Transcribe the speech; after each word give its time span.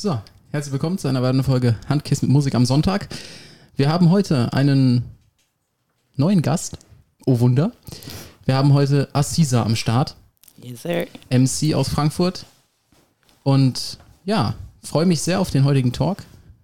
So, 0.00 0.16
herzlich 0.52 0.70
willkommen 0.70 0.96
zu 0.96 1.08
einer 1.08 1.22
weiteren 1.22 1.42
Folge 1.42 1.74
Handkiss 1.88 2.22
mit 2.22 2.30
Musik 2.30 2.54
am 2.54 2.64
Sonntag. 2.64 3.08
Wir 3.74 3.88
haben 3.88 4.10
heute 4.10 4.52
einen 4.52 5.02
neuen 6.14 6.40
Gast. 6.40 6.78
Oh 7.26 7.40
Wunder. 7.40 7.72
Wir 8.44 8.54
haben 8.54 8.74
heute 8.74 9.08
Assisa 9.12 9.64
am 9.64 9.74
Start. 9.74 10.14
Yes, 10.62 10.82
sir. 10.82 11.08
MC 11.30 11.74
aus 11.74 11.88
Frankfurt. 11.88 12.46
Und 13.42 13.98
ja, 14.24 14.54
freue 14.84 15.04
mich 15.04 15.20
sehr 15.20 15.40
auf 15.40 15.50
den 15.50 15.64
heutigen 15.64 15.92
Talk. 15.92 16.18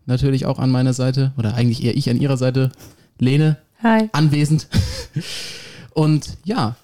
Natürlich 0.07 0.46
auch 0.46 0.61
an 0.61 0.71
meiner 0.71 0.93
Seite, 0.93 1.32
oder 1.37 1.55
eigentlich 1.55 1.82
eher 1.82 1.96
ich 1.96 2.09
an 2.09 2.21
ihrer 2.21 2.37
Seite, 2.37 2.71
Lene, 3.19 3.57
Hi. 3.82 4.11
anwesend. 4.12 4.69
Und 5.93 6.39
ja, 6.45 6.77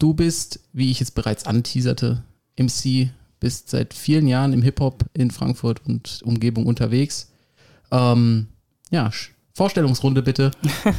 du 0.00 0.12
bist, 0.12 0.58
wie 0.72 0.90
ich 0.90 1.00
es 1.00 1.12
bereits 1.12 1.46
anteaserte, 1.46 2.24
MC, 2.58 3.10
bist 3.40 3.70
seit 3.70 3.94
vielen 3.94 4.26
Jahren 4.26 4.52
im 4.52 4.62
Hip-Hop 4.62 5.04
in 5.14 5.30
Frankfurt 5.30 5.80
und 5.86 6.20
Umgebung 6.24 6.66
unterwegs. 6.66 7.30
Ähm, 7.90 8.48
ja, 8.90 9.10
Vorstellungsrunde 9.54 10.22
bitte. 10.22 10.50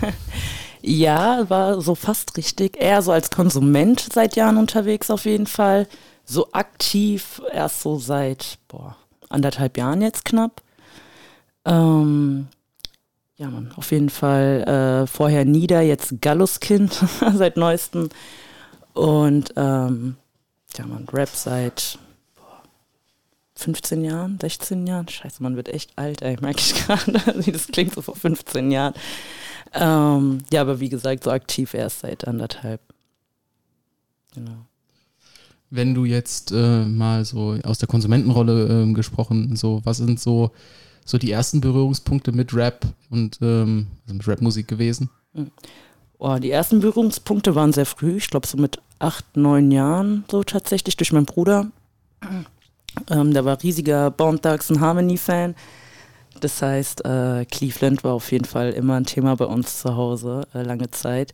Ja, 0.81 1.49
war 1.49 1.81
so 1.81 1.95
fast 1.95 2.37
richtig. 2.37 2.77
Eher 2.81 3.01
so 3.01 3.11
als 3.11 3.31
Konsument 3.31 4.07
seit 4.13 4.35
Jahren 4.35 4.57
unterwegs 4.57 5.11
auf 5.11 5.25
jeden 5.25 5.47
Fall. 5.47 5.87
So 6.25 6.51
aktiv 6.53 7.41
erst 7.51 7.81
so 7.81 7.97
seit 7.97 8.59
boah, 8.67 8.95
anderthalb 9.29 9.77
Jahren 9.77 10.01
jetzt 10.01 10.25
knapp. 10.25 10.61
Ähm, 11.65 12.47
ja, 13.35 13.49
man, 13.49 13.71
auf 13.75 13.91
jeden 13.91 14.09
Fall 14.09 15.03
äh, 15.03 15.07
vorher 15.07 15.43
Nieder, 15.43 15.81
jetzt 15.81 16.21
Galluskind 16.21 16.93
seit 17.33 17.57
neuestem. 17.57 18.09
Und 18.93 19.53
ähm, 19.57 20.15
ja, 20.77 20.85
man, 20.85 21.07
Rap 21.11 21.29
seit 21.29 21.99
15 23.59 24.03
Jahren, 24.03 24.39
16 24.39 24.87
Jahren. 24.87 25.07
Scheiße, 25.07 25.43
man 25.43 25.55
wird 25.55 25.69
echt 25.69 25.91
alt, 25.97 26.21
ey, 26.21 26.37
merke 26.41 26.59
ich 26.59 26.73
gerade, 26.85 27.45
wie 27.45 27.51
das 27.51 27.67
klingt 27.67 27.93
so 27.93 28.01
vor 28.01 28.15
15 28.15 28.71
Jahren. 28.71 28.93
Ähm, 29.73 30.39
ja, 30.51 30.61
aber 30.61 30.79
wie 30.79 30.89
gesagt, 30.89 31.23
so 31.23 31.31
aktiv 31.31 31.73
erst 31.73 31.99
seit 31.99 32.27
anderthalb. 32.27 32.81
Genau. 34.33 34.65
Wenn 35.69 35.93
du 35.93 36.05
jetzt 36.05 36.51
äh, 36.51 36.85
mal 36.85 37.25
so 37.25 37.57
aus 37.63 37.77
der 37.77 37.87
Konsumentenrolle 37.87 38.67
ähm, 38.67 38.93
gesprochen, 38.93 39.55
so 39.55 39.81
was 39.83 39.97
sind 39.97 40.19
so, 40.19 40.51
so 41.05 41.17
die 41.17 41.31
ersten 41.31 41.61
Berührungspunkte 41.61 42.31
mit 42.31 42.53
Rap 42.53 42.85
und 43.11 43.37
ähm, 43.41 43.87
also 44.05 44.15
mit 44.15 44.27
Rapmusik 44.27 44.67
gewesen? 44.67 45.09
Oh, 46.17 46.37
die 46.39 46.49
ersten 46.49 46.79
Berührungspunkte 46.79 47.53
waren 47.53 47.71
sehr 47.71 47.85
früh, 47.85 48.17
ich 48.17 48.29
glaube 48.29 48.47
so 48.47 48.57
mit 48.57 48.79
acht, 48.97 49.37
neun 49.37 49.71
Jahren 49.71 50.25
so 50.29 50.43
tatsächlich 50.43 50.97
durch 50.97 51.11
meinen 51.11 51.25
Bruder. 51.25 51.67
Ähm, 53.09 53.33
der 53.33 53.45
war 53.45 53.61
riesiger 53.61 54.11
Bone 54.11 54.39
Thugs 54.39 54.69
and 54.69 54.79
Harmony 54.79 55.17
Fan. 55.17 55.55
Das 56.39 56.61
heißt, 56.61 57.05
äh, 57.05 57.45
Cleveland 57.45 58.03
war 58.03 58.13
auf 58.13 58.31
jeden 58.31 58.45
Fall 58.45 58.71
immer 58.71 58.95
ein 58.95 59.05
Thema 59.05 59.35
bei 59.35 59.45
uns 59.45 59.79
zu 59.79 59.95
Hause, 59.95 60.47
äh, 60.53 60.63
lange 60.63 60.89
Zeit. 60.91 61.33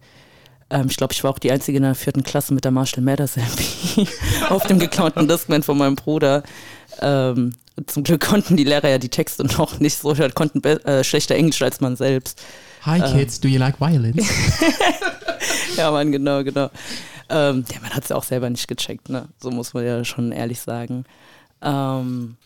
Ähm, 0.69 0.87
ich 0.89 0.97
glaube, 0.97 1.13
ich 1.13 1.23
war 1.23 1.31
auch 1.31 1.39
die 1.39 1.51
Einzige 1.51 1.77
in 1.77 1.83
der 1.83 1.95
vierten 1.95 2.23
Klasse 2.23 2.53
mit 2.53 2.63
der 2.63 2.71
Marshall 2.71 3.03
Mathers 3.03 3.37
LP 3.37 4.07
auf 4.49 4.65
dem 4.65 4.79
geklauten 4.79 5.27
Discman 5.27 5.61
von 5.63 5.77
meinem 5.77 5.95
Bruder. 5.95 6.43
Ähm, 7.01 7.53
zum 7.85 8.03
Glück 8.03 8.21
konnten 8.25 8.57
die 8.57 8.63
Lehrer 8.63 8.89
ja 8.89 8.97
die 8.97 9.09
Texte 9.09 9.43
noch 9.43 9.79
nicht 9.79 9.97
so, 9.97 10.15
konnten 10.33 10.63
äh, 10.63 11.03
schlechter 11.03 11.35
Englisch 11.35 11.61
als 11.61 11.81
man 11.81 11.95
selbst. 11.95 12.41
Hi 12.83 12.99
Kids, 12.99 13.39
do 13.39 13.47
you 13.47 13.59
like 13.59 13.79
violence? 13.79 14.27
Ja, 15.77 15.91
Mann, 15.91 16.11
genau, 16.11 16.43
genau. 16.43 16.69
Ähm, 17.29 17.65
ja, 17.71 17.79
man 17.81 17.91
hat 17.91 18.03
es 18.03 18.09
ja 18.09 18.15
auch 18.15 18.23
selber 18.23 18.49
nicht 18.49 18.67
gecheckt, 18.67 19.09
ne? 19.09 19.27
So 19.41 19.51
muss 19.51 19.73
man 19.73 19.85
ja 19.85 20.05
schon 20.05 20.31
ehrlich 20.31 20.61
sagen. 20.61 21.05
Ähm, 21.65 22.37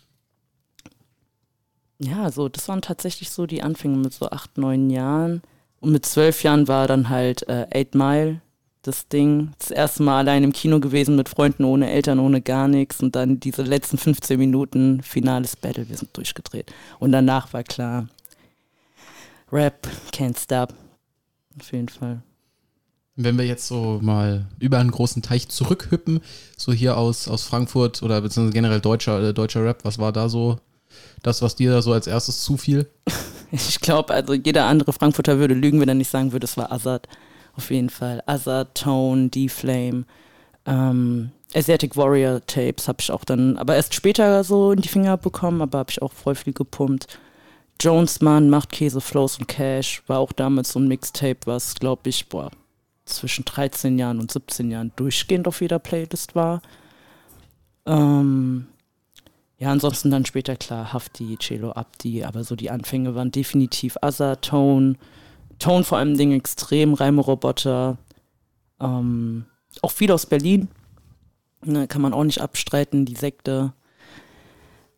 ja, 2.00 2.32
so, 2.32 2.50
das 2.50 2.68
waren 2.70 2.82
tatsächlich 2.82 3.30
so 3.30 3.46
die 3.46 3.62
Anfänge 3.62 3.98
mit 3.98 4.14
so 4.14 4.30
acht, 4.30 4.58
neun 4.58 4.90
Jahren. 4.90 5.42
Und 5.82 5.92
mit 5.92 6.06
zwölf 6.06 6.44
Jahren 6.44 6.68
war 6.68 6.88
dann 6.88 7.10
halt 7.10 7.48
äh, 7.48 7.68
Eight 7.72 7.94
Mile 7.94 8.42
das 8.82 9.08
Ding. 9.10 9.52
Das 9.60 9.72
erste 9.72 10.04
Mal 10.04 10.20
allein 10.20 10.44
im 10.44 10.54
Kino 10.54 10.80
gewesen 10.80 11.16
mit 11.16 11.30
Freunden, 11.30 11.66
ohne 11.66 11.90
Eltern, 11.90 12.20
ohne 12.20 12.42
gar 12.42 12.68
nichts. 12.68 13.02
Und 13.02 13.16
dann 13.16 13.40
diese 13.40 13.64
letzten 13.64 13.98
15 13.98 14.40
Minuten 14.40 15.04
finales 15.04 15.56
Battle, 15.56 15.90
wir 15.90 15.98
sind 15.98 16.16
durchgedreht. 16.16 16.72
Und 17.00 17.12
danach 17.12 17.54
war 17.54 17.64
klar, 17.64 18.08
Rap, 19.52 19.88
can't 20.14 20.42
stop. 20.42 20.74
Auf 21.60 21.72
jeden 21.72 21.90
Fall. 21.90 22.22
Wenn 23.22 23.38
wir 23.38 23.46
jetzt 23.46 23.68
so 23.68 24.00
mal 24.02 24.46
über 24.60 24.78
einen 24.78 24.92
großen 24.92 25.22
Teich 25.22 25.50
zurückhüppen, 25.50 26.22
so 26.56 26.72
hier 26.72 26.98
aus, 26.98 27.28
aus 27.28 27.44
Frankfurt 27.44 28.02
oder 28.02 28.22
beziehungsweise 28.22 28.54
generell 28.54 28.80
deutscher, 28.80 29.22
äh, 29.22 29.34
deutscher 29.34 29.64
Rap, 29.64 29.84
was 29.84 30.00
war 30.00 30.14
da 30.14 30.30
so 30.30 30.58
das, 31.22 31.42
was 31.42 31.56
dir 31.56 31.72
da 31.72 31.82
so 31.82 31.92
als 31.92 32.08
erstes 32.08 32.42
zufiel? 32.42 32.88
Ich 33.52 33.80
glaube, 33.80 34.14
also 34.14 34.36
jeder 34.36 34.66
andere 34.66 34.94
Frankfurter 34.94 35.40
würde 35.40 35.56
lügen, 35.56 35.82
wenn 35.82 35.90
er 35.90 35.96
nicht 35.96 36.12
sagen 36.12 36.34
würde, 36.34 36.46
es 36.46 36.56
war 36.56 36.72
Azad. 36.72 37.08
Auf 37.56 37.72
jeden 37.72 37.90
Fall. 37.90 38.22
Azad, 38.28 38.76
Tone, 38.76 39.30
D-Flame, 39.30 40.06
ähm, 40.68 41.32
Asiatic 41.56 41.98
Warrior 41.98 42.46
Tapes 42.46 42.88
habe 42.88 43.00
ich 43.02 43.12
auch 43.12 43.26
dann, 43.26 43.58
aber 43.58 43.76
erst 43.76 43.96
später 43.96 44.44
so 44.44 44.72
in 44.72 44.82
die 44.82 44.88
Finger 44.88 45.18
bekommen, 45.18 45.64
aber 45.64 45.80
habe 45.80 45.90
ich 45.90 46.02
auch 46.02 46.14
voll 46.14 46.36
viel 46.36 46.54
gepumpt. 46.54 47.08
Jonesman, 47.82 48.52
Macht 48.52 48.72
Käse, 48.72 49.02
Flows 49.02 49.40
und 49.40 49.48
Cash 49.48 50.04
war 50.06 50.20
auch 50.20 50.32
damals 50.32 50.74
so 50.74 50.80
ein 50.80 50.88
Mixtape, 50.88 51.40
was 51.46 51.74
glaube 51.76 52.10
ich, 52.10 52.30
boah, 52.30 52.52
zwischen 53.10 53.46
13 53.46 54.00
Jahren 54.00 54.20
und 54.20 54.32
17 54.32 54.72
Jahren 54.72 54.92
durchgehend 54.96 55.48
auf 55.48 55.62
jeder 55.62 55.80
Playlist 55.80 56.36
war. 56.36 56.62
Ähm, 57.86 58.68
ja, 59.58 59.72
ansonsten 59.72 60.10
dann 60.10 60.26
später 60.26 60.56
klar 60.56 60.94
Hafti, 60.94 61.38
Celo 61.38 61.72
Abdi, 61.72 62.24
aber 62.24 62.44
so 62.44 62.56
die 62.56 62.72
Anfänge 62.72 63.14
waren 63.14 63.32
definitiv 63.32 63.98
Asa, 64.02 64.38
Tone, 64.38 64.96
Tone 65.60 65.84
vor 65.84 65.98
allem 65.98 66.16
Ding 66.18 66.32
extrem, 66.32 66.94
Reime-Roboter, 66.94 67.98
ähm, 68.80 69.46
auch 69.82 69.92
viel 69.92 70.12
aus 70.14 70.26
Berlin, 70.26 70.70
ne, 71.66 71.88
kann 71.88 72.02
man 72.02 72.14
auch 72.14 72.24
nicht 72.24 72.42
abstreiten, 72.42 73.06
die 73.06 73.16
Sekte. 73.16 73.74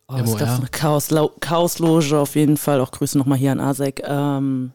Oh, 0.06 0.18
MOR. 0.18 0.36
gab's 0.36 0.60
noch? 0.60 0.70
Chaos, 0.70 1.08
Chaosloge 1.40 2.18
auf 2.18 2.36
jeden 2.36 2.56
Fall, 2.56 2.80
auch 2.80 2.92
Grüße 2.92 3.18
nochmal 3.18 3.38
hier 3.38 3.50
an 3.50 3.60
Asek, 3.60 4.02
ähm, 4.06 4.72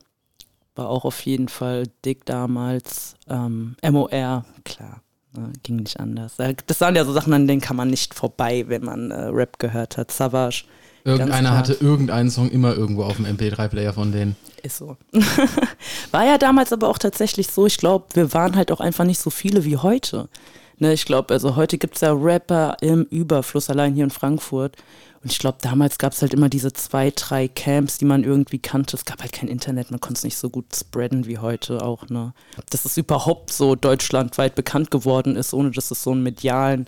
war 0.77 0.89
auch 0.89 1.05
auf 1.05 1.19
jeden 1.25 1.47
Fall 1.47 1.83
dick 2.05 2.25
damals. 2.25 3.15
Ähm, 3.29 3.75
MOR, 3.83 4.45
klar, 4.65 5.01
ne, 5.33 5.51
ging 5.63 5.77
nicht 5.77 5.99
anders. 5.99 6.39
Äh, 6.39 6.55
Das 6.67 6.81
waren 6.81 6.95
ja 6.95 7.05
so 7.05 7.13
Sachen, 7.13 7.33
an 7.33 7.47
denen 7.47 7.61
kann 7.61 7.75
man 7.75 7.89
nicht 7.89 8.13
vorbei, 8.13 8.65
wenn 8.67 8.83
man 8.83 9.11
äh, 9.11 9.25
Rap 9.25 9.59
gehört 9.59 9.97
hat. 9.97 10.11
Savage, 10.11 10.63
Irgendeiner 11.03 11.55
hatte 11.57 11.71
irgendeinen 11.73 12.29
Song 12.29 12.49
immer 12.49 12.75
irgendwo 12.75 13.03
auf 13.03 13.15
dem 13.15 13.25
MP3-Player 13.25 13.93
von 13.93 14.11
denen. 14.11 14.35
ist 14.61 14.77
so. 14.77 14.97
War 16.11 16.25
ja 16.25 16.37
damals 16.37 16.73
aber 16.73 16.89
auch 16.89 16.97
tatsächlich 16.97 17.47
so, 17.47 17.65
ich 17.65 17.77
glaube, 17.77 18.07
wir 18.13 18.33
waren 18.33 18.57
halt 18.57 18.73
auch 18.73 18.81
einfach 18.81 19.05
nicht 19.05 19.19
so 19.21 19.29
viele 19.29 19.63
wie 19.63 19.77
heute. 19.77 20.27
Ne, 20.79 20.91
ich 20.93 21.05
glaube, 21.05 21.33
also 21.33 21.55
heute 21.55 21.77
gibt 21.77 21.95
es 21.95 22.01
ja 22.01 22.11
Rapper 22.11 22.75
im 22.81 23.03
Überfluss, 23.03 23.69
allein 23.69 23.95
hier 23.95 24.03
in 24.03 24.09
Frankfurt. 24.11 24.75
Und 25.23 25.31
ich 25.31 25.39
glaube, 25.39 25.57
damals 25.61 25.97
gab 25.97 26.13
es 26.13 26.21
halt 26.21 26.33
immer 26.33 26.49
diese 26.49 26.73
zwei, 26.73 27.11
drei 27.11 27.47
Camps, 27.47 27.97
die 27.97 28.05
man 28.05 28.23
irgendwie 28.23 28.59
kannte. 28.59 28.95
Es 28.95 29.05
gab 29.05 29.21
halt 29.21 29.31
kein 29.31 29.49
Internet, 29.49 29.91
man 29.91 29.99
konnte 29.99 30.19
es 30.19 30.23
nicht 30.23 30.37
so 30.37 30.49
gut 30.49 30.75
spreaden 30.75 31.25
wie 31.25 31.39
heute 31.39 31.81
auch. 31.81 32.07
Ne? 32.09 32.33
Dass 32.69 32.85
es 32.85 32.97
überhaupt 32.97 33.51
so 33.51 33.75
deutschlandweit 33.75 34.55
bekannt 34.55 34.91
geworden 34.91 35.35
ist, 35.35 35.53
ohne 35.53 35.71
dass 35.71 35.91
es 35.91 36.03
so 36.03 36.11
einen 36.11 36.23
medialen, 36.23 36.87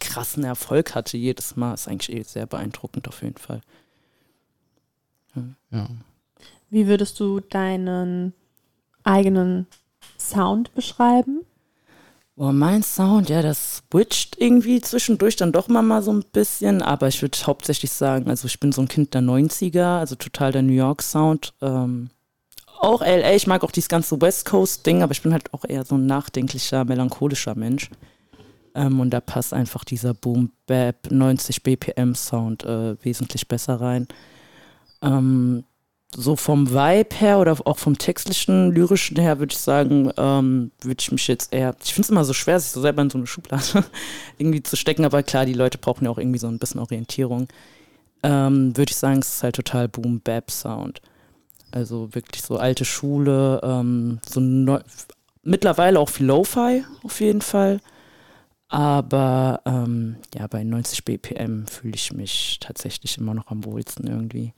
krassen 0.00 0.44
Erfolg 0.44 0.94
hatte 0.94 1.16
jedes 1.16 1.56
Mal, 1.56 1.74
ist 1.74 1.88
eigentlich 1.88 2.16
eh 2.16 2.22
sehr 2.22 2.46
beeindruckend 2.46 3.08
auf 3.08 3.22
jeden 3.22 3.38
Fall. 3.38 3.60
Ja. 5.70 5.88
Wie 6.70 6.86
würdest 6.86 7.18
du 7.20 7.40
deinen 7.40 8.34
eigenen 9.04 9.66
Sound 10.18 10.74
beschreiben? 10.74 11.44
Oh, 12.40 12.52
mein 12.52 12.84
Sound, 12.84 13.30
ja, 13.30 13.42
das 13.42 13.82
switcht 13.90 14.36
irgendwie 14.38 14.80
zwischendurch 14.80 15.34
dann 15.34 15.50
doch 15.50 15.66
mal, 15.66 15.82
mal 15.82 16.02
so 16.02 16.12
ein 16.12 16.22
bisschen, 16.32 16.82
aber 16.82 17.08
ich 17.08 17.20
würde 17.20 17.36
hauptsächlich 17.44 17.90
sagen, 17.90 18.30
also 18.30 18.46
ich 18.46 18.60
bin 18.60 18.70
so 18.70 18.80
ein 18.80 18.86
Kind 18.86 19.12
der 19.12 19.22
90er, 19.22 19.98
also 19.98 20.14
total 20.14 20.52
der 20.52 20.62
New 20.62 20.72
York 20.72 21.02
Sound. 21.02 21.52
Ähm, 21.60 22.10
auch 22.78 23.00
LA, 23.00 23.34
ich 23.34 23.48
mag 23.48 23.64
auch 23.64 23.72
dieses 23.72 23.88
ganze 23.88 24.20
West 24.20 24.44
Coast 24.44 24.86
Ding, 24.86 25.02
aber 25.02 25.10
ich 25.10 25.22
bin 25.22 25.32
halt 25.32 25.52
auch 25.52 25.64
eher 25.68 25.84
so 25.84 25.96
ein 25.96 26.06
nachdenklicher, 26.06 26.84
melancholischer 26.84 27.56
Mensch. 27.56 27.90
Ähm, 28.76 29.00
und 29.00 29.10
da 29.10 29.20
passt 29.20 29.52
einfach 29.52 29.82
dieser 29.82 30.14
Boom 30.14 30.52
Bap 30.68 31.10
90 31.10 31.64
BPM 31.64 32.14
Sound 32.14 32.62
äh, 32.62 32.94
wesentlich 33.04 33.48
besser 33.48 33.80
rein. 33.80 34.06
Ähm, 35.02 35.64
so 36.14 36.36
vom 36.36 36.70
Vibe 36.70 37.14
her 37.16 37.38
oder 37.38 37.56
auch 37.66 37.78
vom 37.78 37.98
textlichen, 37.98 38.72
lyrischen 38.72 39.18
her 39.18 39.38
würde 39.38 39.52
ich 39.52 39.58
sagen, 39.58 40.10
ähm, 40.16 40.70
würde 40.80 41.00
ich 41.00 41.12
mich 41.12 41.28
jetzt 41.28 41.52
eher, 41.52 41.76
ich 41.84 41.92
finde 41.92 42.06
es 42.06 42.10
immer 42.10 42.24
so 42.24 42.32
schwer, 42.32 42.58
sich 42.58 42.70
so 42.70 42.80
selber 42.80 43.02
in 43.02 43.10
so 43.10 43.18
eine 43.18 43.26
Schublade 43.26 43.84
irgendwie 44.38 44.62
zu 44.62 44.76
stecken, 44.76 45.04
aber 45.04 45.22
klar, 45.22 45.44
die 45.44 45.52
Leute 45.52 45.78
brauchen 45.78 46.04
ja 46.04 46.10
auch 46.10 46.18
irgendwie 46.18 46.38
so 46.38 46.48
ein 46.48 46.58
bisschen 46.58 46.80
Orientierung. 46.80 47.48
Ähm, 48.22 48.76
würde 48.76 48.90
ich 48.90 48.96
sagen, 48.96 49.20
es 49.20 49.34
ist 49.34 49.42
halt 49.42 49.56
total 49.56 49.88
Boom-Bap-Sound. 49.88 51.02
Also 51.70 52.14
wirklich 52.14 52.42
so 52.42 52.56
alte 52.56 52.84
Schule, 52.84 53.60
ähm, 53.62 54.20
so 54.26 54.40
neu, 54.40 54.80
mittlerweile 55.42 56.00
auch 56.00 56.08
viel 56.08 56.26
Lo-Fi 56.26 56.84
auf 57.02 57.20
jeden 57.20 57.42
Fall. 57.42 57.80
Aber 58.68 59.62
ähm, 59.66 60.16
ja, 60.34 60.46
bei 60.46 60.64
90 60.64 61.04
BPM 61.04 61.66
fühle 61.66 61.94
ich 61.94 62.12
mich 62.12 62.58
tatsächlich 62.60 63.18
immer 63.18 63.34
noch 63.34 63.48
am 63.48 63.64
wohlsten 63.64 64.06
irgendwie. 64.06 64.52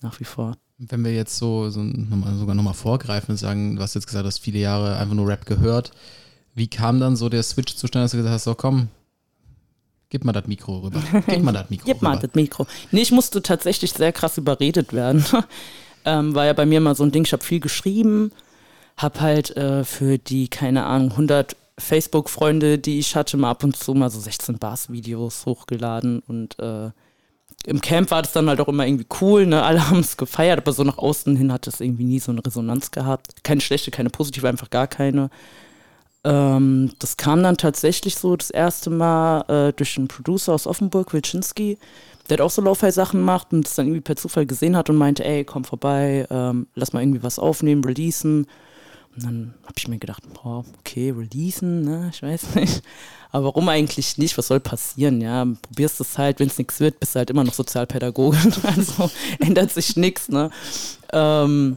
Nach 0.00 0.18
wie 0.20 0.24
vor. 0.24 0.56
Wenn 0.78 1.04
wir 1.04 1.12
jetzt 1.12 1.36
so, 1.36 1.70
so 1.70 1.82
nochmal, 1.82 2.36
sogar 2.36 2.54
nochmal 2.54 2.74
vorgreifen 2.74 3.32
und 3.32 3.36
sagen, 3.36 3.76
du 3.76 3.82
hast 3.82 3.94
jetzt 3.94 4.06
gesagt, 4.06 4.24
du 4.24 4.28
hast 4.28 4.38
viele 4.38 4.60
Jahre 4.60 4.96
einfach 4.96 5.14
nur 5.14 5.26
Rap 5.26 5.44
gehört. 5.44 5.90
Wie 6.54 6.68
kam 6.68 7.00
dann 7.00 7.16
so 7.16 7.28
der 7.28 7.42
Switch 7.42 7.74
zustande, 7.74 8.04
dass 8.04 8.12
du 8.12 8.18
gesagt 8.18 8.34
hast, 8.34 8.44
so 8.44 8.54
komm, 8.54 8.88
gib 10.08 10.24
mal 10.24 10.32
das 10.32 10.46
Mikro 10.46 10.78
rüber. 10.78 11.02
Gib 11.26 11.42
mal 11.42 11.52
das 11.52 11.68
Mikro 11.70 11.86
Gib 11.86 12.02
mal 12.02 12.18
das 12.18 12.34
Mikro. 12.34 12.66
Nee, 12.92 13.02
ich 13.02 13.10
musste 13.10 13.42
tatsächlich 13.42 13.92
sehr 13.92 14.12
krass 14.12 14.38
überredet 14.38 14.92
werden. 14.92 15.24
ähm, 16.04 16.34
war 16.34 16.46
ja 16.46 16.52
bei 16.52 16.66
mir 16.66 16.80
mal 16.80 16.94
so 16.94 17.04
ein 17.04 17.12
Ding, 17.12 17.24
ich 17.24 17.32
habe 17.32 17.44
viel 17.44 17.60
geschrieben, 17.60 18.32
habe 18.96 19.20
halt 19.20 19.56
äh, 19.56 19.84
für 19.84 20.18
die, 20.18 20.48
keine 20.48 20.86
Ahnung, 20.86 21.10
100 21.10 21.56
Facebook-Freunde, 21.78 22.78
die 22.78 22.98
ich 22.98 23.14
hatte, 23.16 23.36
mal 23.36 23.50
ab 23.50 23.64
und 23.64 23.76
zu 23.76 23.94
mal 23.94 24.10
so 24.10 24.20
16 24.20 24.58
Bars-Videos 24.58 25.46
hochgeladen 25.46 26.20
und 26.20 26.58
äh, 26.58 26.90
im 27.66 27.80
Camp 27.80 28.10
war 28.10 28.22
das 28.22 28.32
dann 28.32 28.48
halt 28.48 28.60
auch 28.60 28.68
immer 28.68 28.86
irgendwie 28.86 29.06
cool, 29.20 29.46
ne? 29.46 29.62
Alle 29.62 29.88
haben 29.90 30.00
es 30.00 30.16
gefeiert, 30.16 30.58
aber 30.58 30.72
so 30.72 30.84
nach 30.84 30.98
außen 30.98 31.36
hin 31.36 31.52
hat 31.52 31.66
es 31.66 31.80
irgendwie 31.80 32.04
nie 32.04 32.20
so 32.20 32.32
eine 32.32 32.44
Resonanz 32.44 32.90
gehabt. 32.90 33.44
Keine 33.44 33.60
schlechte, 33.60 33.90
keine 33.90 34.10
positive, 34.10 34.48
einfach 34.48 34.70
gar 34.70 34.86
keine. 34.86 35.30
Ähm, 36.24 36.92
das 36.98 37.16
kam 37.16 37.42
dann 37.42 37.56
tatsächlich 37.56 38.16
so 38.16 38.36
das 38.36 38.50
erste 38.50 38.90
Mal 38.90 39.42
äh, 39.48 39.72
durch 39.72 39.96
einen 39.96 40.08
Producer 40.08 40.52
aus 40.52 40.66
Offenburg, 40.66 41.12
Wilczynski, 41.12 41.78
der 42.28 42.38
hat 42.38 42.40
auch 42.42 42.50
so 42.50 42.60
Lo-Fi-Sachen 42.60 43.20
gemacht 43.20 43.48
und 43.52 43.66
es 43.66 43.74
dann 43.74 43.86
irgendwie 43.86 44.02
per 44.02 44.16
Zufall 44.16 44.44
gesehen 44.44 44.76
hat 44.76 44.90
und 44.90 44.96
meinte, 44.96 45.24
ey, 45.24 45.44
komm 45.44 45.64
vorbei, 45.64 46.26
ähm, 46.30 46.66
lass 46.74 46.92
mal 46.92 47.02
irgendwie 47.02 47.22
was 47.22 47.38
aufnehmen, 47.38 47.84
releasen. 47.84 48.46
Und 49.14 49.24
dann 49.24 49.54
habe 49.62 49.74
ich 49.76 49.88
mir 49.88 49.98
gedacht, 49.98 50.22
boah, 50.34 50.64
okay, 50.78 51.10
releasen, 51.10 51.82
ne, 51.82 52.10
ich 52.12 52.22
weiß 52.22 52.54
nicht. 52.54 52.82
Aber 53.30 53.46
warum 53.46 53.68
eigentlich 53.68 54.16
nicht? 54.16 54.38
Was 54.38 54.48
soll 54.48 54.60
passieren? 54.60 55.20
Ja, 55.20 55.46
probierst 55.62 56.00
es 56.00 56.16
halt, 56.16 56.40
wenn 56.40 56.48
es 56.48 56.58
nichts 56.58 56.80
wird, 56.80 57.00
bist 57.00 57.14
du 57.14 57.18
halt 57.18 57.30
immer 57.30 57.44
noch 57.44 57.54
Sozialpädagoge. 57.54 58.38
Also 58.62 59.10
ändert 59.38 59.72
sich 59.72 59.96
nichts, 59.96 60.28
ne? 60.28 60.50
Ähm, 61.12 61.76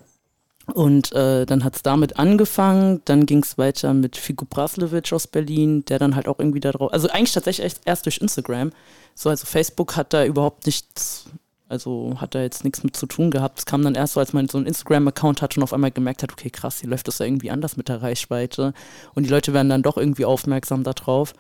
und 0.73 1.11
äh, 1.13 1.45
dann 1.45 1.63
hat 1.63 1.75
es 1.75 1.83
damit 1.83 2.17
angefangen, 2.17 3.01
dann 3.05 3.25
ging 3.25 3.43
es 3.43 3.57
weiter 3.57 3.93
mit 3.93 4.15
Figo 4.15 4.45
Braslewitsch 4.45 5.11
aus 5.11 5.27
Berlin, 5.27 5.83
der 5.85 5.99
dann 5.99 6.15
halt 6.15 6.27
auch 6.27 6.39
irgendwie 6.39 6.59
da 6.59 6.71
drauf, 6.71 6.93
also 6.93 7.09
eigentlich 7.09 7.33
tatsächlich 7.33 7.73
erst 7.85 8.05
durch 8.05 8.19
Instagram. 8.19 8.71
So, 9.15 9.29
also 9.29 9.45
Facebook 9.45 9.97
hat 9.97 10.13
da 10.13 10.23
überhaupt 10.23 10.65
nichts 10.65 11.25
also 11.71 12.15
hat 12.17 12.35
da 12.35 12.41
jetzt 12.41 12.63
nichts 12.63 12.83
mit 12.83 12.95
zu 12.95 13.05
tun 13.05 13.31
gehabt. 13.31 13.59
Es 13.59 13.65
kam 13.65 13.83
dann 13.83 13.95
erst 13.95 14.13
so, 14.13 14.19
als 14.19 14.33
man 14.33 14.47
so 14.47 14.57
einen 14.57 14.67
Instagram-Account 14.67 15.41
hatte 15.41 15.59
und 15.59 15.63
auf 15.63 15.73
einmal 15.73 15.91
gemerkt 15.91 16.21
hat, 16.23 16.31
okay, 16.31 16.49
krass, 16.49 16.81
hier 16.81 16.89
läuft 16.89 17.07
das 17.07 17.19
ja 17.19 17.25
irgendwie 17.25 17.51
anders 17.51 17.77
mit 17.77 17.89
der 17.89 18.01
Reichweite. 18.01 18.73
Und 19.15 19.23
die 19.23 19.29
Leute 19.29 19.53
werden 19.53 19.69
dann 19.69 19.81
doch 19.81 19.97
irgendwie 19.97 20.25
aufmerksam 20.25 20.83
darauf. 20.83 21.33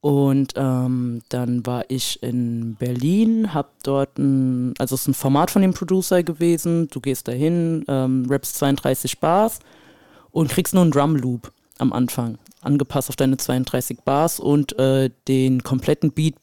Und 0.00 0.54
ähm, 0.56 1.22
dann 1.28 1.64
war 1.64 1.84
ich 1.86 2.20
in 2.24 2.74
Berlin, 2.74 3.54
hab 3.54 3.70
dort 3.84 4.18
ein, 4.18 4.74
also 4.78 4.96
es 4.96 5.02
ist 5.02 5.08
ein 5.08 5.14
Format 5.14 5.52
von 5.52 5.62
dem 5.62 5.74
Producer 5.74 6.24
gewesen. 6.24 6.88
Du 6.88 7.00
gehst 7.00 7.28
dahin, 7.28 7.84
ähm, 7.86 8.26
raps 8.28 8.54
32 8.54 9.20
Bars 9.20 9.60
und 10.32 10.50
kriegst 10.50 10.74
nur 10.74 10.82
einen 10.82 10.90
Drum 10.90 11.14
Loop 11.14 11.52
am 11.78 11.92
Anfang, 11.92 12.38
angepasst 12.62 13.10
auf 13.10 13.16
deine 13.16 13.36
32 13.36 14.00
Bars 14.00 14.40
und 14.40 14.76
äh, 14.76 15.10
den 15.28 15.62
kompletten 15.62 16.10
Beat 16.10 16.34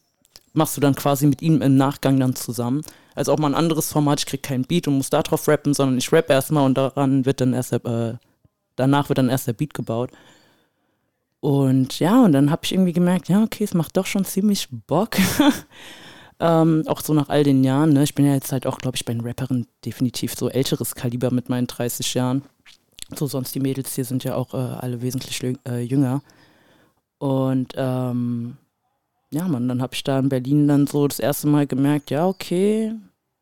machst 0.60 0.78
du 0.78 0.82
dann 0.82 0.94
quasi 0.94 1.26
mit 1.26 1.42
ihm 1.42 1.62
im 1.62 1.76
Nachgang 1.76 2.20
dann 2.20 2.36
zusammen. 2.36 2.82
Also 3.16 3.34
auch 3.34 3.40
mal 3.40 3.48
ein 3.48 3.56
anderes 3.56 3.92
Format, 3.92 4.20
ich 4.20 4.26
krieg 4.28 4.44
keinen 4.44 4.66
Beat 4.66 4.88
und 4.88 4.98
muss 4.98 5.10
da 5.10 5.24
drauf 5.24 5.48
rappen, 5.48 5.74
sondern 5.74 5.98
ich 5.98 6.12
rap 6.12 6.30
erstmal 6.30 6.66
und 6.66 6.78
daran 6.78 7.26
wird 7.26 7.42
dann 7.42 7.54
erst 7.54 7.72
der, 7.72 7.86
äh, 7.86 8.18
danach 8.76 9.10
wird 9.10 9.18
dann 9.18 9.30
erst 9.30 9.48
der 9.48 9.54
Beat 9.54 9.74
gebaut. 9.74 10.12
Und 11.40 12.00
ja, 12.00 12.24
und 12.24 12.34
dann 12.34 12.52
habe 12.52 12.62
ich 12.66 12.74
irgendwie 12.74 12.94
gemerkt, 12.94 13.30
ja, 13.30 13.42
okay, 13.42 13.64
es 13.64 13.74
macht 13.74 13.96
doch 13.98 14.06
schon 14.06 14.26
ziemlich 14.26 14.68
Bock. 14.88 15.18
ähm, 16.40 16.84
auch 16.88 17.02
so 17.02 17.14
nach 17.14 17.30
all 17.30 17.44
den 17.44 17.64
Jahren, 17.64 17.94
ne? 17.94 18.04
Ich 18.04 18.14
bin 18.14 18.26
ja 18.26 18.34
jetzt 18.34 18.52
halt 18.52 18.68
auch, 18.68 18.78
glaube 18.78 18.98
ich, 18.98 19.06
bei 19.06 19.14
den 19.14 19.22
Rappern 19.22 19.66
definitiv 19.86 20.36
so 20.36 20.50
älteres 20.50 20.96
Kaliber 20.96 21.32
mit 21.32 21.48
meinen 21.50 21.68
30 21.68 22.14
Jahren. 22.14 22.44
So, 23.16 23.26
sonst 23.26 23.56
die 23.56 23.62
Mädels 23.62 23.96
hier 23.96 24.06
sind 24.06 24.24
ja 24.26 24.36
auch 24.36 24.54
äh, 24.54 24.58
alle 24.58 25.02
wesentlich 25.02 25.42
äh, 25.68 25.80
jünger. 25.80 26.22
Und 27.18 27.74
ähm, 27.78 28.58
ja, 29.32 29.48
man, 29.48 29.68
dann 29.68 29.82
habe 29.82 29.94
ich 29.94 30.04
da 30.04 30.20
in 30.20 30.30
Berlin 30.30 30.68
dann 30.68 30.88
so 30.88 31.08
das 31.08 31.20
erste 31.20 31.48
Mal 31.48 31.68
gemerkt, 31.68 32.10
ja, 32.10 32.28
okay, 32.28 32.94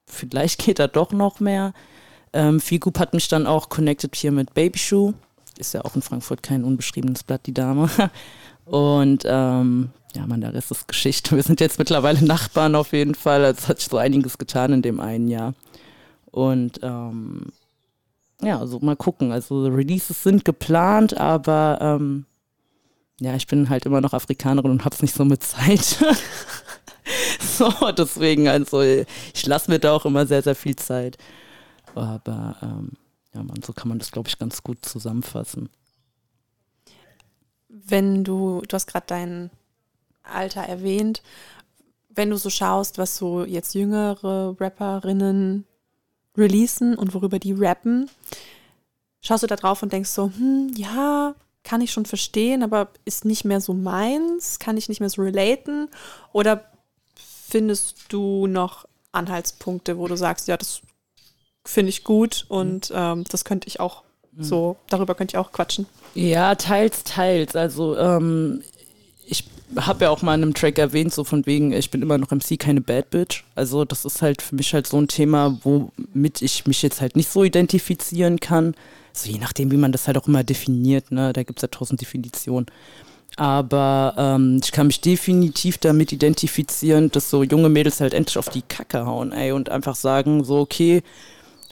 vielleicht 0.05 0.59
geht 0.65 0.79
da 0.79 0.87
doch 0.87 1.11
noch 1.11 1.39
mehr. 1.39 1.73
Ähm, 2.33 2.59
Figup 2.59 2.99
hat 2.99 3.13
mich 3.13 3.27
dann 3.27 3.47
auch 3.47 3.69
connected 3.69 4.15
hier 4.15 4.31
mit 4.31 4.53
Babyshoe. 4.53 5.13
Ist 5.57 5.73
ja 5.73 5.83
auch 5.85 5.95
in 5.95 6.01
Frankfurt 6.01 6.43
kein 6.43 6.63
unbeschriebenes 6.63 7.23
Blatt, 7.23 7.45
die 7.45 7.53
Dame. 7.53 7.89
Und 8.65 9.23
ähm, 9.25 9.91
ja, 10.13 10.27
man, 10.27 10.41
der 10.41 10.53
Rest 10.53 10.71
ist 10.71 10.87
Geschichte. 10.87 11.35
Wir 11.35 11.43
sind 11.43 11.61
jetzt 11.61 11.79
mittlerweile 11.79 12.23
Nachbarn 12.23 12.75
auf 12.75 12.91
jeden 12.91 13.15
Fall. 13.15 13.45
Also, 13.45 13.59
es 13.61 13.67
hat 13.69 13.79
sich 13.79 13.89
so 13.89 13.97
einiges 13.97 14.37
getan 14.37 14.73
in 14.73 14.81
dem 14.81 14.99
einen 14.99 15.29
Jahr. 15.29 15.53
Und 16.31 16.79
ähm, 16.83 17.47
ja, 18.41 18.59
also 18.59 18.79
mal 18.79 18.95
gucken. 18.95 19.31
Also 19.31 19.65
Releases 19.67 20.21
sind 20.21 20.45
geplant, 20.45 21.17
aber 21.17 21.79
ähm, 21.81 22.25
ja, 23.19 23.35
ich 23.35 23.47
bin 23.47 23.69
halt 23.69 23.85
immer 23.85 24.01
noch 24.01 24.13
Afrikanerin 24.13 24.71
und 24.71 24.85
hab's 24.85 25.01
nicht 25.01 25.15
so 25.15 25.25
mit 25.25 25.43
Zeit. 25.43 25.81
so, 27.39 27.71
deswegen, 27.91 28.47
also 28.47 28.81
ich 28.81 29.45
lasse 29.45 29.71
mir 29.71 29.79
da 29.79 29.93
auch 29.93 30.05
immer 30.05 30.27
sehr, 30.27 30.43
sehr 30.43 30.55
viel 30.55 30.75
Zeit. 30.75 31.17
Aber 31.95 32.55
ähm, 32.61 32.91
ja, 33.33 33.41
man, 33.41 33.61
so 33.63 33.73
kann 33.73 33.89
man 33.89 33.99
das, 33.99 34.11
glaube 34.11 34.29
ich, 34.29 34.37
ganz 34.37 34.61
gut 34.61 34.85
zusammenfassen. 34.85 35.69
Wenn 37.69 38.23
du, 38.23 38.61
du 38.67 38.73
hast 38.73 38.87
gerade 38.87 39.07
dein 39.07 39.49
Alter 40.23 40.61
erwähnt, 40.61 41.23
wenn 42.09 42.29
du 42.29 42.37
so 42.37 42.49
schaust, 42.49 42.97
was 42.97 43.17
so 43.17 43.45
jetzt 43.45 43.73
jüngere 43.75 44.59
Rapperinnen 44.59 45.65
releasen 46.35 46.95
und 46.95 47.13
worüber 47.13 47.39
die 47.39 47.53
rappen, 47.53 48.09
schaust 49.21 49.43
du 49.43 49.47
da 49.47 49.55
drauf 49.55 49.81
und 49.81 49.91
denkst 49.91 50.09
so, 50.09 50.31
hm, 50.35 50.71
ja, 50.75 51.35
kann 51.67 51.81
ich 51.81 51.91
schon 51.91 52.05
verstehen, 52.05 52.63
aber 52.63 52.87
ist 53.03 53.25
nicht 53.25 53.43
mehr 53.43 53.59
so 53.59 53.73
meins, 53.73 54.57
kann 54.57 54.77
ich 54.77 54.87
nicht 54.87 55.01
mehr 55.01 55.09
so 55.09 55.21
relaten? 55.21 55.89
Oder 56.31 56.63
findest 57.49 58.05
du 58.07 58.47
noch 58.47 58.85
Anhaltspunkte, 59.11 59.97
wo 59.97 60.07
du 60.07 60.15
sagst, 60.15 60.47
ja, 60.47 60.55
das 60.55 60.79
finde 61.65 61.89
ich 61.89 62.05
gut 62.05 62.45
und 62.47 62.93
ähm, 62.95 63.25
das 63.29 63.43
könnte 63.43 63.67
ich 63.67 63.81
auch 63.81 64.03
mhm. 64.31 64.43
so, 64.43 64.77
darüber 64.89 65.13
könnte 65.13 65.33
ich 65.33 65.37
auch 65.37 65.51
quatschen? 65.51 65.87
Ja, 66.15 66.55
teils, 66.55 67.03
teils. 67.03 67.57
Also 67.57 67.97
ähm, 67.97 68.63
ich 69.27 69.43
habe 69.75 70.05
ja 70.05 70.09
auch 70.09 70.21
mal 70.21 70.35
in 70.35 70.43
einem 70.43 70.53
Track 70.53 70.77
erwähnt, 70.79 71.13
so 71.13 71.23
von 71.23 71.45
wegen, 71.45 71.73
ich 71.73 71.91
bin 71.91 72.01
immer 72.01 72.17
noch 72.17 72.31
MC, 72.31 72.57
keine 72.57 72.81
Bad 72.81 73.09
Bitch. 73.09 73.43
Also 73.55 73.85
das 73.85 74.05
ist 74.05 74.21
halt 74.21 74.41
für 74.41 74.55
mich 74.55 74.73
halt 74.73 74.87
so 74.87 74.97
ein 74.97 75.07
Thema, 75.07 75.59
womit 75.63 76.41
ich 76.41 76.65
mich 76.65 76.81
jetzt 76.81 77.01
halt 77.01 77.15
nicht 77.15 77.29
so 77.29 77.43
identifizieren 77.43 78.39
kann. 78.39 78.75
So 79.13 79.29
je 79.29 79.39
nachdem, 79.39 79.71
wie 79.71 79.77
man 79.77 79.91
das 79.91 80.07
halt 80.07 80.17
auch 80.17 80.27
immer 80.27 80.43
definiert, 80.43 81.11
ne? 81.11 81.33
Da 81.33 81.43
gibt 81.43 81.59
es 81.59 81.63
ja 81.63 81.67
tausend 81.67 81.99
Definitionen. 82.01 82.67
Aber 83.35 84.15
ähm, 84.17 84.61
ich 84.63 84.71
kann 84.71 84.87
mich 84.87 85.01
definitiv 85.01 85.77
damit 85.77 86.11
identifizieren, 86.11 87.11
dass 87.11 87.29
so 87.29 87.43
junge 87.43 87.69
Mädels 87.69 87.99
halt 87.99 88.13
endlich 88.13 88.37
auf 88.37 88.49
die 88.49 88.63
Kacke 88.63 89.05
hauen, 89.05 89.31
ey, 89.31 89.51
und 89.51 89.69
einfach 89.69 89.95
sagen, 89.95 90.43
so, 90.43 90.59
okay, 90.59 91.03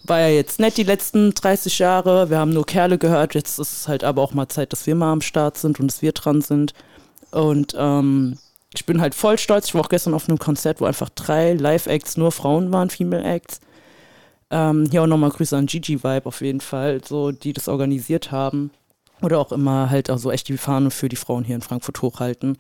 war 0.04 0.20
ja 0.20 0.28
jetzt 0.28 0.60
nett 0.60 0.78
die 0.78 0.84
letzten 0.84 1.34
30 1.34 1.80
Jahre, 1.80 2.30
wir 2.30 2.38
haben 2.38 2.54
nur 2.54 2.66
Kerle 2.66 2.98
gehört, 3.00 3.34
jetzt 3.34 3.58
ist 3.58 3.74
es 3.74 3.88
halt 3.88 4.04
aber 4.04 4.22
auch 4.22 4.34
mal 4.34 4.48
Zeit, 4.48 4.74
dass 4.74 4.86
wir 4.86 4.94
mal 4.94 5.12
am 5.12 5.22
Start 5.22 5.58
sind 5.58 5.80
und 5.80 5.88
dass 5.88 6.04
wir 6.04 6.12
dran 6.12 6.42
sind. 6.42 6.74
Und 7.36 7.76
ähm, 7.78 8.38
ich 8.74 8.86
bin 8.86 9.02
halt 9.02 9.14
voll 9.14 9.38
stolz. 9.38 9.68
Ich 9.68 9.76
war 9.76 9.82
auch 9.82 9.90
gestern 9.90 10.14
auf 10.14 10.30
einem 10.30 10.40
Konzert, 10.40 10.80
wo 10.80 10.86
einfach 10.86 11.10
drei 11.10 11.54
Live-Acts 11.54 12.16
nur 12.16 12.32
Frauen 12.32 12.72
waren, 12.72 12.90
Female-Acts. 12.90 13.60
Ähm, 14.52 14.88
hier 14.90 15.04
auch 15.04 15.08
nochmal 15.08 15.32
Grüße 15.32 15.58
an 15.58 15.66
Gigi 15.66 16.02
Vibe 16.02 16.26
auf 16.26 16.40
jeden 16.40 16.62
Fall, 16.62 17.04
so 17.04 17.32
die 17.32 17.52
das 17.52 17.68
organisiert 17.68 18.32
haben. 18.32 18.72
Oder 19.22 19.40
auch 19.40 19.52
immer 19.52 19.90
halt 19.90 20.10
auch 20.10 20.18
so 20.18 20.32
echt 20.32 20.48
die 20.48 20.58
Fahne 20.58 20.92
für 20.92 21.10
die 21.10 21.16
Frauen 21.18 21.44
hier 21.44 21.56
in 21.56 21.62
Frankfurt 21.62 22.02
hochhalten. 22.02 22.58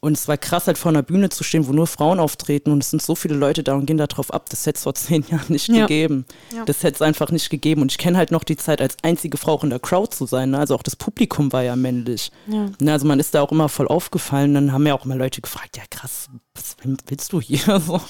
Und 0.00 0.14
es 0.14 0.28
war 0.28 0.38
krass, 0.38 0.66
halt 0.66 0.78
vor 0.78 0.90
einer 0.90 1.02
Bühne 1.02 1.28
zu 1.28 1.44
stehen, 1.44 1.68
wo 1.68 1.72
nur 1.72 1.86
Frauen 1.86 2.20
auftreten 2.20 2.72
und 2.72 2.82
es 2.82 2.90
sind 2.90 3.02
so 3.02 3.14
viele 3.14 3.34
Leute 3.34 3.62
da 3.62 3.74
und 3.74 3.84
gehen 3.84 3.98
da 3.98 4.06
drauf 4.06 4.32
ab. 4.32 4.46
Das 4.48 4.64
hätte 4.64 4.78
es 4.78 4.82
vor 4.84 4.94
zehn 4.94 5.24
Jahren 5.28 5.46
nicht 5.48 5.68
ja. 5.68 5.86
gegeben. 5.86 6.24
Ja. 6.54 6.64
Das 6.64 6.82
hätte 6.82 6.96
es 6.96 7.02
einfach 7.02 7.30
nicht 7.30 7.50
gegeben. 7.50 7.82
Und 7.82 7.92
ich 7.92 7.98
kenne 7.98 8.16
halt 8.16 8.30
noch 8.30 8.44
die 8.44 8.56
Zeit, 8.56 8.80
als 8.80 8.96
einzige 9.02 9.36
Frau 9.36 9.52
auch 9.52 9.64
in 9.64 9.70
der 9.70 9.78
Crowd 9.78 10.14
zu 10.14 10.24
sein. 10.24 10.50
Ne? 10.50 10.58
Also 10.58 10.74
auch 10.74 10.82
das 10.82 10.96
Publikum 10.96 11.52
war 11.52 11.62
ja 11.62 11.76
männlich. 11.76 12.32
Ja. 12.46 12.70
Ne? 12.80 12.92
Also 12.92 13.06
man 13.06 13.20
ist 13.20 13.34
da 13.34 13.42
auch 13.42 13.52
immer 13.52 13.68
voll 13.68 13.88
aufgefallen. 13.88 14.54
Dann 14.54 14.72
haben 14.72 14.86
ja 14.86 14.94
auch 14.94 15.04
immer 15.04 15.16
Leute 15.16 15.42
gefragt, 15.42 15.76
ja 15.76 15.82
krass, 15.90 16.28
was 16.54 16.76
willst 17.06 17.32
du 17.32 17.40
hier? 17.40 17.60
So, 17.80 18.00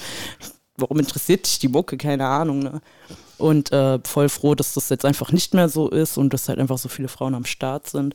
warum 0.77 0.99
interessiert 0.99 1.47
dich 1.47 1.59
die 1.59 1.69
Mucke? 1.69 1.97
Keine 1.97 2.27
Ahnung. 2.27 2.61
Ne? 2.61 2.81
Und 3.39 3.73
äh, 3.73 3.99
voll 4.05 4.29
froh, 4.29 4.55
dass 4.55 4.75
das 4.75 4.89
jetzt 4.91 5.05
einfach 5.05 5.33
nicht 5.33 5.55
mehr 5.55 5.69
so 5.69 5.89
ist 5.89 6.19
und 6.19 6.33
dass 6.33 6.49
halt 6.49 6.59
einfach 6.59 6.79
so 6.79 6.89
viele 6.89 7.09
Frauen 7.09 7.35
am 7.35 7.45
Start 7.45 7.89
sind. 7.89 8.15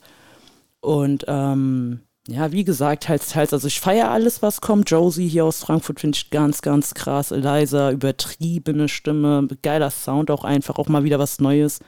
Und 0.82 1.25
ähm, 1.27 2.01
ja, 2.27 2.51
wie 2.51 2.63
gesagt, 2.63 3.03
teils, 3.03 3.29
teils. 3.29 3.53
Also 3.53 3.67
ich 3.67 3.79
feiere 3.79 4.10
alles, 4.10 4.41
was 4.41 4.60
kommt. 4.62 4.89
Josie 4.89 5.27
hier 5.27 5.46
aus 5.46 5.63
Frankfurt 5.63 6.00
finde 6.00 6.17
ich 6.17 6.32
ganz, 6.32 6.62
ganz 6.62 6.96
krass. 6.96 7.32
Eliza, 7.32 7.91
übertriebene 7.91 8.89
Stimme, 8.89 9.48
geiler 9.62 9.91
Sound 9.91 10.32
auch 10.32 10.44
einfach, 10.44 10.77
auch 10.77 10.88
mal 10.88 11.03
wieder 11.03 11.20
was 11.20 11.39
Neues. 11.39 11.79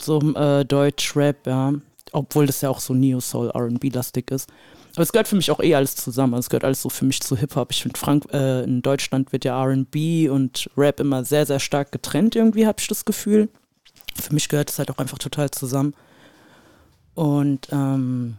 So 0.00 0.20
äh, 0.34 0.64
Deutsch-Rap, 0.64 1.46
ja. 1.46 1.74
Obwohl 2.12 2.46
das 2.46 2.60
ja 2.60 2.70
auch 2.70 2.80
so 2.80 2.94
Neo-Soul 2.94 3.50
R&B-lastig 3.50 4.30
ist. 4.30 4.48
Aber 4.94 5.02
es 5.02 5.12
gehört 5.12 5.28
für 5.28 5.36
mich 5.36 5.50
auch 5.50 5.60
eh 5.60 5.74
alles 5.74 5.94
zusammen. 5.94 6.34
Also 6.34 6.46
es 6.46 6.50
gehört 6.50 6.64
alles 6.64 6.82
so 6.82 6.88
für 6.88 7.04
mich 7.04 7.20
zu 7.20 7.36
Hip-Hop. 7.36 7.70
Ich 7.70 7.82
finde, 7.82 8.00
äh, 8.32 8.64
in 8.64 8.82
Deutschland 8.82 9.30
wird 9.30 9.44
ja 9.44 9.62
RB 9.62 10.28
und 10.28 10.68
Rap 10.76 10.98
immer 10.98 11.24
sehr, 11.24 11.46
sehr 11.46 11.60
stark 11.60 11.92
getrennt, 11.92 12.34
irgendwie, 12.34 12.66
habe 12.66 12.80
ich 12.80 12.88
das 12.88 13.04
Gefühl. 13.04 13.48
Für 14.16 14.34
mich 14.34 14.48
gehört 14.48 14.70
es 14.70 14.78
halt 14.78 14.90
auch 14.90 14.98
einfach 14.98 15.18
total 15.18 15.50
zusammen. 15.52 15.94
Und 17.14 17.68
ähm, 17.70 18.38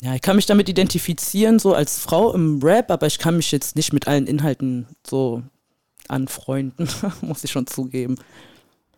ja, 0.00 0.14
ich 0.14 0.22
kann 0.22 0.36
mich 0.36 0.46
damit 0.46 0.68
identifizieren, 0.68 1.58
so 1.58 1.74
als 1.74 1.98
Frau 1.98 2.32
im 2.34 2.60
Rap, 2.62 2.90
aber 2.90 3.06
ich 3.06 3.18
kann 3.18 3.36
mich 3.36 3.52
jetzt 3.52 3.76
nicht 3.76 3.92
mit 3.92 4.08
allen 4.08 4.26
Inhalten 4.26 4.86
so 5.06 5.42
anfreunden, 6.08 6.88
muss 7.22 7.44
ich 7.44 7.52
schon 7.52 7.66
zugeben. 7.66 8.16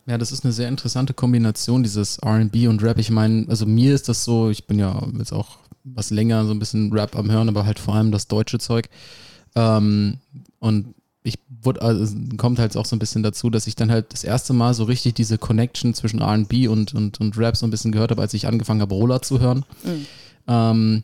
Ja, 0.07 0.19
das 0.19 0.31
ist 0.31 0.45
eine 0.45 0.53
sehr 0.53 0.69
interessante 0.69 1.15
Kombination, 1.15 1.83
dieses 1.83 2.19
RB 2.25 2.69
und 2.69 2.83
Rap. 2.83 2.99
Ich 2.99 3.11
meine, 3.11 3.47
also 3.49 3.67
mir 3.67 3.95
ist 3.95 4.09
das 4.09 4.25
so, 4.25 4.51
ich 4.51 4.67
bin 4.67 4.79
ja 4.79 5.05
jetzt 5.19 5.33
auch 5.33 5.59
was 5.83 6.11
länger 6.11 6.45
so 6.45 6.53
ein 6.53 6.59
bisschen 6.59 6.93
Rap 6.93 7.17
am 7.17 7.31
Hören, 7.31 7.49
aber 7.49 7.67
halt 7.67 7.79
vor 7.79 7.95
allem 7.95 8.13
das 8.13 8.29
deutsche 8.29 8.59
Zeug. 8.59 8.89
Ähm, 9.55 10.19
und 10.59 10.95
ich 11.23 11.39
wurde, 11.49 11.83
also 11.83 12.15
kommt 12.37 12.61
halt 12.61 12.77
auch 12.77 12.87
so 12.87 12.95
ein 12.95 13.01
bisschen 13.01 13.25
dazu, 13.25 13.51
dass 13.51 13.67
ich 13.67 13.75
dann 13.75 13.91
halt 13.91 14.13
das 14.13 14.23
erste 14.23 14.53
Mal 14.53 14.75
so 14.75 14.85
richtig 14.85 15.15
diese 15.15 15.39
Connection 15.39 15.93
zwischen 15.93 16.23
RB 16.23 16.69
und, 16.69 16.95
und, 16.95 17.21
und 17.21 17.37
Rap 17.37 17.57
so 17.57 17.67
ein 17.67 17.71
bisschen 17.71 17.91
gehört 17.91 18.13
habe, 18.13 18.23
als 18.23 18.35
ich 18.35 18.47
angefangen 18.47 18.81
habe, 18.81 18.95
Roller 18.95 19.23
zu 19.23 19.41
hören. 19.41 19.65
Mhm. 19.83 20.07
Ähm, 20.49 21.03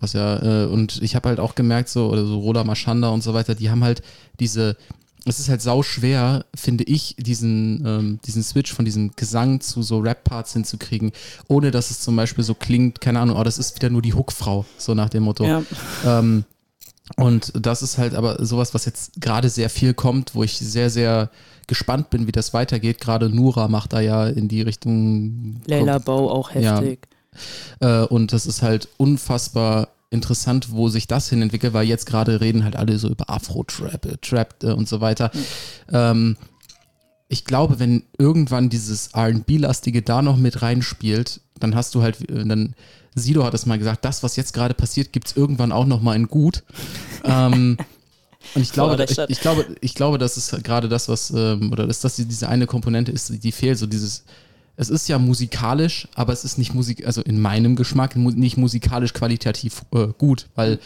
was 0.00 0.14
ja, 0.14 0.64
äh, 0.64 0.66
und 0.66 1.00
ich 1.02 1.14
habe 1.14 1.28
halt 1.28 1.40
auch 1.40 1.54
gemerkt, 1.54 1.88
so, 1.88 2.08
oder 2.08 2.26
so 2.26 2.40
Rola 2.40 2.64
Maschanda 2.64 3.08
und 3.10 3.22
so 3.22 3.34
weiter, 3.34 3.54
die 3.54 3.70
haben 3.70 3.84
halt 3.84 4.02
diese, 4.40 4.76
es 5.24 5.38
ist 5.38 5.48
halt 5.48 5.62
sau 5.62 5.82
schwer, 5.82 6.44
finde 6.54 6.84
ich, 6.84 7.14
diesen, 7.18 7.86
ähm, 7.86 8.20
diesen 8.26 8.42
Switch 8.42 8.72
von 8.72 8.84
diesem 8.84 9.12
Gesang 9.14 9.60
zu 9.60 9.82
so 9.82 10.00
Rap-Parts 10.00 10.54
hinzukriegen, 10.54 11.12
ohne 11.46 11.70
dass 11.70 11.90
es 11.90 12.00
zum 12.00 12.16
Beispiel 12.16 12.42
so 12.42 12.54
klingt, 12.54 13.00
keine 13.00 13.20
Ahnung, 13.20 13.36
oh, 13.36 13.44
das 13.44 13.58
ist 13.58 13.76
wieder 13.76 13.90
nur 13.90 14.02
die 14.02 14.14
Hookfrau, 14.14 14.66
so 14.76 14.94
nach 14.94 15.08
dem 15.08 15.22
Motto. 15.22 15.44
Ja. 15.44 15.62
Ähm, 16.04 16.44
und 17.16 17.52
das 17.54 17.82
ist 17.82 17.98
halt 17.98 18.14
aber 18.14 18.44
sowas, 18.44 18.74
was 18.74 18.84
jetzt 18.84 19.20
gerade 19.20 19.48
sehr 19.48 19.70
viel 19.70 19.94
kommt, 19.94 20.34
wo 20.34 20.42
ich 20.42 20.56
sehr, 20.58 20.90
sehr 20.90 21.30
gespannt 21.66 22.10
bin, 22.10 22.26
wie 22.26 22.32
das 22.32 22.54
weitergeht. 22.54 23.00
Gerade 23.00 23.28
Nura 23.28 23.68
macht 23.68 23.92
da 23.92 24.00
ja 24.00 24.26
in 24.26 24.48
die 24.48 24.62
Richtung. 24.62 25.60
Leila 25.66 25.98
Bau 25.98 26.30
auch 26.30 26.54
heftig. 26.54 26.98
Ja. 27.02 27.11
Äh, 27.80 28.02
und 28.02 28.32
das 28.32 28.46
ist 28.46 28.62
halt 28.62 28.88
unfassbar 28.96 29.88
interessant, 30.10 30.70
wo 30.70 30.88
sich 30.88 31.06
das 31.06 31.28
hin 31.28 31.42
entwickelt, 31.42 31.72
weil 31.72 31.86
jetzt 31.86 32.06
gerade 32.06 32.40
reden 32.40 32.64
halt 32.64 32.76
alle 32.76 32.98
so 32.98 33.08
über 33.08 33.30
Afro-Trap, 33.30 34.04
äh, 34.04 34.16
Trap 34.20 34.62
äh, 34.62 34.72
und 34.72 34.88
so 34.88 35.00
weiter. 35.00 35.30
Mhm. 35.32 35.40
Ähm, 35.92 36.36
ich 37.28 37.46
glaube, 37.46 37.80
wenn 37.80 38.02
irgendwann 38.18 38.68
dieses 38.68 39.10
RB-lastige 39.16 40.02
da 40.02 40.20
noch 40.20 40.36
mit 40.36 40.60
reinspielt, 40.60 41.40
dann 41.58 41.74
hast 41.74 41.94
du 41.94 42.02
halt, 42.02 42.18
dann 42.28 42.74
Sido 43.14 43.44
hat 43.44 43.54
es 43.54 43.64
mal 43.64 43.78
gesagt, 43.78 44.04
das, 44.04 44.22
was 44.22 44.36
jetzt 44.36 44.52
gerade 44.52 44.74
passiert, 44.74 45.12
gibt 45.12 45.28
es 45.28 45.36
irgendwann 45.36 45.72
auch 45.72 45.86
noch 45.86 46.02
mal 46.02 46.14
in 46.14 46.28
gut. 46.28 46.62
ähm, 47.24 47.78
und 48.54 48.62
ich 48.62 48.72
glaube, 48.72 49.02
ich, 49.02 49.18
ich, 49.18 49.40
glaube, 49.40 49.66
ich 49.80 49.94
glaube, 49.94 50.18
das 50.18 50.36
ist 50.36 50.62
gerade 50.62 50.88
das, 50.88 51.08
was, 51.08 51.30
ähm, 51.30 51.72
oder 51.72 51.88
ist 51.88 52.04
das 52.04 52.16
diese 52.16 52.48
eine 52.48 52.66
Komponente 52.66 53.12
ist, 53.12 53.42
die 53.42 53.52
fehlt, 53.52 53.78
so 53.78 53.86
dieses, 53.86 54.24
es 54.76 54.90
ist 54.90 55.08
ja 55.08 55.18
musikalisch, 55.18 56.08
aber 56.14 56.32
es 56.32 56.44
ist 56.44 56.58
nicht 56.58 56.74
Musik, 56.74 57.06
also 57.06 57.22
in 57.22 57.40
meinem 57.40 57.76
Geschmack 57.76 58.16
nicht 58.16 58.56
musikalisch 58.56 59.12
qualitativ 59.12 59.84
äh, 59.92 60.08
gut, 60.16 60.48
weil 60.54 60.78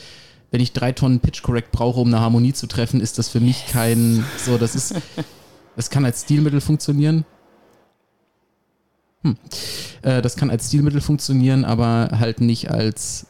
wenn 0.51 0.61
ich 0.61 0.73
drei 0.73 0.93
Tonnen 0.93 1.21
Pitch 1.21 1.43
Correct 1.43 1.73
brauche, 1.73 2.01
um 2.01 2.09
eine 2.09 2.21
Harmonie 2.21 2.53
zu 2.53 2.67
treffen, 2.67 3.01
ist 3.01 3.19
das 3.19 3.29
für 3.29 3.41
mich 3.41 3.67
kein, 3.67 4.25
so, 4.45 4.59
das 4.59 4.75
ist, 4.75 4.95
es 5.77 5.91
kann 5.91 6.05
als 6.05 6.23
Stilmittel 6.23 6.61
funktionieren, 6.61 7.25
hm. 9.23 9.37
Äh, 10.03 10.23
das 10.23 10.37
kann 10.37 10.51
als 10.51 10.69
Stilmittel 10.69 11.01
funktionieren, 11.01 11.65
aber 11.65 12.11
halt 12.13 12.41
nicht 12.41 12.71
als 12.71 13.27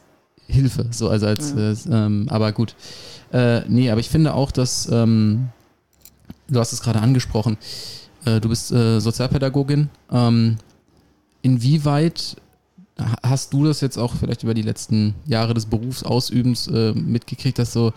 Hilfe. 0.47 0.87
So, 0.91 1.09
also 1.09 1.25
als, 1.25 1.53
ja. 1.55 1.71
äh, 1.71 2.05
ähm, 2.05 2.27
aber 2.29 2.51
gut. 2.51 2.75
Äh, 3.31 3.61
nee, 3.67 3.89
aber 3.89 3.99
ich 3.99 4.09
finde 4.09 4.33
auch, 4.33 4.51
dass, 4.51 4.89
ähm, 4.91 5.49
du 6.47 6.59
hast 6.59 6.71
es 6.71 6.81
gerade 6.81 7.01
angesprochen, 7.01 7.53
äh, 7.55 8.06
du 8.39 8.49
bist 8.49 8.71
äh, 8.71 8.99
Sozialpädagogin. 8.99 9.89
Ähm, 10.11 10.57
inwieweit 11.41 12.37
hast 13.23 13.53
du 13.53 13.65
das 13.65 13.81
jetzt 13.81 13.97
auch 13.97 14.15
vielleicht 14.15 14.43
über 14.43 14.53
die 14.53 14.61
letzten 14.61 15.15
Jahre 15.25 15.53
des 15.53 15.67
Berufsausübens 15.67 16.67
äh, 16.67 16.93
mitgekriegt, 16.93 17.59
dass 17.59 17.73
so 17.73 17.93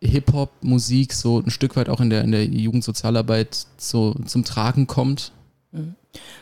Hip-Hop-Musik 0.00 1.12
so 1.12 1.40
ein 1.40 1.50
Stück 1.50 1.76
weit 1.76 1.88
auch 1.88 2.00
in 2.00 2.10
der, 2.10 2.22
in 2.22 2.32
der 2.32 2.44
Jugendsozialarbeit 2.44 3.66
so 3.76 4.14
zum 4.26 4.44
Tragen 4.44 4.86
kommt? 4.86 5.32
Mhm. 5.72 5.94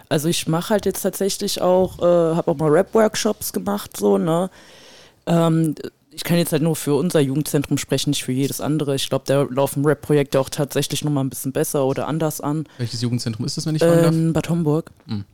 Also 0.09 0.29
ich 0.29 0.47
mache 0.47 0.71
halt 0.71 0.87
jetzt 0.87 1.03
tatsächlich 1.03 1.61
auch, 1.61 1.99
äh, 1.99 2.37
habe 2.37 2.51
auch 2.51 2.57
mal 2.57 2.71
Rap-Workshops 2.71 3.53
gemacht, 3.53 3.97
so, 3.97 4.19
ne? 4.19 4.51
Ähm, 5.27 5.75
ich 6.17 6.25
kann 6.25 6.39
jetzt 6.39 6.51
halt 6.53 6.63
nur 6.63 6.75
für 6.75 6.95
unser 6.95 7.21
Jugendzentrum 7.21 7.77
sprechen, 7.77 8.09
nicht 8.11 8.25
für 8.25 8.33
jedes 8.33 8.63
andere. 8.63 8.95
Ich 8.95 9.11
glaube, 9.11 9.25
da 9.27 9.43
laufen 9.43 9.85
Rap-Projekte 9.85 10.41
auch 10.41 10.49
tatsächlich 10.49 11.05
nochmal 11.05 11.23
ein 11.23 11.29
bisschen 11.29 11.53
besser 11.53 11.85
oder 11.85 12.09
anders 12.09 12.41
an. 12.41 12.65
Welches 12.79 13.03
Jugendzentrum 13.03 13.45
ist 13.45 13.59
das, 13.59 13.67
wenn 13.67 13.77
ich 13.77 13.83
fragen 13.83 14.29
ähm, 14.29 14.33
Bad 14.33 14.49
Homburg. 14.49 14.91
Mhm. 15.05 15.27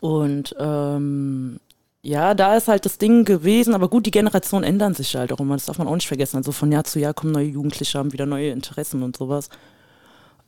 Und 0.00 0.56
ähm, 0.58 1.60
ja, 2.02 2.34
da 2.34 2.56
ist 2.56 2.66
halt 2.66 2.84
das 2.84 2.98
Ding 2.98 3.24
gewesen, 3.24 3.74
aber 3.74 3.88
gut, 3.88 4.06
die 4.06 4.10
Generationen 4.10 4.64
ändern 4.64 4.94
sich 4.94 5.14
halt 5.14 5.32
auch 5.32 5.38
immer, 5.38 5.54
das 5.54 5.66
darf 5.66 5.78
man 5.78 5.86
auch 5.86 5.94
nicht 5.94 6.08
vergessen. 6.08 6.38
Also 6.38 6.50
von 6.50 6.72
Jahr 6.72 6.82
zu 6.82 6.98
Jahr 6.98 7.14
kommen 7.14 7.32
neue 7.32 7.46
Jugendliche, 7.46 7.96
haben 7.96 8.12
wieder 8.12 8.26
neue 8.26 8.50
Interessen 8.50 9.04
und 9.04 9.16
sowas. 9.16 9.50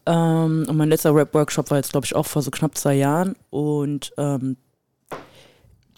Ähm, 0.04 0.66
und 0.68 0.76
mein 0.76 0.88
letzter 0.88 1.14
Rap-Workshop 1.14 1.70
war 1.70 1.78
jetzt, 1.78 1.92
glaube 1.92 2.06
ich, 2.06 2.16
auch 2.16 2.26
vor 2.26 2.42
so 2.42 2.50
knapp 2.50 2.76
zwei 2.76 2.94
Jahren. 2.94 3.36
Und 3.50 4.12
ähm, 4.18 4.56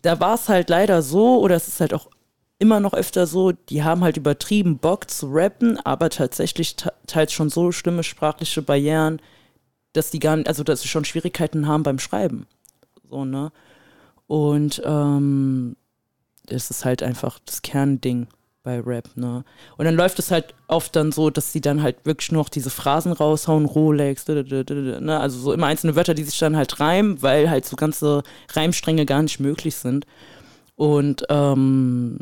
da 0.02 0.20
war 0.20 0.34
es 0.34 0.50
halt 0.50 0.68
leider 0.68 1.00
so, 1.00 1.40
oder 1.40 1.56
es 1.56 1.68
ist 1.68 1.80
halt 1.80 1.94
auch 1.94 2.10
immer 2.58 2.80
noch 2.80 2.92
öfter 2.92 3.26
so, 3.26 3.52
die 3.52 3.82
haben 3.84 4.02
halt 4.02 4.16
übertrieben 4.16 4.78
Bock 4.78 5.10
zu 5.10 5.28
rappen, 5.30 5.78
aber 5.84 6.10
tatsächlich 6.10 6.76
teils 7.06 7.32
schon 7.32 7.50
so 7.50 7.72
schlimme 7.72 8.02
sprachliche 8.02 8.62
Barrieren, 8.62 9.20
dass 9.92 10.10
die 10.10 10.18
gar 10.18 10.36
nicht, 10.36 10.48
also 10.48 10.64
dass 10.64 10.82
sie 10.82 10.88
schon 10.88 11.04
Schwierigkeiten 11.04 11.66
haben 11.66 11.82
beim 11.82 11.98
Schreiben. 11.98 12.46
So, 13.08 13.24
ne? 13.24 13.52
Und 14.26 14.82
ähm, 14.84 15.76
das 16.46 16.70
ist 16.70 16.84
halt 16.84 17.02
einfach 17.02 17.38
das 17.44 17.62
Kernding 17.62 18.26
bei 18.62 18.80
Rap, 18.80 19.08
ne? 19.16 19.44
Und 19.76 19.84
dann 19.84 19.94
läuft 19.94 20.18
es 20.18 20.30
halt 20.30 20.54
oft 20.66 20.94
dann 20.96 21.12
so, 21.12 21.30
dass 21.30 21.52
sie 21.52 21.60
dann 21.60 21.82
halt 21.82 22.04
wirklich 22.04 22.32
nur 22.32 22.42
noch 22.42 22.48
diese 22.48 22.70
Phrasen 22.70 23.12
raushauen, 23.12 23.64
Rolex, 23.64 24.26
ne? 24.26 25.18
Also 25.20 25.38
so 25.38 25.52
immer 25.52 25.68
einzelne 25.68 25.96
Wörter, 25.96 26.14
die 26.14 26.24
sich 26.24 26.38
dann 26.38 26.56
halt 26.56 26.80
reimen, 26.80 27.22
weil 27.22 27.48
halt 27.48 27.64
so 27.64 27.76
ganze 27.76 28.22
Reimstränge 28.52 29.06
gar 29.06 29.22
nicht 29.22 29.40
möglich 29.40 29.76
sind. 29.76 30.06
Und 30.74 31.24
ähm, 31.30 32.18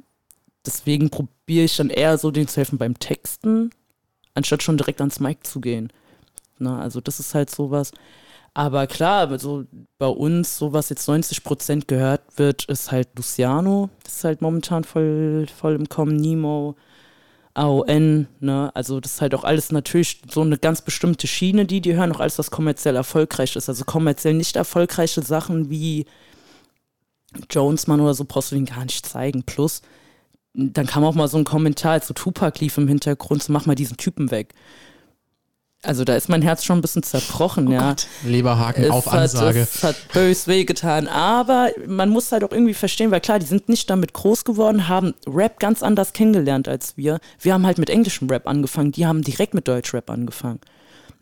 deswegen 0.67 1.11
probiere 1.11 1.65
ich 1.65 1.77
dann 1.77 1.91
eher 1.91 2.19
so, 2.19 2.31
denen 2.31 2.49
zu 2.49 2.57
helfen 2.57 2.79
beim 2.79 2.99
Texten, 2.99 3.71
anstatt 4.35 4.63
schon 4.63 4.77
direkt 4.77 5.01
ans 5.01 5.21
Mic 5.21 5.45
zu 5.45 5.61
gehen. 5.61 5.93
Ne? 6.59 6.77
Also 6.77 7.01
das 7.01 7.21
ist 7.21 7.35
halt 7.35 7.51
sowas. 7.51 7.93
Aber 8.55 8.87
klar, 8.87 9.39
so 9.39 9.65
bei 9.99 10.07
uns, 10.07 10.57
so 10.57 10.73
was 10.73 10.89
jetzt 10.89 11.07
90 11.07 11.45
Prozent 11.45 11.89
gehört 11.89 12.23
wird, 12.37 12.65
ist 12.65 12.91
halt 12.91 13.09
Luciano. 13.15 13.91
Das 14.03 14.17
ist 14.17 14.25
halt 14.25 14.41
momentan 14.41 14.85
voll, 14.85 15.47
voll 15.55 15.75
im 15.75 15.91
Kommen. 15.91 16.17
Nemo, 16.17 16.75
AON, 17.53 18.29
ne? 18.41 18.71
Also 18.75 19.01
das 19.01 19.15
ist 19.15 19.21
halt 19.21 19.35
auch 19.35 19.45
alles 19.45 19.73
natürlich 19.73 20.23
so 20.31 20.41
eine 20.43 20.59
ganz 20.59 20.83
bestimmte 20.83 21.27
Schiene, 21.27 21.67
die 21.67 21.83
die 21.83 21.97
hören, 21.97 22.13
auch 22.13 22.21
alles, 22.21 22.39
was 22.39 22.51
kommerziell 22.51 22.97
erfolgreich 22.97 23.57
ist. 23.57 23.69
Also 23.69 23.85
kommerziell 23.85 24.35
nicht 24.35 24.57
erfolgreiche 24.57 25.23
Sachen 25.23 25.69
wie 25.69 26.07
Jonesman 27.51 28.01
oder 28.01 28.15
so 28.15 28.25
brauchst 28.25 28.53
du 28.53 28.57
den 28.57 28.67
gar 28.67 28.85
nicht 28.85 29.05
zeigen. 29.07 29.43
Plus, 29.43 29.83
dann 30.57 30.87
kam 30.87 31.05
auch 31.05 31.15
mal 31.15 31.29
so 31.29 31.37
ein 31.37 31.45
Kommentar, 31.45 31.93
als 31.93 32.07
so 32.07 32.15
Tupac 32.15 32.61
lief 32.61 32.79
im 32.79 32.89
Hintergrund, 32.89 33.43
so 33.43 33.53
mach 33.53 33.67
mal 33.67 33.75
diesen 33.75 33.97
Typen 33.97 34.31
weg. 34.31 34.55
Also 35.83 36.05
da 36.05 36.17
ist 36.17 36.29
mein 36.29 36.43
Herz 36.43 36.65
schon 36.65 36.79
ein 36.79 36.81
bisschen 36.81 37.03
zerbrochen, 37.03 37.69
oh 37.69 37.73
ja. 37.73 37.91
Gott. 37.91 38.07
Leberhaken 38.25 38.85
es 38.85 38.91
auf 38.91 39.07
hat, 39.07 39.21
Ansage. 39.21 39.61
Es 39.61 39.85
hat 39.85 39.97
bös 40.13 40.49
wehgetan. 40.49 41.07
Aber 41.07 41.71
man 41.87 42.09
muss 42.09 42.33
halt 42.33 42.43
auch 42.43 42.51
irgendwie 42.51 42.75
verstehen, 42.75 43.11
weil 43.11 43.21
klar, 43.21 43.39
die 43.39 43.47
sind 43.47 43.69
nicht 43.69 43.89
damit 43.89 44.15
groß 44.15 44.45
geworden, 44.45 44.89
haben 44.89 45.15
Rap 45.27 45.61
ganz 45.61 45.83
anders 45.83 46.13
kennengelernt 46.13 46.67
als 46.67 46.97
wir. 46.97 47.21
Wir 47.39 47.55
haben 47.55 47.67
halt 47.67 47.79
mit 47.79 47.91
englischem 47.91 48.29
Rap 48.29 48.49
angefangen, 48.49 48.91
die 48.91 49.07
haben 49.07 49.23
direkt 49.23 49.55
mit 49.55 49.69
Deutschrap 49.69 50.11
angefangen. 50.11 50.61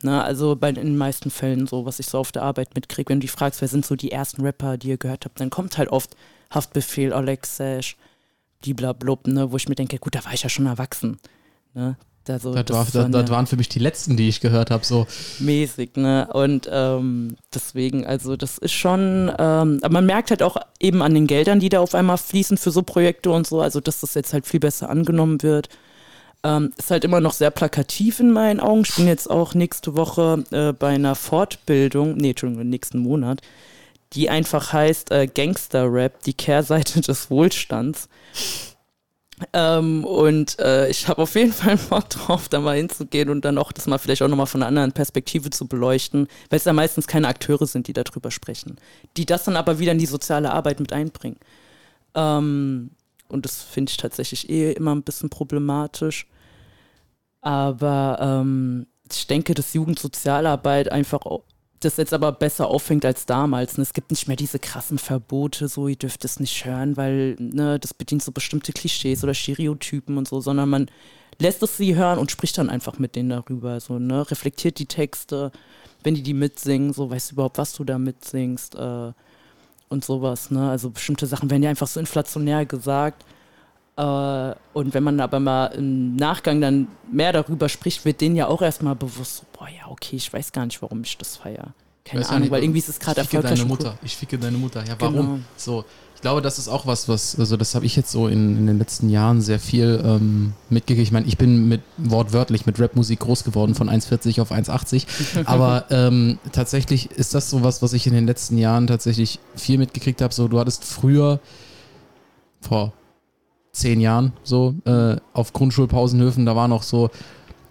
Na, 0.02 0.22
also 0.22 0.54
bei 0.54 0.68
in 0.68 0.74
den 0.76 0.96
meisten 0.96 1.30
Fällen 1.30 1.66
so, 1.66 1.84
was 1.84 1.98
ich 1.98 2.06
so 2.06 2.18
auf 2.18 2.32
der 2.32 2.42
Arbeit 2.42 2.74
mitkriege, 2.74 3.10
wenn 3.10 3.20
du 3.20 3.24
dich 3.24 3.32
fragst, 3.32 3.60
wer 3.60 3.68
sind 3.68 3.84
so 3.84 3.96
die 3.96 4.12
ersten 4.12 4.42
Rapper, 4.42 4.78
die 4.78 4.88
ihr 4.88 4.98
gehört 4.98 5.24
habt, 5.24 5.40
dann 5.40 5.50
kommt 5.50 5.76
halt 5.76 5.88
oft 5.88 6.14
Haftbefehl, 6.50 7.12
Alex 7.12 7.56
Sash, 7.56 7.96
blub, 8.72 9.26
ne, 9.26 9.52
wo 9.52 9.56
ich 9.56 9.68
mir 9.68 9.74
denke, 9.74 9.98
gut, 9.98 10.14
da 10.14 10.24
war 10.24 10.32
ich 10.32 10.42
ja 10.42 10.48
schon 10.48 10.66
erwachsen. 10.66 11.18
Ne? 11.74 11.96
Also, 12.28 12.54
das, 12.54 12.70
war, 12.70 12.84
das, 12.84 13.10
das, 13.10 13.30
waren 13.30 13.46
für 13.46 13.56
mich 13.56 13.68
die 13.68 13.78
letzten, 13.78 14.16
die 14.16 14.28
ich 14.28 14.40
gehört 14.40 14.70
habe, 14.70 14.84
so. 14.84 15.06
Mäßig, 15.40 15.96
ne? 15.96 16.26
Und 16.32 16.68
ähm, 16.72 17.36
deswegen, 17.52 18.06
also 18.06 18.36
das 18.36 18.56
ist 18.56 18.72
schon, 18.72 19.30
ähm, 19.38 19.78
aber 19.82 19.90
man 19.90 20.06
merkt 20.06 20.30
halt 20.30 20.42
auch 20.42 20.56
eben 20.80 21.02
an 21.02 21.12
den 21.12 21.26
Geldern, 21.26 21.60
die 21.60 21.68
da 21.68 21.80
auf 21.80 21.94
einmal 21.94 22.16
fließen 22.16 22.56
für 22.56 22.70
so 22.70 22.82
Projekte 22.82 23.30
und 23.30 23.46
so, 23.46 23.60
also 23.60 23.80
dass 23.80 24.00
das 24.00 24.14
jetzt 24.14 24.32
halt 24.32 24.46
viel 24.46 24.60
besser 24.60 24.88
angenommen 24.88 25.42
wird. 25.42 25.68
Ähm, 26.44 26.72
ist 26.78 26.90
halt 26.90 27.04
immer 27.04 27.20
noch 27.20 27.32
sehr 27.32 27.50
plakativ 27.50 28.20
in 28.20 28.30
meinen 28.30 28.60
Augen. 28.60 28.82
Ich 28.86 28.96
bin 28.96 29.06
jetzt 29.06 29.30
auch 29.30 29.54
nächste 29.54 29.96
Woche 29.96 30.44
äh, 30.50 30.72
bei 30.72 30.94
einer 30.94 31.14
Fortbildung, 31.14 32.16
nee, 32.16 32.30
Entschuldigung, 32.30 32.68
nächsten 32.68 32.98
Monat, 32.98 33.42
die 34.14 34.30
einfach 34.30 34.72
heißt 34.72 35.10
äh, 35.10 35.26
Gangster-Rap, 35.26 36.22
die 36.22 36.34
Kehrseite 36.34 37.00
des 37.00 37.30
Wohlstands. 37.30 38.08
Ähm, 39.52 40.04
und 40.04 40.58
äh, 40.60 40.88
ich 40.88 41.08
habe 41.08 41.22
auf 41.22 41.34
jeden 41.34 41.52
Fall 41.52 41.76
Bock 41.90 42.08
drauf, 42.08 42.48
da 42.48 42.60
mal 42.60 42.76
hinzugehen 42.76 43.28
und 43.30 43.44
dann 43.44 43.58
auch 43.58 43.72
das 43.72 43.86
mal 43.86 43.98
vielleicht 43.98 44.22
auch 44.22 44.28
nochmal 44.28 44.46
von 44.46 44.62
einer 44.62 44.68
anderen 44.68 44.92
Perspektive 44.92 45.50
zu 45.50 45.66
beleuchten, 45.66 46.28
weil 46.50 46.58
es 46.58 46.64
ja 46.64 46.72
meistens 46.72 47.06
keine 47.06 47.28
Akteure 47.28 47.66
sind, 47.66 47.88
die 47.88 47.92
darüber 47.92 48.30
sprechen, 48.30 48.76
die 49.16 49.26
das 49.26 49.44
dann 49.44 49.56
aber 49.56 49.78
wieder 49.78 49.92
in 49.92 49.98
die 49.98 50.06
soziale 50.06 50.52
Arbeit 50.52 50.78
mit 50.78 50.92
einbringen. 50.92 51.38
Ähm, 52.14 52.90
und 53.28 53.44
das 53.44 53.62
finde 53.62 53.90
ich 53.90 53.96
tatsächlich 53.96 54.48
eh 54.48 54.72
immer 54.72 54.94
ein 54.94 55.02
bisschen 55.02 55.30
problematisch. 55.30 56.28
Aber 57.40 58.18
ähm, 58.20 58.86
ich 59.10 59.26
denke, 59.26 59.54
dass 59.54 59.74
Jugendsozialarbeit 59.74 60.90
einfach 60.92 61.26
das 61.84 61.96
jetzt 61.96 62.12
aber 62.12 62.32
besser 62.32 62.68
auffängt 62.68 63.04
als 63.04 63.26
damals. 63.26 63.76
Ne? 63.76 63.82
Es 63.82 63.92
gibt 63.92 64.10
nicht 64.10 64.28
mehr 64.28 64.36
diese 64.36 64.58
krassen 64.58 64.98
Verbote, 64.98 65.68
so 65.68 65.88
ihr 65.88 65.96
dürft 65.96 66.24
es 66.24 66.40
nicht 66.40 66.64
hören, 66.64 66.96
weil 66.96 67.36
ne, 67.38 67.78
das 67.78 67.94
bedient 67.94 68.22
so 68.22 68.32
bestimmte 68.32 68.72
Klischees 68.72 69.22
oder 69.22 69.34
Stereotypen 69.34 70.18
und 70.18 70.28
so, 70.28 70.40
sondern 70.40 70.68
man 70.68 70.90
lässt 71.38 71.62
es 71.62 71.76
sie 71.76 71.96
hören 71.96 72.18
und 72.18 72.30
spricht 72.30 72.58
dann 72.58 72.70
einfach 72.70 72.98
mit 72.98 73.16
denen 73.16 73.30
darüber, 73.30 73.80
so 73.80 73.98
ne, 73.98 74.30
reflektiert 74.30 74.78
die 74.78 74.86
Texte, 74.86 75.52
wenn 76.02 76.14
die 76.14 76.22
die 76.22 76.34
mitsingen, 76.34 76.92
so 76.92 77.10
weißt 77.10 77.30
du 77.30 77.34
überhaupt, 77.34 77.58
was 77.58 77.72
du 77.72 77.84
da 77.84 77.98
mitsingst 77.98 78.74
äh, 78.74 79.12
und 79.88 80.04
sowas. 80.04 80.50
Ne? 80.50 80.70
Also 80.70 80.90
bestimmte 80.90 81.26
Sachen 81.26 81.50
werden 81.50 81.62
ja 81.62 81.70
einfach 81.70 81.88
so 81.88 82.00
inflationär 82.00 82.66
gesagt. 82.66 83.24
Uh, 83.96 84.54
und 84.72 84.92
wenn 84.92 85.04
man 85.04 85.20
aber 85.20 85.38
mal 85.38 85.66
im 85.66 86.16
Nachgang 86.16 86.60
dann 86.60 86.88
mehr 87.12 87.32
darüber 87.32 87.68
spricht, 87.68 88.04
wird 88.04 88.20
denen 88.20 88.34
ja 88.34 88.48
auch 88.48 88.60
erstmal 88.60 88.96
bewusst, 88.96 89.36
so, 89.36 89.42
boah, 89.56 89.68
ja, 89.68 89.88
okay, 89.88 90.16
ich 90.16 90.32
weiß 90.32 90.50
gar 90.50 90.66
nicht, 90.66 90.82
warum 90.82 91.02
ich 91.02 91.16
das 91.16 91.36
feiere. 91.36 91.74
Keine 92.04 92.22
weiß 92.22 92.30
Ahnung, 92.30 92.42
nicht, 92.42 92.50
weil 92.50 92.62
irgendwie 92.64 92.80
ist 92.80 92.88
es 92.88 92.98
gerade 92.98 93.20
erfolgreich. 93.20 93.54
Deine 93.54 93.68
Mutter, 93.68 93.96
ich 94.02 94.16
ficke 94.16 94.36
deine 94.36 94.58
Mutter. 94.58 94.84
Ja, 94.84 94.96
warum? 94.98 95.14
Genau. 95.14 95.38
So, 95.56 95.84
ich 96.16 96.20
glaube, 96.20 96.42
das 96.42 96.58
ist 96.58 96.66
auch 96.66 96.86
was, 96.86 97.08
was, 97.08 97.38
also 97.38 97.56
das 97.56 97.76
habe 97.76 97.86
ich 97.86 97.94
jetzt 97.94 98.10
so 98.10 98.26
in, 98.26 98.58
in 98.58 98.66
den 98.66 98.78
letzten 98.78 99.10
Jahren 99.10 99.40
sehr 99.40 99.60
viel 99.60 100.02
ähm, 100.04 100.54
mitgekriegt. 100.70 101.06
Ich 101.06 101.12
meine, 101.12 101.26
ich 101.26 101.38
bin 101.38 101.68
mit 101.68 101.82
wortwörtlich 101.96 102.66
mit 102.66 102.80
Rapmusik 102.80 103.20
groß 103.20 103.44
geworden, 103.44 103.76
von 103.76 103.88
1,40 103.88 104.40
auf 104.42 104.50
1,80. 104.50 105.06
Aber 105.44 105.84
ähm, 105.90 106.40
tatsächlich 106.50 107.12
ist 107.12 107.32
das 107.32 107.48
so 107.48 107.62
was, 107.62 107.80
was 107.80 107.92
ich 107.92 108.08
in 108.08 108.12
den 108.12 108.26
letzten 108.26 108.58
Jahren 108.58 108.88
tatsächlich 108.88 109.38
viel 109.54 109.78
mitgekriegt 109.78 110.20
habe. 110.20 110.34
So, 110.34 110.48
du 110.48 110.58
hattest 110.58 110.84
früher 110.84 111.38
vor 112.60 112.92
zehn 113.74 114.00
Jahren 114.00 114.32
so 114.42 114.74
äh, 114.86 115.16
auf 115.32 115.52
Grundschulpausenhöfen. 115.52 116.46
Da 116.46 116.56
war 116.56 116.68
noch 116.68 116.82
so, 116.82 117.10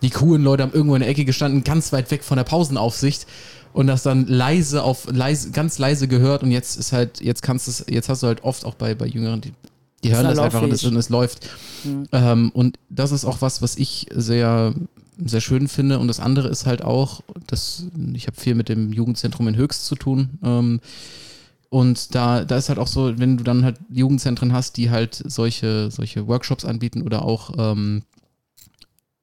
die 0.02 0.10
coolen 0.10 0.44
Leute 0.44 0.64
haben 0.64 0.74
irgendwo 0.74 0.96
in 0.96 1.02
der 1.02 1.10
Ecke 1.10 1.26
gestanden, 1.26 1.64
ganz 1.64 1.92
weit 1.94 2.12
weg 2.12 2.24
von 2.24 2.38
der 2.38 2.44
Pausenaufsicht 2.44 3.26
und 3.72 3.88
das 3.88 4.04
dann 4.04 4.28
leise 4.28 4.84
auf 4.84 5.08
leise, 5.12 5.52
ganz 5.52 5.80
leise 5.80 6.08
gehört 6.08 6.44
und 6.44 6.52
jetzt 6.52 6.76
ist 6.76 6.92
halt, 6.92 7.22
jetzt 7.22 7.42
kannst 7.42 7.68
du 7.68 7.72
es, 7.72 7.86
jetzt 7.90 8.10
hast 8.10 8.22
du 8.22 8.28
halt 8.28 8.44
oft 8.44 8.66
auch 8.66 8.76
bei, 8.76 8.94
bei 8.94 9.08
Jüngeren, 9.08 9.42
die, 9.42 9.54
die 10.04 10.14
hören 10.14 10.26
das 10.26 10.38
einfach 10.38 10.62
und 10.62 10.74
es, 10.74 10.84
und 10.84 10.96
es 10.96 11.10
läuft. 11.10 11.50
Mhm. 11.84 12.08
Ähm, 12.12 12.52
und 12.54 12.78
das 12.90 13.12
ist 13.12 13.26
auch 13.26 13.42
was, 13.42 13.62
was 13.62 13.78
ich 13.78 14.08
sehr, 14.14 14.74
sehr 15.26 15.42
schön 15.42 15.68
finde. 15.68 16.00
Und 16.00 16.10
das 16.10 16.20
andere 16.20 16.50
ist 16.50 16.66
halt 16.66 16.84
auch, 16.84 17.22
dass 17.48 17.86
ich 18.14 18.28
habe 18.28 18.40
viel 18.40 18.56
mit 18.56 18.68
dem 18.68 18.92
Jugendzentrum 18.92 19.48
in 19.48 19.56
Höchst 19.56 19.86
zu 19.86 19.96
tun. 19.96 20.32
Ähm, 20.44 20.82
und 21.74 22.14
da, 22.14 22.46
da 22.46 22.58
ist 22.58 22.70
halt 22.70 22.78
auch 22.78 22.86
so, 22.86 23.18
wenn 23.18 23.36
du 23.36 23.44
dann 23.44 23.64
halt 23.64 23.78
Jugendzentren 23.90 24.54
hast, 24.54 24.78
die 24.78 24.92
halt 24.92 25.16
solche, 25.26 25.90
solche 25.90 26.28
Workshops 26.28 26.66
anbieten 26.66 27.02
oder 27.02 27.24
auch 27.24 27.50
ähm, 27.58 28.04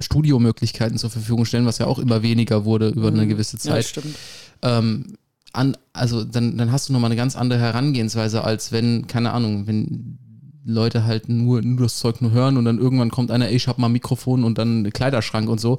Studiomöglichkeiten 0.01 0.99
zur 0.99 1.11
Verfügung 1.11 1.45
stellen, 1.45 1.65
was 1.65 1.79
ja 1.79 1.87
auch 1.87 2.01
immer 2.01 2.25
weniger 2.25 2.65
wurde 2.65 2.89
über 2.89 3.13
mhm. 3.13 3.19
eine 3.19 3.29
gewisse 3.29 3.57
Zeit. 3.57 3.85
Ja, 3.85 3.89
stimmt. 3.89 4.17
Ähm, 4.63 5.17
an, 5.53 5.77
also 5.93 6.25
dann, 6.25 6.59
dann 6.59 6.73
hast 6.73 6.89
du 6.89 6.93
nochmal 6.93 7.11
eine 7.11 7.17
ganz 7.17 7.37
andere 7.37 7.61
Herangehensweise, 7.61 8.43
als 8.43 8.73
wenn, 8.73 9.07
keine 9.07 9.31
Ahnung, 9.31 9.69
wenn 9.69 10.19
Leute 10.65 11.05
halt 11.05 11.29
nur, 11.29 11.63
nur 11.63 11.87
das 11.87 11.99
Zeug 11.99 12.21
nur 12.21 12.33
hören 12.33 12.57
und 12.57 12.65
dann 12.65 12.79
irgendwann 12.79 13.11
kommt 13.11 13.31
einer, 13.31 13.49
ey, 13.49 13.57
ich 13.57 13.67
hab 13.67 13.79
mal 13.79 13.89
ein 13.89 13.93
Mikrofon 13.93 14.45
und 14.45 14.59
dann 14.59 14.79
einen 14.79 14.93
Kleiderschrank 14.93 15.49
und 15.49 15.61
so. 15.61 15.79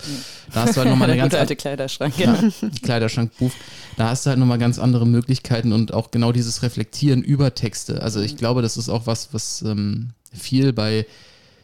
Da 0.54 0.64
hast 0.64 0.76
du 0.76 0.82
halt 0.82 0.90
nochmal 0.90 1.10
eine 1.10 1.22
ganz 1.22 1.34
alte 1.36 1.56
Kleiderschrank, 1.56 2.18
ja. 2.18 2.38
Kleiderschrank-Buch. 2.82 3.52
Da 3.98 4.10
hast 4.10 4.26
du 4.26 4.30
halt 4.30 4.40
nochmal 4.40 4.58
ganz 4.58 4.80
andere 4.80 5.06
Möglichkeiten 5.06 5.72
und 5.72 5.94
auch 5.94 6.10
genau 6.10 6.32
dieses 6.32 6.64
Reflektieren 6.64 7.22
über 7.22 7.54
Texte. 7.54 8.02
Also 8.02 8.22
ich 8.22 8.38
glaube, 8.38 8.62
das 8.62 8.78
ist 8.78 8.90
auch 8.90 9.06
was, 9.06 9.34
was 9.34 9.62
ähm, 9.62 10.10
viel 10.34 10.74
bei, 10.74 11.06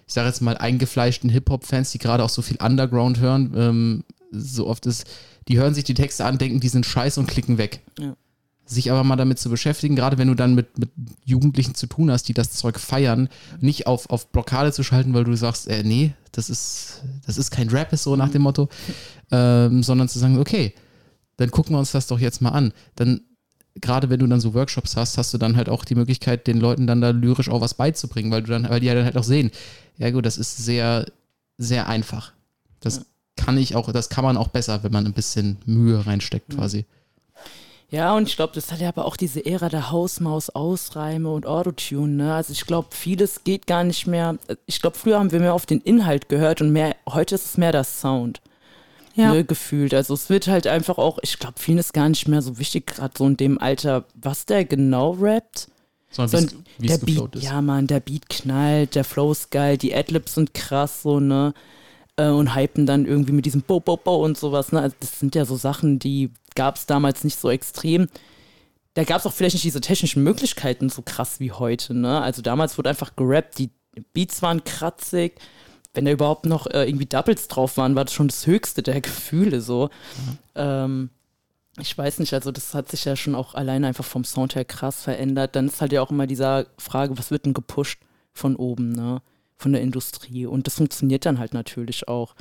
ich 0.05 0.13
sage 0.13 0.27
jetzt 0.27 0.41
mal, 0.41 0.57
eingefleischten 0.57 1.29
Hip-Hop-Fans, 1.29 1.91
die 1.91 1.99
gerade 1.99 2.23
auch 2.23 2.29
so 2.29 2.43
viel 2.43 2.57
Underground 2.61 3.19
hören, 3.19 3.53
ähm, 3.55 4.03
so 4.31 4.67
oft 4.67 4.85
ist, 4.85 5.05
die 5.47 5.57
hören 5.57 5.73
sich 5.73 5.85
die 5.85 5.93
Texte 5.93 6.25
an, 6.25 6.37
denken, 6.37 6.59
die 6.59 6.67
sind 6.67 6.85
scheiße 6.85 7.19
und 7.19 7.27
klicken 7.27 7.57
weg. 7.57 7.79
Ja 7.97 8.15
sich 8.67 8.91
aber 8.91 9.03
mal 9.03 9.15
damit 9.15 9.39
zu 9.39 9.49
beschäftigen, 9.49 9.95
gerade 9.95 10.17
wenn 10.17 10.27
du 10.27 10.35
dann 10.35 10.53
mit, 10.53 10.77
mit 10.77 10.89
Jugendlichen 11.23 11.73
zu 11.73 11.87
tun 11.87 12.11
hast, 12.11 12.27
die 12.27 12.33
das 12.33 12.51
Zeug 12.51 12.79
feiern, 12.79 13.29
nicht 13.61 13.87
auf, 13.87 14.09
auf 14.09 14.27
Blockade 14.27 14.73
zu 14.73 14.83
schalten, 14.83 15.13
weil 15.13 15.23
du 15.23 15.35
sagst, 15.35 15.67
äh, 15.67 15.83
nee, 15.83 16.13
das 16.31 16.49
ist, 16.49 17.01
das 17.25 17.37
ist 17.37 17.51
kein 17.51 17.69
Rap, 17.69 17.93
ist 17.93 18.03
so 18.03 18.15
nach 18.15 18.29
dem 18.29 18.41
Motto, 18.41 18.67
ähm, 19.31 19.83
sondern 19.83 20.09
zu 20.09 20.19
sagen, 20.19 20.37
okay, 20.37 20.73
dann 21.37 21.51
gucken 21.51 21.75
wir 21.75 21.79
uns 21.79 21.91
das 21.91 22.07
doch 22.07 22.19
jetzt 22.19 22.41
mal 22.41 22.49
an. 22.49 22.73
Dann, 22.95 23.21
gerade 23.75 24.09
wenn 24.09 24.19
du 24.19 24.27
dann 24.27 24.41
so 24.41 24.53
Workshops 24.53 24.97
hast, 24.97 25.17
hast 25.17 25.33
du 25.33 25.37
dann 25.37 25.55
halt 25.55 25.69
auch 25.69 25.85
die 25.85 25.95
Möglichkeit, 25.95 26.47
den 26.47 26.59
Leuten 26.59 26.87
dann 26.87 27.01
da 27.01 27.11
lyrisch 27.11 27.49
auch 27.49 27.61
was 27.61 27.75
beizubringen, 27.75 28.31
weil 28.31 28.43
du 28.43 28.49
dann, 28.49 28.69
weil 28.69 28.81
die 28.81 28.87
ja 28.87 28.95
dann 28.95 29.05
halt 29.05 29.17
auch 29.17 29.23
sehen, 29.23 29.51
ja 29.97 30.11
gut, 30.11 30.25
das 30.25 30.37
ist 30.37 30.57
sehr, 30.57 31.05
sehr 31.57 31.87
einfach. 31.87 32.33
Das 32.81 33.05
kann 33.35 33.57
ich 33.57 33.75
auch, 33.75 33.91
das 33.91 34.09
kann 34.09 34.25
man 34.25 34.35
auch 34.35 34.49
besser, 34.49 34.83
wenn 34.83 34.91
man 34.91 35.05
ein 35.05 35.13
bisschen 35.13 35.57
Mühe 35.65 36.05
reinsteckt, 36.05 36.55
quasi. 36.55 36.85
Ja, 37.89 38.15
und 38.15 38.27
ich 38.27 38.35
glaube, 38.35 38.53
das 38.53 38.71
hat 38.71 38.81
ja 38.81 38.89
aber 38.89 39.05
auch 39.05 39.15
diese 39.15 39.45
Ära 39.45 39.69
der 39.69 39.91
Hausmaus, 39.91 40.49
Ausreime 40.49 41.29
und 41.29 41.45
Autotune. 41.45 42.13
Ne? 42.13 42.33
Also 42.33 42.51
ich 42.51 42.65
glaube, 42.65 42.89
vieles 42.91 43.45
geht 43.45 43.65
gar 43.65 43.85
nicht 43.85 44.07
mehr. 44.07 44.37
Ich 44.65 44.81
glaube, 44.81 44.97
früher 44.97 45.19
haben 45.19 45.31
wir 45.31 45.39
mehr 45.39 45.53
auf 45.53 45.65
den 45.65 45.79
Inhalt 45.79 46.27
gehört 46.27 46.61
und 46.61 46.71
mehr, 46.71 46.95
heute 47.07 47.35
ist 47.35 47.45
es 47.45 47.57
mehr 47.57 47.71
das 47.71 48.01
Sound. 48.01 48.41
Ja. 49.15 49.33
Ne, 49.33 49.43
gefühlt. 49.43 49.95
Also 49.95 50.13
es 50.13 50.29
wird 50.29 50.47
halt 50.47 50.67
einfach 50.67 50.99
auch, 50.99 51.17
ich 51.23 51.39
glaube, 51.39 51.55
vielen 51.57 51.79
ist 51.79 51.93
gar 51.93 52.07
nicht 52.07 52.27
mehr 52.27 52.43
so 52.43 52.59
wichtig, 52.59 52.85
gerade 52.85 53.13
so 53.17 53.25
in 53.25 53.35
dem 53.35 53.59
Alter, 53.59 54.03
was 54.13 54.45
der 54.45 54.63
genau 54.63 55.11
rappt. 55.19 55.69
Sondern 56.11 56.47
so, 56.47 56.57
wie 56.77 56.87
der 56.87 56.97
Beat, 56.99 57.35
ist. 57.35 57.43
Ja, 57.43 57.61
man, 57.61 57.87
der 57.87 57.99
Beat 57.99 58.29
knallt, 58.29 58.95
der 58.95 59.03
Flow 59.03 59.31
ist 59.31 59.49
geil, 59.49 59.77
die 59.77 59.95
Adlibs 59.95 60.35
sind 60.35 60.53
krass, 60.53 61.01
so, 61.01 61.19
ne? 61.19 61.53
Äh, 62.15 62.29
und 62.29 62.55
hypen 62.55 62.85
dann 62.85 63.05
irgendwie 63.05 63.33
mit 63.33 63.45
diesem 63.45 63.61
Bo, 63.61 63.79
Bo, 63.79 63.97
Bo 63.97 64.23
und 64.23 64.37
sowas, 64.37 64.71
ne? 64.71 64.81
Also 64.81 64.95
das 64.99 65.19
sind 65.19 65.33
ja 65.33 65.45
so 65.45 65.55
Sachen, 65.55 65.97
die 65.97 66.31
gab 66.57 66.75
es 66.75 66.87
damals 66.87 67.23
nicht 67.23 67.39
so 67.39 67.49
extrem. 67.49 68.07
Da 68.95 69.03
gab 69.03 69.19
es 69.19 69.27
auch 69.27 69.31
vielleicht 69.31 69.53
nicht 69.53 69.63
diese 69.63 69.79
technischen 69.79 70.23
Möglichkeiten 70.23 70.89
so 70.89 71.03
krass 71.03 71.39
wie 71.39 71.51
heute. 71.51 71.93
Ne? 71.93 72.19
Also 72.19 72.41
damals 72.41 72.77
wurde 72.77 72.89
einfach 72.89 73.15
gerappt, 73.15 73.59
die 73.59 73.69
Beats 74.11 74.41
waren 74.41 74.63
kratzig. 74.63 75.39
Wenn 75.93 76.05
da 76.05 76.11
überhaupt 76.11 76.45
noch 76.47 76.65
äh, 76.67 76.85
irgendwie 76.85 77.05
Doubles 77.05 77.47
drauf 77.47 77.77
waren, 77.77 77.95
war 77.95 78.05
das 78.05 78.13
schon 78.13 78.27
das 78.27 78.47
höchste 78.47 78.81
der 78.81 78.99
Gefühle 79.01 79.61
so. 79.61 79.85
Mhm. 79.85 80.37
Ähm, 80.55 81.09
ich 81.79 81.95
weiß 81.95 82.17
nicht, 82.19 82.33
also 82.33 82.51
das 82.51 82.73
hat 82.73 82.89
sich 82.89 83.05
ja 83.05 83.15
schon 83.15 83.35
auch 83.35 83.53
alleine 83.53 83.85
einfach 83.85 84.05
vom 84.05 84.23
Sound 84.23 84.55
her 84.55 84.65
krass 84.65 85.03
verändert. 85.03 85.55
Dann 85.55 85.67
ist 85.67 85.79
halt 85.79 85.93
ja 85.93 86.01
auch 86.01 86.09
immer 86.09 86.25
diese 86.25 86.65
Frage, 86.79 87.19
was 87.19 87.29
wird 87.29 87.45
denn 87.45 87.53
gepusht 87.53 87.99
von 88.33 88.55
oben, 88.55 88.93
ne? 88.93 89.21
Von 89.57 89.73
der 89.73 89.81
Industrie. 89.81 90.47
Und 90.47 90.65
das 90.65 90.75
funktioniert 90.75 91.25
dann 91.25 91.37
halt 91.37 91.53
natürlich 91.53 92.07
auch. 92.07 92.33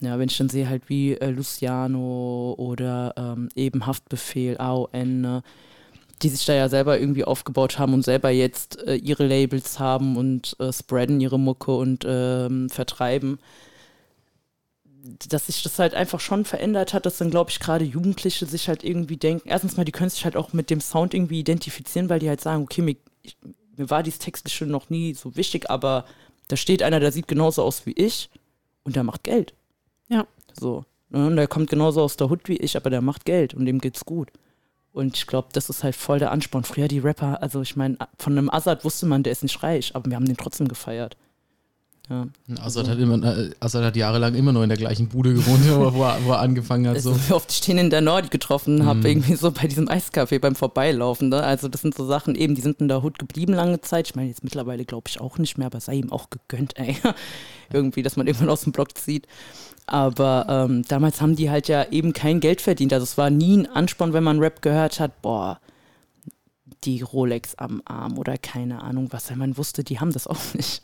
Ja, 0.00 0.18
wenn 0.18 0.28
ich 0.28 0.36
dann 0.36 0.50
sehe 0.50 0.68
halt 0.68 0.88
wie 0.88 1.14
äh, 1.14 1.30
Luciano 1.30 2.54
oder 2.58 3.14
ähm, 3.16 3.48
eben 3.54 3.86
Haftbefehl, 3.86 4.58
AON, 4.58 5.20
ne, 5.22 5.42
die 6.22 6.28
sich 6.28 6.44
da 6.44 6.54
ja 6.54 6.68
selber 6.68 6.98
irgendwie 6.98 7.24
aufgebaut 7.24 7.78
haben 7.78 7.94
und 7.94 8.04
selber 8.04 8.30
jetzt 8.30 8.78
äh, 8.86 8.96
ihre 8.96 9.26
Labels 9.26 9.78
haben 9.78 10.16
und 10.16 10.56
äh, 10.60 10.72
spreaden 10.72 11.20
ihre 11.20 11.38
Mucke 11.38 11.74
und 11.74 12.04
ähm, 12.06 12.68
vertreiben, 12.70 13.38
dass 15.28 15.46
sich 15.46 15.62
das 15.62 15.78
halt 15.78 15.94
einfach 15.94 16.20
schon 16.20 16.44
verändert 16.44 16.92
hat, 16.92 17.06
dass 17.06 17.18
dann, 17.18 17.30
glaube 17.30 17.50
ich, 17.50 17.60
gerade 17.60 17.84
Jugendliche 17.84 18.46
sich 18.46 18.68
halt 18.68 18.82
irgendwie 18.84 19.16
denken, 19.16 19.48
erstens 19.48 19.76
mal, 19.76 19.84
die 19.84 19.92
können 19.92 20.10
sich 20.10 20.24
halt 20.24 20.36
auch 20.36 20.52
mit 20.52 20.70
dem 20.70 20.80
Sound 20.80 21.14
irgendwie 21.14 21.40
identifizieren, 21.40 22.08
weil 22.08 22.18
die 22.18 22.28
halt 22.28 22.40
sagen, 22.40 22.64
okay, 22.64 22.82
mir, 22.82 22.96
ich, 23.22 23.36
mir 23.76 23.90
war 23.90 24.02
dieses 24.02 24.18
Textliche 24.18 24.66
noch 24.66 24.90
nie 24.90 25.14
so 25.14 25.36
wichtig, 25.36 25.70
aber 25.70 26.06
da 26.48 26.56
steht 26.56 26.82
einer, 26.82 27.00
der 27.00 27.12
sieht 27.12 27.28
genauso 27.28 27.62
aus 27.62 27.86
wie 27.86 27.92
ich 27.92 28.30
und 28.84 28.96
der 28.96 29.04
macht 29.04 29.24
Geld. 29.24 29.54
Ja. 30.08 30.26
So. 30.58 30.84
Ne, 31.10 31.26
und 31.26 31.36
der 31.36 31.46
kommt 31.46 31.70
genauso 31.70 32.02
aus 32.02 32.16
der 32.16 32.30
Hut 32.30 32.48
wie 32.48 32.56
ich, 32.56 32.76
aber 32.76 32.90
der 32.90 33.00
macht 33.00 33.24
Geld 33.24 33.54
und 33.54 33.66
dem 33.66 33.80
geht's 33.80 34.04
gut. 34.04 34.30
Und 34.92 35.16
ich 35.16 35.26
glaube, 35.26 35.48
das 35.52 35.68
ist 35.68 35.84
halt 35.84 35.94
voll 35.94 36.18
der 36.18 36.32
Ansporn. 36.32 36.64
Früher 36.64 36.88
die 36.88 37.00
Rapper, 37.00 37.42
also 37.42 37.60
ich 37.60 37.76
meine, 37.76 37.98
von 38.18 38.32
einem 38.32 38.50
Azad 38.50 38.84
wusste 38.84 39.06
man, 39.06 39.22
der 39.22 39.32
ist 39.32 39.42
nicht 39.42 39.62
reich, 39.62 39.94
aber 39.94 40.08
wir 40.08 40.16
haben 40.16 40.24
den 40.24 40.36
trotzdem 40.36 40.68
gefeiert. 40.68 41.16
Ja. 42.08 42.28
Assad, 42.62 42.88
hat 42.88 42.98
immer, 42.98 43.20
äh, 43.24 43.50
Assad 43.58 43.82
hat 43.82 43.96
jahrelang 43.96 44.36
immer 44.36 44.52
noch 44.52 44.62
in 44.62 44.68
der 44.68 44.78
gleichen 44.78 45.08
Bude 45.08 45.34
gewohnt, 45.34 45.64
wo, 45.94 46.04
er, 46.04 46.24
wo 46.24 46.32
er 46.32 46.38
angefangen 46.38 46.86
hat. 46.86 47.00
So. 47.00 47.10
Also, 47.10 47.28
wie 47.28 47.32
oft 47.32 47.50
ich 47.50 47.60
den 47.62 47.78
in 47.78 47.90
der 47.90 48.00
Nordi 48.00 48.28
getroffen 48.28 48.86
habe, 48.86 49.00
mm. 49.00 49.06
irgendwie 49.06 49.34
so 49.34 49.50
bei 49.50 49.66
diesem 49.66 49.88
Eiscafé 49.88 50.38
beim 50.38 50.54
Vorbeilaufen. 50.54 51.30
Ne? 51.30 51.42
Also 51.42 51.66
das 51.66 51.80
sind 51.80 51.94
so 51.94 52.06
Sachen, 52.06 52.36
eben, 52.36 52.54
die 52.54 52.60
sind 52.60 52.80
in 52.80 52.86
der 52.86 53.02
Hut 53.02 53.18
geblieben 53.18 53.54
lange 53.54 53.80
Zeit. 53.80 54.08
Ich 54.08 54.14
meine, 54.14 54.28
jetzt 54.28 54.44
mittlerweile 54.44 54.84
glaube 54.84 55.08
ich 55.08 55.20
auch 55.20 55.38
nicht 55.38 55.58
mehr, 55.58 55.66
aber 55.66 55.80
sei 55.80 55.94
ihm 55.94 56.12
auch 56.12 56.30
gegönnt, 56.30 56.78
ey. 56.78 56.96
irgendwie, 57.72 58.02
dass 58.04 58.16
man 58.16 58.28
irgendwann 58.28 58.50
aus 58.50 58.62
dem 58.62 58.72
Block 58.72 58.96
zieht. 58.96 59.26
Aber 59.86 60.46
ähm, 60.48 60.82
damals 60.86 61.20
haben 61.20 61.34
die 61.34 61.50
halt 61.50 61.66
ja 61.66 61.86
eben 61.90 62.12
kein 62.12 62.38
Geld 62.38 62.60
verdient. 62.60 62.92
Also 62.92 63.04
es 63.04 63.18
war 63.18 63.30
nie 63.30 63.56
ein 63.56 63.66
Ansporn, 63.66 64.12
wenn 64.12 64.24
man 64.24 64.38
Rap 64.38 64.62
gehört 64.62 65.00
hat, 65.00 65.22
boah, 65.22 65.60
die 66.84 67.02
Rolex 67.02 67.56
am 67.56 67.82
Arm 67.84 68.18
oder 68.18 68.38
keine 68.38 68.82
Ahnung 68.82 69.08
was, 69.10 69.30
weil 69.30 69.36
man 69.36 69.56
wusste, 69.56 69.82
die 69.82 69.98
haben 69.98 70.12
das 70.12 70.26
auch 70.26 70.54
nicht. 70.54 70.82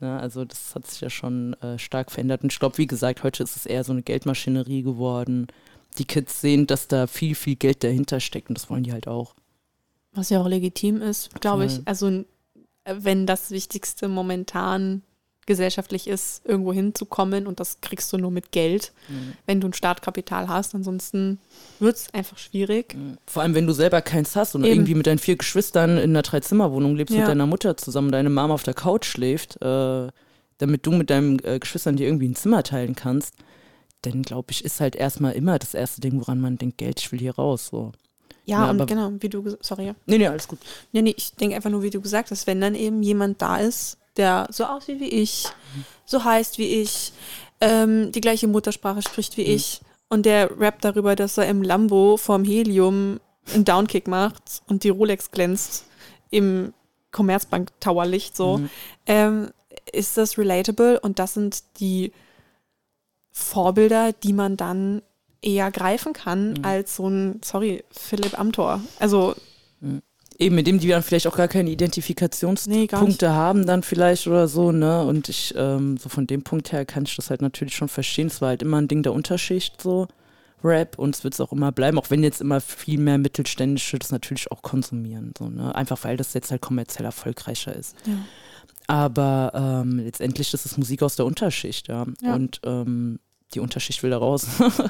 Ne? 0.00 0.18
Also 0.18 0.44
das 0.44 0.74
hat 0.74 0.86
sich 0.86 1.00
ja 1.00 1.10
schon 1.10 1.54
äh, 1.54 1.78
stark 1.78 2.10
verändert. 2.10 2.42
Und 2.42 2.52
ich 2.52 2.58
glaube, 2.58 2.78
wie 2.78 2.86
gesagt, 2.86 3.22
heute 3.22 3.42
ist 3.42 3.56
es 3.56 3.66
eher 3.66 3.84
so 3.84 3.92
eine 3.92 4.02
Geldmaschinerie 4.02 4.82
geworden. 4.82 5.46
Die 5.98 6.04
Kids 6.04 6.40
sehen, 6.40 6.66
dass 6.66 6.88
da 6.88 7.06
viel, 7.06 7.34
viel 7.34 7.56
Geld 7.56 7.82
dahinter 7.82 8.20
steckt 8.20 8.48
und 8.48 8.58
das 8.58 8.68
wollen 8.68 8.82
die 8.82 8.92
halt 8.92 9.08
auch. 9.08 9.34
Was 10.12 10.30
ja 10.30 10.40
auch 10.40 10.48
legitim 10.48 11.02
ist, 11.02 11.40
glaube 11.40 11.66
ich. 11.66 11.80
Also 11.84 12.08
äh, 12.08 12.24
wenn 12.84 13.26
das 13.26 13.50
Wichtigste 13.50 14.08
momentan 14.08 15.02
gesellschaftlich 15.46 16.06
ist, 16.08 16.44
irgendwo 16.44 16.72
hinzukommen 16.72 17.46
und 17.46 17.60
das 17.60 17.80
kriegst 17.80 18.12
du 18.12 18.18
nur 18.18 18.30
mit 18.30 18.50
Geld, 18.52 18.92
Mhm. 19.08 19.32
wenn 19.46 19.60
du 19.60 19.68
ein 19.68 19.72
Startkapital 19.72 20.48
hast. 20.48 20.74
Ansonsten 20.74 21.38
wird 21.78 21.96
es 21.96 22.12
einfach 22.12 22.36
schwierig. 22.38 22.96
Vor 23.26 23.42
allem, 23.42 23.54
wenn 23.54 23.66
du 23.66 23.72
selber 23.72 24.02
keins 24.02 24.34
hast 24.36 24.54
und 24.54 24.64
Eben. 24.64 24.74
irgendwie 24.74 24.94
mit 24.96 25.06
deinen 25.06 25.18
vier 25.18 25.36
Geschwistern 25.36 25.98
in 25.98 26.10
einer 26.10 26.22
Dreizimmerwohnung 26.22 26.96
lebst 26.96 27.14
Ja. 27.14 27.20
mit 27.20 27.28
deiner 27.28 27.46
Mutter 27.46 27.76
zusammen, 27.76 28.10
deine 28.12 28.28
Mama 28.30 28.54
auf 28.54 28.64
der 28.64 28.74
Couch 28.74 29.06
schläft, 29.06 29.60
äh, 29.62 30.08
damit 30.58 30.86
du 30.86 30.90
mit 30.92 31.10
deinen 31.10 31.38
äh, 31.44 31.58
Geschwistern 31.58 31.96
dir 31.96 32.06
irgendwie 32.06 32.28
ein 32.28 32.34
Zimmer 32.36 32.62
teilen 32.62 32.94
kannst, 32.96 33.34
dann 34.02 34.22
glaube 34.22 34.48
ich, 34.50 34.64
ist 34.64 34.80
halt 34.80 34.96
erstmal 34.96 35.32
immer 35.32 35.58
das 35.58 35.74
erste 35.74 36.00
Ding, 36.00 36.18
woran 36.20 36.40
man 36.40 36.58
denkt, 36.58 36.78
Geld, 36.78 37.00
ich 37.00 37.10
will 37.12 37.18
hier 37.18 37.34
raus. 37.36 37.68
So. 37.70 37.92
Ja, 38.44 38.64
Ja, 38.64 38.70
und 38.70 38.76
aber- 38.80 38.86
genau, 38.86 39.12
wie 39.20 39.28
du, 39.28 39.56
sorry. 39.60 39.92
Nee, 40.06 40.18
nee, 40.18 40.26
alles 40.28 40.46
gut. 40.48 40.58
Nee, 40.92 41.02
nee, 41.02 41.14
ich 41.16 41.34
denke 41.34 41.56
einfach 41.56 41.70
nur, 41.70 41.82
wie 41.82 41.90
du 41.90 42.00
gesagt 42.00 42.30
hast, 42.30 42.46
wenn 42.46 42.60
dann 42.60 42.74
eben 42.74 43.02
jemand 43.02 43.42
da 43.42 43.56
ist, 43.58 43.98
der 44.16 44.46
so 44.50 44.64
aussieht 44.64 45.00
wie 45.00 45.08
ich, 45.08 45.46
so 46.04 46.24
heißt 46.24 46.58
wie 46.58 46.66
ich, 46.82 47.12
ähm, 47.60 48.12
die 48.12 48.20
gleiche 48.20 48.48
Muttersprache 48.48 49.02
spricht 49.02 49.36
wie 49.36 49.44
Mhm. 49.46 49.54
ich 49.56 49.80
und 50.08 50.26
der 50.26 50.58
rappt 50.60 50.84
darüber, 50.84 51.16
dass 51.16 51.38
er 51.38 51.48
im 51.48 51.62
Lambo 51.62 52.16
vorm 52.16 52.44
Helium 52.44 53.20
einen 53.54 53.64
Downkick 53.64 54.06
macht 54.08 54.62
und 54.68 54.84
die 54.84 54.88
Rolex 54.90 55.30
glänzt 55.30 55.84
im 56.30 56.72
Commerzbank 57.12 57.70
Towerlicht 57.80 58.36
so, 58.36 58.58
Mhm. 58.58 58.70
ähm, 59.06 59.50
ist 59.92 60.16
das 60.16 60.36
relatable 60.36 61.00
und 61.00 61.18
das 61.18 61.34
sind 61.34 61.62
die 61.80 62.12
Vorbilder, 63.32 64.12
die 64.12 64.32
man 64.32 64.56
dann 64.56 65.02
eher 65.42 65.70
greifen 65.70 66.12
kann 66.12 66.50
Mhm. 66.54 66.64
als 66.64 66.96
so 66.96 67.08
ein, 67.08 67.40
sorry, 67.44 67.84
Philipp 67.90 68.38
Amthor. 68.38 68.80
Also 68.98 69.34
Eben, 70.38 70.54
mit 70.54 70.66
dem 70.66 70.78
die 70.78 70.88
dann 70.88 71.02
vielleicht 71.02 71.26
auch 71.26 71.36
gar 71.36 71.48
keine 71.48 71.68
Nee, 71.70 71.74
Identifikationspunkte 71.74 73.32
haben 73.32 73.64
dann 73.64 73.82
vielleicht 73.82 74.26
oder 74.26 74.48
so, 74.48 74.70
ne? 74.70 75.04
Und 75.04 75.28
ich, 75.28 75.54
ähm, 75.56 75.96
so 75.96 76.08
von 76.08 76.26
dem 76.26 76.42
Punkt 76.42 76.72
her 76.72 76.84
kann 76.84 77.04
ich 77.04 77.16
das 77.16 77.30
halt 77.30 77.40
natürlich 77.40 77.74
schon 77.74 77.88
verstehen. 77.88 78.26
Es 78.26 78.40
war 78.40 78.50
halt 78.50 78.62
immer 78.62 78.78
ein 78.78 78.88
Ding 78.88 79.02
der 79.02 79.14
Unterschicht, 79.14 79.80
so 79.80 80.08
Rap, 80.62 80.98
und 80.98 81.14
es 81.14 81.24
wird 81.24 81.34
es 81.34 81.40
auch 81.40 81.52
immer 81.52 81.72
bleiben, 81.72 81.98
auch 81.98 82.10
wenn 82.10 82.22
jetzt 82.22 82.40
immer 82.40 82.60
viel 82.60 82.98
mehr 82.98 83.18
Mittelständische 83.18 83.98
das 83.98 84.10
natürlich 84.10 84.50
auch 84.50 84.62
konsumieren, 84.62 85.32
so, 85.38 85.48
ne? 85.48 85.74
Einfach 85.74 86.04
weil 86.04 86.16
das 86.16 86.34
jetzt 86.34 86.50
halt 86.50 86.60
kommerziell 86.60 87.06
erfolgreicher 87.06 87.74
ist. 87.74 87.96
Ja. 88.06 88.18
Aber 88.88 89.52
ähm, 89.54 89.98
letztendlich 89.98 90.52
ist 90.52 90.66
es 90.66 90.76
Musik 90.76 91.02
aus 91.02 91.16
der 91.16 91.24
Unterschicht, 91.24 91.88
ja. 91.88 92.06
Ja. 92.20 92.34
Und 92.34 92.60
ähm, 92.64 93.20
die 93.54 93.60
Unterschicht 93.60 94.02
will 94.02 94.10
da 94.10 94.18
raus. 94.18 94.46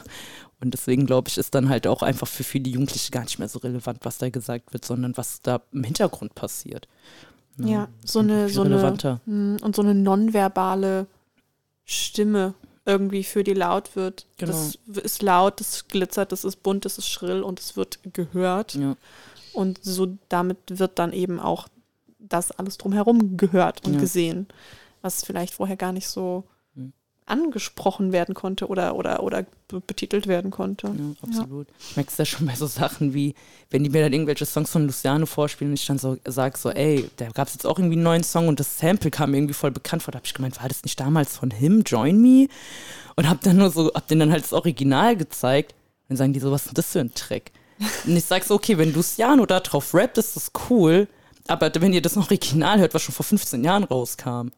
Und 0.60 0.72
deswegen 0.72 1.04
glaube 1.06 1.28
ich, 1.28 1.36
ist 1.38 1.54
dann 1.54 1.68
halt 1.68 1.86
auch 1.86 2.02
einfach 2.02 2.26
für 2.26 2.44
viele 2.44 2.70
Jugendliche 2.70 3.10
gar 3.10 3.24
nicht 3.24 3.38
mehr 3.38 3.48
so 3.48 3.58
relevant, 3.58 3.98
was 4.02 4.18
da 4.18 4.30
gesagt 4.30 4.72
wird, 4.72 4.84
sondern 4.84 5.16
was 5.16 5.42
da 5.42 5.60
im 5.72 5.84
Hintergrund 5.84 6.34
passiert. 6.34 6.88
Ne? 7.58 7.70
Ja, 7.70 7.88
ist 8.02 8.12
so 8.12 8.20
eine, 8.20 8.48
so 8.48 8.62
eine 8.62 8.76
relevanter. 8.76 9.20
mh, 9.26 9.58
und 9.62 9.76
so 9.76 9.82
eine 9.82 9.94
nonverbale 9.94 11.06
Stimme 11.84 12.54
irgendwie 12.84 13.24
für 13.24 13.44
die 13.44 13.52
laut 13.54 13.96
wird. 13.96 14.26
Genau. 14.38 14.52
Das 14.52 14.78
ist 15.04 15.22
laut, 15.22 15.60
das 15.60 15.88
glitzert, 15.88 16.32
das 16.32 16.44
ist 16.44 16.62
bunt, 16.62 16.84
das 16.84 16.98
ist 16.98 17.08
schrill 17.08 17.42
und 17.42 17.60
es 17.60 17.76
wird 17.76 17.98
gehört. 18.12 18.74
Ja. 18.74 18.96
Und 19.52 19.80
so 19.82 20.16
damit 20.28 20.58
wird 20.66 20.98
dann 20.98 21.12
eben 21.12 21.40
auch 21.40 21.68
das 22.18 22.50
alles 22.52 22.78
drumherum 22.78 23.36
gehört 23.36 23.84
und 23.86 23.94
Ja. 23.94 24.00
gesehen, 24.00 24.46
was 25.02 25.24
vielleicht 25.24 25.54
vorher 25.54 25.76
gar 25.76 25.92
nicht 25.92 26.08
so 26.08 26.44
Hm. 26.46 26.55
Angesprochen 27.26 28.12
werden 28.12 28.34
konnte 28.34 28.68
oder, 28.68 28.94
oder, 28.96 29.22
oder 29.22 29.44
be- 29.68 29.80
betitelt 29.80 30.26
werden 30.26 30.50
konnte. 30.50 30.86
Ja, 30.86 31.28
absolut. 31.28 31.66
Ich 31.80 31.96
merke 31.96 32.10
es 32.10 32.16
ja 32.18 32.24
schon 32.24 32.46
bei 32.46 32.54
so 32.54 32.66
Sachen 32.66 33.14
wie, 33.14 33.34
wenn 33.70 33.82
die 33.84 33.90
mir 33.90 34.02
dann 34.02 34.12
irgendwelche 34.12 34.46
Songs 34.46 34.70
von 34.70 34.86
Luciano 34.86 35.26
vorspielen 35.26 35.72
und 35.72 35.78
ich 35.80 35.86
dann 35.86 35.98
so 35.98 36.16
sage 36.26 36.56
so, 36.56 36.70
ey, 36.70 37.10
da 37.16 37.28
gab 37.30 37.48
es 37.48 37.54
jetzt 37.54 37.66
auch 37.66 37.78
irgendwie 37.78 37.96
einen 37.96 38.04
neuen 38.04 38.22
Song 38.24 38.48
und 38.48 38.60
das 38.60 38.78
Sample 38.78 39.10
kam 39.10 39.32
mir 39.32 39.38
irgendwie 39.38 39.54
voll 39.54 39.72
bekannt 39.72 40.02
vor. 40.04 40.12
Da 40.12 40.18
habe 40.18 40.26
ich 40.26 40.34
gemeint, 40.34 40.60
war 40.60 40.68
das 40.68 40.84
nicht 40.84 40.98
damals 41.00 41.36
von 41.36 41.50
him, 41.50 41.82
Join 41.84 42.20
Me? 42.20 42.48
Und 43.16 43.28
habe 43.28 43.40
dann 43.42 43.56
nur 43.56 43.70
so, 43.70 43.92
hab 43.94 44.06
denen 44.08 44.20
dann 44.20 44.32
halt 44.32 44.44
das 44.44 44.52
Original 44.52 45.16
gezeigt. 45.16 45.72
Und 45.72 46.10
dann 46.10 46.16
sagen 46.18 46.32
die 46.32 46.40
so, 46.40 46.50
was 46.52 46.62
ist 46.62 46.68
denn 46.68 46.74
das 46.74 46.92
für 46.92 47.00
ein 47.00 47.14
Track? 47.14 47.50
Und 48.06 48.16
ich 48.16 48.24
sag 48.24 48.44
so, 48.44 48.54
okay, 48.54 48.78
wenn 48.78 48.94
Luciano 48.94 49.44
da 49.46 49.60
drauf 49.60 49.92
rappt, 49.94 50.16
ist 50.18 50.36
das 50.36 50.52
cool. 50.70 51.08
Aber 51.48 51.70
wenn 51.80 51.92
ihr 51.92 52.02
das 52.02 52.16
Original 52.16 52.78
hört, 52.78 52.94
was 52.94 53.02
schon 53.02 53.14
vor 53.14 53.24
15 53.24 53.64
Jahren 53.64 53.84
rauskam, 53.84 54.48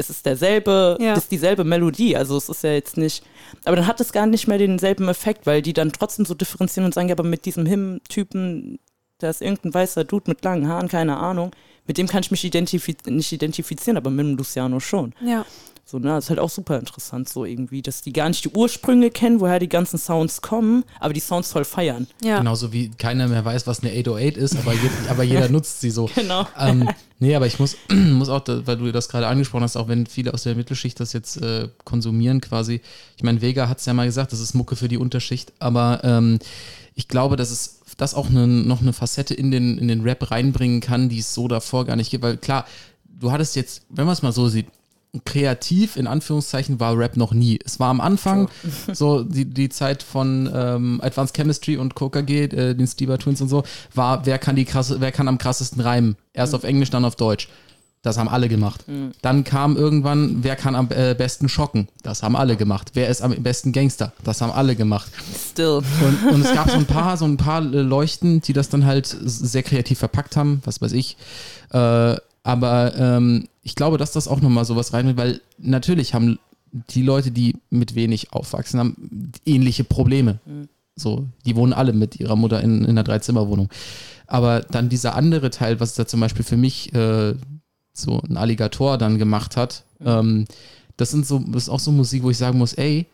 das 0.00 0.08
ist 0.08 0.24
derselbe, 0.24 0.96
Ja. 0.98 1.12
ist 1.12 1.30
dieselbe 1.30 1.62
Melodie. 1.62 2.16
Also 2.16 2.36
es 2.38 2.48
ist 2.48 2.64
ja 2.64 2.72
jetzt 2.72 2.96
nicht. 2.96 3.22
Aber 3.66 3.76
dann 3.76 3.86
hat 3.86 4.00
es 4.00 4.12
gar 4.12 4.24
nicht 4.26 4.48
mehr 4.48 4.56
denselben 4.56 5.08
Effekt, 5.08 5.46
weil 5.46 5.60
die 5.60 5.74
dann 5.74 5.92
trotzdem 5.92 6.24
so 6.24 6.32
differenzieren 6.32 6.86
und 6.86 6.94
sagen, 6.94 7.08
ja, 7.08 7.14
aber 7.14 7.22
mit 7.24 7.44
diesem 7.44 7.66
Him-Typen, 7.66 8.78
da 9.18 9.28
ist 9.28 9.42
irgendein 9.42 9.74
weißer 9.74 10.04
Dude 10.04 10.30
mit 10.30 10.42
langen 10.42 10.66
Haaren, 10.68 10.88
keine 10.88 11.18
Ahnung. 11.18 11.50
Mit 11.86 11.98
dem 11.98 12.06
kann 12.06 12.22
ich 12.22 12.30
mich 12.30 12.42
identifiz 12.44 12.98
nicht 13.06 13.30
identifizieren, 13.30 13.98
aber 13.98 14.08
mit 14.10 14.24
dem 14.24 14.36
Luciano 14.38 14.80
schon. 14.80 15.12
Ja. 15.22 15.44
So, 15.90 15.98
ne, 15.98 16.10
das 16.10 16.26
ist 16.26 16.30
halt 16.30 16.38
auch 16.38 16.50
super 16.50 16.78
interessant, 16.78 17.28
so 17.28 17.44
irgendwie, 17.44 17.82
dass 17.82 18.00
die 18.00 18.12
gar 18.12 18.28
nicht 18.28 18.44
die 18.44 18.50
Ursprünge 18.50 19.10
kennen, 19.10 19.40
woher 19.40 19.58
die 19.58 19.68
ganzen 19.68 19.98
Sounds 19.98 20.40
kommen, 20.40 20.84
aber 21.00 21.12
die 21.12 21.18
Sounds 21.18 21.50
voll 21.50 21.64
feiern. 21.64 22.06
Ja. 22.22 22.38
Genauso 22.38 22.72
wie 22.72 22.90
keiner 22.90 23.26
mehr 23.26 23.44
weiß, 23.44 23.66
was 23.66 23.82
eine 23.82 23.90
808 23.90 24.36
ist, 24.36 24.56
aber, 24.56 24.72
je, 24.72 24.88
aber 25.08 25.24
jeder 25.24 25.48
nutzt 25.50 25.80
sie 25.80 25.90
so. 25.90 26.08
Genau. 26.14 26.46
Ähm, 26.56 26.88
nee, 27.18 27.34
aber 27.34 27.48
ich 27.48 27.58
muss, 27.58 27.76
muss 27.90 28.28
auch, 28.28 28.42
weil 28.46 28.76
du 28.76 28.92
das 28.92 29.08
gerade 29.08 29.26
angesprochen 29.26 29.64
hast, 29.64 29.76
auch 29.76 29.88
wenn 29.88 30.06
viele 30.06 30.32
aus 30.32 30.44
der 30.44 30.54
Mittelschicht 30.54 31.00
das 31.00 31.12
jetzt 31.12 31.38
äh, 31.42 31.68
konsumieren 31.84 32.40
quasi. 32.40 32.82
Ich 33.16 33.24
meine, 33.24 33.42
Vega 33.42 33.68
hat 33.68 33.80
es 33.80 33.86
ja 33.86 33.92
mal 33.92 34.06
gesagt, 34.06 34.32
das 34.32 34.38
ist 34.38 34.54
Mucke 34.54 34.76
für 34.76 34.86
die 34.86 34.98
Unterschicht, 34.98 35.52
aber 35.58 36.02
ähm, 36.04 36.38
ich 36.94 37.08
glaube, 37.08 37.34
dass 37.34 37.50
es 37.50 37.80
das 37.96 38.14
auch 38.14 38.30
ne, 38.30 38.46
noch 38.46 38.80
eine 38.80 38.92
Facette 38.92 39.34
in 39.34 39.50
den, 39.50 39.76
in 39.76 39.88
den 39.88 40.02
Rap 40.02 40.30
reinbringen 40.30 40.80
kann, 40.80 41.08
die 41.08 41.18
es 41.18 41.34
so 41.34 41.48
davor 41.48 41.84
gar 41.84 41.96
nicht 41.96 42.12
gibt. 42.12 42.22
Weil 42.22 42.36
klar, 42.36 42.64
du 43.08 43.32
hattest 43.32 43.56
jetzt, 43.56 43.82
wenn 43.88 44.06
man 44.06 44.12
es 44.12 44.22
mal 44.22 44.30
so 44.30 44.48
sieht, 44.48 44.66
kreativ 45.24 45.96
in 45.96 46.06
Anführungszeichen 46.06 46.78
war 46.78 46.96
Rap 46.96 47.16
noch 47.16 47.32
nie. 47.32 47.58
Es 47.64 47.80
war 47.80 47.88
am 47.88 48.00
Anfang 48.00 48.48
so 48.92 49.22
die, 49.22 49.44
die 49.44 49.68
Zeit 49.68 50.02
von 50.02 50.50
ähm, 50.54 51.00
Advanced 51.02 51.36
Chemistry 51.36 51.76
und 51.76 51.94
Coca 51.94 52.20
G, 52.20 52.44
äh, 52.44 52.74
den 52.74 52.86
Steve 52.86 53.18
Twins 53.18 53.40
und 53.40 53.48
so, 53.48 53.64
war 53.94 54.26
wer 54.26 54.38
kann 54.38 54.56
die 54.56 54.64
krasse, 54.64 55.00
wer 55.00 55.12
kann 55.12 55.28
am 55.28 55.38
krassesten 55.38 55.80
reimen? 55.80 56.16
Erst 56.32 56.54
auf 56.54 56.64
Englisch, 56.64 56.90
dann 56.90 57.04
auf 57.04 57.16
Deutsch. 57.16 57.48
Das 58.02 58.16
haben 58.16 58.28
alle 58.30 58.48
gemacht. 58.48 58.82
Dann 59.20 59.44
kam 59.44 59.76
irgendwann, 59.76 60.38
wer 60.42 60.56
kann 60.56 60.74
am 60.74 60.88
äh, 60.90 61.14
besten 61.14 61.50
schocken? 61.50 61.86
Das 62.02 62.22
haben 62.22 62.34
alle 62.34 62.56
gemacht. 62.56 62.92
Wer 62.94 63.08
ist 63.08 63.20
am 63.20 63.32
besten 63.42 63.72
Gangster? 63.72 64.14
Das 64.24 64.40
haben 64.40 64.52
alle 64.52 64.74
gemacht. 64.74 65.12
Still. 65.50 65.82
Und, 66.00 66.32
und 66.32 66.40
es 66.42 66.54
gab 66.54 66.70
so 66.70 66.78
ein 66.78 66.86
paar, 66.86 67.18
so 67.18 67.26
ein 67.26 67.36
paar 67.36 67.60
äh, 67.60 67.82
Leuchten, 67.82 68.40
die 68.40 68.54
das 68.54 68.70
dann 68.70 68.86
halt 68.86 69.14
sehr 69.22 69.62
kreativ 69.62 69.98
verpackt 69.98 70.34
haben, 70.38 70.62
was 70.64 70.80
weiß 70.80 70.92
ich. 70.92 71.18
Äh, 71.72 72.16
aber 72.42 72.94
ähm, 72.96 73.48
ich 73.70 73.76
glaube, 73.76 73.98
dass 73.98 74.10
das 74.10 74.26
auch 74.26 74.40
nochmal 74.40 74.64
sowas 74.64 74.92
rein 74.92 75.06
will, 75.06 75.16
weil 75.16 75.40
natürlich 75.58 76.12
haben 76.12 76.40
die 76.72 77.02
Leute, 77.02 77.30
die 77.30 77.56
mit 77.70 77.94
wenig 77.94 78.32
aufwachsen, 78.32 78.80
haben 78.80 79.30
ähnliche 79.46 79.84
Probleme. 79.84 80.40
So, 80.96 81.26
die 81.46 81.54
wohnen 81.54 81.72
alle 81.72 81.92
mit 81.92 82.18
ihrer 82.18 82.34
Mutter 82.34 82.60
in, 82.60 82.80
in 82.82 82.90
einer 82.90 83.04
Dreizimmerwohnung. 83.04 83.68
Aber 84.26 84.60
dann 84.60 84.88
dieser 84.88 85.14
andere 85.14 85.50
Teil, 85.50 85.78
was 85.78 85.94
da 85.94 86.04
zum 86.06 86.18
Beispiel 86.18 86.44
für 86.44 86.56
mich 86.56 86.92
äh, 86.94 87.34
so 87.92 88.20
ein 88.28 88.36
Alligator 88.36 88.98
dann 88.98 89.18
gemacht 89.18 89.56
hat, 89.56 89.84
ähm, 90.04 90.46
das 90.96 91.12
sind 91.12 91.24
so, 91.26 91.38
das 91.38 91.64
ist 91.64 91.68
auch 91.68 91.80
so 91.80 91.92
Musik, 91.92 92.24
wo 92.24 92.30
ich 92.30 92.38
sagen 92.38 92.58
muss, 92.58 92.72
ey, 92.74 93.06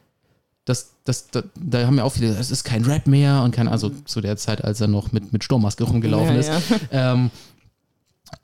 das, 0.65 0.93
das, 1.05 1.29
da, 1.29 1.43
da 1.55 1.87
haben 1.87 1.99
ja 1.99 2.05
auch 2.05 2.13
viele, 2.13 2.35
das 2.35 2.51
ist 2.51 2.65
kein 2.65 2.85
Rap 2.85 3.07
mehr 3.07 3.43
und 3.43 3.51
kein, 3.53 3.69
also 3.69 3.91
zu 4.07 4.23
der 4.23 4.39
Zeit, 4.39 4.65
als 4.65 4.81
er 4.81 4.89
noch 4.89 5.13
mit, 5.13 5.33
mit 5.35 5.45
Sturmmaske 5.45 5.85
rumgelaufen 5.85 6.35
Ja, 6.35 6.41
ist. 6.41 6.51
ja. 6.93 7.13
Ähm, 7.13 7.31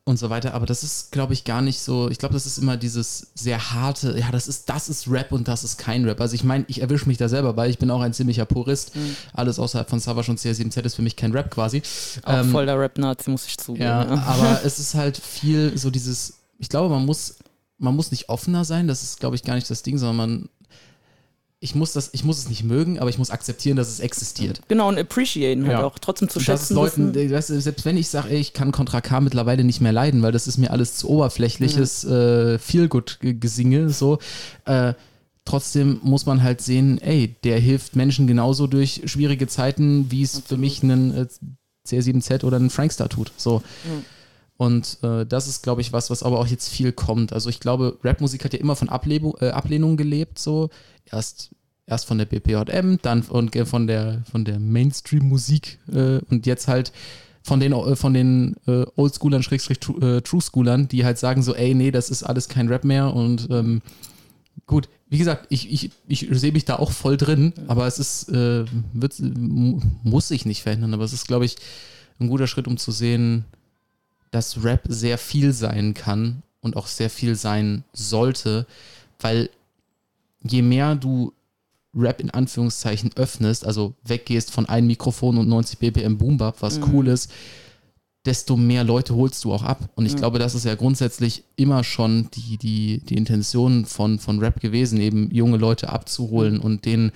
und 0.05 0.19
so 0.19 0.31
weiter. 0.31 0.55
Aber 0.55 0.67
das 0.67 0.83
ist, 0.83 1.13
glaube 1.13 1.33
ich, 1.33 1.45
gar 1.45 1.61
nicht 1.63 1.81
so. 1.81 2.09
Ich 2.11 2.19
glaube, 2.19 2.35
das 2.35 2.47
ist 2.47 2.59
immer 2.59 2.77
dieses 2.77 3.29
sehr 3.35 3.73
harte, 3.73 4.19
ja, 4.19 4.31
das 4.31 4.49
ist, 4.49 4.69
das 4.69 4.89
ist 4.89 5.11
Rap 5.11 5.33
und 5.33 5.49
das 5.49 5.65
ist 5.65 5.79
kein 5.79 6.05
Rap. 6.05 6.21
Also 6.21 6.35
ich 6.35 6.45
meine, 6.45 6.65
ich 6.69 6.81
erwische 6.81 7.07
mich 7.07 7.19
da 7.19 7.29
selber, 7.29 7.57
weil 7.57 7.71
ich 7.71 7.79
bin 7.79 7.91
auch 7.91 8.01
ein 8.01 8.13
ziemlicher 8.13 8.45
Purist. 8.45 8.95
Mhm. 8.97 9.17
Alles 9.33 9.59
außerhalb 9.59 9.89
von 9.89 10.01
Savage 10.01 10.31
und 10.31 10.39
CR7Z 10.41 10.83
ist 10.85 10.95
für 10.95 11.03
mich 11.03 11.17
kein 11.17 11.33
Rap 11.33 11.51
quasi. 11.51 11.83
Auch 12.25 12.33
Ähm, 12.39 12.51
voll 12.51 12.67
der 12.67 12.79
Rap-Nazi, 12.79 13.31
muss 13.31 13.47
ich 13.47 13.59
zugeben. 13.59 13.85
ja, 13.85 14.05
Ja. 14.05 14.23
aber 14.23 14.61
es 14.65 14.79
ist 14.79 14.95
halt 14.95 15.17
viel 15.19 15.77
so 15.77 15.91
dieses, 15.91 16.35
ich 16.59 16.69
glaube, 16.69 16.95
man 16.95 17.05
muss, 17.05 17.37
man 17.79 17.95
muss 17.97 18.11
nicht 18.11 18.29
offener 18.29 18.65
sein, 18.65 18.87
das 18.89 19.03
ist, 19.03 19.19
glaube 19.21 19.37
ich, 19.37 19.43
gar 19.43 19.55
nicht 19.55 19.69
das 19.71 19.83
Ding, 19.83 19.99
sondern 19.99 20.17
man, 20.17 20.49
ich 21.65 21.77
muss 21.77 21.93
das, 21.93 22.11
ich 22.13 22.25
muss 22.25 22.39
es 22.39 22.49
nicht 22.49 22.65
mögen, 22.65 22.99
aber 22.99 23.09
ich 23.09 23.19
muss 23.19 23.31
akzeptieren, 23.31 23.77
dass 23.77 23.89
es 23.89 24.01
existiert. 24.01 24.61
Genau, 24.67 24.89
und 24.89 24.99
appreciaten 24.99 25.63
halt 25.69 25.79
Ja. 25.79 25.85
auch. 25.85 25.97
Trotzdem 26.01 26.29
zu 26.29 26.41
Und 26.41 26.49
das 26.49 26.63
ist 26.63 26.67
schätzen. 26.69 26.75
Leuten, 27.13 27.31
das, 27.31 27.47
selbst 27.47 27.85
wenn 27.85 27.97
ich 27.97 28.09
sage, 28.09 28.31
ey, 28.31 28.39
ich 28.41 28.53
kann 28.53 28.73
Contra 28.73 29.01
K 29.01 29.21
mittlerweile 29.21 29.63
nicht 29.63 29.81
mehr 29.81 29.93
leiden, 29.93 30.23
weil 30.23 30.33
das 30.33 30.49
ist 30.49 30.59
mir 30.59 30.73
alles 30.73 30.97
zu 30.97 31.09
oberflächliches 31.09 32.03
äh, 32.05 32.59
Feelgood-Gesinge, 32.59 33.91
so, 33.91 34.19
äh, 34.65 34.95
trotzdem 35.45 36.01
muss 36.03 36.27
man 36.27 36.43
halt 36.43 36.63
sehen, 36.63 37.01
ey, 37.01 37.37
der 37.45 37.61
hilft 37.61 37.95
Menschen 37.95 38.27
genauso 38.27 38.67
durch 38.67 39.03
schwierige 39.05 39.47
Zeiten, 39.47 40.11
wie 40.11 40.23
es 40.23 40.43
für 40.45 40.57
mich 40.57 40.83
einen 40.83 41.15
äh, 41.17 41.27
CR7Z 41.89 42.45
oder 42.45 42.57
einen 42.57 42.71
Frankstar 42.71 43.09
tut, 43.09 43.31
so. 43.37 43.63
Mhm. 43.85 44.05
Und 44.63 44.99
äh, 45.03 45.27
das 45.27 45.49
ist, 45.49 45.65
glaube 45.65 45.81
ich, 45.81 45.93
was, 45.93 46.09
was 46.09 46.23
aber 46.23 46.39
auch 46.39 46.47
jetzt 46.47 46.69
viel 46.69 46.93
kommt. 46.93 47.33
Also 47.33 47.51
ich 47.51 47.59
glaube, 47.59 47.99
Rapmusik 48.05 48.45
hat 48.45 48.53
ja 48.53 48.61
immer 48.61 48.77
von 48.77 48.89
Ablehnung, 48.89 49.35
äh, 49.41 49.49
Ablehnung 49.49 49.97
gelebt, 49.97 50.39
so. 50.39 50.71
Erst, 51.11 51.51
erst 51.85 52.07
von 52.07 52.17
der 52.17 52.27
BPJM, 52.27 52.99
dann 53.03 53.25
von, 53.25 53.51
von 53.51 53.89
der, 53.89 54.23
von 54.31 54.45
der 54.45 54.61
Mainstream-Musik 54.61 55.81
äh, 55.93 56.21
und 56.31 56.47
jetzt 56.47 56.69
halt 56.69 56.93
von 57.43 57.59
den, 57.59 57.73
äh, 57.73 57.97
von 57.97 58.15
den 58.15 58.55
äh, 58.69 58.85
Oldschoolern, 58.95 59.43
Schrägstrich 59.43 59.79
äh, 60.01 60.21
True 60.21 60.41
Schoolern, 60.41 60.87
die 60.87 61.05
halt 61.05 61.19
sagen 61.19 61.43
so, 61.43 61.57
ey, 61.57 61.75
nee, 61.75 61.91
das 61.91 62.09
ist 62.09 62.23
alles 62.23 62.49
kein 62.49 62.69
Rap 62.69 62.85
mehr 62.85 63.13
und 63.13 63.49
ähm, 63.51 63.83
gut, 64.69 64.89
wie 65.09 65.19
gesagt, 65.19 65.47
ich, 65.49 65.73
ich, 65.73 65.91
ich 66.07 66.29
sehe 66.31 66.53
mich 66.53 66.67
da 66.67 66.77
auch 66.77 66.93
voll 66.93 67.17
drin, 67.17 67.53
aber 67.67 67.89
es 67.89 67.99
ist, 67.99 68.29
äh, 68.29 68.65
wird, 68.93 69.15
muss 69.19 70.29
sich 70.29 70.47
nicht 70.47 70.63
verändern, 70.63 70.95
aber 70.95 71.03
es 71.03 71.13
ist, 71.13 71.27
glaube 71.27 71.47
ich, 71.47 71.57
ein 72.21 72.29
guter 72.29 72.47
Schritt, 72.47 72.69
um 72.69 72.77
zu 72.77 72.93
sehen, 72.93 73.45
dass 74.33 74.65
Rap 74.65 74.83
sehr 74.89 75.19
viel 75.19 75.53
sein 75.53 75.95
kann 75.95 76.43
und 76.61 76.77
auch 76.77 76.89
sehr 76.89 77.11
viel 77.11 77.37
sein 77.37 77.85
sollte, 77.93 78.67
weil 79.21 79.51
je 80.43 80.63
mehr 80.63 80.97
du 80.97 81.33
Rap 81.95 82.21
in 82.21 82.31
Anführungszeichen 82.31 83.11
öffnest, 83.15 83.67
also 83.67 83.95
weggehst 84.03 84.51
von 84.51 84.67
einem 84.67 84.87
Mikrofon 84.87 85.37
und 85.37 85.49
90 85.49 85.79
BPM 85.79 86.17
Boombap, 86.17 86.57
was 86.61 86.79
mhm. 86.79 86.85
cool 86.93 87.09
ist, 87.09 87.31
desto 88.25 88.57
mehr 88.57 88.85
Leute 88.85 89.15
holst 89.15 89.45
du 89.45 89.53
auch 89.53 89.63
ab. 89.63 89.91
Und 89.95 90.07
ich 90.07 90.15
mhm. 90.15 90.19
glaube, 90.19 90.39
das 90.39 90.55
ist 90.55 90.65
ja 90.65 90.75
grundsätzlich 90.75 91.45
immer 91.57 91.85
schon 91.85 92.29
die, 92.33 92.57
die, 92.57 93.01
die 93.01 93.17
Intention 93.17 93.85
von, 93.85 94.19
von 94.19 94.39
Rap 94.39 94.61
gewesen, 94.61 95.01
eben 95.01 95.31
junge 95.31 95.59
Leute 95.59 95.91
abzuholen 95.91 96.59
und 96.59 96.87
denen 96.87 97.13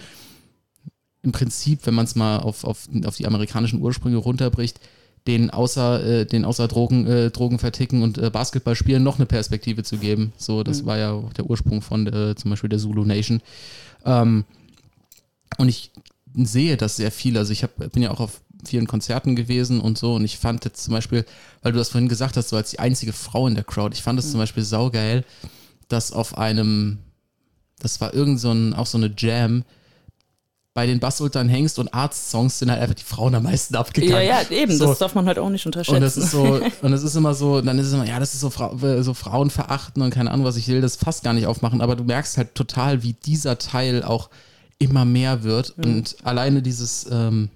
im 1.23 1.33
Prinzip, 1.33 1.87
wenn 1.87 1.95
man 1.95 2.05
es 2.05 2.15
mal 2.15 2.39
auf, 2.39 2.65
auf, 2.65 2.89
auf 3.05 3.17
die 3.17 3.27
amerikanischen 3.27 3.81
Ursprünge 3.81 4.19
runterbricht, 4.19 4.79
den 5.27 5.51
außer, 5.51 6.05
äh, 6.05 6.27
den 6.27 6.45
außer 6.45 6.69
Drogen, 6.69 7.07
äh, 7.07 7.31
Drogen 7.31 7.59
verticken 7.59 8.03
und 8.03 8.19
äh, 8.19 8.31
Basketball 8.31 8.77
spielen 8.77 9.03
noch 9.03 9.17
eine 9.17 9.27
Perspektive 9.27 9.83
zu 9.83 9.99
geben. 9.99 10.33
So, 10.37 10.63
das 10.63 10.83
mhm. 10.83 10.87
war 10.87 10.99
ja 10.99 11.13
auch 11.13 11.33
der 11.33 11.47
Ursprung 11.47 11.83
von 11.83 12.07
äh, 12.07 12.35
zum 12.37 12.51
Beispiel 12.51 12.71
der 12.71 12.79
Zulu 12.79 13.05
Nation. 13.05 13.41
Ähm, 14.05 14.45
und 15.59 15.69
ich 15.69 15.91
sehe 16.35 16.77
das 16.77 16.97
sehr 16.97 17.11
viel. 17.11 17.37
Also 17.39 17.53
ich 17.53 17.63
hab, 17.63 17.77
bin 17.93 18.03
ja 18.03 18.11
auch 18.11 18.21
auf 18.21 18.41
vielen 18.65 18.87
Konzerten 18.87 19.37
gewesen 19.37 19.81
und 19.81 19.99
so. 19.99 20.15
Und 20.15 20.25
ich 20.25 20.39
fand 20.39 20.65
jetzt 20.65 20.85
zum 20.85 20.93
Beispiel, 20.93 21.25
weil 21.63 21.73
du 21.73 21.79
das 21.79 21.89
vorhin 21.89 22.09
gesagt 22.09 22.37
hast, 22.37 22.51
so 22.51 22.57
als 22.57 22.71
die 22.71 22.79
einzige 22.79 23.13
Frau 23.13 23.47
in 23.47 23.55
der 23.55 23.65
Crowd, 23.65 23.95
ich 23.95 24.03
fand 24.03 24.19
es 24.19 24.27
mhm. 24.27 24.31
zum 24.33 24.41
Beispiel 24.41 24.63
saugeil, 24.63 25.25
dass 25.89 26.13
auf 26.13 26.39
einem, 26.39 26.99
das 27.79 28.01
war 28.01 28.15
irgend 28.15 28.41
so 28.41 28.51
ein, 28.51 28.75
auch 28.75 28.87
so 28.87 28.99
eine 28.99 29.13
Jam, 29.17 29.65
bei 30.77 30.87
den 30.87 31.01
Bassultern 31.01 31.49
Hengst 31.49 31.79
und 31.79 31.95
Arzt-Songs 31.95 32.59
sind 32.59 32.71
halt 32.71 32.83
einfach 32.83 32.95
die 32.95 33.03
Frauen 33.03 33.35
am 33.35 33.45
meisten 33.45 33.75
abgegangen. 33.75 34.27
Ja, 34.27 34.43
ja, 34.43 34.51
eben, 34.51 34.77
so. 34.77 34.85
das 34.85 34.99
darf 34.99 35.15
man 35.15 35.25
halt 35.25 35.39
auch 35.39 35.49
nicht 35.49 35.65
unterschätzen. 35.65 35.95
Und 35.97 36.03
das 36.03 36.19
ist 36.19 36.31
so, 36.31 36.61
und 36.83 36.93
es 36.93 37.03
ist 37.03 37.17
immer 37.17 37.33
so, 37.33 37.63
dann 37.63 37.79
ist 37.79 37.87
es 37.87 37.95
immer, 37.95 38.07
ja, 38.07 38.21
das 38.21 38.35
ist 38.35 38.41
so, 38.41 38.51
Fra 38.51 38.77
so 39.03 39.15
Frauenverachten 39.15 40.03
und 40.03 40.11
keine 40.11 40.31
Ahnung, 40.31 40.45
was 40.45 40.59
ich 40.59 40.69
will, 40.69 40.83
das 40.83 40.97
fast 40.97 41.25
gar 41.25 41.33
nicht 41.33 41.47
aufmachen, 41.47 41.81
aber 41.81 41.97
du 41.97 42.05
merkst 42.05 42.37
halt 42.37 42.55
total, 42.55 43.03
wie 43.03 43.15
dieser 43.15 43.57
Teil 43.57 44.03
auch 44.03 44.29
immer 44.79 45.07
mehr 45.07 45.45
wird. 45.45 45.79
Mhm. 45.79 45.85
Und 45.85 46.17
alleine 46.25 46.61
dieses, 46.61 47.07
ähm, 47.11 47.49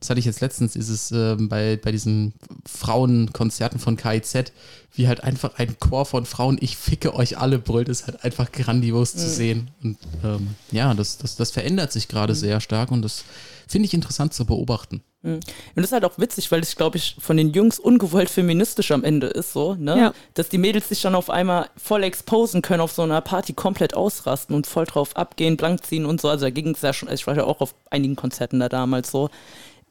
das 0.00 0.08
hatte 0.08 0.18
ich 0.18 0.26
jetzt 0.26 0.40
letztens, 0.40 0.76
ist 0.76 0.88
es 0.88 1.12
ähm, 1.12 1.48
bei, 1.48 1.76
bei 1.76 1.92
diesen 1.92 2.32
Frauenkonzerten 2.66 3.78
von 3.78 3.96
KIZ, 3.96 4.52
wie 4.94 5.06
halt 5.06 5.22
einfach 5.22 5.58
ein 5.58 5.78
Chor 5.78 6.06
von 6.06 6.24
Frauen, 6.24 6.58
ich 6.60 6.76
ficke 6.76 7.14
euch 7.14 7.38
alle, 7.38 7.58
brüllt, 7.58 7.88
ist 7.88 8.06
halt 8.06 8.24
einfach 8.24 8.50
grandios 8.50 9.14
mhm. 9.14 9.18
zu 9.18 9.28
sehen. 9.28 9.70
Und 9.82 9.98
ähm, 10.24 10.48
ja, 10.72 10.94
das, 10.94 11.18
das, 11.18 11.36
das 11.36 11.50
verändert 11.50 11.92
sich 11.92 12.08
gerade 12.08 12.32
mhm. 12.32 12.38
sehr 12.38 12.60
stark 12.60 12.90
und 12.90 13.02
das 13.02 13.24
finde 13.68 13.86
ich 13.86 13.94
interessant 13.94 14.32
zu 14.32 14.46
beobachten. 14.46 15.02
Mhm. 15.22 15.34
Und 15.34 15.42
das 15.76 15.86
ist 15.86 15.92
halt 15.92 16.04
auch 16.04 16.18
witzig, 16.18 16.50
weil 16.50 16.60
es, 16.60 16.76
glaube 16.76 16.96
ich, 16.96 17.16
von 17.18 17.36
den 17.36 17.52
Jungs 17.52 17.78
ungewollt 17.78 18.30
feministisch 18.30 18.90
am 18.90 19.04
Ende 19.04 19.26
ist, 19.26 19.52
so, 19.52 19.74
ne? 19.74 19.96
Ja. 19.98 20.14
Dass 20.34 20.48
die 20.48 20.58
Mädels 20.58 20.88
sich 20.88 21.02
dann 21.02 21.14
auf 21.14 21.28
einmal 21.28 21.68
voll 21.76 22.02
exposen 22.04 22.62
können, 22.62 22.80
auf 22.80 22.92
so 22.92 23.02
einer 23.02 23.20
Party 23.20 23.52
komplett 23.52 23.94
ausrasten 23.94 24.56
und 24.56 24.66
voll 24.66 24.86
drauf 24.86 25.14
abgehen, 25.16 25.58
blank 25.58 25.84
ziehen 25.84 26.06
und 26.06 26.20
so. 26.20 26.28
Also 26.28 26.46
da 26.46 26.50
ging 26.50 26.70
es 26.70 26.80
ja 26.80 26.92
schon, 26.94 27.08
also 27.08 27.20
ich 27.20 27.26
war 27.26 27.36
ja 27.36 27.44
auch 27.44 27.60
auf 27.60 27.74
einigen 27.90 28.16
Konzerten 28.16 28.60
da 28.60 28.68
damals 28.68 29.10
so, 29.10 29.28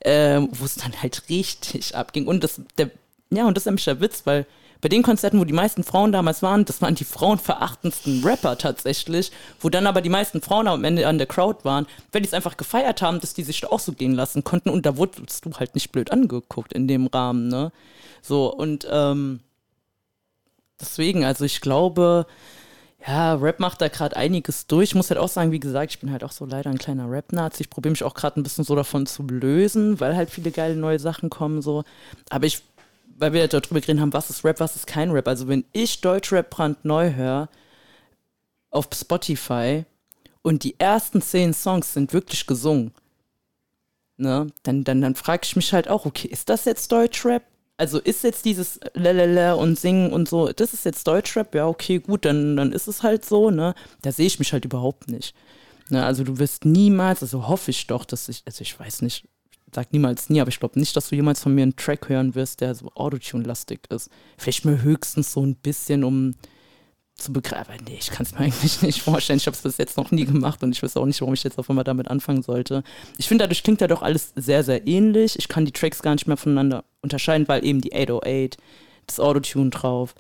äh, 0.02 0.40
wo 0.40 0.66
es 0.66 0.76
dann 0.76 1.02
halt 1.02 1.30
richtig 1.30 1.96
abging. 1.96 2.28
Und 2.28 2.44
das, 2.44 2.62
der, 2.78 2.92
ja, 3.32 3.46
und 3.46 3.56
das 3.56 3.64
ist 3.64 3.66
nämlich 3.66 3.86
der 3.86 4.02
Witz, 4.02 4.22
weil 4.26 4.46
bei 4.82 4.88
den 4.88 5.04
Konzerten, 5.04 5.40
wo 5.40 5.44
die 5.44 5.54
meisten 5.54 5.84
Frauen 5.84 6.14
damals 6.14 6.42
waren, 6.42 6.64
das 6.64 6.82
waren 6.82 6.96
die 6.96 7.04
frauenverachtendsten 7.04 8.24
Rapper 8.24 8.58
tatsächlich, 8.58 9.32
wo 9.60 9.70
dann 9.70 9.88
aber 9.88 10.02
die 10.02 10.10
meisten 10.10 10.42
Frauen 10.42 10.68
am 10.68 10.86
Ende 10.86 11.06
an 11.06 11.18
der 11.18 11.28
Crowd 11.28 11.66
waren, 11.66 11.86
weil 12.12 12.22
die 12.22 12.28
es 12.28 12.34
einfach 12.34 12.56
gefeiert 12.56 13.02
haben, 13.02 13.20
dass 13.20 13.34
die 13.34 13.44
sich 13.44 13.60
da 13.60 13.68
auch 13.68 13.82
so 13.82 13.92
gehen 13.92 14.14
lassen 14.14 14.44
konnten 14.46 14.70
und 14.70 14.86
da 14.86 14.96
wurdest 14.96 15.46
du 15.46 15.52
halt 15.52 15.76
nicht 15.76 15.92
blöd 15.92 16.12
angeguckt 16.12 16.72
in 16.72 16.88
dem 16.88 17.08
Rahmen, 17.08 17.50
ne? 17.50 17.74
So, 18.22 18.54
und 18.54 18.88
ähm, 18.90 19.42
deswegen, 20.80 21.26
also 21.26 21.44
ich 21.44 21.60
glaube, 21.60 22.26
ja, 23.08 23.34
Rap 23.36 23.60
macht 23.60 23.82
da 23.82 23.88
gerade 23.88 24.16
einiges 24.16 24.68
durch. 24.68 24.90
Ich 24.90 24.96
muss 24.96 25.10
halt 25.10 25.20
auch 25.20 25.30
sagen, 25.30 25.52
wie 25.52 25.60
gesagt, 25.60 25.94
ich 25.94 26.00
bin 26.00 26.12
halt 26.12 26.24
auch 26.24 26.32
so 26.32 26.46
leider 26.46 26.70
ein 26.70 26.78
kleiner 26.78 27.10
Rap-Nazi. 27.10 27.64
Ich 27.64 27.70
probiere 27.70 27.92
mich 27.92 28.04
auch 28.04 28.14
gerade 28.14 28.40
ein 28.40 28.44
bisschen 28.44 28.64
so 28.66 28.76
davon 28.76 29.06
zu 29.06 29.24
lösen, 29.24 30.00
weil 30.00 30.16
halt 30.16 30.30
viele 30.30 30.52
geile 30.52 30.76
neue 30.76 31.00
Sachen 31.00 31.30
kommen 31.30 31.62
so. 31.62 31.84
Aber 32.30 32.46
ich 32.46 32.62
weil 33.20 33.34
wir 33.34 33.48
darüber 33.48 33.82
geredet 33.82 34.02
haben, 34.02 34.14
was 34.14 34.30
ist 34.30 34.46
Rap, 34.46 34.60
was 34.60 34.76
ist 34.76 34.88
kein 34.88 35.12
Rap. 35.12 35.28
Also 35.28 35.48
wenn 35.48 35.66
ich 35.74 36.02
Deutschrap 36.02 36.50
brandneu 36.50 37.14
höre 37.14 37.50
auf 38.72 38.88
Spotify 38.94 39.86
und 40.42 40.64
die 40.64 40.80
ersten 40.80 41.22
zehn 41.22 41.54
Songs 41.54 41.94
sind 41.94 42.14
wirklich 42.14 42.48
gesungen, 42.48 42.94
ne, 44.18 44.48
dann, 44.64 44.84
dann, 44.84 45.02
dann 45.02 45.16
frage 45.16 45.42
ich 45.44 45.56
mich 45.56 45.74
halt 45.74 45.90
auch, 45.90 46.06
okay, 46.06 46.30
ist 46.30 46.50
das 46.50 46.66
jetzt 46.66 46.92
Deutschrap? 46.92 47.44
Also 47.80 47.98
ist 47.98 48.26
jetzt 48.26 48.44
dieses 48.44 48.78
Lelele 48.94 49.56
und 49.56 49.80
Singen 49.80 50.12
und 50.12 50.28
so, 50.28 50.52
das 50.52 50.74
ist 50.74 50.84
jetzt 50.84 51.08
Deutschrap? 51.08 51.56
Ja, 51.56 51.66
okay, 51.66 52.00
gut, 52.00 52.26
dann, 52.26 52.58
dann 52.58 52.74
ist 52.74 52.90
es 52.90 53.04
halt 53.04 53.24
so, 53.24 53.52
ne? 53.52 53.74
Da 54.02 54.12
sehe 54.12 54.28
ich 54.28 54.38
mich 54.38 54.52
halt 54.52 54.66
überhaupt 54.66 55.08
nicht. 55.08 55.34
Ne, 55.88 56.06
also 56.06 56.26
du 56.26 56.40
wirst 56.40 56.66
niemals, 56.66 57.22
also 57.24 57.48
hoffe 57.48 57.72
ich 57.72 57.88
doch, 57.88 58.04
dass 58.04 58.28
ich, 58.28 58.44
also 58.46 58.64
ich 58.64 58.78
weiß 58.78 59.02
nicht, 59.02 59.30
sag 59.74 59.94
niemals 59.94 60.30
nie, 60.30 60.42
aber 60.42 60.50
ich 60.50 60.60
glaube 60.60 60.78
nicht, 60.78 60.94
dass 60.98 61.08
du 61.08 61.16
jemals 61.16 61.40
von 61.42 61.56
mir 61.56 61.64
einen 61.64 61.78
Track 61.78 62.10
hören 62.10 62.36
wirst, 62.36 62.60
der 62.60 62.76
so 62.76 62.92
Autotune-lastig 62.96 63.80
ist. 63.90 64.10
Vielleicht 64.38 64.66
mir 64.66 64.82
höchstens 64.82 65.32
so 65.32 65.46
ein 65.46 65.56
bisschen, 65.56 66.04
um 66.04 66.36
zu 67.20 67.34
begreifen. 67.34 67.76
Nee, 67.86 67.98
ich 68.00 68.10
kann 68.10 68.26
es 68.26 68.34
mir 68.34 68.40
eigentlich 68.46 68.82
nicht 68.82 69.02
vorstellen. 69.02 69.38
Ich 69.38 69.48
habe 69.48 69.56
es 69.56 69.62
bis 69.62 69.78
jetzt 69.78 69.98
noch 69.98 70.12
nie 70.12 70.26
gemacht 70.26 70.64
und 70.64 70.72
ich 70.72 70.82
weiß 70.82 70.98
auch 70.98 71.06
nicht, 71.06 71.22
warum 71.22 71.34
ich 71.34 71.44
jetzt 71.44 71.60
auf 71.60 71.70
einmal 71.70 71.84
damit 71.84 72.08
anfangen 72.08 72.42
sollte. 72.42 72.84
Ich 73.18 73.28
finde, 73.28 73.44
dadurch 73.44 73.64
klingt 73.64 73.82
ja 73.82 73.88
doch 73.88 74.02
alles 74.02 74.34
sehr, 74.36 74.64
sehr 74.64 74.88
ähnlich. 74.88 75.38
Ich 75.38 75.48
kann 75.48 75.66
die 75.66 75.72
Tracks 75.72 76.02
gar 76.02 76.14
nicht 76.14 76.28
mehr 76.28 76.38
voneinander 76.38 76.84
unterscheiden, 77.02 77.48
weil 77.48 77.66
eben 77.66 77.82
die 77.82 77.94
808, 77.94 78.58
das 79.08 79.20
Autotune 79.20 79.70
drauf, 79.70 80.16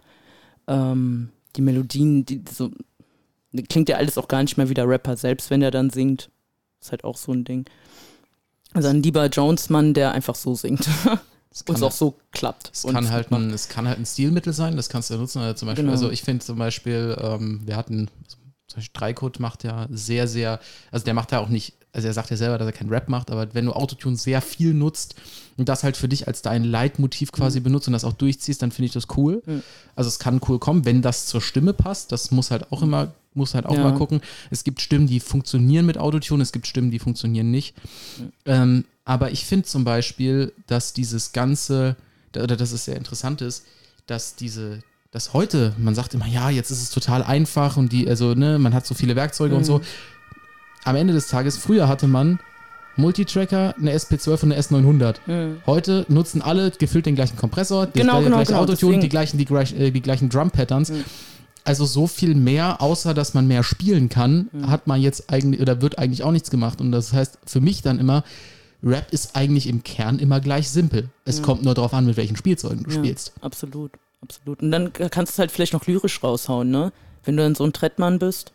ähm, 0.67 1.29
die 1.55 1.61
Melodien, 1.61 2.25
die 2.25 2.43
so, 2.49 2.71
klingt 3.69 3.89
ja 3.89 3.97
alles 3.97 4.17
auch 4.17 4.27
gar 4.27 4.41
nicht 4.41 4.57
mehr 4.57 4.69
wie 4.69 4.73
der 4.73 4.87
Rapper 4.87 5.17
selbst, 5.17 5.49
wenn 5.49 5.61
er 5.61 5.71
dann 5.71 5.89
singt. 5.89 6.29
Ist 6.81 6.91
halt 6.91 7.03
auch 7.03 7.17
so 7.17 7.33
ein 7.33 7.43
Ding. 7.43 7.65
Also 8.73 8.89
ein 8.89 9.01
lieber 9.01 9.25
Jones-Mann, 9.25 9.93
der 9.93 10.11
einfach 10.11 10.35
so 10.35 10.55
singt. 10.55 10.87
und 11.67 11.75
es 11.75 11.83
auch 11.83 11.91
so 11.91 12.15
klappt. 12.31 12.71
Es 12.73 12.83
kann, 12.83 13.09
halt 13.09 13.31
ein, 13.31 13.49
es 13.49 13.69
kann 13.69 13.87
halt 13.87 13.97
ein 13.97 14.05
Stilmittel 14.05 14.53
sein, 14.53 14.75
das 14.75 14.87
kannst 14.89 15.09
du 15.09 15.17
nutzen. 15.17 15.39
Also, 15.41 15.55
zum 15.55 15.67
Beispiel, 15.67 15.83
genau. 15.83 15.93
also 15.93 16.11
ich 16.11 16.21
finde 16.21 16.45
zum 16.45 16.59
Beispiel, 16.59 17.17
ähm, 17.19 17.61
wir 17.65 17.75
hatten, 17.75 18.09
zum 18.69 18.77
Beispiel 18.77 18.99
Dreikot 18.99 19.31
macht 19.39 19.63
ja 19.63 19.87
sehr, 19.89 20.27
sehr, 20.27 20.59
also 20.91 21.03
der 21.03 21.15
macht 21.15 21.31
ja 21.31 21.39
auch 21.39 21.49
nicht, 21.49 21.73
also 21.91 22.07
er 22.07 22.13
sagt 22.13 22.29
ja 22.29 22.37
selber, 22.37 22.59
dass 22.59 22.67
er 22.67 22.71
keinen 22.71 22.91
Rap 22.91 23.09
macht, 23.09 23.31
aber 23.31 23.53
wenn 23.53 23.65
du 23.65 23.73
Autotune 23.73 24.15
sehr 24.15 24.41
viel 24.41 24.75
nutzt 24.75 25.15
und 25.57 25.67
das 25.67 25.83
halt 25.83 25.97
für 25.97 26.07
dich 26.07 26.27
als 26.27 26.43
dein 26.43 26.63
Leitmotiv 26.63 27.31
quasi 27.31 27.59
mhm. 27.59 27.63
benutzt 27.63 27.87
und 27.87 27.93
das 27.93 28.05
auch 28.05 28.13
durchziehst, 28.13 28.61
dann 28.61 28.71
finde 28.71 28.85
ich 28.85 28.93
das 28.93 29.07
cool. 29.17 29.41
Mhm. 29.45 29.63
Also 29.95 30.07
es 30.07 30.19
kann 30.19 30.39
cool 30.47 30.59
kommen, 30.59 30.85
wenn 30.85 31.01
das 31.01 31.25
zur 31.25 31.41
Stimme 31.41 31.73
passt, 31.73 32.11
das 32.11 32.29
muss 32.29 32.51
halt 32.51 32.71
auch 32.71 32.83
immer 32.83 33.11
muss 33.35 33.53
halt 33.53 33.67
auch 33.67 33.75
ja. 33.75 33.83
mal 33.83 33.93
gucken. 33.93 34.21
Es 34.49 34.63
gibt 34.63 34.81
Stimmen, 34.81 35.07
die 35.07 35.19
funktionieren 35.19 35.85
mit 35.85 35.97
Autotune, 35.97 36.41
es 36.41 36.51
gibt 36.51 36.65
Stimmen, 36.65 36.89
die 36.89 36.99
funktionieren 36.99 37.51
nicht. 37.51 37.75
Ähm, 38.45 38.85
aber 39.05 39.31
ich 39.31 39.45
finde 39.45 39.65
zum 39.65 39.83
Beispiel, 39.83 40.51
dass 40.67 40.93
dieses 40.93 41.31
ganze, 41.31 41.95
oder 42.35 42.57
dass 42.57 42.71
es 42.71 42.85
sehr 42.85 42.97
interessant 42.97 43.41
ist, 43.41 43.65
dass 44.07 44.35
diese, 44.35 44.81
dass 45.11 45.33
heute, 45.33 45.73
man 45.77 45.95
sagt 45.95 46.13
immer, 46.13 46.27
ja, 46.27 46.49
jetzt 46.49 46.69
ist 46.69 46.81
es 46.81 46.91
total 46.91 47.23
einfach 47.23 47.77
und 47.77 47.91
die, 47.91 48.07
also, 48.07 48.35
ne, 48.35 48.59
man 48.59 48.73
hat 48.73 48.85
so 48.85 48.93
viele 48.93 49.15
Werkzeuge 49.15 49.53
mhm. 49.53 49.59
und 49.59 49.63
so. 49.63 49.81
Am 50.83 50.95
Ende 50.95 51.13
des 51.13 51.27
Tages, 51.27 51.57
früher 51.57 51.87
hatte 51.87 52.07
man 52.07 52.39
Multitracker, 52.95 53.75
eine 53.77 53.95
SP12 53.95 54.43
und 54.43 54.51
eine 54.51 54.61
S900. 54.61 55.15
Mhm. 55.25 55.57
Heute 55.65 56.05
nutzen 56.09 56.41
alle 56.41 56.71
gefüllt 56.71 57.05
den 57.05 57.15
gleichen 57.15 57.37
Kompressor, 57.37 57.87
genau, 57.87 58.15
das 58.15 58.23
genau, 58.23 58.35
gleiche 58.37 58.51
genau, 58.51 58.61
Autotune, 58.61 58.99
die 58.99 59.09
gleichen, 59.09 59.37
die, 59.37 59.45
äh, 59.45 59.91
die 59.91 60.01
gleichen 60.01 60.29
Drum-Patterns. 60.29 60.91
Mhm. 60.91 61.03
Also 61.63 61.85
so 61.85 62.07
viel 62.07 62.35
mehr, 62.35 62.81
außer 62.81 63.13
dass 63.13 63.33
man 63.33 63.47
mehr 63.47 63.63
spielen 63.63 64.09
kann, 64.09 64.49
mhm. 64.51 64.69
hat 64.69 64.87
man 64.87 65.01
jetzt 65.01 65.31
eigentlich 65.31 65.61
oder 65.61 65.81
wird 65.81 65.97
eigentlich 65.97 66.23
auch 66.23 66.31
nichts 66.31 66.51
gemacht. 66.51 66.81
Und 66.81 66.91
das 66.91 67.13
heißt 67.13 67.39
für 67.45 67.61
mich 67.61 67.81
dann 67.81 67.99
immer, 67.99 68.23
Rap 68.81 69.11
ist 69.11 69.35
eigentlich 69.35 69.67
im 69.67 69.83
Kern 69.83 70.19
immer 70.19 70.39
gleich 70.39 70.69
simpel. 70.69 71.09
Es 71.25 71.39
mhm. 71.39 71.43
kommt 71.43 71.63
nur 71.63 71.73
darauf 71.73 71.93
an, 71.93 72.05
mit 72.05 72.15
welchen 72.15 72.37
Spielzeugen 72.37 72.83
du 72.83 72.91
ja, 72.91 72.97
spielst. 72.97 73.33
Absolut, 73.41 73.91
absolut. 74.21 74.61
Und 74.61 74.71
dann 74.71 74.93
kannst 74.93 75.31
du 75.31 75.35
es 75.35 75.39
halt 75.39 75.51
vielleicht 75.51 75.73
noch 75.73 75.87
lyrisch 75.87 76.23
raushauen, 76.23 76.69
ne? 76.69 76.91
Wenn 77.23 77.37
du 77.37 77.43
dann 77.43 77.55
so 77.55 77.63
ein 77.63 77.73
Trettmann 77.73 78.19
bist, 78.19 78.53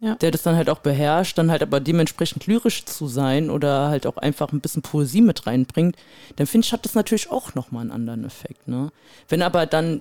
Ja. 0.00 0.14
der 0.16 0.30
das 0.30 0.42
dann 0.42 0.56
halt 0.56 0.68
auch 0.70 0.78
beherrscht, 0.80 1.36
dann 1.38 1.50
halt 1.50 1.62
aber 1.62 1.78
dementsprechend 1.80 2.46
lyrisch 2.46 2.84
zu 2.86 3.06
sein 3.06 3.50
oder 3.50 3.88
halt 3.88 4.06
auch 4.06 4.16
einfach 4.16 4.52
ein 4.52 4.60
bisschen 4.60 4.82
Poesie 4.82 5.20
mit 5.20 5.46
reinbringt, 5.46 5.96
dann 6.36 6.46
finde 6.46 6.66
ich, 6.66 6.72
hat 6.72 6.84
das 6.84 6.94
natürlich 6.94 7.30
auch 7.30 7.54
nochmal 7.54 7.82
einen 7.82 7.92
anderen 7.92 8.24
Effekt. 8.24 8.66
Ne? 8.66 8.90
Wenn 9.28 9.42
aber 9.42 9.66
dann, 9.66 10.00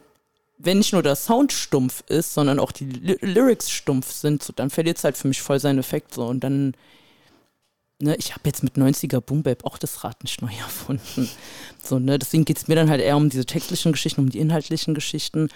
wenn 0.58 0.78
nicht 0.80 0.94
nur 0.94 1.04
der 1.04 1.16
Sound 1.16 1.52
stumpf 1.54 2.04
ist, 2.08 2.34
sondern 2.34 2.60
auch 2.60 2.72
die 2.72 2.86
Ly 2.86 3.18
Lyrics 3.22 3.70
stumpf 3.70 4.12
sind, 4.12 4.42
so, 4.44 4.54
dann 4.54 4.70
verliert 4.70 4.98
es 4.98 5.04
halt 5.04 5.18
für 5.18 5.28
mich 5.28 5.42
voll 5.42 5.60
seinen 5.60 5.80
Effekt 5.80 6.14
so 6.14 6.26
und 6.26 6.44
dann 6.44 6.74
Ne, 8.02 8.16
ich 8.16 8.32
habe 8.32 8.44
jetzt 8.46 8.64
mit 8.64 8.76
90er 8.76 9.20
Boom 9.20 9.44
auch 9.64 9.78
das 9.78 10.04
Rad 10.04 10.24
nicht 10.24 10.42
neu 10.42 10.52
erfunden. 10.60 11.30
So, 11.84 12.00
ne, 12.00 12.18
deswegen 12.18 12.46
geht 12.46 12.58
es 12.58 12.68
mir 12.68 12.76
dann 12.76 12.90
halt 12.90 13.02
eher 13.02 13.18
um 13.18 13.30
diese 13.30 13.46
textlichen 13.46 13.92
Geschichten, 13.92 14.22
um 14.22 14.30
die 14.30 14.40
inhaltlichen 14.40 14.94
Geschichten 14.94 15.50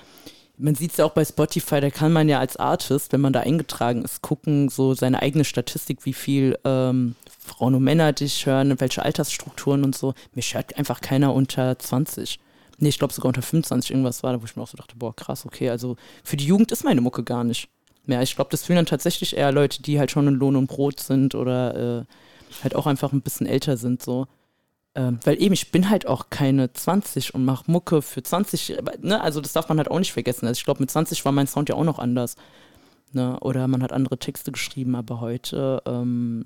man 0.57 0.75
sieht 0.75 0.91
es 0.91 0.97
ja 0.97 1.05
auch 1.05 1.11
bei 1.13 1.25
Spotify, 1.25 1.81
da 1.81 1.89
kann 1.89 2.13
man 2.13 2.29
ja 2.29 2.39
als 2.39 2.57
Artist, 2.57 3.11
wenn 3.11 3.21
man 3.21 3.33
da 3.33 3.41
eingetragen 3.41 4.03
ist, 4.03 4.21
gucken, 4.21 4.69
so 4.69 4.93
seine 4.93 5.21
eigene 5.21 5.45
Statistik, 5.45 6.05
wie 6.05 6.13
viel 6.13 6.57
ähm, 6.63 7.15
Frauen 7.39 7.75
und 7.75 7.83
Männer 7.83 8.13
dich 8.13 8.45
hören, 8.45 8.79
welche 8.79 9.03
Altersstrukturen 9.03 9.83
und 9.83 9.95
so. 9.95 10.13
Mich 10.33 10.53
hört 10.53 10.77
einfach 10.77 11.01
keiner 11.01 11.33
unter 11.33 11.77
20. 11.77 12.39
Nee, 12.77 12.89
ich 12.89 12.99
glaube 12.99 13.13
sogar 13.13 13.29
unter 13.29 13.41
25 13.41 13.91
irgendwas 13.91 14.23
war, 14.23 14.39
wo 14.41 14.45
ich 14.45 14.55
mir 14.55 14.63
auch 14.63 14.67
so 14.67 14.77
dachte, 14.77 14.95
boah, 14.95 15.15
krass, 15.15 15.45
okay, 15.45 15.69
also 15.69 15.95
für 16.23 16.37
die 16.37 16.45
Jugend 16.45 16.71
ist 16.71 16.83
meine 16.83 17.01
Mucke 17.01 17.23
gar 17.23 17.43
nicht 17.43 17.69
mehr. 18.05 18.21
Ich 18.21 18.35
glaube, 18.35 18.51
das 18.51 18.63
fühlen 18.63 18.77
dann 18.77 18.85
tatsächlich 18.85 19.35
eher 19.35 19.51
Leute, 19.51 19.81
die 19.81 19.99
halt 19.99 20.11
schon 20.11 20.27
in 20.27 20.35
Lohn 20.35 20.55
und 20.55 20.67
Brot 20.67 20.99
sind 20.99 21.35
oder 21.35 21.99
äh, 22.01 22.03
halt 22.61 22.75
auch 22.75 22.87
einfach 22.87 23.13
ein 23.13 23.21
bisschen 23.21 23.47
älter 23.47 23.77
sind, 23.77 24.03
so. 24.03 24.27
Ähm, 24.95 25.19
weil 25.23 25.41
eben, 25.41 25.53
ich 25.53 25.71
bin 25.71 25.89
halt 25.89 26.05
auch 26.05 26.29
keine 26.29 26.71
20 26.71 27.33
und 27.33 27.45
mache 27.45 27.71
Mucke 27.71 28.03
für 28.03 28.21
20, 28.21 28.77
ne? 29.01 29.21
also 29.21 29.41
das 29.41 29.53
darf 29.53 29.67
man 29.67 29.79
halt 29.79 29.89
auch 29.89 29.97
nicht 29.97 30.13
vergessen. 30.13 30.45
Also 30.45 30.59
ich 30.59 30.65
glaube, 30.65 30.81
mit 30.81 30.91
20 30.91 31.25
war 31.25 31.31
mein 31.31 31.47
Sound 31.47 31.69
ja 31.69 31.75
auch 31.75 31.83
noch 31.83 31.97
anders. 31.97 32.35
Ne? 33.11 33.39
Oder 33.39 33.67
man 33.67 33.81
hat 33.81 33.91
andere 33.91 34.19
Texte 34.19 34.51
geschrieben, 34.51 34.95
aber 34.95 35.19
heute 35.19 35.81
ähm, 35.87 36.43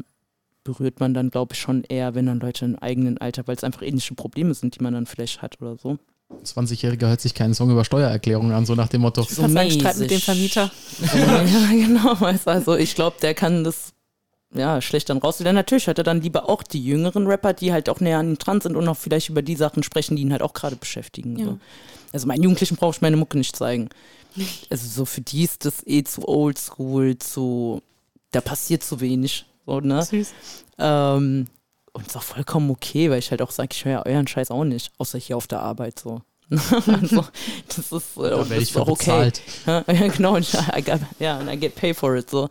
berührt 0.64 1.02
man 1.02 1.14
dann, 1.14 1.30
glaube 1.30 1.54
ich, 1.54 1.60
schon 1.60 1.84
eher, 1.84 2.16
wenn 2.16 2.26
dann 2.26 2.40
Leute 2.40 2.64
im 2.66 2.78
eigenen 2.78 3.18
Alter, 3.18 3.48
weil 3.48 3.56
es 3.56 3.64
einfach 3.66 3.82
ähnliche 3.82 4.16
Probleme 4.16 4.54
sind, 4.54 4.78
die 4.78 4.84
man 4.84 4.94
dann 4.94 5.06
vielleicht 5.06 5.42
hat 5.42 5.62
oder 5.62 5.78
so. 5.78 5.98
20-Jähriger 6.44 7.08
hört 7.08 7.22
sich 7.22 7.34
keinen 7.34 7.54
Song 7.54 7.72
über 7.72 7.86
Steuererklärungen 7.86 8.52
an, 8.54 8.66
so 8.66 8.76
nach 8.76 8.90
dem 8.90 9.02
Motto. 9.02 9.24
So 9.24 9.44
ein 9.44 9.72
Streit 9.72 9.98
mit 9.98 10.12
dem 10.12 10.20
Vermieter. 10.20 10.72
ja, 11.14 11.68
genau. 11.72 12.14
Also 12.46 12.76
ich 12.76 12.96
glaube, 12.96 13.18
der 13.22 13.34
kann 13.34 13.64
das 13.64 13.94
ja, 14.54 14.82
schlecht 14.82 15.10
dann 15.10 15.18
raus. 15.18 15.38
Denn 15.38 15.56
natürlich 15.56 15.88
hat 15.88 15.98
er 15.98 16.04
dann 16.04 16.22
lieber 16.22 16.50
auch 16.50 16.64
die 16.64 16.84
jüngeren 16.84 17.28
Rapper, 17.28 17.54
die 17.54 17.72
halt 17.72 17.90
auch 17.90 18.00
näher 18.00 18.20
an 18.20 18.30
ihm 18.30 18.38
dran 18.38 18.62
sind 18.62 18.76
und 18.76 18.88
auch 18.88 18.98
vielleicht 18.98 19.30
über 19.30 19.42
die 19.42 19.56
Sachen 19.56 19.84
sprechen, 19.84 20.16
die 20.16 20.22
ihn 20.24 20.32
halt 20.32 20.42
auch 20.42 20.54
gerade 20.54 20.76
beschäftigen. 20.76 21.38
Ja. 21.38 21.46
So. 21.46 21.60
Also 22.14 22.28
meinen 22.28 22.44
Jugendlichen 22.44 22.78
brauche 22.78 22.96
ich 22.96 23.02
meine 23.02 23.18
Mucke 23.18 23.38
nicht 23.38 23.56
zeigen. 23.56 23.90
Also 24.70 24.88
so 24.88 25.06
für 25.06 25.22
die 25.22 25.46
ist 25.46 25.66
das 25.66 25.82
eh 25.88 26.04
zu 26.04 26.28
oldschool, 26.28 27.18
zu, 27.18 27.82
da 28.30 28.40
passiert 28.40 28.84
zu 28.84 29.00
wenig. 29.00 29.48
So, 29.66 29.80
ne? 29.80 30.04
Süß. 30.04 30.32
Ähm, 30.78 31.48
und 31.92 32.06
ist 32.06 32.16
auch 32.16 32.22
vollkommen 32.22 32.70
okay, 32.70 33.10
weil 33.10 33.18
ich 33.18 33.32
halt 33.32 33.42
auch 33.42 33.50
sage, 33.50 33.70
ich 33.72 33.84
höre 33.84 33.94
ja 33.94 34.06
euren 34.06 34.28
Scheiß 34.28 34.52
auch 34.52 34.64
nicht, 34.64 34.92
außer 35.00 35.18
hier 35.18 35.38
auf 35.38 35.48
der 35.48 35.62
Arbeit 35.62 35.98
so. 35.98 36.22
also, 36.88 37.26
das 37.68 37.92
ist, 37.92 38.18
äh, 38.18 38.22
Da 38.22 38.38
das 38.38 38.50
werde 38.50 38.64
ich 38.64 38.70
ist 38.70 38.78
auch 38.78 38.88
okay. 38.88 39.32
Ja, 39.66 39.84
ja, 39.92 40.08
genau. 40.08 40.36
Und 40.36 40.54
I 40.54 40.82
got, 40.82 41.02
ja, 41.20 41.38
and 41.40 41.52
I 41.52 41.58
get 41.58 41.76
paid 41.76 41.96
for 41.96 42.16
it, 42.16 42.30
so. 42.30 42.50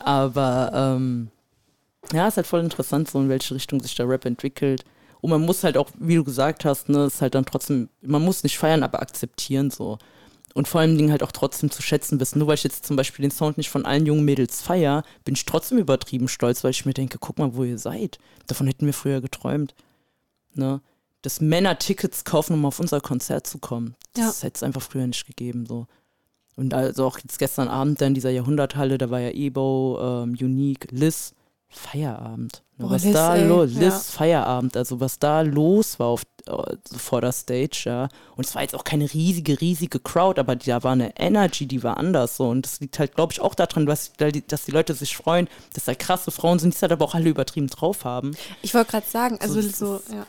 Aber, 0.00 0.70
ähm, 0.74 1.30
ja, 2.12 2.26
ist 2.28 2.36
halt 2.36 2.46
voll 2.46 2.60
interessant, 2.60 3.10
so 3.10 3.20
in 3.20 3.28
welche 3.28 3.54
Richtung 3.54 3.80
sich 3.80 3.94
der 3.94 4.08
Rap 4.08 4.24
entwickelt. 4.24 4.84
Und 5.20 5.30
man 5.30 5.42
muss 5.42 5.64
halt 5.64 5.76
auch, 5.76 5.90
wie 5.98 6.16
du 6.16 6.24
gesagt 6.24 6.64
hast, 6.64 6.88
ne, 6.88 7.04
ist 7.06 7.20
halt 7.20 7.34
dann 7.34 7.44
trotzdem, 7.44 7.88
man 8.02 8.22
muss 8.22 8.42
nicht 8.42 8.58
feiern, 8.58 8.82
aber 8.82 9.00
akzeptieren, 9.02 9.70
so. 9.70 9.98
Und 10.54 10.66
vor 10.66 10.80
allen 10.80 10.96
Dingen 10.96 11.10
halt 11.10 11.22
auch 11.22 11.32
trotzdem 11.32 11.70
zu 11.70 11.82
schätzen 11.82 12.18
wissen. 12.18 12.38
Nur 12.38 12.48
weil 12.48 12.54
ich 12.54 12.64
jetzt 12.64 12.86
zum 12.86 12.96
Beispiel 12.96 13.22
den 13.22 13.30
Sound 13.30 13.58
nicht 13.58 13.70
von 13.70 13.84
allen 13.84 14.06
jungen 14.06 14.24
Mädels 14.24 14.62
feier, 14.62 15.04
bin 15.24 15.34
ich 15.34 15.44
trotzdem 15.44 15.78
übertrieben 15.78 16.26
stolz, 16.26 16.64
weil 16.64 16.70
ich 16.70 16.86
mir 16.86 16.94
denke, 16.94 17.18
guck 17.20 17.38
mal, 17.38 17.54
wo 17.54 17.64
ihr 17.64 17.78
seid. 17.78 18.18
Davon 18.46 18.66
hätten 18.66 18.86
wir 18.86 18.94
früher 18.94 19.20
geträumt. 19.20 19.74
Ne? 20.54 20.80
Dass 21.22 21.40
Männer 21.40 21.78
Tickets 21.78 22.24
kaufen, 22.24 22.54
um 22.54 22.64
auf 22.64 22.80
unser 22.80 23.00
Konzert 23.00 23.46
zu 23.46 23.58
kommen. 23.58 23.96
Das 24.14 24.42
hätte 24.42 24.56
es 24.56 24.62
einfach 24.62 24.82
früher 24.82 25.06
nicht 25.06 25.26
gegeben. 25.26 25.66
So. 25.66 25.86
Und 26.56 26.74
also 26.74 27.06
auch 27.06 27.18
jetzt 27.18 27.38
gestern 27.38 27.68
Abend 27.68 28.00
da 28.00 28.06
in 28.06 28.14
dieser 28.14 28.30
Jahrhunderthalle, 28.30 28.98
da 28.98 29.10
war 29.10 29.20
ja 29.20 29.30
Ebo, 29.30 29.98
ähm, 30.00 30.36
Unique, 30.40 30.88
Liz, 30.90 31.34
Feierabend. 31.68 32.62
Ne, 32.78 32.86
Boah, 32.86 32.92
was 32.92 33.04
Liz, 33.04 33.12
da 33.12 33.36
los, 33.36 33.70
Liz, 33.74 33.80
ja. 33.80 33.90
Feierabend, 33.90 34.76
also 34.76 35.00
was 35.00 35.18
da 35.18 35.42
los 35.42 35.98
war 35.98 36.06
auf, 36.06 36.22
äh, 36.46 36.76
vor 36.96 37.20
der 37.20 37.32
Stage, 37.32 37.82
ja. 37.84 38.08
Und 38.36 38.46
es 38.46 38.54
war 38.54 38.62
jetzt 38.62 38.74
auch 38.74 38.84
keine 38.84 39.12
riesige, 39.12 39.60
riesige 39.60 40.00
Crowd, 40.00 40.40
aber 40.40 40.56
da 40.56 40.82
war 40.82 40.92
eine 40.92 41.16
Energy, 41.18 41.66
die 41.66 41.82
war 41.82 41.96
anders 41.98 42.38
so. 42.38 42.48
Und 42.48 42.64
das 42.64 42.80
liegt 42.80 42.98
halt, 42.98 43.14
glaube 43.14 43.32
ich, 43.32 43.40
auch 43.40 43.54
daran, 43.54 43.86
dass, 43.86 44.12
dass 44.14 44.64
die 44.64 44.70
Leute 44.70 44.94
sich 44.94 45.16
freuen, 45.16 45.46
dass 45.74 45.84
da 45.84 45.94
krasse 45.94 46.30
Frauen 46.30 46.58
sind, 46.58 46.72
die 46.72 46.76
es 46.76 46.82
halt 46.82 46.92
aber 46.92 47.04
auch 47.04 47.14
alle 47.14 47.28
übertrieben 47.28 47.68
drauf 47.68 48.04
haben. 48.04 48.34
Ich 48.62 48.72
wollte 48.72 48.92
gerade 48.92 49.06
sagen, 49.06 49.38
also 49.40 49.60
So, 49.60 49.98
so, 49.98 50.14
ja. 50.14 50.26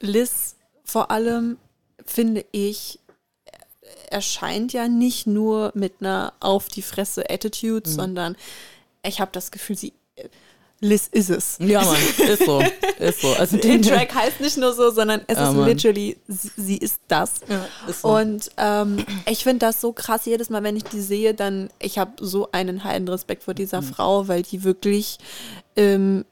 Liz 0.00 0.56
vor 0.84 1.10
allem 1.10 1.56
finde 2.04 2.44
ich 2.52 2.98
erscheint 4.10 4.72
ja 4.72 4.88
nicht 4.88 5.26
nur 5.26 5.72
mit 5.74 5.94
einer 6.00 6.32
auf 6.40 6.68
die 6.68 6.82
Fresse 6.82 7.28
Attitude, 7.30 7.88
Mhm. 7.88 7.94
sondern 7.94 8.36
ich 9.02 9.20
habe 9.20 9.30
das 9.32 9.50
Gefühl, 9.50 9.76
sie 9.76 9.92
Liz 10.80 11.08
ist 11.10 11.30
es. 11.30 11.56
Ja, 11.60 11.82
Mann, 11.82 11.96
ist 12.28 12.44
so, 12.44 12.62
ist 12.98 13.20
so. 13.22 13.28
Also 13.34 13.56
Der 13.62 13.80
Track 13.80 14.14
heißt 14.14 14.40
nicht 14.40 14.58
nur 14.58 14.74
so, 14.74 14.90
sondern 14.90 15.22
es 15.28 15.38
Ja, 15.38 15.48
ist 15.48 15.56
Mann. 15.56 15.66
literally, 15.68 16.18
sie, 16.28 16.50
sie 16.56 16.76
ist 16.76 16.98
das. 17.08 17.34
Ja, 17.48 17.66
ist 17.88 18.02
so. 18.02 18.08
Und 18.08 18.50
ähm, 18.58 19.04
ich 19.26 19.44
finde 19.44 19.60
das 19.60 19.80
so 19.80 19.92
krass, 19.92 20.26
jedes 20.26 20.50
Mal, 20.50 20.62
wenn 20.62 20.76
ich 20.76 20.84
die 20.84 21.00
sehe, 21.00 21.32
dann, 21.32 21.70
ich 21.78 21.96
habe 21.98 22.12
so 22.20 22.50
einen 22.52 22.84
heilen 22.84 23.08
Respekt 23.08 23.44
vor 23.44 23.54
dieser 23.54 23.80
Mhm. 23.80 23.86
Frau, 23.86 24.28
weil 24.28 24.42
die 24.42 24.62
wirklich 24.62 25.18
ähm, 25.76 26.26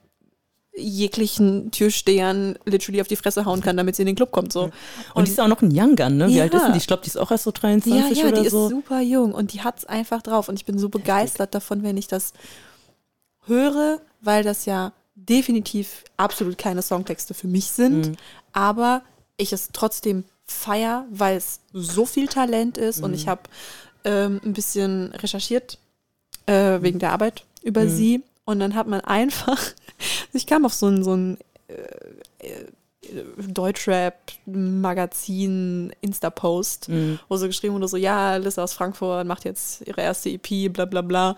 jeglichen 0.74 1.70
Türstehern 1.70 2.58
literally 2.64 3.00
auf 3.02 3.08
die 3.08 3.16
Fresse 3.16 3.44
hauen 3.44 3.61
kann, 3.61 3.76
damit 3.76 3.94
sie 3.96 4.02
in 4.02 4.06
den 4.06 4.16
Club 4.16 4.30
kommt. 4.32 4.52
So. 4.52 4.70
Und, 5.14 5.26
die 5.28 5.30
ist 5.32 5.40
auch 5.40 5.48
noch 5.48 5.61
ein 5.62 5.70
Young 5.72 5.96
Gun, 5.96 6.16
ne? 6.16 6.28
Wie 6.28 6.37
Ja. 6.37 6.44
alt 6.44 6.54
ist 6.54 6.62
denn 6.64 6.72
die? 6.72 6.78
Ich 6.78 6.87
glaube, 6.87 7.02
die 7.02 7.08
ist 7.08 7.16
auch 7.18 7.30
erst 7.30 7.44
so 7.44 7.50
23 7.50 8.16
Ja, 8.18 8.24
ja, 8.24 8.28
oder 8.32 8.42
die 8.42 8.48
so. 8.48 8.64
ist 8.66 8.70
super 8.70 9.00
jung 9.00 9.32
und 9.35 9.52
die 9.52 9.61
hat 9.62 9.78
es 9.78 9.85
einfach 9.85 10.22
drauf. 10.22 10.48
Und 10.48 10.56
ich 10.56 10.64
bin 10.64 10.78
so 10.78 10.88
begeistert 10.88 11.54
davon, 11.54 11.82
wenn 11.82 11.96
ich 11.98 12.06
das 12.08 12.32
höre, 13.46 14.00
weil 14.20 14.44
das 14.44 14.64
ja 14.64 14.92
definitiv 15.14 16.04
absolut 16.16 16.58
keine 16.58 16.82
Songtexte 16.82 17.35
für 17.35 17.48
mich 17.48 17.66
sind, 17.66 18.08
Mhm. 18.08 18.16
aber 18.52 19.02
ich 19.37 19.52
es 19.52 19.68
trotzdem 19.72 20.24
feier, 20.46 21.06
weil 21.11 21.37
es 21.37 21.61
so 21.72 22.06
viel 22.06 22.28
Talent 22.28 22.76
ist 22.78 23.02
und 23.02 23.11
Mhm. 23.11 23.16
ich 23.16 23.28
habe 23.28 23.42
ähm, 24.04 24.40
ein 24.44 24.52
bisschen 24.52 25.12
recherchiert 25.12 25.78
äh, 26.48 26.78
Mhm. 26.78 26.82
wegen 26.82 26.98
der 26.98 27.12
Arbeit 27.12 27.44
über 27.62 27.87
sie 27.88 28.22
und 28.44 28.61
dann 28.61 28.74
hat 28.74 28.87
man 28.87 29.00
einfach, 29.00 29.59
ich 30.33 30.46
kam 30.46 30.64
auf 30.64 30.74
so 30.74 30.87
ein, 30.88 31.02
so 31.05 31.14
ein 31.14 31.38
äh, 31.68 32.46
äh, 32.46 32.66
Deutschrap-Magazin, 33.48 35.92
Insta-Post, 36.00 36.88
Mhm. 36.88 37.18
wo 37.28 37.37
so 37.37 37.46
geschrieben 37.46 37.74
wurde, 37.74 37.88
so, 37.88 37.96
ja, 37.96 38.37
Liz 38.37 38.59
aus 38.59 38.72
Frankfurt 38.74 39.26
macht 39.26 39.44
jetzt 39.44 39.83
ihre 39.87 40.00
erste 40.00 40.31
EP, 40.31 40.68
bla 40.72 40.85
bla 40.85 41.02
bla. 41.02 41.37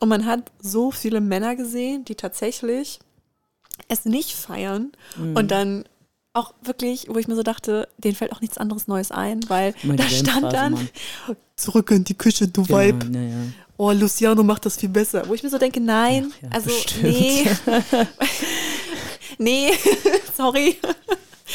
Und 0.00 0.08
man 0.08 0.26
hat 0.26 0.50
so 0.60 0.90
viele 0.90 1.20
Männer 1.20 1.56
gesehen, 1.56 2.04
die 2.04 2.14
tatsächlich 2.14 2.98
es 3.88 4.04
nicht 4.04 4.32
feiern 4.34 4.92
Mhm. 5.16 5.36
und 5.36 5.50
dann 5.50 5.84
auch 6.32 6.52
wirklich, 6.62 7.06
wo 7.08 7.16
ich 7.18 7.28
mir 7.28 7.36
so 7.36 7.44
dachte, 7.44 7.86
denen 7.98 8.16
fällt 8.16 8.32
auch 8.32 8.40
nichts 8.40 8.58
anderes 8.58 8.88
Neues 8.88 9.12
ein, 9.12 9.48
weil 9.48 9.72
da 9.84 10.08
stand 10.08 10.52
dann, 10.52 10.72
Mann. 10.72 10.88
zurück 11.54 11.92
in 11.92 12.02
die 12.02 12.18
Küche, 12.18 12.48
du 12.48 12.64
Genau, 12.64 12.76
Weib. 12.76 13.04
ja. 13.04 13.10
Oh, 13.76 13.90
Luciano 13.90 14.42
macht 14.44 14.64
das 14.66 14.76
viel 14.76 14.88
besser. 14.88 15.28
Wo 15.28 15.34
ich 15.34 15.42
mir 15.42 15.50
so 15.50 15.58
denke, 15.58 15.80
nein, 15.80 16.32
Ach 16.38 16.42
ja, 16.42 16.48
also 16.52 16.66
bestimmt. 16.66 17.02
nee. 17.04 17.46
nee, 19.38 19.70
sorry. 20.36 20.76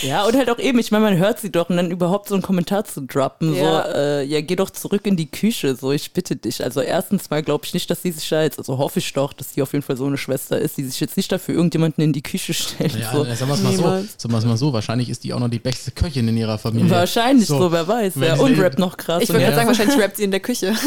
Ja, 0.04 0.24
und 0.26 0.36
halt 0.38 0.52
auch 0.52 0.60
eben, 0.60 0.78
ich 0.78 0.92
meine, 0.92 1.04
man 1.06 1.18
hört 1.18 1.40
sie 1.40 1.52
doch 1.52 1.70
und 1.70 1.76
dann 1.78 1.90
überhaupt 1.90 2.28
so 2.30 2.36
einen 2.36 2.44
Kommentar 2.44 2.86
zu 2.86 3.02
droppen, 3.02 3.56
Ja. 3.56 3.86
so, 3.86 3.92
äh, 3.96 4.24
ja, 4.24 4.40
geh 4.42 4.56
doch 4.56 4.70
zurück 4.70 5.08
in 5.08 5.16
die 5.18 5.26
Küche, 5.30 5.76
so, 5.76 5.92
ich 5.92 6.12
bitte 6.14 6.36
dich. 6.36 6.64
Also 6.64 6.82
erstens 6.82 7.30
mal 7.32 7.42
glaube 7.42 7.66
ich 7.66 7.74
nicht, 7.74 7.90
dass 7.90 8.04
sie 8.04 8.12
sich 8.12 8.30
da 8.30 8.44
jetzt, 8.44 8.60
also 8.60 8.78
hoffe 8.78 9.00
ich 9.00 9.12
doch, 9.14 9.34
dass 9.34 9.54
sie 9.56 9.64
auf 9.64 9.74
jeden 9.74 9.84
Fall 9.84 9.98
so 9.98 10.06
eine 10.06 10.18
Schwester 10.18 10.60
ist, 10.60 10.78
die 10.78 10.84
sich 10.84 11.00
jetzt 11.00 11.18
nicht 11.18 11.32
dafür 11.32 11.56
irgendjemanden 11.56 12.04
in 12.04 12.14
die 12.14 12.22
Küche 12.22 12.54
stellt. 12.54 12.96
Ja, 13.00 13.12
so. 13.12 13.24
sagen 13.24 13.48
wir 13.48 13.54
es 13.56 13.62
mal 13.64 13.72
so. 13.72 13.78
Niemals. 13.82 14.16
Sagen 14.18 14.34
wir 14.34 14.38
es 14.38 14.46
mal 14.46 14.58
so. 14.58 14.74
Wahrscheinlich 14.74 15.10
ist 15.10 15.24
die 15.24 15.34
auch 15.34 15.40
noch 15.40 15.50
die 15.50 15.58
beste 15.60 15.90
Köchin 15.90 16.28
in 16.28 16.38
ihrer 16.38 16.60
Familie. 16.60 16.92
Wahrscheinlich 16.92 17.48
so, 17.48 17.72
wer 17.72 17.88
weiß. 17.88 18.14
Ja, 18.18 18.36
und 18.38 18.60
Rap 18.60 18.78
noch 18.78 18.96
krass. 18.96 19.24
Ich 19.24 19.30
würde 19.30 19.38
und 19.40 19.44
gerade 19.46 19.56
sagen, 19.56 19.68
wahrscheinlich 19.70 19.98
rappt 19.98 20.18
sie 20.18 20.24
in 20.24 20.32
der 20.32 20.40
Küche. 20.40 20.76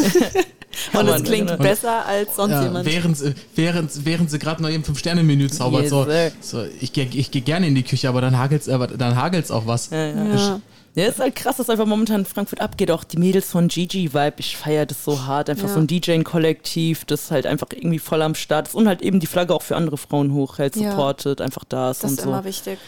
Und 0.94 1.06
es 1.06 1.22
klingt 1.24 1.48
genau. 1.48 1.62
besser 1.62 2.06
als 2.06 2.34
sonst 2.34 2.52
Ja, 2.52 2.62
jemand. 2.62 2.86
während, 2.86 3.18
sie- 3.18 3.34
während, 3.54 3.90
während 4.06 4.30
sie 4.30 4.38
gerade 4.38 4.62
noch 4.62 4.70
im 4.70 4.82
Fünf-Sterne-Menü 4.82 5.48
zaubert. 5.50 5.82
Yes, 5.82 5.90
so, 5.90 6.06
so, 6.40 6.64
ich 6.80 6.94
gehe 6.94 7.06
ich 7.12 7.30
geh 7.30 7.40
gerne 7.42 7.66
in 7.66 7.74
die 7.74 7.82
Küche, 7.82 8.08
aber 8.08 8.22
dann 8.22 8.38
hagelt's, 8.38 8.70
aber 8.70 8.86
dann 8.96 9.16
hagelt's 9.16 9.50
auch 9.50 9.66
was. 9.66 9.90
Ja, 9.90 10.06
ja. 10.06 10.24
Ja. 10.34 10.60
Ja, 10.94 11.06
ist 11.06 11.20
halt 11.20 11.34
krass, 11.36 11.56
dass 11.56 11.70
einfach 11.70 11.86
momentan 11.86 12.20
in 12.20 12.26
Frankfurt 12.26 12.60
abgeht. 12.60 12.90
Auch 12.90 13.02
die 13.02 13.16
Mädels 13.16 13.50
von 13.50 13.68
Gigi 13.68 14.12
Vibe, 14.12 14.34
ich 14.36 14.58
feiere 14.58 14.84
das 14.84 15.02
so 15.04 15.24
hart. 15.24 15.48
Einfach 15.48 15.68
Ja. 15.68 15.72
so 15.74 15.80
ein 15.80 15.86
DJ-Kollektiv, 15.86 17.06
das 17.06 17.30
halt 17.30 17.46
einfach 17.46 17.68
irgendwie 17.70 17.98
voll 17.98 18.20
am 18.20 18.34
Start 18.34 18.68
ist 18.68 18.74
und 18.74 18.86
halt 18.88 19.00
eben 19.02 19.18
die 19.18 19.26
Flagge 19.26 19.54
auch 19.54 19.62
für 19.62 19.76
andere 19.76 19.96
Frauen 19.96 20.32
hochhält, 20.34 20.76
Ja. 20.76 20.90
supportet, 20.90 21.40
einfach 21.40 21.64
da 21.64 21.90
ist 21.90 22.02
Das 22.04 22.10
und 22.10 22.18
ist 22.18 22.24
so. 22.24 22.30
immer 22.30 22.44
wichtig. 22.44 22.78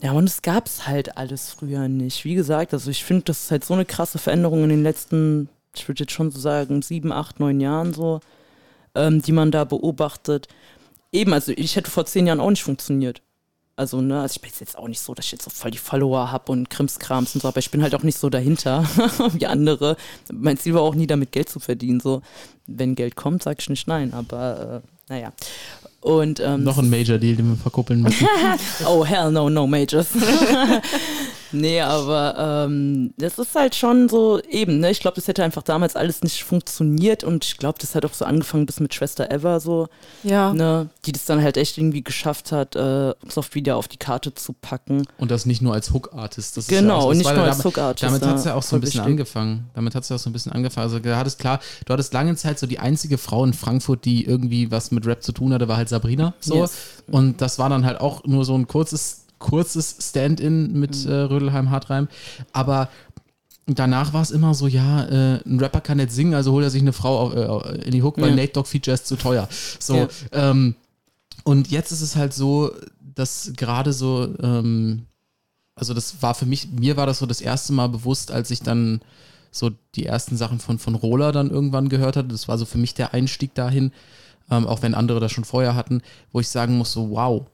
Ja, 0.00 0.12
und 0.12 0.24
es 0.28 0.42
gab's 0.42 0.86
halt 0.86 1.16
alles 1.16 1.50
früher 1.50 1.88
nicht. 1.88 2.24
Wie 2.24 2.34
gesagt, 2.36 2.72
also 2.72 2.90
ich 2.92 3.02
finde, 3.04 3.24
das 3.24 3.44
ist 3.44 3.50
halt 3.50 3.64
so 3.64 3.74
eine 3.74 3.84
krasse 3.84 4.18
Veränderung 4.18 4.62
in 4.62 4.68
den 4.68 4.84
letzten, 4.84 5.48
ich 5.74 5.88
würde 5.88 6.04
jetzt 6.04 6.12
schon 6.12 6.30
so 6.30 6.38
sagen, 6.38 6.82
sieben, 6.82 7.10
acht, 7.12 7.40
neun 7.40 7.58
Jahren 7.60 7.92
so. 7.92 8.20
ähm, 8.94 9.20
die 9.20 9.32
man 9.32 9.50
da 9.50 9.64
beobachtet. 9.64 10.46
Eben, 11.12 11.32
also 11.32 11.52
ich 11.54 11.76
hätte 11.76 11.90
vor 11.90 12.06
zehn 12.06 12.26
Jahren 12.26 12.40
auch 12.40 12.50
nicht 12.50 12.62
funktioniert. 12.62 13.20
Also, 13.78 14.00
ne, 14.00 14.20
also 14.20 14.32
ich 14.34 14.40
bin 14.40 14.50
jetzt 14.58 14.76
auch 14.76 14.88
nicht 14.88 14.98
so, 14.98 15.14
dass 15.14 15.26
ich 15.26 15.30
jetzt 15.30 15.44
so 15.44 15.50
voll 15.50 15.70
die 15.70 15.78
Follower 15.78 16.32
habe 16.32 16.50
und 16.50 16.68
Krimskrams 16.68 17.36
und 17.36 17.42
so, 17.42 17.46
aber 17.46 17.60
ich 17.60 17.70
bin 17.70 17.80
halt 17.80 17.94
auch 17.94 18.02
nicht 18.02 18.18
so 18.18 18.28
dahinter 18.28 18.82
wie 19.34 19.46
andere. 19.46 19.96
Mein 20.32 20.58
Ziel 20.58 20.74
war 20.74 20.82
auch 20.82 20.96
nie 20.96 21.06
damit 21.06 21.30
Geld 21.30 21.48
zu 21.48 21.60
verdienen. 21.60 22.00
So, 22.00 22.22
wenn 22.66 22.96
Geld 22.96 23.14
kommt, 23.14 23.44
sag 23.44 23.60
ich 23.60 23.70
nicht 23.70 23.86
nein, 23.86 24.12
aber 24.12 24.82
äh, 24.82 25.12
naja. 25.12 25.32
Und, 26.00 26.40
ähm, 26.40 26.64
Noch 26.64 26.78
ein 26.78 26.90
Major 26.90 27.18
Deal, 27.18 27.36
den 27.36 27.50
wir 27.50 27.56
verkuppeln 27.56 28.02
müssen. 28.02 28.26
oh, 28.86 29.04
hell 29.04 29.30
no, 29.30 29.48
no 29.48 29.68
Majors. 29.68 30.08
nee, 31.52 31.80
aber 31.80 32.66
ähm, 32.66 33.14
das 33.18 33.38
ist 33.38 33.54
halt 33.54 33.74
schon 33.74 34.08
so 34.08 34.40
eben, 34.48 34.80
ne? 34.80 34.90
Ich 34.90 35.00
glaube, 35.00 35.14
das 35.16 35.28
hätte 35.28 35.44
einfach 35.44 35.62
damals 35.62 35.96
alles 35.96 36.22
nicht 36.22 36.42
funktioniert 36.44 37.24
und 37.24 37.44
ich 37.44 37.56
glaube, 37.56 37.78
das 37.80 37.94
hat 37.94 38.04
auch 38.04 38.14
so 38.14 38.24
angefangen 38.24 38.66
bis 38.66 38.80
mit 38.80 38.94
Schwester 38.94 39.30
Eva 39.30 39.60
so, 39.60 39.88
Ja. 40.22 40.52
ne? 40.52 40.88
Die 41.06 41.12
das 41.12 41.24
dann 41.24 41.42
halt 41.42 41.56
echt 41.56 41.78
irgendwie 41.78 42.02
geschafft 42.02 42.52
hat, 42.52 42.76
äh, 42.76 43.14
Soft 43.28 43.54
wieder 43.54 43.76
auf 43.76 43.88
die 43.88 43.96
Karte 43.96 44.34
zu 44.34 44.52
packen. 44.52 45.04
Und 45.18 45.30
das 45.30 45.46
nicht 45.46 45.62
nur 45.62 45.74
als 45.74 45.92
Hook-Artist. 45.92 46.56
Das 46.56 46.64
ist 46.64 46.68
Genau, 46.70 46.98
ja 46.98 47.04
auch, 47.04 47.06
und 47.10 47.18
nicht 47.18 47.34
nur 47.34 47.44
als 47.44 47.64
Hook-Artist, 47.64 48.02
Damit 48.04 48.22
ja, 48.22 48.28
hat 48.28 48.36
es 48.38 48.44
ja 48.44 48.54
auch 48.54 48.62
so 48.62 48.76
ein 48.76 48.80
bisschen 48.80 49.00
wichtig. 49.00 49.10
angefangen. 49.12 49.70
Damit 49.74 49.94
hat 49.94 50.02
es 50.02 50.08
ja 50.08 50.16
auch 50.16 50.20
so 50.20 50.30
ein 50.30 50.32
bisschen 50.32 50.52
angefangen. 50.52 50.84
Also 50.84 50.98
du 50.98 51.16
hattest 51.16 51.38
klar, 51.38 51.60
du 51.86 51.92
hattest 51.92 52.12
lange 52.12 52.34
Zeit 52.36 52.58
so 52.58 52.66
die 52.66 52.78
einzige 52.78 53.18
Frau 53.18 53.44
in 53.44 53.52
Frankfurt, 53.54 54.04
die 54.04 54.24
irgendwie 54.24 54.70
was 54.70 54.90
mit 54.90 55.06
Rap 55.06 55.22
zu 55.22 55.32
tun 55.32 55.52
hatte, 55.52 55.68
war 55.68 55.76
halt 55.76 55.88
Sabrina. 55.88 56.34
So. 56.40 56.56
Yes. 56.56 56.72
Und 57.06 57.40
das 57.40 57.58
war 57.58 57.68
dann 57.70 57.84
halt 57.86 58.00
auch 58.00 58.24
nur 58.24 58.44
so 58.44 58.54
ein 58.54 58.66
kurzes, 58.66 59.24
kurzes 59.38 59.96
Stand-in 60.00 60.78
mit 60.78 61.04
Mhm. 61.04 61.10
äh, 61.10 61.14
Rödelheim 61.14 61.70
Hartreim. 61.70 62.08
Aber 62.52 62.88
danach 63.66 64.12
war 64.12 64.22
es 64.22 64.30
immer 64.30 64.54
so, 64.54 64.66
ja, 64.66 65.04
äh, 65.04 65.40
ein 65.46 65.58
Rapper 65.60 65.80
kann 65.80 65.98
nicht 65.98 66.10
singen, 66.12 66.34
also 66.34 66.52
holt 66.52 66.64
er 66.64 66.70
sich 66.70 66.82
eine 66.82 66.92
Frau 66.92 67.18
auf, 67.20 67.34
äh, 67.34 67.82
in 67.84 67.92
die 67.92 68.02
Hook, 68.02 68.16
weil 68.20 68.30
Ja. 68.30 68.36
Nate 68.36 68.52
Dogg 68.54 68.68
Feature 68.68 68.94
ist 68.94 69.06
zu 69.06 69.16
teuer. 69.16 69.48
So, 69.78 69.94
Ja. 69.96 70.08
ähm, 70.32 70.74
und 71.44 71.70
jetzt 71.70 71.92
ist 71.92 72.00
es 72.00 72.16
halt 72.16 72.32
so, 72.34 72.72
dass 73.14 73.52
gerade 73.56 73.92
so, 73.92 74.28
ähm, 74.42 75.06
also 75.74 75.94
das 75.94 76.22
war 76.22 76.34
für 76.34 76.46
mich, 76.46 76.68
mir 76.70 76.96
war 76.96 77.06
das 77.06 77.18
so 77.18 77.26
das 77.26 77.40
erste 77.40 77.72
Mal 77.72 77.88
bewusst, 77.88 78.30
als 78.30 78.50
ich 78.50 78.60
dann 78.62 79.00
so 79.50 79.70
die 79.94 80.06
ersten 80.06 80.36
Sachen 80.36 80.58
von, 80.60 80.78
von 80.78 80.94
Roller 80.94 81.32
dann 81.32 81.50
irgendwann 81.50 81.88
gehört 81.88 82.16
hatte. 82.16 82.28
Das 82.28 82.48
war 82.48 82.58
so 82.58 82.64
für 82.64 82.78
mich 82.78 82.94
der 82.94 83.14
Einstieg 83.14 83.54
dahin, 83.54 83.92
ähm, 84.50 84.66
auch 84.66 84.82
wenn 84.82 84.94
andere 84.94 85.20
das 85.20 85.32
schon 85.32 85.44
vorher 85.44 85.74
hatten, 85.74 86.02
wo 86.32 86.40
ich 86.40 86.48
sagen 86.48 86.76
muss, 86.78 86.92
so 86.92 87.10
wow. 87.10 87.46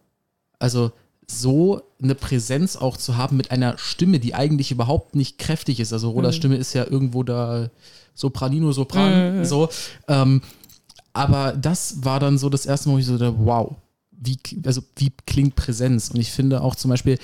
Also 0.59 0.93
so 1.27 1.83
eine 2.03 2.15
Präsenz 2.15 2.77
auch 2.77 2.97
zu 2.97 3.17
haben 3.17 3.37
mit 3.37 3.51
einer 3.51 3.79
Stimme, 3.79 4.21
die 4.21 4.35
eigentlich 4.35 4.71
überhaupt 4.71 5.17
nicht 5.17 5.39
kräftig 5.39 5.81
ist. 5.81 5.93
Also 5.93 6.11
Rollers 6.11 6.37
Stimme 6.37 6.57
ist 6.57 6.75
ja 6.75 6.85
irgendwo 6.85 7.23
da 7.23 7.71
Sopranino, 8.15 8.73
Sopran, 8.73 9.45
so. 9.45 9.69
Ähm, 10.09 10.43
aber 11.13 11.53
das 11.53 12.05
war 12.05 12.21
dann 12.21 12.39
so 12.39 12.51
das 12.51 12.67
erste 12.67 12.89
Mal, 12.89 12.97
wo 12.97 12.99
ich 12.99 13.07
so 13.07 13.17
dachte, 13.17 13.37
wow, 13.39 13.75
wie, 14.11 14.39
also 14.65 14.83
wie 14.97 15.13
klingt 15.27 15.57
Präsenz? 15.57 16.11
Und 16.11 16.21
ich 16.21 16.31
finde 16.31 16.61
auch 16.61 16.75
zum 16.75 16.91
Beispiel, 16.91 17.19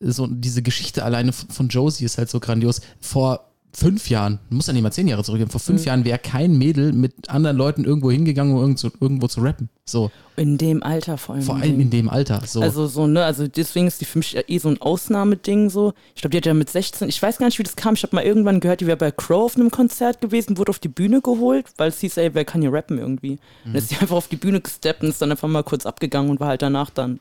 so 0.00 0.26
diese 0.26 0.62
Geschichte 0.62 1.04
alleine 1.04 1.32
von 1.32 1.50
von 1.50 1.68
Josie 1.68 2.04
ist 2.06 2.18
halt 2.18 2.30
so 2.30 2.40
grandios. 2.40 2.80
Vor 3.00 3.49
fünf 3.72 4.10
Jahren, 4.10 4.38
muss 4.48 4.66
ja 4.66 4.72
nicht 4.72 4.82
mal 4.82 4.90
zehn 4.90 5.06
Jahre 5.08 5.22
zurückgehen, 5.24 5.50
vor 5.50 5.60
fünf 5.60 5.84
Jahren 5.84 6.04
wäre 6.04 6.18
kein 6.18 6.58
Mädel 6.58 6.92
mit 6.92 7.30
anderen 7.30 7.56
Leuten 7.56 7.84
irgendwo 7.84 8.10
hingegangen, 8.10 8.54
um 8.54 8.60
irgendwo, 8.60 8.88
irgendwo 9.00 9.28
zu 9.28 9.40
rappen. 9.40 9.68
So, 9.84 10.10
In 10.36 10.58
dem 10.58 10.82
Alter 10.82 11.18
vor 11.18 11.34
allem. 11.34 11.44
vor 11.44 11.56
allem 11.56 11.80
in 11.80 11.90
dem 11.90 12.08
Alter. 12.08 12.42
So. 12.46 12.60
Also 12.60 12.86
so, 12.86 13.06
ne, 13.06 13.24
also 13.24 13.48
deswegen 13.48 13.86
ist 13.86 14.00
die 14.00 14.04
für 14.04 14.18
mich 14.18 14.36
eh 14.48 14.58
so 14.58 14.68
ein 14.68 14.80
Ausnahmeding 14.80 15.70
so. 15.70 15.92
Ich 16.14 16.22
glaube, 16.22 16.30
die 16.32 16.38
hat 16.38 16.46
ja 16.46 16.54
mit 16.54 16.70
16, 16.70 17.08
ich 17.08 17.20
weiß 17.20 17.38
gar 17.38 17.46
nicht, 17.46 17.58
wie 17.58 17.62
das 17.64 17.76
kam. 17.76 17.94
Ich 17.94 18.02
habe 18.02 18.14
mal 18.14 18.24
irgendwann 18.24 18.60
gehört, 18.60 18.80
die 18.80 18.86
wäre 18.86 18.96
bei 18.96 19.10
Crow 19.10 19.44
auf 19.44 19.56
einem 19.56 19.70
Konzert 19.70 20.20
gewesen, 20.20 20.58
wurde 20.58 20.70
auf 20.70 20.78
die 20.78 20.88
Bühne 20.88 21.20
geholt, 21.20 21.66
weil 21.76 21.88
es 21.88 22.00
hieß, 22.00 22.16
ey, 22.18 22.34
wer 22.34 22.44
kann 22.44 22.60
hier 22.60 22.72
rappen 22.72 22.98
irgendwie. 22.98 23.38
Und 23.64 23.72
dann 23.72 23.74
ist 23.76 23.88
sie 23.88 23.96
einfach 24.00 24.16
auf 24.16 24.28
die 24.28 24.36
Bühne 24.36 24.60
gesteppt 24.60 25.02
und 25.02 25.08
ist 25.08 25.20
dann 25.22 25.30
einfach 25.30 25.48
mal 25.48 25.64
kurz 25.64 25.86
abgegangen 25.86 26.30
und 26.30 26.40
war 26.40 26.48
halt 26.48 26.62
danach 26.62 26.90
dann 26.90 27.20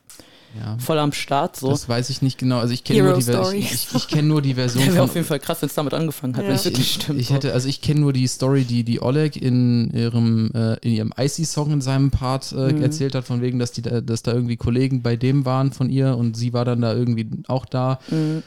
ja. 0.58 0.78
voll 0.80 0.98
am 1.00 1.12
Start 1.12 1.56
so. 1.56 1.70
Das 1.70 1.88
weiß 1.90 2.10
ich 2.10 2.22
nicht 2.22 2.38
genau. 2.38 2.60
Also 2.60 2.74
ich 2.74 2.84
kenne 2.84 3.04
nur, 3.04 3.14
die 3.14 3.58
ich, 3.58 3.72
ich, 3.74 3.88
ich 3.96 4.08
kenn 4.08 4.28
nur 4.28 4.42
die 4.42 4.54
Version 4.56 4.84
Der 4.84 4.94
wäre 4.94 5.04
auf 5.04 5.14
jeden 5.16 5.26
Fall 5.28 5.40
krass, 5.40 5.62
wenn 5.62 5.68
es 5.68 5.76
damit 5.76 5.94
angefangen 5.94 6.36
hat, 6.36 6.46
Ja. 6.46 6.52
wirklich 6.64 6.80
ich, 6.80 6.94
stimmt. 7.04 7.20
ich 7.20 7.30
hätte, 7.32 7.54
also 7.54 7.68
ich 7.68 7.82
kenne 7.82 8.00
nur 8.02 8.14
die 8.14 8.28
Story, 8.28 8.64
die 8.64 8.84
die 8.84 9.02
Oleg 9.02 9.36
in 9.36 9.92
ihrem 9.92 10.52
äh, 10.54 10.74
in 10.82 10.92
ihrem 10.94 11.14
Icy-Song 11.18 11.72
in 11.72 11.82
seinem 11.82 12.12
Part 12.12 12.52
äh, 12.52 12.74
Mhm. 12.74 12.82
erzählt 12.82 13.16
hat, 13.16 13.26
von 13.26 13.42
wegen, 13.42 13.60
dass 13.60 13.72
die 13.72 13.82
da, 13.82 14.02
dass 14.02 14.24
da 14.24 14.34
irgendwie 14.34 14.58
Kollegen 14.58 15.02
bei 15.02 15.16
dem 15.16 15.46
waren 15.46 15.72
von 15.72 15.90
ihr 15.90 16.16
und 16.18 16.36
sie 16.38 16.54
war 16.54 16.66
dann 16.66 16.82
da 16.82 16.94
irgendwie 16.94 17.28
auch 17.48 17.66
da 17.66 18.00
Mhm. 18.10 18.44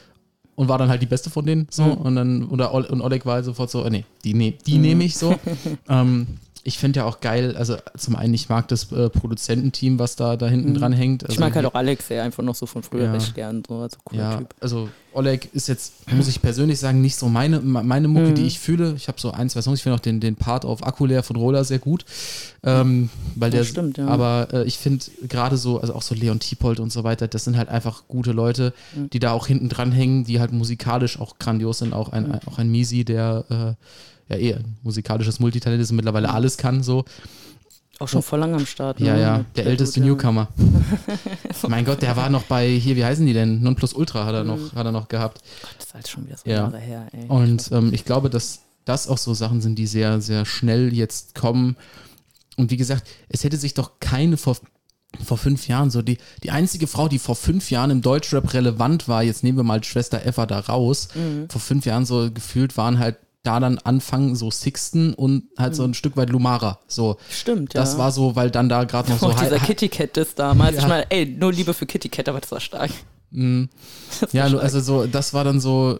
und 0.55 0.67
war 0.67 0.77
dann 0.77 0.89
halt 0.89 1.01
die 1.01 1.07
beste 1.07 1.29
von 1.29 1.45
denen 1.45 1.67
so 1.71 1.83
Mhm. 1.83 1.91
und 1.93 2.15
dann 2.15 2.43
oder 2.49 2.73
und 2.73 3.01
Oleg 3.01 3.25
war 3.25 3.35
halt 3.35 3.45
sofort 3.45 3.71
so, 3.71 3.83
äh, 3.83 3.89
nee, 3.89 4.05
die 4.23 4.33
ne, 4.33 4.53
die 4.67 4.77
nehme 4.77 5.03
ich 5.05 5.15
so. 5.17 5.35
ähm, 5.89 6.27
ich 6.65 6.77
finde 6.77 7.01
ja 7.01 7.05
auch 7.05 7.19
geil, 7.19 7.57
also 7.57 7.75
zum 7.97 8.15
einen, 8.15 8.33
ich 8.33 8.47
mag 8.47 8.67
das 8.69 8.89
äh, 8.93 9.09
Produzententeam, 9.09 9.99
was 9.99 10.15
da, 10.15 10.37
da 10.37 10.47
hinten 10.47 10.69
Mhm. 10.69 10.75
dran 10.75 10.93
hängt. 10.93 11.23
Also 11.23 11.33
ich 11.33 11.39
mag 11.39 11.53
halt 11.55 11.65
auch 11.65 11.73
Alex 11.73 12.07
sehr 12.07 12.23
einfach 12.23 12.41
noch 12.43 12.55
so 12.55 12.65
von 12.65 12.83
früher 12.83 13.03
Ja. 13.05 13.11
recht 13.11 13.35
gern, 13.35 13.63
so, 13.67 13.79
also 13.79 13.97
cooler 14.05 14.21
ja, 14.23 14.37
Typ. 14.37 14.55
also 14.61 14.89
Oleg 15.11 15.49
ist 15.53 15.67
jetzt, 15.67 16.09
muss 16.11 16.27
ich 16.27 16.41
persönlich 16.41 16.79
sagen, 16.79 17.01
nicht 17.01 17.17
so 17.17 17.27
meine, 17.29 17.59
meine 17.59 18.07
Mucke, 18.07 18.29
Mhm. 18.29 18.35
die 18.35 18.47
ich 18.47 18.59
fühle. 18.59 18.93
Ich 18.95 19.07
habe 19.09 19.19
so 19.19 19.31
ein, 19.31 19.49
zwei 19.49 19.61
Songs, 19.61 19.79
ich 19.79 19.83
finde 19.83 19.97
auch 19.97 19.99
den, 20.01 20.19
den 20.21 20.35
Part 20.37 20.63
auf 20.65 20.83
Akku 20.87 21.05
leer 21.05 21.21
von 21.21 21.35
Roller 21.35 21.63
sehr 21.65 21.79
gut. 21.79 22.05
Ähm, 22.63 23.09
weil 23.35 23.51
Ja, 23.53 23.59
der, 23.59 23.65
stimmt, 23.65 23.97
ja. 23.97 24.07
Aber 24.07 24.47
äh, 24.53 24.63
ich 24.63 24.77
finde 24.77 25.05
gerade 25.27 25.57
so, 25.57 25.79
also 25.81 25.93
auch 25.93 26.01
so 26.01 26.15
Leon 26.15 26.39
Tiepold 26.39 26.79
und 26.79 26.91
so 26.91 27.03
weiter, 27.03 27.27
das 27.27 27.43
sind 27.43 27.57
halt 27.57 27.69
einfach 27.69 28.03
gute 28.07 28.31
Leute, 28.31 28.73
Mhm. 28.95 29.09
die 29.11 29.19
da 29.19 29.33
auch 29.33 29.47
hinten 29.47 29.69
dran 29.69 29.91
hängen, 29.91 30.23
die 30.23 30.39
halt 30.39 30.51
musikalisch 30.51 31.19
auch 31.19 31.37
grandios 31.39 31.79
sind. 31.79 31.93
Auch 31.93 32.09
ein, 32.13 32.29
Mhm. 32.29 32.39
auch 32.47 32.57
ein 32.57 32.71
Misi, 32.71 33.03
der 33.05 33.45
äh, 33.49 33.85
ja 34.29 34.37
eh 34.37 34.57
musikalisches 34.83 35.39
Multitalent 35.39 35.81
ist 35.81 35.89
und 35.91 35.97
mittlerweile 35.97 36.27
Mhm. 36.29 36.35
alles 36.35 36.57
kann, 36.57 36.83
so. 36.83 37.05
Auch 37.99 38.07
schon 38.07 38.23
voll 38.23 38.39
lang 38.39 38.53
am 38.55 38.65
Start. 38.65 38.99
Ja, 38.99 39.13
ne? 39.13 39.21
ja, 39.21 39.37
Mit 39.39 39.57
der 39.57 39.65
älteste 39.67 39.99
Gute- 39.99 40.11
Newcomer. 40.13 40.47
mein 41.67 41.85
Gott, 41.85 42.01
der 42.01 42.15
war 42.17 42.29
noch 42.29 42.43
bei, 42.43 42.67
hier, 42.69 42.95
wie 42.95 43.05
heißen 43.05 43.25
die 43.25 43.33
denn? 43.33 43.61
Nonplus 43.61 43.93
Ultra 43.93 44.25
hat 44.25 44.33
er 44.33 44.43
Mhm. 44.43 44.47
noch, 44.49 44.75
hat 44.75 44.85
er 44.85 44.91
noch 44.91 45.07
gehabt. 45.07 45.41
Gott, 45.61 45.71
das 45.77 45.85
ist 45.87 45.93
halt 45.93 46.07
schon 46.07 46.25
wieder 46.25 46.37
so 46.37 46.49
Ja. 46.49 46.55
Jahre 46.57 46.79
her, 46.79 47.07
ey. 47.11 47.25
Und 47.27 47.71
ähm, 47.71 47.93
ich 47.93 48.03
glaube, 48.05 48.29
dass 48.29 48.59
das 48.85 49.07
auch 49.07 49.17
so 49.17 49.33
Sachen 49.33 49.61
sind, 49.61 49.75
die 49.75 49.87
sehr, 49.87 50.19
sehr 50.21 50.45
schnell 50.45 50.93
jetzt 50.93 51.35
kommen. 51.35 51.77
Und 52.57 52.71
wie 52.71 52.77
gesagt, 52.77 53.07
es 53.29 53.43
hätte 53.43 53.57
sich 53.57 53.73
doch 53.73 53.99
keine 53.99 54.37
vor, 54.37 54.57
vor 55.23 55.37
fünf 55.37 55.67
Jahren 55.67 55.89
so, 55.91 56.01
die, 56.01 56.17
die 56.43 56.51
einzige 56.51 56.87
Frau, 56.87 57.07
die 57.07 57.19
vor 57.19 57.35
fünf 57.35 57.71
Jahren 57.71 57.91
im 57.91 58.01
Deutschrap 58.01 58.53
relevant 58.53 59.07
war, 59.07 59.23
jetzt 59.23 59.43
nehmen 59.43 59.57
wir 59.57 59.63
mal 59.63 59.83
Schwester 59.83 60.25
Eva 60.25 60.45
da 60.45 60.59
raus, 60.59 61.09
Mhm. 61.15 61.47
vor 61.49 61.61
fünf 61.61 61.85
Jahren 61.85 62.05
so 62.05 62.29
gefühlt 62.31 62.75
waren 62.75 62.99
halt 62.99 63.17
da 63.43 63.59
dann 63.59 63.77
Anfang 63.79 64.35
so 64.35 64.49
Sixten 64.49 65.13
und 65.13 65.43
halt 65.57 65.75
so 65.75 65.83
ein 65.83 65.93
Stück 65.93 66.15
weit 66.15 66.29
Lumara. 66.29 66.79
So, 66.87 67.17
Stimmt, 67.29 67.59
Mhm. 67.73 67.77
ja. 67.77 67.81
das 67.81 67.97
war 67.97 68.11
so, 68.11 68.35
weil 68.35 68.49
dann 68.49 68.69
da 68.69 68.85
gerade 68.85 69.11
noch 69.11 69.19
so 69.19 69.27
Auch 69.27 69.39
dieser 69.39 69.59
Kitty 69.59 69.89
Cat 69.89 70.15
ist 70.17 70.39
damals. 70.39 70.75
Ja. 70.77 70.81
Ich 70.83 70.87
meine, 70.87 71.11
ey, 71.11 71.25
nur 71.25 71.51
Liebe 71.51 71.73
für 71.73 71.85
Kitty 71.85 72.07
Cat, 72.09 72.29
aber 72.29 72.39
das 72.39 72.51
war 72.51 72.59
stark. 72.61 72.91
Mm. 73.31 73.65
Das 74.21 74.31
Ja, 74.33 74.47
stark. 74.47 74.63
also 74.63 74.79
so, 74.79 75.05
das 75.07 75.33
war 75.33 75.43
dann 75.43 75.59
so, 75.59 75.99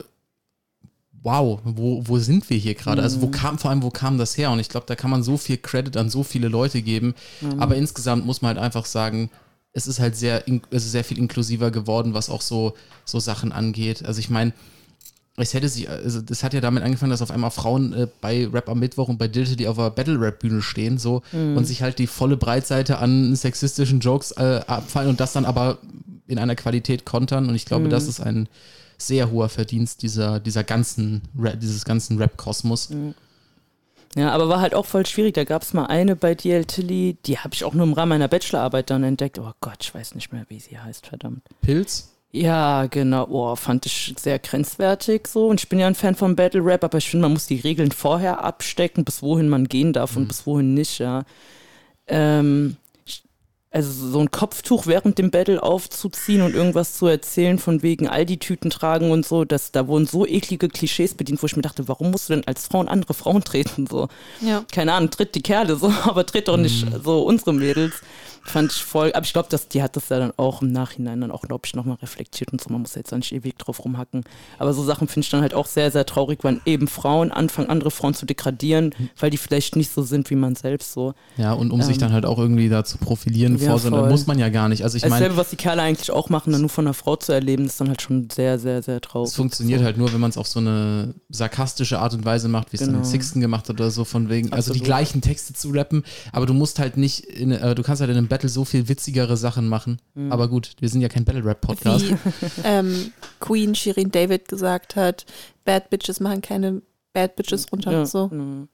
wow, 1.21 1.59
wo, 1.63 2.01
wo 2.05 2.17
sind 2.17 2.49
wir 2.49 2.57
hier 2.57 2.75
gerade? 2.75 3.01
Also 3.01 3.21
wo 3.21 3.27
kam, 3.27 3.57
vor 3.57 3.71
allem, 3.71 3.83
wo 3.83 3.89
kam 3.89 4.17
das 4.17 4.37
her? 4.37 4.49
Und 4.51 4.59
ich 4.59 4.69
glaube, 4.69 4.85
da 4.87 4.95
kann 4.95 5.09
man 5.11 5.23
so 5.23 5.37
viel 5.37 5.57
Credit 5.57 5.95
an 5.97 6.09
so 6.09 6.23
viele 6.23 6.47
Leute 6.47 6.81
geben. 6.81 7.13
Aber 7.59 7.75
insgesamt 7.75 8.25
muss 8.25 8.41
man 8.41 8.55
halt 8.55 8.57
einfach 8.65 8.85
sagen, 8.85 9.29
es 9.73 9.87
ist 9.87 9.99
halt 9.99 10.15
sehr, 10.15 10.43
also 10.71 10.87
sehr 10.89 11.03
viel 11.03 11.17
inklusiver 11.17 11.71
geworden, 11.71 12.13
was 12.13 12.29
auch 12.29 12.41
so, 12.41 12.73
so 13.05 13.19
Sachen 13.19 13.51
angeht. 13.51 14.05
Also 14.05 14.19
ich 14.19 14.29
meine, 14.29 14.53
es 15.35 15.53
hätte 15.53 15.67
sich, 15.67 15.89
also 15.89 16.21
das 16.21 16.43
hat 16.43 16.53
ja 16.53 16.61
damit 16.61 16.83
angefangen, 16.83 17.09
dass 17.09 17.23
auf 17.23 17.31
einmal 17.31 17.49
Frauen 17.49 17.93
äh, 17.93 18.07
bei 18.21 18.47
Rap 18.47 18.69
am 18.69 18.79
Mittwoch 18.79 19.09
und 19.09 19.17
bei 19.17 19.27
Dilte, 19.27 19.55
die 19.55 19.67
auf 19.67 19.77
der 19.77 19.89
Battle-Rap-Bühne 19.89 20.61
stehen, 20.61 20.97
so 20.99 21.23
und 21.31 21.65
sich 21.65 21.81
halt 21.81 21.97
die 21.97 22.07
volle 22.07 22.37
Breitseite 22.37 22.99
an 22.99 23.35
sexistischen 23.35 23.99
Jokes 23.99 24.31
äh, 24.31 24.61
abfallen 24.67 25.09
und 25.09 25.19
das 25.19 25.33
dann 25.33 25.45
aber 25.45 25.79
in 26.27 26.37
einer 26.37 26.55
Qualität 26.55 27.05
kontern. 27.05 27.49
Und 27.49 27.55
ich 27.55 27.65
glaube, 27.65 27.89
das 27.89 28.07
ist 28.07 28.19
ein 28.19 28.47
sehr 28.97 29.31
hoher 29.31 29.49
Verdienst 29.49 30.01
dieser, 30.03 30.39
dieser 30.39 30.63
ganzen 30.63 31.21
Rap, 31.37 31.59
dieses 31.59 31.83
ganzen 31.83 32.17
Rap-Kosmos. 32.17 32.89
Ja, 34.15 34.31
aber 34.31 34.47
war 34.47 34.61
halt 34.61 34.75
auch 34.75 34.85
voll 34.85 35.05
schwierig. 35.05 35.33
Da 35.33 35.43
gab 35.43 35.63
es 35.63 35.73
mal 35.73 35.85
eine 35.85 36.15
bei 36.15 36.35
DL 36.35 36.65
Tilly, 36.65 37.17
die 37.25 37.39
habe 37.39 37.53
ich 37.53 37.63
auch 37.63 37.73
nur 37.73 37.85
im 37.85 37.93
Rahmen 37.93 38.09
meiner 38.09 38.27
Bachelorarbeit 38.27 38.89
dann 38.89 39.03
entdeckt. 39.03 39.39
Oh 39.39 39.51
Gott, 39.59 39.77
ich 39.81 39.93
weiß 39.93 40.15
nicht 40.15 40.31
mehr, 40.31 40.45
wie 40.49 40.59
sie 40.59 40.77
heißt, 40.77 41.07
verdammt. 41.07 41.41
Pilz? 41.61 42.12
Ja, 42.35 42.87
genau. 42.87 43.27
Oh, 43.29 43.55
fand 43.55 43.85
ich 43.85 44.15
sehr 44.19 44.39
grenzwertig 44.39 45.27
so. 45.27 45.47
Und 45.47 45.61
ich 45.61 45.69
bin 45.69 45.77
ja 45.77 45.85
ein 45.85 45.93
Fan 45.93 46.15
von 46.15 46.35
Battle 46.35 46.65
Rap, 46.65 46.83
aber 46.83 46.97
ich 46.97 47.07
finde, 47.07 47.23
man 47.25 47.33
muss 47.33 47.45
die 47.45 47.59
Regeln 47.59 47.91
vorher 47.91 48.43
abstecken, 48.43 49.05
bis 49.05 49.21
wohin 49.21 49.49
man 49.49 49.65
gehen 49.69 49.93
darf 49.93 50.17
und 50.17 50.27
bis 50.27 50.47
wohin 50.47 50.73
nicht, 50.73 50.97
ja. 50.97 51.25
Ähm, 52.07 52.77
also 53.69 54.09
so 54.09 54.19
ein 54.19 54.29
Kopftuch 54.31 54.85
während 54.85 55.17
dem 55.17 55.31
Battle 55.31 55.61
aufzuziehen 55.61 56.43
und 56.43 56.53
irgendwas 56.53 56.95
zu 56.95 57.07
erzählen 57.07 57.57
von 57.57 57.81
wegen 57.81 58.07
Aldi-Tüten 58.07 58.69
tragen 58.69 59.09
und 59.11 59.25
so, 59.25 59.45
dass 59.45 59.71
da 59.71 59.87
wurden 59.87 60.05
so 60.05 60.27
eklige 60.27 60.69
Klischees 60.69 61.15
bedient, 61.15 61.41
wo 61.41 61.47
ich 61.47 61.55
mir 61.55 61.63
dachte, 61.63 61.87
warum 61.87 62.11
musst 62.11 62.29
du 62.29 62.33
denn 62.33 62.47
als 62.47 62.67
Frau 62.67 62.81
in 62.81 62.87
andere 62.87 63.15
Frauen 63.15 63.43
treten? 63.43 63.87
So 63.87 64.09
Ja. 64.41 64.63
keine 64.71 64.93
Ahnung, 64.93 65.09
tritt 65.09 65.33
die 65.33 65.41
Kerle 65.41 65.75
so, 65.75 65.91
aber 66.03 66.25
tritt 66.25 66.47
doch 66.47 66.57
nicht 66.57 66.85
so 67.03 67.23
unsere 67.23 67.53
Mädels. 67.53 67.93
Fand 68.45 68.71
ich 68.73 68.83
voll, 68.83 69.11
aber 69.13 69.25
ich 69.25 69.31
glaube, 69.31 69.47
dass 69.49 69.69
die 69.69 69.81
hat 69.81 69.95
das 69.95 70.09
ja 70.09 70.19
dann 70.19 70.33
auch 70.35 70.61
im 70.61 70.71
Nachhinein 70.71 71.21
dann 71.21 71.31
auch, 71.31 71.43
glaube 71.43 71.61
ich, 71.65 71.75
nochmal 71.75 71.95
reflektiert 72.01 72.51
und 72.51 72.61
so. 72.61 72.69
Man 72.69 72.81
muss 72.81 72.93
jetzt 72.95 73.11
da 73.11 73.15
nicht 73.15 73.31
ewig 73.31 73.57
drauf 73.57 73.83
rumhacken. 73.85 74.25
Aber 74.59 74.73
so 74.73 74.83
Sachen 74.83 75.07
finde 75.07 75.25
ich 75.25 75.29
dann 75.29 75.41
halt 75.41 75.53
auch 75.53 75.65
sehr, 75.65 75.91
sehr 75.91 76.05
traurig, 76.05 76.39
wenn 76.43 76.59
eben 76.65 76.87
Frauen 76.87 77.31
anfangen, 77.31 77.69
andere 77.69 77.89
Frauen 77.89 78.13
zu 78.13 78.25
degradieren, 78.25 78.93
weil 79.17 79.29
die 79.29 79.37
vielleicht 79.37 79.77
nicht 79.77 79.93
so 79.93 80.03
sind 80.03 80.29
wie 80.29 80.35
man 80.35 80.55
selbst 80.55 80.91
so. 80.91 81.13
Ja, 81.37 81.53
und 81.53 81.71
um 81.71 81.79
ähm, 81.79 81.85
sich 81.85 81.97
dann 81.97 82.11
halt 82.11 82.25
auch 82.25 82.37
irgendwie 82.37 82.67
da 82.67 82.83
zu 82.83 82.97
profilieren 82.97 83.57
ja, 83.57 83.69
vor 83.69 83.79
so 83.79 83.89
muss 83.89 84.27
man 84.27 84.37
ja 84.39 84.49
gar 84.49 84.67
nicht. 84.67 84.83
Also 84.83 84.97
ich 84.97 85.03
meine. 85.03 85.15
Dasselbe, 85.15 85.37
was 85.37 85.49
die 85.49 85.55
Kerle 85.55 85.81
eigentlich 85.81 86.11
auch 86.11 86.29
machen, 86.29 86.51
dann 86.51 86.61
nur 86.61 86.69
von 86.69 86.85
einer 86.85 86.93
Frau 86.93 87.15
zu 87.15 87.31
erleben, 87.31 87.65
ist 87.65 87.79
dann 87.79 87.87
halt 87.87 88.01
schon 88.01 88.29
sehr, 88.29 88.59
sehr, 88.59 88.81
sehr 88.81 88.99
traurig. 88.99 89.29
Es 89.29 89.35
funktioniert 89.35 89.79
so. 89.79 89.85
halt 89.85 89.97
nur, 89.97 90.11
wenn 90.11 90.19
man 90.19 90.29
es 90.29 90.37
auf 90.37 90.47
so 90.47 90.59
eine 90.59 91.15
sarkastische 91.29 91.99
Art 91.99 92.13
und 92.13 92.25
Weise 92.25 92.49
macht, 92.49 92.73
wie 92.73 92.77
es 92.77 92.81
genau. 92.81 92.99
dann 92.99 93.05
Sixten 93.05 93.39
gemacht 93.39 93.69
hat 93.69 93.79
oder 93.79 93.89
so, 93.89 94.03
von 94.03 94.29
wegen, 94.29 94.47
Absolut. 94.47 94.57
also 94.57 94.73
die 94.73 94.81
gleichen 94.81 95.21
Texte 95.21 95.53
zu 95.53 95.69
rappen, 95.69 96.03
aber 96.31 96.45
du 96.45 96.53
musst 96.53 96.79
halt 96.79 96.97
nicht, 96.97 97.21
in, 97.21 97.51
äh, 97.51 97.73
du 97.75 97.83
kannst 97.83 98.01
halt 98.01 98.11
in 98.11 98.17
einem 98.17 98.27
Battle 98.33 98.49
so 98.49 98.65
viel 98.65 98.89
witzigere 98.89 99.37
Sachen 99.37 99.67
machen. 99.67 99.99
Mhm. 100.15 100.31
Aber 100.31 100.47
gut, 100.47 100.71
wir 100.79 100.89
sind 100.89 101.01
ja 101.01 101.07
kein 101.07 101.23
Battle-Rap-Podcast. 101.23 102.09
Wie 102.09 102.15
ähm, 102.63 103.13
Queen 103.39 103.75
Shirin 103.75 104.09
David 104.09 104.47
gesagt 104.47 104.95
hat, 104.95 105.27
Bad 105.65 105.91
Bitches 105.91 106.19
machen 106.19 106.41
keine 106.41 106.81
Bad 107.13 107.35
Bitches 107.35 107.71
runter. 107.71 107.91
Ja. 107.91 108.05
So. 108.07 108.29
Mhm. 108.29 108.69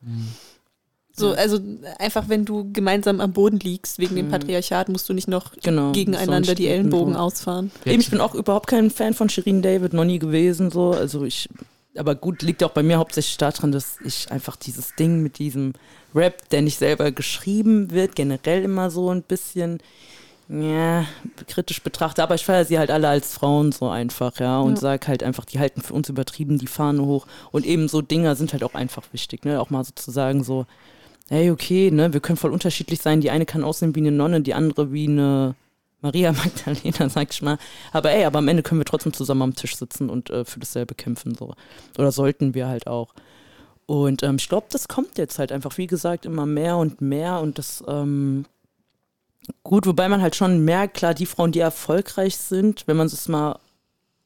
So, 1.11 1.33
also 1.33 1.59
einfach, 1.97 2.29
wenn 2.29 2.45
du 2.45 2.71
gemeinsam 2.71 3.19
am 3.19 3.33
Boden 3.33 3.59
liegst 3.59 3.99
wegen 3.99 4.15
dem 4.15 4.27
mhm. 4.27 4.31
Patriarchat, 4.31 4.87
musst 4.87 5.09
du 5.09 5.13
nicht 5.13 5.27
noch 5.27 5.51
genau, 5.61 5.91
gegeneinander 5.91 6.55
die 6.55 6.67
Ellenbogen 6.67 7.17
ausfahren. 7.17 7.69
Eben, 7.83 7.99
ich 7.99 8.09
bin 8.09 8.21
auch 8.21 8.35
überhaupt 8.35 8.67
kein 8.67 8.89
Fan 8.89 9.13
von 9.13 9.27
Shirin 9.27 9.61
David, 9.61 9.91
noch 9.91 10.05
nie 10.05 10.19
gewesen. 10.19 10.71
So. 10.71 10.91
Also 10.91 11.25
ich 11.25 11.49
aber 11.97 12.15
gut, 12.15 12.43
liegt 12.43 12.63
auch 12.63 12.71
bei 12.71 12.83
mir 12.83 12.97
hauptsächlich 12.97 13.35
daran, 13.35 13.73
dass 13.73 13.97
ich 14.05 14.31
einfach 14.31 14.55
dieses 14.55 14.95
Ding 14.95 15.21
mit 15.21 15.37
diesem 15.37 15.73
Rap, 16.15 16.49
der 16.49 16.61
nicht 16.61 16.77
selber 16.77 17.11
geschrieben 17.11 17.91
wird, 17.91 18.15
generell 18.15 18.63
immer 18.63 18.89
so 18.89 19.09
ein 19.09 19.23
bisschen 19.23 19.79
ja, 20.49 21.05
kritisch 21.47 21.81
betrachte. 21.83 22.23
Aber 22.23 22.35
ich 22.35 22.43
feiere 22.43 22.65
sie 22.65 22.79
halt 22.79 22.89
alle 22.89 23.07
als 23.07 23.33
Frauen 23.33 23.71
so 23.71 23.87
einfach, 23.87 24.39
ja. 24.39 24.59
Und 24.59 24.75
ja. 24.75 24.81
sag 24.81 25.07
halt 25.07 25.21
einfach, 25.21 25.45
die 25.45 25.59
halten 25.59 25.81
für 25.81 25.93
uns 25.93 26.09
übertrieben 26.09 26.57
die 26.57 26.67
Fahne 26.67 27.05
hoch. 27.05 27.27
Und 27.51 27.65
eben 27.65 27.87
so 27.87 28.01
Dinger 28.01 28.35
sind 28.35 28.53
halt 28.53 28.63
auch 28.63 28.73
einfach 28.73 29.03
wichtig, 29.11 29.45
ne? 29.45 29.61
Auch 29.61 29.69
mal 29.69 29.83
sozusagen 29.83 30.43
so, 30.43 30.65
hey, 31.29 31.51
okay, 31.51 31.91
ne, 31.91 32.11
wir 32.13 32.19
können 32.19 32.37
voll 32.37 32.51
unterschiedlich 32.51 33.01
sein. 33.01 33.21
Die 33.21 33.29
eine 33.29 33.45
kann 33.45 33.63
aussehen 33.63 33.95
wie 33.95 33.99
eine 33.99 34.11
Nonne, 34.11 34.41
die 34.41 34.55
andere 34.55 34.91
wie 34.91 35.07
eine 35.07 35.55
Maria 36.01 36.31
Magdalena, 36.31 37.09
sag 37.09 37.31
ich 37.31 37.41
mal. 37.41 37.59
Aber 37.91 38.11
ey, 38.11 38.25
aber 38.25 38.39
am 38.39 38.47
Ende 38.47 38.63
können 38.63 38.81
wir 38.81 38.85
trotzdem 38.85 39.13
zusammen 39.13 39.43
am 39.43 39.55
Tisch 39.55 39.75
sitzen 39.75 40.09
und 40.09 40.31
äh, 40.31 40.45
für 40.45 40.59
dasselbe 40.59 40.95
kämpfen. 40.95 41.35
So. 41.35 41.53
Oder 41.97 42.11
sollten 42.11 42.55
wir 42.55 42.67
halt 42.67 42.87
auch. 42.87 43.13
Und 43.89 44.21
ähm, 44.21 44.35
ich 44.35 44.47
glaube, 44.47 44.67
das 44.69 44.87
kommt 44.87 45.17
jetzt 45.17 45.39
halt 45.39 45.51
einfach, 45.51 45.79
wie 45.79 45.87
gesagt, 45.87 46.27
immer 46.27 46.45
mehr 46.45 46.77
und 46.77 47.01
mehr. 47.01 47.39
Und 47.39 47.57
das, 47.57 47.83
ähm, 47.87 48.45
gut, 49.63 49.87
wobei 49.87 50.07
man 50.07 50.21
halt 50.21 50.35
schon 50.35 50.63
merkt, 50.63 50.97
klar, 50.97 51.15
die 51.15 51.25
Frauen, 51.25 51.51
die 51.51 51.59
erfolgreich 51.59 52.37
sind, 52.37 52.83
wenn 52.85 52.97
man 52.97 53.07
es 53.07 53.27
mal 53.27 53.57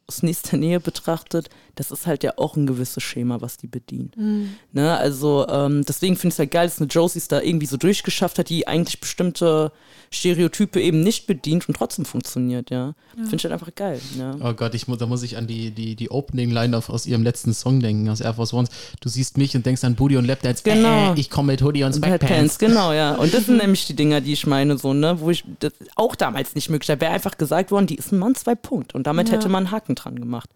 aus 0.06 0.22
nächster 0.22 0.58
Nähe 0.58 0.82
betrachtet, 0.82 1.50
das 1.76 1.92
ist 1.92 2.06
halt 2.06 2.24
ja 2.24 2.34
auch 2.38 2.56
ein 2.56 2.68
gewisses 2.68 3.02
Schema, 3.02 3.42
was 3.42 3.58
die 3.58 3.68
bedienen. 3.68 4.12
Mhm. 4.16 4.50
Ne, 4.74 4.96
also 4.96 5.48
ähm, 5.48 5.84
deswegen 5.88 6.16
finde 6.16 6.30
ich 6.30 6.36
es 6.36 6.40
halt 6.40 6.52
geil, 6.52 6.68
dass 6.68 6.80
eine 6.80 6.88
Josie 6.88 7.18
es 7.18 7.28
da 7.28 7.42
irgendwie 7.42 7.66
so 7.66 7.78
durchgeschafft 7.78 8.38
hat, 8.38 8.50
die 8.50 8.68
eigentlich 8.68 9.00
bestimmte 9.00 9.72
Stereotype 10.12 10.80
eben 10.80 11.02
nicht 11.02 11.26
bedient 11.26 11.68
und 11.68 11.76
trotzdem 11.76 12.06
funktioniert, 12.06 12.70
ja. 12.70 12.94
ja. 13.18 13.24
Finde 13.24 13.36
ich 13.38 13.44
halt 13.44 13.54
einfach 13.54 13.74
geil. 13.74 14.00
Ja. 14.18 14.36
Oh 14.40 14.54
Gott, 14.54 14.76
ich, 14.76 14.86
da 14.86 15.06
muss 15.08 15.24
ich 15.24 15.38
an 15.38 15.48
die, 15.48 15.72
die, 15.72 15.96
die 15.96 16.12
Opening-Line 16.12 16.78
aus 16.78 17.06
ihrem 17.08 17.24
letzten 17.24 17.54
Song 17.54 17.80
denken, 17.80 18.08
aus 18.10 18.22
Air 18.22 18.36
Force 18.36 18.54
Ones. 18.54 18.70
Du 19.02 19.10
siehst 19.10 19.38
mich 19.38 19.56
und 19.56 19.66
denkst 19.66 19.84
an 19.84 19.96
Booty 19.96 20.18
und 20.18 20.26
Lapdance. 20.26 20.62
Genau. 20.64 21.14
Äh, 21.14 21.20
ich 21.20 21.32
komme 21.32 21.54
mit 21.54 21.64
Hoodie 21.64 21.84
und 21.84 21.94
Sweatpants. 21.94 22.60
Genau, 22.60 22.94
ja. 22.94 23.16
Und 23.24 23.34
das 23.34 23.46
sind 23.46 23.58
nämlich 23.58 23.86
die 23.88 23.96
Dinger, 23.96 24.22
die 24.22 24.34
ich 24.34 24.46
meine, 24.46 24.78
so, 24.78 24.94
ne, 24.94 25.20
wo 25.20 25.30
ich 25.30 25.44
das 25.60 25.74
auch 25.96 26.16
damals 26.16 26.56
nicht 26.56 26.70
möglich 26.70 26.90
wäre 27.00 27.12
einfach 27.12 27.38
gesagt 27.38 27.72
worden, 27.72 27.88
die 27.88 27.96
ist 27.96 28.12
ein 28.12 28.20
Mann, 28.20 28.36
zwei 28.36 28.56
Punkt. 28.56 28.94
Und 28.94 29.08
damit 29.08 29.30
ja. 29.30 29.36
hätte 29.36 29.50
man 29.50 29.66
einen 29.66 29.72
Haken 29.72 29.96
dran 29.96 30.20
gemacht. 30.20 30.50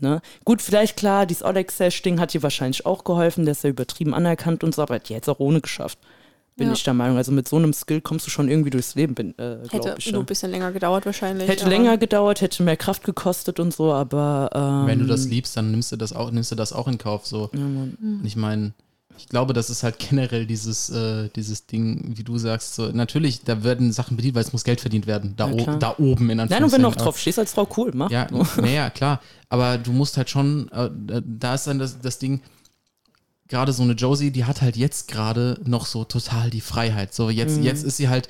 Ne? 0.00 0.20
Gut, 0.44 0.62
vielleicht 0.62 0.96
klar, 0.96 1.26
dieses 1.26 1.44
Odex-Ding 1.44 2.20
hat 2.20 2.34
ihr 2.34 2.42
wahrscheinlich 2.42 2.86
auch 2.86 3.04
geholfen, 3.04 3.44
der 3.44 3.52
ist 3.52 3.64
ja 3.64 3.70
übertrieben 3.70 4.14
anerkannt 4.14 4.64
und 4.64 4.74
so, 4.74 4.82
aber 4.82 4.98
die 4.98 5.14
hätte 5.14 5.30
es 5.30 5.36
auch 5.36 5.40
ohne 5.40 5.60
geschafft 5.60 5.98
bin 6.60 6.68
ja. 6.68 6.74
ich 6.74 6.84
der 6.84 6.94
Meinung. 6.94 7.16
Also 7.16 7.32
mit 7.32 7.48
so 7.48 7.56
einem 7.56 7.72
Skill 7.72 8.00
kommst 8.00 8.26
du 8.26 8.30
schon 8.30 8.48
irgendwie 8.48 8.70
durchs 8.70 8.94
Leben, 8.94 9.14
bin, 9.14 9.36
äh, 9.38 9.58
Hätte 9.70 9.94
ich, 9.98 10.12
nur 10.12 10.22
ein 10.22 10.26
bisschen 10.26 10.50
länger 10.50 10.70
gedauert 10.72 11.06
wahrscheinlich. 11.06 11.48
Hätte 11.48 11.68
länger 11.68 11.96
gedauert, 11.96 12.42
hätte 12.42 12.62
mehr 12.62 12.76
Kraft 12.76 13.02
gekostet 13.02 13.58
und 13.58 13.72
so, 13.72 13.92
aber 13.92 14.50
ähm, 14.54 14.86
Wenn 14.86 14.98
du 15.00 15.06
das 15.06 15.26
liebst, 15.26 15.56
dann 15.56 15.70
nimmst 15.70 15.90
du 15.90 15.96
das 15.96 16.12
auch, 16.12 16.30
nimmst 16.30 16.52
du 16.52 16.56
das 16.56 16.72
auch 16.72 16.86
in 16.86 16.98
Kauf. 16.98 17.26
So. 17.26 17.50
Ja, 17.54 17.60
mhm. 17.60 18.20
Ich 18.24 18.36
meine, 18.36 18.72
ich 19.20 19.28
glaube, 19.28 19.52
das 19.52 19.68
ist 19.68 19.82
halt 19.82 19.98
generell 19.98 20.46
dieses, 20.46 20.88
äh, 20.88 21.28
dieses 21.36 21.66
Ding, 21.66 22.16
wie 22.16 22.24
du 22.24 22.38
sagst, 22.38 22.74
so, 22.74 22.86
natürlich, 22.86 23.42
da 23.42 23.62
werden 23.62 23.92
Sachen 23.92 24.16
bedient, 24.16 24.34
weil 24.34 24.44
es 24.44 24.52
muss 24.52 24.64
Geld 24.64 24.80
verdient 24.80 25.06
werden. 25.06 25.34
Da, 25.36 25.50
ja, 25.50 25.76
da 25.76 25.94
oben 25.98 26.30
in 26.30 26.38
Nein, 26.38 26.64
und 26.64 26.72
wenn 26.72 26.82
du 26.82 26.88
noch 26.88 26.96
drauf 26.96 27.18
stehst 27.18 27.38
als 27.38 27.52
Frau, 27.52 27.68
cool, 27.76 27.90
mach. 27.94 28.10
Ja, 28.10 28.28
naja, 28.56 28.88
klar. 28.88 29.20
Aber 29.50 29.76
du 29.76 29.92
musst 29.92 30.16
halt 30.16 30.30
schon, 30.30 30.68
äh, 30.72 30.90
da 31.24 31.54
ist 31.54 31.66
dann 31.66 31.78
das, 31.78 32.00
das 32.00 32.18
Ding, 32.18 32.40
gerade 33.48 33.72
so 33.72 33.82
eine 33.82 33.92
Josie, 33.92 34.30
die 34.30 34.46
hat 34.46 34.62
halt 34.62 34.76
jetzt 34.76 35.08
gerade 35.08 35.60
noch 35.64 35.84
so 35.84 36.04
total 36.04 36.48
die 36.48 36.62
Freiheit. 36.62 37.12
So, 37.12 37.28
jetzt, 37.28 37.58
mhm. 37.58 37.64
jetzt 37.64 37.84
ist 37.84 37.98
sie 37.98 38.08
halt, 38.08 38.28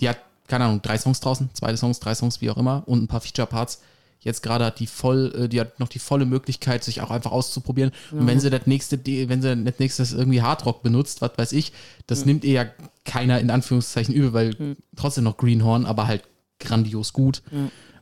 die 0.00 0.08
hat, 0.08 0.18
keine 0.48 0.64
Ahnung, 0.66 0.82
drei 0.82 0.98
Songs 0.98 1.20
draußen, 1.20 1.48
zwei 1.54 1.74
Songs, 1.76 2.00
drei 2.00 2.14
Songs, 2.14 2.42
wie 2.42 2.50
auch 2.50 2.58
immer, 2.58 2.82
und 2.86 3.02
ein 3.02 3.08
paar 3.08 3.20
Feature-Parts. 3.22 3.80
Jetzt 4.20 4.42
gerade 4.42 4.66
hat 4.66 4.80
die 4.80 4.86
voll, 4.86 5.32
äh, 5.36 5.48
die 5.48 5.60
hat 5.60 5.80
noch 5.80 5.88
die 5.88 5.98
volle 5.98 6.26
Möglichkeit, 6.26 6.84
sich 6.84 7.00
auch 7.00 7.10
einfach 7.10 7.32
auszuprobieren. 7.32 7.90
Mhm. 8.12 8.20
Und 8.20 8.26
wenn 8.26 8.40
sie 8.40 8.50
das 8.50 8.66
nächste, 8.66 8.98
wenn 9.04 9.42
sie 9.42 9.64
das 9.64 9.78
nächste 9.78 10.02
irgendwie 10.14 10.42
Hardrock 10.42 10.82
benutzt, 10.82 11.22
was 11.22 11.32
weiß 11.36 11.52
ich, 11.52 11.72
das 12.06 12.20
mhm. 12.20 12.26
nimmt 12.26 12.44
ihr 12.44 12.52
ja 12.52 12.66
keiner 13.04 13.40
in 13.40 13.50
Anführungszeichen 13.50 14.14
übel, 14.14 14.32
weil 14.32 14.54
mhm. 14.58 14.76
trotzdem 14.96 15.24
noch 15.24 15.36
Greenhorn, 15.36 15.86
aber 15.86 16.06
halt 16.06 16.22
grandios 16.58 17.12
gut. 17.14 17.42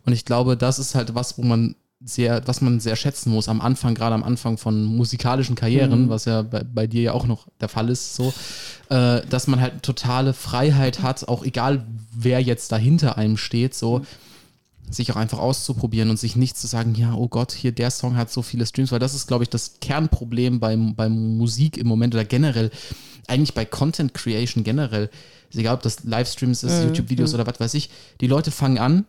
Und 0.05 0.13
ich 0.13 0.25
glaube, 0.25 0.57
das 0.57 0.81
ist 0.81 0.97
halt 0.97 1.15
was, 1.15 1.39
wo 1.39 1.43
man 1.43 1.77
sehr, 2.01 2.47
was 2.47 2.61
man 2.61 2.79
sehr 2.81 2.97
schätzen 2.97 3.31
muss 3.31 3.49
am 3.49 3.61
Anfang, 3.61 3.95
gerade 3.95 4.15
am 4.15 4.23
Anfang 4.23 4.57
von 4.57 4.85
musikalischen 4.85 5.57
Karrieren, 5.57 6.05
mhm. 6.05 6.09
was 6.09 6.27
ja 6.27 6.43
bei, 6.43 6.63
bei, 6.63 6.87
dir 6.87 7.03
ja 7.03 7.13
auch 7.13 7.27
noch 7.27 7.49
der 7.61 7.69
Fall 7.69 7.91
ist, 7.91 8.15
so, 8.15 8.33
äh, 8.89 9.23
dass 9.29 9.49
man 9.49 9.61
halt 9.61 9.83
totale 9.83 10.33
Freiheit 10.33 11.03
hat, 11.03 11.29
auch 11.29 11.45
egal 11.45 11.85
wer 12.17 12.41
jetzt 12.41 12.73
dahinter 12.73 13.19
einem 13.19 13.37
steht, 13.37 13.75
so. 13.75 14.03
Sich 14.91 15.13
auch 15.13 15.17
einfach 15.17 15.39
auszuprobieren 15.39 16.11
und 16.11 16.19
sich 16.19 16.37
nicht 16.37 16.57
zu 16.57 16.67
sagen, 16.67 16.95
ja, 16.95 17.15
oh 17.15 17.29
Gott, 17.29 17.53
hier 17.53 17.73
der 17.73 17.91
Song 17.91 18.17
hat 18.17 18.31
so 18.31 18.43
viele 18.43 18.67
Streams, 18.67 18.93
weil 18.93 18.99
das 18.99 19.15
ist, 19.15 19.27
glaube 19.27 19.45
ich, 19.45 19.51
das 19.51 19.81
Kernproblem 19.81 20.61
beim, 20.61 20.95
beim 20.95 21.37
Musik 21.37 21.77
im 21.77 21.87
Moment 21.87 22.15
oder 22.15 22.25
generell, 22.25 22.71
eigentlich 23.27 23.55
bei 23.55 23.65
Content 23.65 24.15
Creation 24.15 24.65
generell, 24.65 25.11
ist 25.51 25.59
egal 25.59 25.75
ob 25.75 25.83
das 25.83 26.05
Livestreams 26.05 26.63
ist, 26.63 26.81
mhm. 26.81 26.87
YouTube-Videos 26.89 27.33
mhm. 27.33 27.41
oder 27.41 27.47
was 27.47 27.61
weiß 27.61 27.75
ich, 27.75 27.91
die 28.21 28.27
Leute 28.27 28.51
fangen 28.51 28.79
an, 28.79 29.05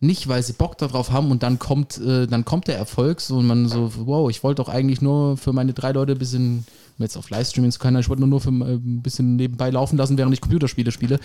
nicht, 0.00 0.28
weil 0.28 0.42
sie 0.42 0.52
Bock 0.52 0.76
darauf 0.78 1.10
haben 1.10 1.30
und 1.30 1.42
dann 1.42 1.58
kommt, 1.58 1.98
äh, 1.98 2.26
dann 2.26 2.44
kommt 2.44 2.68
der 2.68 2.76
Erfolg, 2.76 3.20
so 3.20 3.38
und 3.38 3.46
man 3.46 3.68
so, 3.68 3.92
wow, 4.06 4.28
ich 4.28 4.42
wollte 4.42 4.62
doch 4.62 4.68
eigentlich 4.68 5.00
nur 5.00 5.36
für 5.36 5.52
meine 5.52 5.72
drei 5.72 5.92
Leute 5.92 6.12
ein 6.12 6.18
bisschen, 6.18 6.66
um 6.98 7.02
jetzt 7.02 7.16
auf 7.16 7.30
Livestreaming 7.30 7.70
zu 7.70 7.78
können, 7.78 7.98
ich 7.98 8.08
wollte 8.08 8.20
nur, 8.20 8.28
nur 8.28 8.40
für 8.40 8.50
äh, 8.50 8.74
ein 8.74 9.02
bisschen 9.02 9.36
nebenbei 9.36 9.70
laufen 9.70 9.96
lassen, 9.96 10.18
während 10.18 10.34
ich 10.34 10.40
Computerspiele 10.40 10.92
spiele. 10.92 11.20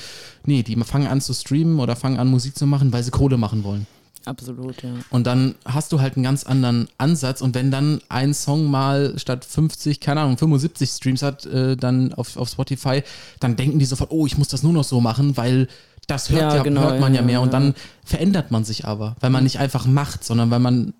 Nee, 0.45 0.63
die 0.63 0.75
fangen 0.77 1.07
an 1.07 1.19
zu 1.19 1.33
streamen 1.33 1.79
oder 1.79 1.95
fangen 1.95 2.19
an 2.19 2.29
Musik 2.29 2.57
zu 2.57 2.65
machen, 2.65 2.93
weil 2.93 3.03
sie 3.03 3.11
Kohle 3.11 3.37
machen 3.37 3.63
wollen. 3.63 3.85
Absolut, 4.25 4.83
ja. 4.83 4.91
Und 5.09 5.25
dann 5.25 5.55
hast 5.65 5.91
du 5.91 6.01
halt 6.01 6.15
einen 6.15 6.23
ganz 6.23 6.43
anderen 6.43 6.87
Ansatz. 6.97 7.41
Und 7.41 7.55
wenn 7.55 7.71
dann 7.71 8.01
ein 8.09 8.33
Song 8.33 8.65
mal 8.65 9.17
statt 9.17 9.45
50, 9.45 9.99
keine 9.99 10.21
Ahnung, 10.21 10.37
75 10.37 10.89
Streams 10.89 11.21
hat, 11.21 11.45
äh, 11.45 11.75
dann 11.77 12.13
auf, 12.13 12.37
auf 12.37 12.49
Spotify, 12.49 13.03
dann 13.39 13.55
denken 13.55 13.79
die 13.79 13.85
sofort, 13.85 14.11
oh, 14.11 14.25
ich 14.25 14.37
muss 14.37 14.49
das 14.49 14.63
nur 14.63 14.73
noch 14.73 14.83
so 14.83 15.01
machen, 15.01 15.37
weil 15.37 15.67
das 16.07 16.29
hört, 16.29 16.41
ja, 16.41 16.55
ja 16.57 16.63
genau, 16.63 16.81
hört 16.81 16.99
man 16.99 17.13
ja, 17.13 17.21
ja 17.21 17.25
mehr. 17.25 17.41
Und 17.41 17.53
dann 17.53 17.75
verändert 18.03 18.51
man 18.51 18.63
sich 18.63 18.85
aber, 18.85 19.15
weil 19.19 19.29
man 19.29 19.43
nicht 19.43 19.59
einfach 19.59 19.85
macht, 19.85 20.23
sondern 20.23 20.51
weil 20.51 20.59
man 20.59 20.93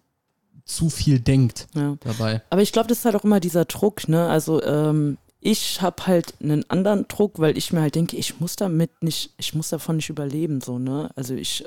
zu 0.66 0.90
viel 0.90 1.20
denkt 1.20 1.68
dabei. 1.74 2.44
Aber 2.52 2.62
ich 2.62 2.72
glaube, 2.72 2.88
das 2.88 3.00
ist 3.00 3.06
halt 3.06 3.16
auch 3.16 3.24
immer 3.24 3.40
dieser 3.40 3.66
Druck, 3.66 4.08
ne? 4.08 4.28
Also, 4.28 4.64
ähm, 4.64 5.18
ich 5.42 5.82
habe 5.82 6.06
halt 6.06 6.36
einen 6.42 6.70
anderen 6.70 7.08
Druck, 7.08 7.40
weil 7.40 7.58
ich 7.58 7.72
mir 7.72 7.82
halt 7.82 7.96
denke, 7.96 8.18
ich 8.18 8.40
muss 8.40 8.56
damit 8.56 9.02
nicht, 9.02 9.34
ich 9.38 9.56
muss 9.56 9.70
davon 9.70 9.96
nicht 9.96 10.10
überleben, 10.10 10.62
so, 10.62 10.78
ne? 10.80 11.10
Also 11.16 11.34
ich, 11.34 11.66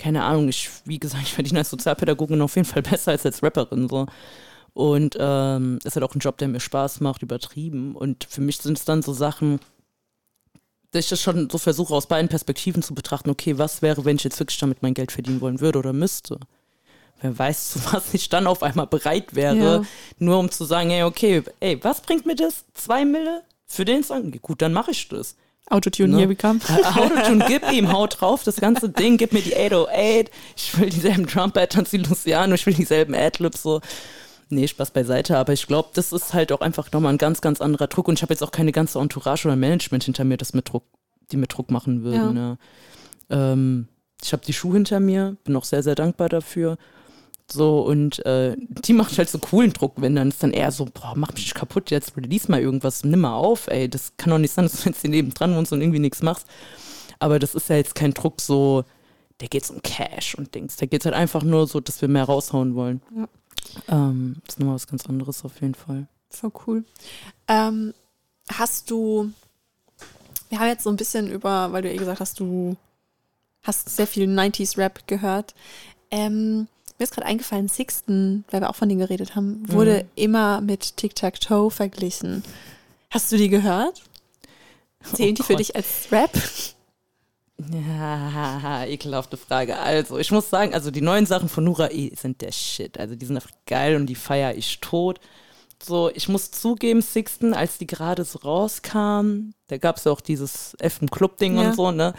keine 0.00 0.24
Ahnung, 0.24 0.48
ich, 0.48 0.70
wie 0.84 0.98
gesagt, 0.98 1.22
ich 1.24 1.32
verdiene 1.34 1.60
als 1.60 1.70
Sozialpädagogin 1.70 2.40
auf 2.40 2.56
jeden 2.56 2.66
Fall 2.66 2.82
besser 2.82 3.12
als 3.12 3.24
als 3.24 3.42
Rapperin, 3.42 3.88
so. 3.88 4.06
Und 4.72 5.16
ähm, 5.18 5.78
ist 5.84 5.96
halt 5.96 6.04
auch 6.04 6.14
ein 6.14 6.20
Job, 6.20 6.38
der 6.38 6.48
mir 6.48 6.60
Spaß 6.60 7.00
macht, 7.00 7.22
übertrieben. 7.22 7.96
Und 7.96 8.24
für 8.24 8.40
mich 8.40 8.58
sind 8.58 8.78
es 8.78 8.84
dann 8.84 9.02
so 9.02 9.12
Sachen, 9.12 9.58
dass 10.92 11.04
ich 11.04 11.10
das 11.10 11.20
schon 11.20 11.50
so 11.50 11.58
versuche, 11.58 11.92
aus 11.92 12.06
beiden 12.06 12.28
Perspektiven 12.28 12.82
zu 12.82 12.94
betrachten, 12.94 13.30
okay, 13.30 13.58
was 13.58 13.82
wäre, 13.82 14.04
wenn 14.04 14.16
ich 14.16 14.24
jetzt 14.24 14.38
wirklich 14.38 14.58
damit 14.58 14.82
mein 14.82 14.94
Geld 14.94 15.12
verdienen 15.12 15.40
wollen 15.40 15.60
würde 15.60 15.80
oder 15.80 15.92
müsste? 15.92 16.38
Wer 17.20 17.36
weiß, 17.36 17.72
zu 17.72 17.78
was 17.92 18.14
ich 18.14 18.28
dann 18.28 18.46
auf 18.46 18.62
einmal 18.62 18.86
bereit 18.86 19.34
wäre, 19.34 19.56
ja. 19.56 19.82
nur 20.18 20.38
um 20.38 20.50
zu 20.50 20.64
sagen, 20.64 20.90
hey, 20.90 21.02
okay, 21.02 21.42
ey, 21.58 21.82
was 21.82 22.00
bringt 22.00 22.24
mir 22.24 22.36
das? 22.36 22.64
Zwei 22.74 23.04
Mille 23.04 23.42
für 23.66 23.84
den 23.84 24.04
Song? 24.04 24.30
Gut, 24.40 24.62
dann 24.62 24.72
mache 24.72 24.92
ich 24.92 25.08
das. 25.08 25.36
Autotune, 25.70 26.12
ne? 26.12 26.18
here 26.18 26.28
we 26.28 26.36
come. 26.36 26.60
Autotune, 26.68 27.44
gib 27.46 27.70
ihm, 27.72 27.92
haut 27.92 28.20
drauf, 28.20 28.42
das 28.44 28.56
ganze 28.56 28.90
Ding, 28.90 29.16
gib 29.16 29.32
mir 29.32 29.40
die 29.40 29.56
808, 29.56 30.30
ich 30.56 30.78
will 30.78 30.90
dieselben 30.90 31.26
Drum-Patterns 31.26 31.92
wie 31.92 31.98
Luciano, 31.98 32.54
ich 32.54 32.66
will 32.66 32.74
dieselben 32.74 33.14
Adlibs, 33.14 33.62
so. 33.62 33.80
Nee, 34.52 34.66
Spaß 34.66 34.90
beiseite, 34.90 35.38
aber 35.38 35.52
ich 35.52 35.68
glaube, 35.68 35.90
das 35.94 36.12
ist 36.12 36.34
halt 36.34 36.50
auch 36.50 36.60
einfach 36.60 36.90
nochmal 36.90 37.12
ein 37.12 37.18
ganz, 37.18 37.40
ganz 37.40 37.60
anderer 37.60 37.86
Druck 37.86 38.08
und 38.08 38.18
ich 38.18 38.22
habe 38.22 38.34
jetzt 38.34 38.42
auch 38.42 38.50
keine 38.50 38.72
ganze 38.72 38.98
Entourage 38.98 39.46
oder 39.46 39.54
Management 39.54 40.02
hinter 40.02 40.24
mir, 40.24 40.36
das 40.36 40.54
mit 40.54 40.68
Druck 40.68 40.82
die 41.30 41.36
mir 41.36 41.46
Druck 41.46 41.70
machen 41.70 42.02
würden. 42.02 42.36
Ja. 42.36 42.58
ja. 43.30 43.52
Ähm, 43.52 43.88
ich 44.22 44.32
habe 44.32 44.44
die 44.44 44.52
Schuhe 44.52 44.74
hinter 44.74 45.00
mir, 45.00 45.36
bin 45.44 45.56
auch 45.56 45.64
sehr, 45.64 45.82
sehr 45.82 45.94
dankbar 45.94 46.28
dafür. 46.28 46.76
So, 47.52 47.80
und 47.80 48.24
äh, 48.26 48.56
die 48.58 48.92
macht 48.92 49.16
halt 49.18 49.28
so 49.28 49.38
coolen 49.38 49.72
Druck, 49.72 49.94
wenn 49.96 50.14
dann 50.14 50.28
ist 50.28 50.42
dann 50.42 50.52
eher 50.52 50.70
so, 50.70 50.84
boah, 50.84 51.14
mach 51.16 51.32
mich 51.32 51.52
kaputt, 51.54 51.90
jetzt 51.90 52.16
release 52.16 52.50
mal 52.50 52.60
irgendwas, 52.60 53.04
nimm 53.04 53.20
mal 53.20 53.34
auf, 53.34 53.66
ey, 53.66 53.88
das 53.88 54.12
kann 54.16 54.30
doch 54.30 54.38
nicht 54.38 54.52
sein, 54.52 54.64
dass 54.70 54.82
du 54.82 54.88
jetzt 54.88 55.00
hier 55.00 55.10
neben 55.10 55.34
dran 55.34 55.54
wohnst 55.54 55.72
und 55.72 55.80
irgendwie 55.80 55.98
nichts 55.98 56.22
machst. 56.22 56.46
Aber 57.18 57.38
das 57.38 57.54
ist 57.54 57.68
ja 57.68 57.76
jetzt 57.76 57.94
kein 57.94 58.14
Druck 58.14 58.40
so, 58.40 58.84
der 59.40 59.48
geht 59.48 59.68
um 59.70 59.82
Cash 59.82 60.34
und 60.34 60.54
Dings. 60.54 60.76
Da 60.76 60.86
geht 60.86 61.02
es 61.02 61.06
halt 61.06 61.14
einfach 61.14 61.42
nur 61.42 61.66
so, 61.66 61.80
dass 61.80 62.00
wir 62.00 62.08
mehr 62.08 62.24
raushauen 62.24 62.74
wollen. 62.74 63.02
Ja. 63.16 63.28
Ähm, 63.88 64.36
das 64.44 64.54
ist 64.54 64.60
nochmal 64.60 64.74
was 64.74 64.86
ganz 64.86 65.06
anderes 65.06 65.44
auf 65.44 65.60
jeden 65.60 65.74
Fall. 65.74 66.06
Voll 66.30 66.52
cool. 66.66 66.84
Ähm, 67.48 67.94
hast 68.48 68.90
du, 68.90 69.30
wir 70.48 70.60
haben 70.60 70.68
jetzt 70.68 70.84
so 70.84 70.90
ein 70.90 70.96
bisschen 70.96 71.30
über, 71.30 71.72
weil 71.72 71.82
du 71.82 71.90
eh 71.90 71.96
gesagt 71.96 72.20
hast, 72.20 72.40
du 72.40 72.76
hast 73.62 73.88
sehr 73.88 74.06
viel 74.06 74.28
90s 74.28 74.78
Rap 74.78 75.06
gehört. 75.06 75.54
Ähm, 76.10 76.68
mir 77.00 77.04
ist 77.04 77.14
gerade 77.14 77.26
eingefallen, 77.26 77.68
Sixten, 77.68 78.44
weil 78.50 78.60
wir 78.60 78.70
auch 78.70 78.76
von 78.76 78.88
denen 78.88 79.00
geredet 79.00 79.34
haben, 79.34 79.62
wurde 79.66 80.04
mhm. 80.04 80.08
immer 80.14 80.60
mit 80.60 80.96
Tic-Tac-Toe 80.96 81.70
verglichen. 81.70 82.44
Hast 83.10 83.32
du 83.32 83.36
die 83.36 83.48
gehört? 83.48 84.02
Zählen 85.02 85.32
oh 85.32 85.34
die 85.34 85.42
für 85.42 85.56
dich 85.56 85.74
als 85.74 86.12
Rap? 86.12 86.30
Ja, 87.58 88.84
ekelhafte 88.84 89.36
Frage. 89.36 89.78
Also, 89.78 90.18
ich 90.18 90.30
muss 90.30 90.48
sagen, 90.48 90.72
also 90.72 90.90
die 90.90 91.02
neuen 91.02 91.26
Sachen 91.26 91.48
von 91.48 91.64
Nura 91.64 91.90
E 91.90 92.14
sind 92.14 92.40
der 92.40 92.52
Shit. 92.52 92.98
Also, 92.98 93.14
die 93.14 93.26
sind 93.26 93.36
einfach 93.36 93.50
geil 93.66 93.96
und 93.96 94.06
die 94.06 94.14
feier 94.14 94.54
ich 94.54 94.80
tot. 94.80 95.20
So, 95.82 96.10
ich 96.14 96.28
muss 96.28 96.50
zugeben, 96.50 97.02
Sixten, 97.02 97.54
als 97.54 97.78
die 97.78 97.86
gerade 97.86 98.24
so 98.24 98.38
rauskam, 98.40 99.52
da 99.68 99.78
gab 99.78 99.96
es 99.96 100.04
ja 100.04 100.12
auch 100.12 100.20
dieses 100.20 100.74
F 100.78 101.00
Club-Ding 101.10 101.56
ja. 101.56 101.68
und 101.68 101.76
so, 101.76 101.90
ne? 101.90 102.14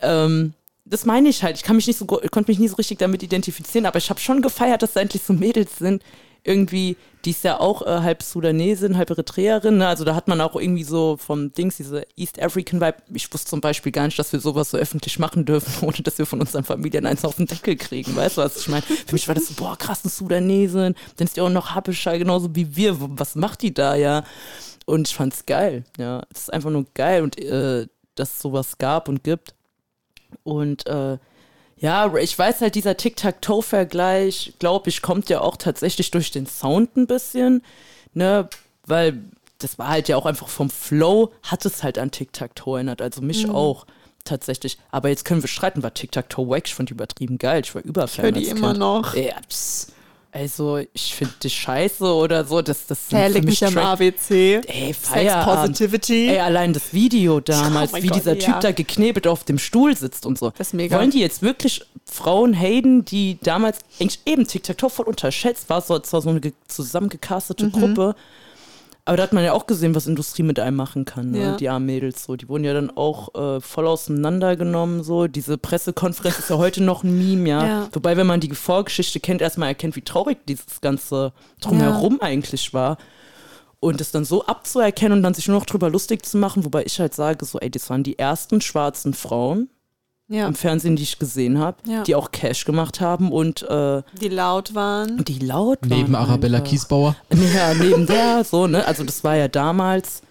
Ähm, 0.00 0.54
das 0.90 1.04
meine 1.04 1.28
ich 1.28 1.42
halt. 1.42 1.56
Ich 1.56 1.62
kann 1.62 1.76
mich 1.76 1.86
nicht 1.86 1.98
so, 1.98 2.06
konnte 2.06 2.50
mich 2.50 2.58
nie 2.58 2.68
so 2.68 2.76
richtig 2.76 2.98
damit 2.98 3.22
identifizieren, 3.22 3.86
aber 3.86 3.98
ich 3.98 4.10
habe 4.10 4.20
schon 4.20 4.42
gefeiert, 4.42 4.82
dass 4.82 4.94
da 4.94 5.00
endlich 5.00 5.22
so 5.22 5.32
Mädels 5.32 5.78
sind. 5.78 6.02
Irgendwie, 6.44 6.96
die 7.24 7.30
ist 7.30 7.44
ja 7.44 7.60
auch 7.60 7.82
äh, 7.82 8.00
halb 8.00 8.22
Sudanesin, 8.22 8.96
halb 8.96 9.10
Eritreerin. 9.10 9.78
Ne? 9.78 9.88
Also 9.88 10.04
da 10.04 10.14
hat 10.14 10.28
man 10.28 10.40
auch 10.40 10.56
irgendwie 10.56 10.84
so 10.84 11.16
vom 11.18 11.52
Dings, 11.52 11.76
diese 11.76 12.06
East 12.16 12.40
African 12.40 12.80
Vibe. 12.80 12.96
Ich 13.12 13.30
wusste 13.32 13.50
zum 13.50 13.60
Beispiel 13.60 13.92
gar 13.92 14.06
nicht, 14.06 14.18
dass 14.18 14.32
wir 14.32 14.40
sowas 14.40 14.70
so 14.70 14.78
öffentlich 14.78 15.18
machen 15.18 15.44
dürfen, 15.44 15.72
ohne 15.86 15.98
dass 15.98 16.16
wir 16.16 16.26
von 16.26 16.40
unseren 16.40 16.64
Familien 16.64 17.06
eins 17.06 17.24
auf 17.24 17.36
den 17.36 17.46
Deckel 17.46 17.76
kriegen. 17.76 18.16
Weißt 18.16 18.38
du, 18.38 18.42
was 18.42 18.56
ich 18.56 18.68
meine? 18.68 18.82
Für 18.82 19.12
mich 19.12 19.26
war 19.28 19.34
das 19.34 19.48
so, 19.48 19.54
boah, 19.54 19.76
krass, 19.76 20.00
eine 20.04 20.10
Sudanesin. 20.10 20.94
Dann 21.16 21.26
ist 21.26 21.36
die 21.36 21.40
auch 21.40 21.50
noch 21.50 21.74
Habischer, 21.74 22.16
genauso 22.18 22.54
wie 22.54 22.76
wir. 22.76 22.96
Was 22.98 23.34
macht 23.34 23.62
die 23.62 23.74
da, 23.74 23.94
ja? 23.94 24.24
Und 24.86 25.08
ich 25.08 25.14
fand's 25.14 25.44
geil, 25.44 25.84
ja. 25.98 26.22
Es 26.32 26.42
ist 26.42 26.52
einfach 26.52 26.70
nur 26.70 26.86
geil 26.94 27.22
und 27.22 27.38
äh, 27.38 27.88
dass 28.14 28.34
es 28.34 28.40
sowas 28.40 28.78
gab 28.78 29.08
und 29.08 29.22
gibt. 29.22 29.54
Und 30.44 30.86
äh, 30.86 31.18
ja, 31.76 32.14
ich 32.16 32.38
weiß 32.38 32.60
halt, 32.60 32.74
dieser 32.74 32.96
Tic-Tac-Toe-Vergleich, 32.96 34.54
glaube 34.58 34.88
ich, 34.88 35.02
kommt 35.02 35.28
ja 35.28 35.40
auch 35.40 35.56
tatsächlich 35.56 36.10
durch 36.10 36.30
den 36.30 36.46
Sound 36.46 36.96
ein 36.96 37.06
bisschen, 37.06 37.62
ne, 38.14 38.48
weil 38.86 39.22
das 39.58 39.78
war 39.78 39.88
halt 39.88 40.08
ja 40.08 40.16
auch 40.16 40.26
einfach 40.26 40.48
vom 40.48 40.70
Flow, 40.70 41.32
hat 41.42 41.64
es 41.64 41.82
halt 41.82 41.98
an 41.98 42.10
Tic-Tac-Toe 42.10 42.76
erinnert, 42.76 43.02
also 43.02 43.22
mich 43.22 43.46
mhm. 43.46 43.54
auch 43.54 43.86
tatsächlich. 44.24 44.78
Aber 44.90 45.08
jetzt 45.08 45.24
können 45.24 45.42
wir 45.42 45.48
streiten, 45.48 45.82
war 45.82 45.94
Tic-Tac-Toe 45.94 46.48
wack, 46.48 46.66
ich 46.66 46.74
fand 46.74 46.90
die 46.90 46.94
übertrieben 46.94 47.38
geil, 47.38 47.62
ich 47.64 47.74
war 47.74 47.82
überfan. 47.82 48.08
Ich 48.08 48.22
höre 48.22 48.32
die 48.32 48.48
immer 48.48 48.74
noch. 48.74 49.14
Ja, 49.14 49.40
pss. 49.48 49.92
Also, 50.38 50.78
ich 50.92 51.16
finde 51.16 51.34
die 51.42 51.50
scheiße 51.50 52.04
oder 52.04 52.44
so. 52.44 52.62
Das, 52.62 52.86
das 52.86 53.00
hey, 53.10 53.32
leg 53.32 53.44
mich 53.44 53.64
am 53.64 53.76
ABC. 53.76 54.60
Ey, 54.66 54.94
Sex 54.94 55.32
Positivity. 55.44 56.28
Ey, 56.28 56.38
allein 56.38 56.72
das 56.72 56.92
Video 56.92 57.40
damals, 57.44 57.92
oh 57.92 57.96
wie 57.96 58.06
Gott, 58.06 58.18
dieser 58.18 58.36
ja. 58.36 58.46
Typ 58.46 58.60
da 58.60 58.70
geknebelt 58.70 59.26
auf 59.26 59.42
dem 59.42 59.58
Stuhl 59.58 59.96
sitzt 59.96 60.26
und 60.26 60.38
so. 60.38 60.50
Das 60.56 60.68
ist 60.68 60.74
mega. 60.74 60.96
Wollen 60.96 61.10
die 61.10 61.18
jetzt 61.18 61.42
wirklich 61.42 61.82
Frauen 62.04 62.54
haten, 62.54 63.04
die 63.04 63.38
damals 63.42 63.80
eigentlich 63.98 64.20
eben 64.26 64.46
Tic-Tac-Toe 64.46 64.90
voll 64.90 65.06
unterschätzt 65.06 65.68
war? 65.70 65.80
So, 65.80 65.98
zwar 65.98 66.22
so 66.22 66.30
eine 66.30 66.40
zusammengecastete 66.68 67.66
mhm. 67.66 67.72
Gruppe. 67.72 68.14
Aber 69.08 69.16
da 69.16 69.22
hat 69.22 69.32
man 69.32 69.42
ja 69.42 69.54
auch 69.54 69.66
gesehen, 69.66 69.94
was 69.94 70.06
Industrie 70.06 70.42
mit 70.42 70.60
einem 70.60 70.76
machen 70.76 71.06
kann, 71.06 71.30
ne? 71.30 71.40
ja. 71.40 71.56
die 71.56 71.70
armen 71.70 71.86
Mädels 71.86 72.24
so. 72.24 72.36
Die 72.36 72.46
wurden 72.46 72.64
ja 72.64 72.74
dann 72.74 72.94
auch 72.94 73.34
äh, 73.34 73.58
voll 73.58 73.86
auseinandergenommen, 73.86 75.02
so. 75.02 75.28
Diese 75.28 75.56
Pressekonferenz 75.56 76.38
ist 76.38 76.50
ja 76.50 76.58
heute 76.58 76.82
noch 76.82 77.04
ein 77.04 77.16
Meme, 77.16 77.48
ja? 77.48 77.66
ja. 77.66 77.88
Wobei, 77.92 78.18
wenn 78.18 78.26
man 78.26 78.40
die 78.40 78.54
Vorgeschichte 78.54 79.18
kennt, 79.18 79.40
erstmal 79.40 79.70
erkennt, 79.70 79.96
wie 79.96 80.02
traurig 80.02 80.44
dieses 80.46 80.82
ganze 80.82 81.32
Drumherum 81.62 82.18
ja. 82.20 82.26
eigentlich 82.26 82.74
war. 82.74 82.98
Und 83.80 84.02
es 84.02 84.12
dann 84.12 84.26
so 84.26 84.44
abzuerkennen 84.44 85.16
und 85.16 85.22
dann 85.22 85.32
sich 85.32 85.48
nur 85.48 85.58
noch 85.58 85.64
drüber 85.64 85.88
lustig 85.88 86.26
zu 86.26 86.36
machen, 86.36 86.66
wobei 86.66 86.84
ich 86.84 87.00
halt 87.00 87.14
sage, 87.14 87.46
so, 87.46 87.58
ey, 87.60 87.70
das 87.70 87.88
waren 87.88 88.02
die 88.02 88.18
ersten 88.18 88.60
schwarzen 88.60 89.14
Frauen, 89.14 89.70
ja. 90.28 90.46
im 90.46 90.54
Fernsehen, 90.54 90.96
die 90.96 91.02
ich 91.02 91.18
gesehen 91.18 91.58
habe, 91.58 91.78
ja. 91.86 92.02
die 92.02 92.14
auch 92.14 92.30
Cash 92.30 92.64
gemacht 92.64 93.00
haben 93.00 93.32
und 93.32 93.62
äh, 93.62 94.02
die 94.20 94.28
laut 94.28 94.74
waren. 94.74 95.24
Die 95.24 95.38
laut 95.38 95.78
waren. 95.82 95.98
Neben 95.98 96.14
Arabella 96.14 96.58
einfach. 96.58 96.70
Kiesbauer. 96.70 97.16
Ja, 97.54 97.74
neben 97.74 98.06
der, 98.06 98.44
so, 98.44 98.66
ne? 98.66 98.86
Also 98.86 99.04
das 99.04 99.24
war 99.24 99.36
ja 99.36 99.48
damals 99.48 100.22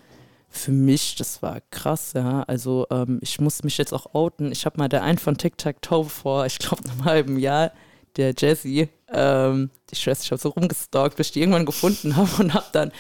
für 0.49 0.71
mich, 0.71 1.15
das 1.15 1.41
war 1.41 1.59
krass, 1.71 2.13
ja. 2.15 2.43
Also 2.43 2.87
ähm, 2.89 3.19
ich 3.21 3.39
muss 3.39 3.63
mich 3.63 3.77
jetzt 3.77 3.93
auch 3.93 4.13
outen. 4.13 4.51
Ich 4.51 4.65
habe 4.65 4.77
mal 4.77 4.89
der 4.89 5.03
einen 5.03 5.17
von 5.17 5.37
Tic 5.37 5.57
Tac 5.57 5.81
Toe 5.81 6.05
vor, 6.05 6.45
ich 6.45 6.59
glaube, 6.59 6.83
einem 6.89 7.05
halben 7.05 7.39
Jahr, 7.39 7.71
der 8.15 8.33
Jesse, 8.37 8.89
ähm, 9.13 9.69
ich 9.91 10.05
weiß, 10.05 10.23
ich 10.23 10.31
habe 10.31 10.41
so 10.41 10.49
rumgestalkt, 10.49 11.17
bis 11.17 11.27
ich 11.27 11.33
die 11.33 11.41
irgendwann 11.41 11.65
gefunden 11.65 12.15
habe 12.15 12.29
und 12.39 12.53
habe 12.53 12.65
dann 12.71 12.91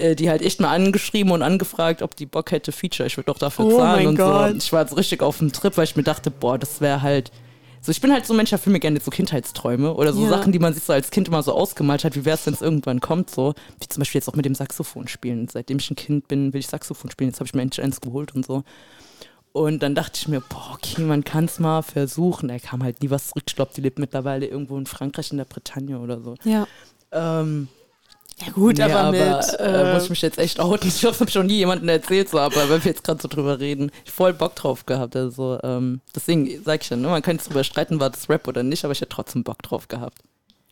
äh, 0.00 0.16
die 0.16 0.30
halt 0.30 0.42
echt 0.42 0.60
mal 0.60 0.70
angeschrieben 0.70 1.32
und 1.32 1.42
angefragt, 1.42 2.02
ob 2.02 2.16
die 2.16 2.26
Bock 2.26 2.50
hätte, 2.50 2.72
Feature. 2.72 3.06
Ich 3.06 3.16
würde 3.16 3.26
doch 3.26 3.38
dafür 3.38 3.66
oh 3.66 3.78
zahlen 3.78 4.06
und 4.08 4.16
Gott. 4.16 4.50
so. 4.50 4.56
Ich 4.56 4.72
war 4.72 4.82
jetzt 4.82 4.96
richtig 4.96 5.22
auf 5.22 5.38
dem 5.38 5.52
Trip, 5.52 5.76
weil 5.76 5.84
ich 5.84 5.96
mir 5.96 6.02
dachte, 6.02 6.30
boah, 6.30 6.58
das 6.58 6.80
wäre 6.80 7.02
halt. 7.02 7.30
So, 7.82 7.90
ich 7.92 8.00
bin 8.02 8.12
halt 8.12 8.26
so 8.26 8.34
ein 8.34 8.36
Mensch, 8.36 8.50
der 8.50 8.58
für 8.58 8.68
mir 8.68 8.78
gerne 8.78 9.00
so 9.00 9.10
Kindheitsträume 9.10 9.94
oder 9.94 10.12
so 10.12 10.24
ja. 10.24 10.28
Sachen, 10.28 10.52
die 10.52 10.58
man 10.58 10.74
sich 10.74 10.82
so 10.82 10.92
als 10.92 11.10
Kind 11.10 11.28
immer 11.28 11.42
so 11.42 11.54
ausgemalt 11.54 12.04
hat, 12.04 12.14
wie 12.14 12.26
wäre 12.26 12.34
es, 12.34 12.44
wenn 12.44 12.52
es 12.52 12.60
irgendwann 12.60 13.00
kommt, 13.00 13.30
so. 13.30 13.54
Wie 13.80 13.88
zum 13.88 14.02
Beispiel 14.02 14.18
jetzt 14.18 14.28
auch 14.28 14.36
mit 14.36 14.44
dem 14.44 14.54
Saxophon 14.54 15.08
spielen. 15.08 15.48
Seitdem 15.48 15.78
ich 15.78 15.90
ein 15.90 15.96
Kind 15.96 16.28
bin, 16.28 16.52
will 16.52 16.60
ich 16.60 16.66
Saxophon 16.66 17.10
spielen. 17.10 17.30
Jetzt 17.30 17.40
habe 17.40 17.46
ich 17.46 17.54
mir 17.54 17.62
endlich 17.62 17.82
eins 17.82 18.02
geholt 18.02 18.34
und 18.34 18.44
so. 18.44 18.64
Und 19.52 19.82
dann 19.82 19.94
dachte 19.94 20.12
ich 20.20 20.28
mir, 20.28 20.40
boah, 20.40 20.74
okay, 20.74 21.00
man 21.02 21.24
kann 21.24 21.46
es 21.46 21.58
mal 21.58 21.82
versuchen. 21.82 22.48
Da 22.48 22.58
kam 22.58 22.82
halt 22.82 23.02
nie 23.02 23.10
was 23.10 23.28
zurück. 23.28 23.44
Ich 23.48 23.56
glaube, 23.56 23.72
die 23.74 23.80
lebt 23.80 23.98
mittlerweile 23.98 24.46
irgendwo 24.46 24.76
in 24.76 24.86
Frankreich, 24.86 25.30
in 25.32 25.38
der 25.38 25.44
Bretagne 25.44 25.98
oder 25.98 26.20
so. 26.20 26.34
Ja. 26.44 26.66
Ähm, 27.12 27.68
ja 28.44 28.52
gut, 28.52 28.78
nee, 28.78 28.84
aber, 28.84 29.00
aber 29.00 29.10
mit... 29.12 29.60
Äh, 29.60 29.94
muss 29.94 30.04
ich 30.04 30.10
mich 30.10 30.22
jetzt 30.22 30.38
echt 30.38 30.60
outen. 30.60 30.88
Ich 30.88 31.04
hoffe, 31.04 31.24
ich 31.24 31.32
schon 31.32 31.46
nie 31.46 31.58
jemandem 31.58 31.88
erzählt, 31.88 32.28
so, 32.28 32.38
aber 32.38 32.68
wenn 32.68 32.82
wir 32.84 32.90
jetzt 32.90 33.04
gerade 33.04 33.20
so 33.20 33.28
drüber 33.28 33.60
reden, 33.60 33.90
ich 34.04 34.10
voll 34.10 34.32
Bock 34.32 34.56
drauf 34.56 34.86
gehabt. 34.86 35.16
Also 35.16 35.58
ähm, 35.62 36.00
deswegen 36.14 36.62
sage 36.62 36.80
ich 36.82 36.90
ja, 36.90 36.96
ne, 36.96 37.08
man 37.08 37.22
kann 37.22 37.36
jetzt 37.36 37.48
drüber 37.48 37.64
streiten, 37.64 38.00
war 38.00 38.10
das 38.10 38.28
Rap 38.28 38.48
oder 38.48 38.62
nicht, 38.62 38.84
aber 38.84 38.92
ich 38.92 39.00
hätte 39.00 39.14
trotzdem 39.14 39.44
Bock 39.44 39.62
drauf 39.62 39.88
gehabt. 39.88 40.18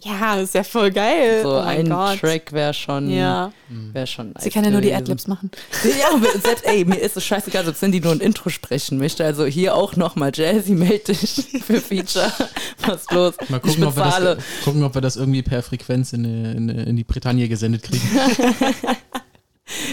Ja, 0.05 0.37
ist 0.37 0.55
ja 0.55 0.63
voll 0.63 0.93
geil. 0.93 1.41
So 1.43 1.57
oh 1.57 1.59
ein 1.59 1.89
Gott. 1.89 2.21
Track 2.21 2.53
wäre 2.53 2.73
schon, 2.73 3.11
ja. 3.11 3.53
wär 3.69 4.07
schon 4.07 4.33
Sie 4.39 4.49
kann 4.49 4.65
ja 4.65 4.71
nur 4.71 4.81
die 4.81 4.95
Adlibs 4.95 5.27
machen. 5.27 5.51
Ja, 5.83 6.15
aber 6.15 6.31
selbst, 6.39 6.65
ey, 6.67 6.85
mir 6.85 7.01
ist 7.01 7.17
es 7.17 7.25
scheißegal, 7.25 7.69
ob 7.69 7.75
Cindy 7.75 8.01
nur 8.01 8.13
ein 8.13 8.21
Intro 8.21 8.49
sprechen 8.49 8.99
möchte. 8.99 9.25
Also 9.25 9.45
hier 9.45 9.75
auch 9.75 9.97
nochmal 9.97 10.31
Jazzy, 10.33 10.73
melde 10.73 11.13
dich 11.13 11.63
für 11.65 11.81
Feature. 11.81 12.33
Was 12.87 13.11
los? 13.11 13.35
Mal 13.49 13.59
gucken 13.59 13.85
ob, 13.85 13.97
das, 13.97 14.39
gucken, 14.65 14.85
ob 14.85 14.95
wir 14.95 15.01
das, 15.01 15.17
irgendwie 15.17 15.43
per 15.43 15.65
Frequenz 15.65 16.13
in, 16.13 16.25
in, 16.25 16.69
in 16.69 16.97
die 16.97 17.05
Bretagne 17.05 17.49
gesendet 17.49 17.83
kriegen. 17.83 18.03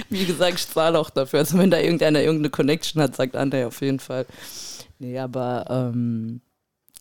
Wie 0.10 0.26
gesagt, 0.26 0.60
ich 0.60 0.70
zahle 0.70 1.00
auch 1.00 1.10
dafür. 1.10 1.40
Also 1.40 1.58
wenn 1.58 1.72
da 1.72 1.80
irgendeiner 1.80 2.22
irgendeine 2.22 2.52
Connection 2.52 3.02
hat, 3.02 3.16
sagt 3.16 3.36
André 3.36 3.66
auf 3.66 3.82
jeden 3.82 4.00
Fall. 4.00 4.28
Nee, 5.00 5.18
aber 5.18 5.66
ähm, 5.70 6.42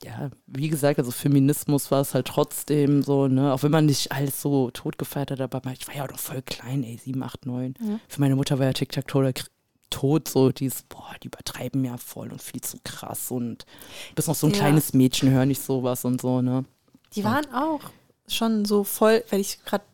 ja, 0.05 0.31
wie 0.47 0.69
gesagt, 0.69 0.99
also 0.99 1.11
Feminismus 1.11 1.91
war 1.91 2.03
es 2.03 2.13
halt 2.13 2.27
trotzdem 2.27 3.03
so, 3.03 3.27
ne, 3.27 3.53
auch 3.55 3.63
wenn 3.63 3.71
man 3.71 3.87
nicht 3.87 4.13
alles 4.13 4.41
so 4.41 4.71
tot 4.71 4.99
gefeiert 4.99 5.31
hat, 5.31 5.41
aber 5.41 5.63
ich 5.73 5.89
war 5.89 5.97
ja 5.97 6.05
auch 6.05 6.11
noch 6.11 6.19
voll 6.19 6.43
klein, 6.43 6.85
ey, 6.85 6.99
sieben, 7.03 7.23
acht, 7.23 7.47
neun. 7.47 7.75
Ja. 7.81 7.99
Für 8.07 8.21
meine 8.21 8.37
Mutter 8.37 8.59
war 8.59 8.67
ja 8.67 8.73
Tic-Tac-Toe 8.75 9.33
tot, 9.89 10.29
so 10.29 10.51
dieses, 10.51 10.83
boah, 10.83 11.15
die 11.23 11.29
übertreiben 11.29 11.85
ja 11.85 11.97
voll 11.97 12.31
und 12.31 12.43
viel 12.43 12.61
zu 12.61 12.79
krass 12.85 13.31
und 13.31 13.65
du 14.11 14.15
bist 14.17 14.29
noch 14.29 14.35
so 14.35 14.47
ein 14.47 14.53
ja. 14.53 14.59
kleines 14.59 14.93
Mädchen, 14.93 15.31
hör 15.31 15.47
nicht 15.47 15.63
sowas 15.63 16.05
und 16.05 16.21
so, 16.21 16.43
ne. 16.43 16.65
Die 17.15 17.25
waren 17.25 17.47
auch 17.55 17.81
schon 18.29 18.65
so 18.65 18.85
voll, 18.85 19.25
weil 19.31 19.41
ich 19.41 19.65
gerade 19.65 19.85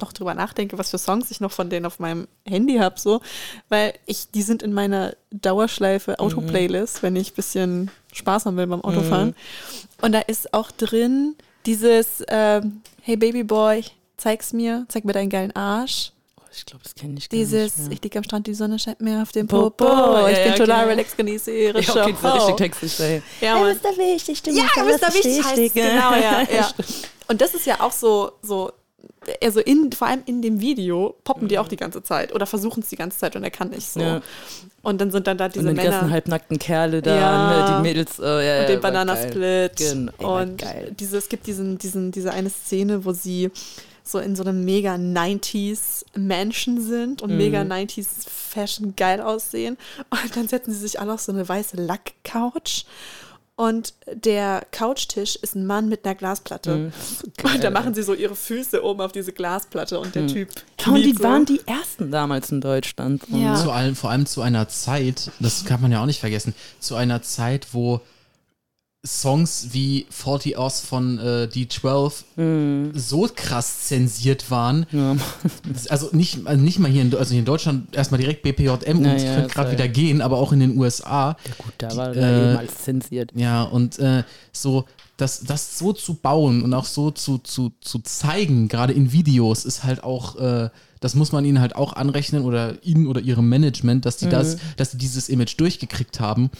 noch 0.00 0.12
drüber 0.12 0.34
nachdenke, 0.34 0.78
was 0.78 0.90
für 0.90 0.98
Songs 0.98 1.30
ich 1.30 1.40
noch 1.40 1.52
von 1.52 1.70
denen 1.70 1.86
auf 1.86 1.98
meinem 1.98 2.28
Handy 2.46 2.76
habe, 2.76 2.98
so, 2.98 3.20
weil 3.68 3.94
ich, 4.06 4.30
die 4.30 4.42
sind 4.42 4.62
in 4.62 4.72
meiner 4.72 5.14
Dauerschleife. 5.30 6.18
Auto-Playlist, 6.18 6.96
mhm. 6.96 7.02
wenn 7.02 7.16
ich 7.16 7.32
ein 7.32 7.36
bisschen 7.36 7.90
Spaß 8.14 8.46
haben 8.46 8.56
will 8.56 8.66
beim 8.66 8.82
Autofahren. 8.82 9.28
Mhm. 9.28 9.34
Und 10.02 10.12
da 10.12 10.20
ist 10.20 10.54
auch 10.54 10.70
drin 10.70 11.36
dieses 11.66 12.22
ähm, 12.28 12.82
Hey 13.02 13.16
Babyboy, 13.16 13.84
zeig's 14.16 14.52
mir, 14.52 14.86
zeig 14.88 15.04
mir 15.04 15.12
deinen 15.12 15.30
geilen 15.30 15.54
Arsch. 15.56 16.12
Oh, 16.38 16.42
ich 16.52 16.64
glaube, 16.64 16.84
das 16.84 16.94
kenne 16.94 17.14
ich 17.18 17.28
gar 17.28 17.36
Dieses, 17.36 17.76
nicht 17.78 17.92
ich 17.92 18.02
liege 18.02 18.18
am 18.18 18.24
Strand, 18.24 18.46
die 18.46 18.54
Sonne 18.54 18.78
scheint 18.78 19.00
mir 19.00 19.22
auf 19.22 19.32
dem 19.32 19.46
Popo. 19.48 19.84
Ja, 19.84 20.28
ich 20.28 20.38
ja, 20.38 20.42
bin 20.44 20.52
ja, 20.52 20.58
total 20.58 20.84
okay. 20.84 20.90
relaxed, 20.90 21.16
genieße 21.16 21.50
ihre 21.50 21.80
ja, 21.80 21.90
okay, 21.90 22.14
Show. 22.20 22.28
richtig 22.28 22.56
textlich. 22.56 22.98
Ja, 22.98 23.06
ja 23.40 23.64
hey, 23.64 23.74
Mr. 23.74 23.98
Wichtig, 23.98 24.42
du 24.42 24.50
ja, 24.50 24.64
Mr. 24.76 25.14
Wichtig 25.14 25.44
heißt 25.44 25.74
genau, 25.74 26.14
ja. 26.14 26.42
ja. 26.54 26.70
Und 27.28 27.40
das 27.40 27.54
ist 27.54 27.66
ja 27.66 27.80
auch 27.80 27.92
so, 27.92 28.32
so 28.42 28.70
also 29.42 29.60
in, 29.60 29.90
vor 29.92 30.08
allem 30.08 30.22
in 30.26 30.42
dem 30.42 30.60
Video 30.60 31.14
poppen 31.24 31.48
die 31.48 31.58
auch 31.58 31.68
die 31.68 31.76
ganze 31.76 32.02
Zeit 32.02 32.34
oder 32.34 32.46
versuchen 32.46 32.82
es 32.82 32.88
die 32.88 32.96
ganze 32.96 33.18
Zeit 33.18 33.36
und 33.36 33.44
er 33.44 33.50
kann 33.50 33.70
nicht 33.70 33.88
so. 33.88 34.00
Ja. 34.00 34.20
Und 34.82 35.00
dann 35.00 35.10
sind 35.10 35.26
dann 35.26 35.38
da 35.38 35.48
diese 35.48 35.60
und 35.60 35.66
dann 35.66 35.76
die 35.76 35.82
ganzen 35.82 36.00
Männer 36.02 36.12
halbnackten 36.12 36.58
Kerle 36.58 37.00
da, 37.00 37.16
Ja. 37.16 37.48
ne, 37.70 37.76
die 37.76 37.82
Mädels, 37.88 38.18
äh, 38.18 38.46
ja, 38.46 38.60
und 38.62 38.68
den 38.68 38.80
Bananasplit. 38.80 39.76
Genau, 39.76 40.40
und 40.42 40.62
diese, 41.00 41.16
es 41.16 41.28
gibt 41.28 41.46
diesen, 41.46 41.78
diesen, 41.78 42.12
diese 42.12 42.32
eine 42.32 42.50
Szene, 42.50 43.04
wo 43.04 43.12
sie 43.12 43.50
so 44.06 44.18
in 44.18 44.36
so 44.36 44.42
einem 44.44 44.62
mega 44.66 44.96
90s 44.96 46.04
Mansion 46.14 46.78
sind 46.82 47.22
Mhm. 47.22 47.30
und 47.30 47.36
mega 47.38 47.62
90s 47.62 48.28
Fashion 48.28 48.94
geil 48.96 49.22
aussehen. 49.22 49.78
Und 50.10 50.36
dann 50.36 50.46
setzen 50.48 50.72
sie 50.74 50.80
sich 50.80 51.00
alle 51.00 51.14
auf 51.14 51.20
so 51.22 51.32
eine 51.32 51.48
weiße 51.48 51.78
Lack-Couch. 51.78 52.84
Und 53.56 53.94
der 54.12 54.66
Couchtisch 54.72 55.36
ist 55.36 55.54
ein 55.54 55.64
Mann 55.64 55.88
mit 55.88 56.04
einer 56.04 56.16
Glasplatte. 56.16 56.76
Mhm. 56.76 56.92
Und 57.44 57.62
da 57.62 57.70
machen 57.70 57.94
sie 57.94 58.02
so 58.02 58.12
ihre 58.12 58.34
Füße 58.34 58.82
oben 58.82 59.00
auf 59.00 59.12
diese 59.12 59.32
Glasplatte 59.32 60.00
und 60.00 60.14
der 60.14 60.26
Typ. 60.26 60.48
Ja, 60.80 60.92
und 60.92 61.02
die 61.02 61.12
so. 61.12 61.22
waren 61.22 61.44
die 61.44 61.60
ersten 61.66 62.10
damals 62.10 62.50
in 62.50 62.60
Deutschland. 62.60 63.22
Ja. 63.28 63.52
ne? 63.52 63.62
Zu 63.62 63.70
allem, 63.70 63.94
vor 63.94 64.10
allem 64.10 64.26
zu 64.26 64.40
einer 64.40 64.68
Zeit, 64.68 65.30
das 65.38 65.64
kann 65.64 65.80
man 65.80 65.92
ja 65.92 66.02
auch 66.02 66.06
nicht 66.06 66.20
vergessen, 66.20 66.54
zu 66.80 66.96
einer 66.96 67.22
Zeit, 67.22 67.68
wo 67.72 68.00
Songs 69.06 69.68
wie 69.72 70.06
40 70.08 70.56
Hours 70.58 70.80
von 70.80 71.18
äh, 71.18 71.48
D12 71.52 72.24
so 72.94 73.28
krass 73.34 73.82
zensiert 73.86 74.50
waren. 74.50 74.86
Ja. 74.90 75.16
Also 75.88 76.08
nicht, 76.12 76.46
also 76.46 76.62
nicht 76.62 76.78
mal 76.78 76.90
hier 76.90 77.02
in, 77.02 77.14
also 77.14 77.30
hier 77.30 77.40
in 77.40 77.44
Deutschland 77.44 77.94
erstmal 77.94 78.20
direkt 78.20 78.42
BPJM 78.42 79.04
Ja, 79.04 79.12
und 79.12 79.22
ja, 79.22 79.34
könnte 79.34 79.54
gerade 79.54 79.72
wieder 79.72 79.88
gehen, 79.88 80.20
aber 80.22 80.38
auch 80.38 80.52
in 80.52 80.60
den 80.60 80.78
USA. 80.78 81.36
Gut, 81.58 81.74
da 81.78 81.94
war 81.96 82.12
Die, 82.12 82.18
äh, 82.18 82.56
alles 82.56 82.78
zensiert. 82.82 83.32
Ja, 83.34 83.62
und 83.64 83.98
äh, 83.98 84.24
so, 84.52 84.84
das, 85.16 85.44
das 85.44 85.78
so 85.78 85.92
zu 85.92 86.14
bauen 86.14 86.62
und 86.62 86.74
auch 86.74 86.86
so 86.86 87.10
zu, 87.10 87.38
zu, 87.38 87.72
zu 87.80 87.98
zeigen, 88.00 88.68
gerade 88.68 88.92
in 88.92 89.12
Videos, 89.12 89.64
ist 89.64 89.84
halt 89.84 90.02
auch, 90.02 90.36
äh, 90.36 90.70
das 91.00 91.14
muss 91.14 91.32
man 91.32 91.44
ihnen 91.44 91.60
halt 91.60 91.76
auch 91.76 91.92
anrechnen 91.92 92.44
oder 92.44 92.82
ihnen 92.82 93.06
oder 93.06 93.20
ihrem 93.20 93.48
Management, 93.48 94.06
dass 94.06 94.16
die 94.16 94.28
das, 94.28 94.56
dass 94.76 94.92
sie 94.92 94.98
dieses 94.98 95.28
Image 95.28 95.58
durchgekriegt 95.60 96.18
haben, 96.20 96.50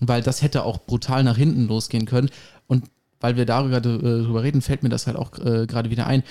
weil 0.00 0.22
das 0.22 0.42
hätte 0.42 0.64
auch 0.64 0.78
brutal 0.78 1.24
nach 1.24 1.36
hinten 1.36 1.66
losgehen 1.66 2.06
können. 2.06 2.30
Und 2.66 2.84
weil 3.20 3.36
wir 3.36 3.46
darüber 3.46 3.78
äh, 3.78 3.80
drüber 3.80 4.42
reden, 4.42 4.62
fällt 4.62 4.82
mir 4.82 4.88
das 4.88 5.06
halt 5.06 5.16
auch 5.16 5.38
äh, 5.38 5.66
gerade 5.66 5.90
wieder 5.90 6.06
ein. 6.06 6.22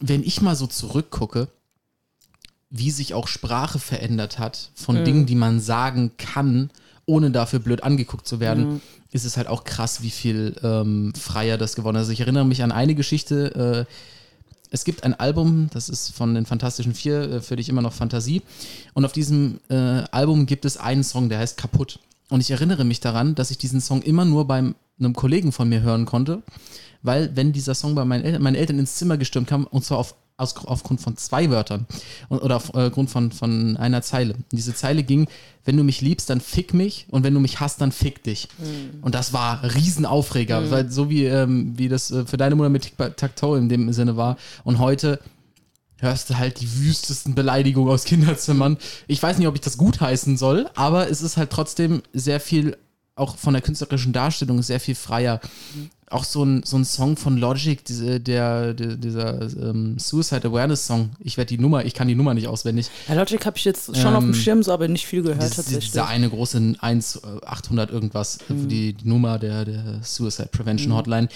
Wenn 0.00 0.22
ich 0.22 0.40
mal 0.40 0.56
so 0.56 0.66
zurückgucke, 0.66 1.48
wie 2.70 2.90
sich 2.90 3.14
auch 3.14 3.28
Sprache 3.28 3.78
verändert 3.78 4.38
hat 4.38 4.70
von 4.74 5.04
Dingen, 5.04 5.26
die 5.26 5.36
man 5.36 5.60
sagen 5.60 6.12
kann, 6.16 6.70
ohne 7.06 7.30
dafür 7.30 7.60
blöd 7.60 7.82
angeguckt 7.82 8.26
zu 8.26 8.40
werden, 8.40 8.80
ist 9.12 9.24
es 9.24 9.36
halt 9.36 9.46
auch 9.46 9.62
krass, 9.62 10.02
wie 10.02 10.10
viel 10.10 10.56
ähm, 10.62 11.12
freier 11.14 11.56
das 11.56 11.76
geworden 11.76 11.96
ist. 11.96 12.00
Also 12.00 12.12
ich 12.12 12.20
erinnere 12.20 12.44
mich 12.44 12.64
an 12.64 12.72
eine 12.72 12.96
Geschichte. 12.96 13.86
Äh, 13.86 13.94
es 14.70 14.84
gibt 14.84 15.04
ein 15.04 15.14
Album, 15.14 15.68
das 15.72 15.88
ist 15.88 16.10
von 16.10 16.34
den 16.34 16.46
Fantastischen 16.46 16.94
Vier, 16.94 17.30
äh, 17.30 17.40
für 17.40 17.54
dich 17.54 17.68
immer 17.68 17.82
noch 17.82 17.92
Fantasie. 17.92 18.42
Und 18.92 19.04
auf 19.04 19.12
diesem 19.12 19.60
äh, 19.68 19.74
Album 20.10 20.46
gibt 20.46 20.64
es 20.64 20.78
einen 20.78 21.04
Song, 21.04 21.28
der 21.28 21.38
heißt 21.38 21.56
Kaputt. 21.56 22.00
Und 22.30 22.40
ich 22.40 22.50
erinnere 22.50 22.84
mich 22.84 23.00
daran, 23.00 23.34
dass 23.34 23.50
ich 23.50 23.58
diesen 23.58 23.80
Song 23.80 24.02
immer 24.02 24.24
nur 24.24 24.46
bei 24.46 24.58
einem 24.98 25.12
Kollegen 25.14 25.52
von 25.52 25.68
mir 25.68 25.82
hören 25.82 26.06
konnte, 26.06 26.42
weil 27.02 27.30
wenn 27.34 27.52
dieser 27.52 27.74
Song 27.74 27.94
bei 27.94 28.04
meinen 28.04 28.24
Eltern, 28.24 28.42
meine 28.42 28.58
Eltern 28.58 28.78
ins 28.78 28.96
Zimmer 28.96 29.18
gestürmt 29.18 29.48
kam, 29.48 29.64
und 29.64 29.84
zwar 29.84 29.98
auf, 29.98 30.14
aus, 30.36 30.56
aufgrund 30.64 31.00
von 31.00 31.16
zwei 31.16 31.50
Wörtern 31.50 31.86
und, 32.28 32.40
oder 32.40 32.56
aufgrund 32.56 33.10
von, 33.10 33.30
von 33.30 33.76
einer 33.76 34.02
Zeile. 34.02 34.34
Und 34.34 34.46
diese 34.52 34.74
Zeile 34.74 35.02
ging, 35.02 35.28
wenn 35.64 35.76
du 35.76 35.84
mich 35.84 36.00
liebst, 36.00 36.30
dann 36.30 36.40
fick 36.40 36.72
mich 36.72 37.06
und 37.10 37.24
wenn 37.24 37.34
du 37.34 37.40
mich 37.40 37.60
hasst, 37.60 37.80
dann 37.80 37.92
fick 37.92 38.22
dich. 38.22 38.48
Und 39.02 39.14
das 39.14 39.32
war 39.32 39.62
Riesenaufreger, 39.62 40.70
weil 40.70 40.90
so 40.90 41.10
wie, 41.10 41.24
ähm, 41.24 41.74
wie 41.76 41.88
das 41.88 42.10
äh, 42.10 42.24
für 42.24 42.36
deine 42.36 42.54
Mutter 42.54 42.70
mit 42.70 42.82
Tic-Tac-Toe 42.82 43.58
in 43.58 43.68
dem 43.68 43.92
Sinne 43.92 44.16
war. 44.16 44.36
Und 44.64 44.78
heute 44.78 45.20
hörst 45.98 46.30
du 46.30 46.38
halt 46.38 46.60
die 46.60 46.80
wüstesten 46.80 47.34
Beleidigungen 47.34 47.92
aus 47.92 48.04
Kinderzimmern. 48.04 48.78
Ich 49.06 49.22
weiß 49.22 49.38
nicht, 49.38 49.48
ob 49.48 49.54
ich 49.54 49.60
das 49.60 49.76
gutheißen 49.76 50.36
soll, 50.36 50.68
aber 50.74 51.10
es 51.10 51.22
ist 51.22 51.36
halt 51.36 51.50
trotzdem 51.50 52.02
sehr 52.12 52.40
viel, 52.40 52.76
auch 53.16 53.36
von 53.36 53.54
der 53.54 53.62
künstlerischen 53.62 54.12
Darstellung, 54.12 54.62
sehr 54.62 54.80
viel 54.80 54.94
freier. 54.94 55.40
Auch 56.10 56.24
so 56.24 56.44
ein, 56.44 56.62
so 56.64 56.76
ein 56.76 56.84
Song 56.84 57.16
von 57.16 57.38
Logic, 57.38 57.82
diese, 57.84 58.20
der, 58.20 58.74
der, 58.74 58.96
dieser 58.96 59.40
ähm, 59.42 59.98
Suicide 59.98 60.46
Awareness 60.48 60.86
Song. 60.86 61.10
Ich 61.20 61.36
werde 61.36 61.48
die 61.56 61.58
Nummer, 61.62 61.84
ich 61.84 61.94
kann 61.94 62.08
die 62.08 62.14
Nummer 62.14 62.34
nicht 62.34 62.46
auswendig. 62.48 62.90
Ja, 63.08 63.14
Logic 63.14 63.44
habe 63.46 63.56
ich 63.56 63.64
jetzt 63.64 63.96
schon 63.96 64.14
auf 64.14 64.20
dem 64.22 64.28
Ähm, 64.30 64.34
Schirm, 64.34 64.62
so 64.62 64.72
aber 64.72 64.88
nicht 64.88 65.06
viel 65.06 65.22
gehört 65.22 65.42
Das 65.42 65.56
tatsächlich. 65.56 65.86
dieser 65.86 66.06
eine 66.08 66.28
große 66.28 66.74
1, 66.78 67.16
äh, 67.16 67.46
800 67.46 67.90
irgendwas, 67.90 68.38
äh, 68.50 68.54
die, 68.54 68.92
die 68.92 69.08
Nummer 69.08 69.38
der, 69.38 69.64
der 69.64 70.00
Suicide 70.02 70.48
Prevention 70.52 70.94
Hotline. 70.94 71.28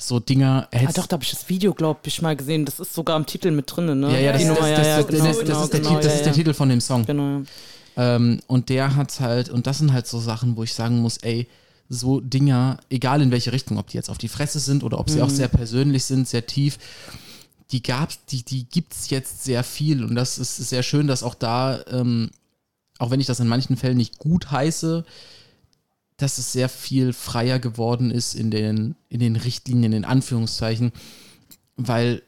So 0.00 0.20
Dinger, 0.20 0.68
Ah, 0.72 0.92
doch, 0.94 1.06
da 1.06 1.14
habe 1.14 1.24
ich 1.24 1.30
das 1.30 1.48
Video, 1.48 1.74
glaube 1.74 2.00
ich, 2.04 2.22
mal 2.22 2.36
gesehen. 2.36 2.64
Das 2.64 2.78
ist 2.78 2.94
sogar 2.94 3.16
im 3.16 3.26
Titel 3.26 3.50
mit 3.50 3.74
drin, 3.74 3.98
ne? 3.98 4.12
Ja, 4.12 4.18
ja, 4.18 4.32
das, 4.32 4.42
ist, 4.42 5.72
der, 5.72 6.22
der. 6.22 6.32
Titel 6.32 6.54
von 6.54 6.68
dem 6.68 6.80
Song. 6.80 7.04
Genau. 7.04 7.42
Ähm, 7.98 8.40
und 8.46 8.68
der 8.70 8.94
hat 8.96 9.18
halt, 9.20 9.50
und 9.50 9.66
das 9.66 9.78
sind 9.78 9.92
halt 9.92 10.06
so 10.06 10.20
Sachen, 10.20 10.56
wo 10.56 10.62
ich 10.62 10.72
sagen 10.72 11.00
muss, 11.00 11.18
ey, 11.18 11.48
so 11.90 12.20
Dinger, 12.20 12.78
egal 12.90 13.20
in 13.22 13.30
welche 13.32 13.52
Richtung, 13.52 13.76
ob 13.76 13.88
die 13.88 13.96
jetzt 13.96 14.08
auf 14.08 14.18
die 14.18 14.28
Fresse 14.28 14.60
sind 14.60 14.84
oder 14.84 15.00
ob 15.00 15.10
sie 15.10 15.16
Mhm. 15.16 15.22
auch 15.24 15.30
sehr 15.30 15.48
persönlich 15.48 16.04
sind, 16.04 16.28
sehr 16.28 16.46
tief, 16.46 16.78
die 17.72 17.82
gab's, 17.82 18.20
die, 18.30 18.44
die 18.44 18.64
gibt's 18.68 19.10
jetzt 19.10 19.42
sehr 19.42 19.64
viel. 19.64 20.04
Und 20.04 20.14
das 20.14 20.38
ist 20.38 20.56
sehr 20.56 20.82
schön, 20.82 21.06
dass 21.08 21.22
auch 21.22 21.34
da, 21.34 21.84
ähm, 21.90 22.30
auch 22.98 23.10
wenn 23.10 23.20
ich 23.20 23.26
das 23.26 23.40
in 23.40 23.48
manchen 23.48 23.76
Fällen 23.76 23.96
nicht 23.96 24.18
gut 24.18 24.50
heiße, 24.50 25.04
dass 26.18 26.38
es 26.38 26.52
sehr 26.52 26.68
viel 26.68 27.12
freier 27.12 27.58
geworden 27.58 28.10
ist 28.10 28.34
in 28.34 28.50
den, 28.50 28.94
in 29.08 29.20
den 29.20 29.36
Richtlinien, 29.36 29.92
in 29.92 30.04
Anführungszeichen, 30.04 30.92
weil 31.76 32.22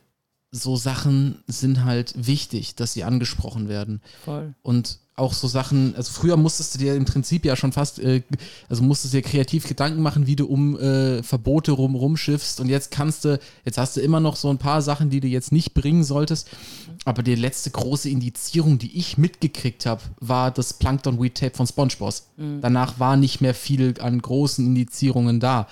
so 0.53 0.77
Sachen 0.77 1.43
sind 1.47 1.85
halt 1.85 2.15
wichtig, 2.17 2.75
dass 2.77 2.93
sie 2.93 3.05
angesprochen 3.05 3.69
werden. 3.69 4.01
Voll. 4.25 4.55
Und 4.63 4.99
auch 5.21 5.33
so 5.33 5.47
Sachen, 5.47 5.95
also 5.95 6.11
früher 6.13 6.37
musstest 6.37 6.75
du 6.75 6.79
dir 6.79 6.95
im 6.95 7.05
Prinzip 7.05 7.45
ja 7.45 7.55
schon 7.55 7.73
fast, 7.73 7.99
äh, 8.01 8.23
also 8.69 8.83
musstest 8.83 9.15
du 9.15 9.19
dir 9.19 9.23
kreativ 9.23 9.69
Gedanken 9.69 10.03
machen, 10.03 10.27
wie 10.27 10.37
du 10.37 10.47
um 10.47 10.79
äh, 10.79 11.23
Verbote 11.23 11.73
rum 11.73 11.95
rumschiffst. 11.95 12.61
Und 12.61 12.69
jetzt 12.69 12.91
kannst 12.91 13.25
du, 13.25 13.39
jetzt 13.65 13.79
hast 13.79 13.97
du 13.97 14.01
immer 14.01 14.21
noch 14.21 14.37
so 14.37 14.49
ein 14.51 14.59
paar 14.59 14.83
Sachen, 14.83 15.11
die 15.11 15.21
du 15.21 15.29
jetzt 15.29 15.53
nicht 15.53 15.75
bringen 15.75 16.03
solltest. 16.03 16.49
Aber 17.05 17.23
die 17.23 17.35
letzte 17.35 17.71
große 17.71 18.09
Indizierung, 18.09 18.79
die 18.79 18.99
ich 18.99 19.17
mitgekriegt 19.17 19.87
habe, 19.87 20.03
war 20.19 20.51
das 20.51 20.75
Plankton 20.75 21.21
Weed 21.21 21.37
Tape 21.37 21.57
von 21.57 21.67
SpongeBob. 21.67 22.15
Danach 22.61 22.99
war 22.99 23.17
nicht 23.17 23.41
mehr 23.41 23.55
viel 23.55 23.95
an 24.01 24.21
großen 24.21 24.67
Indizierungen 24.67 25.41
da. 25.41 25.69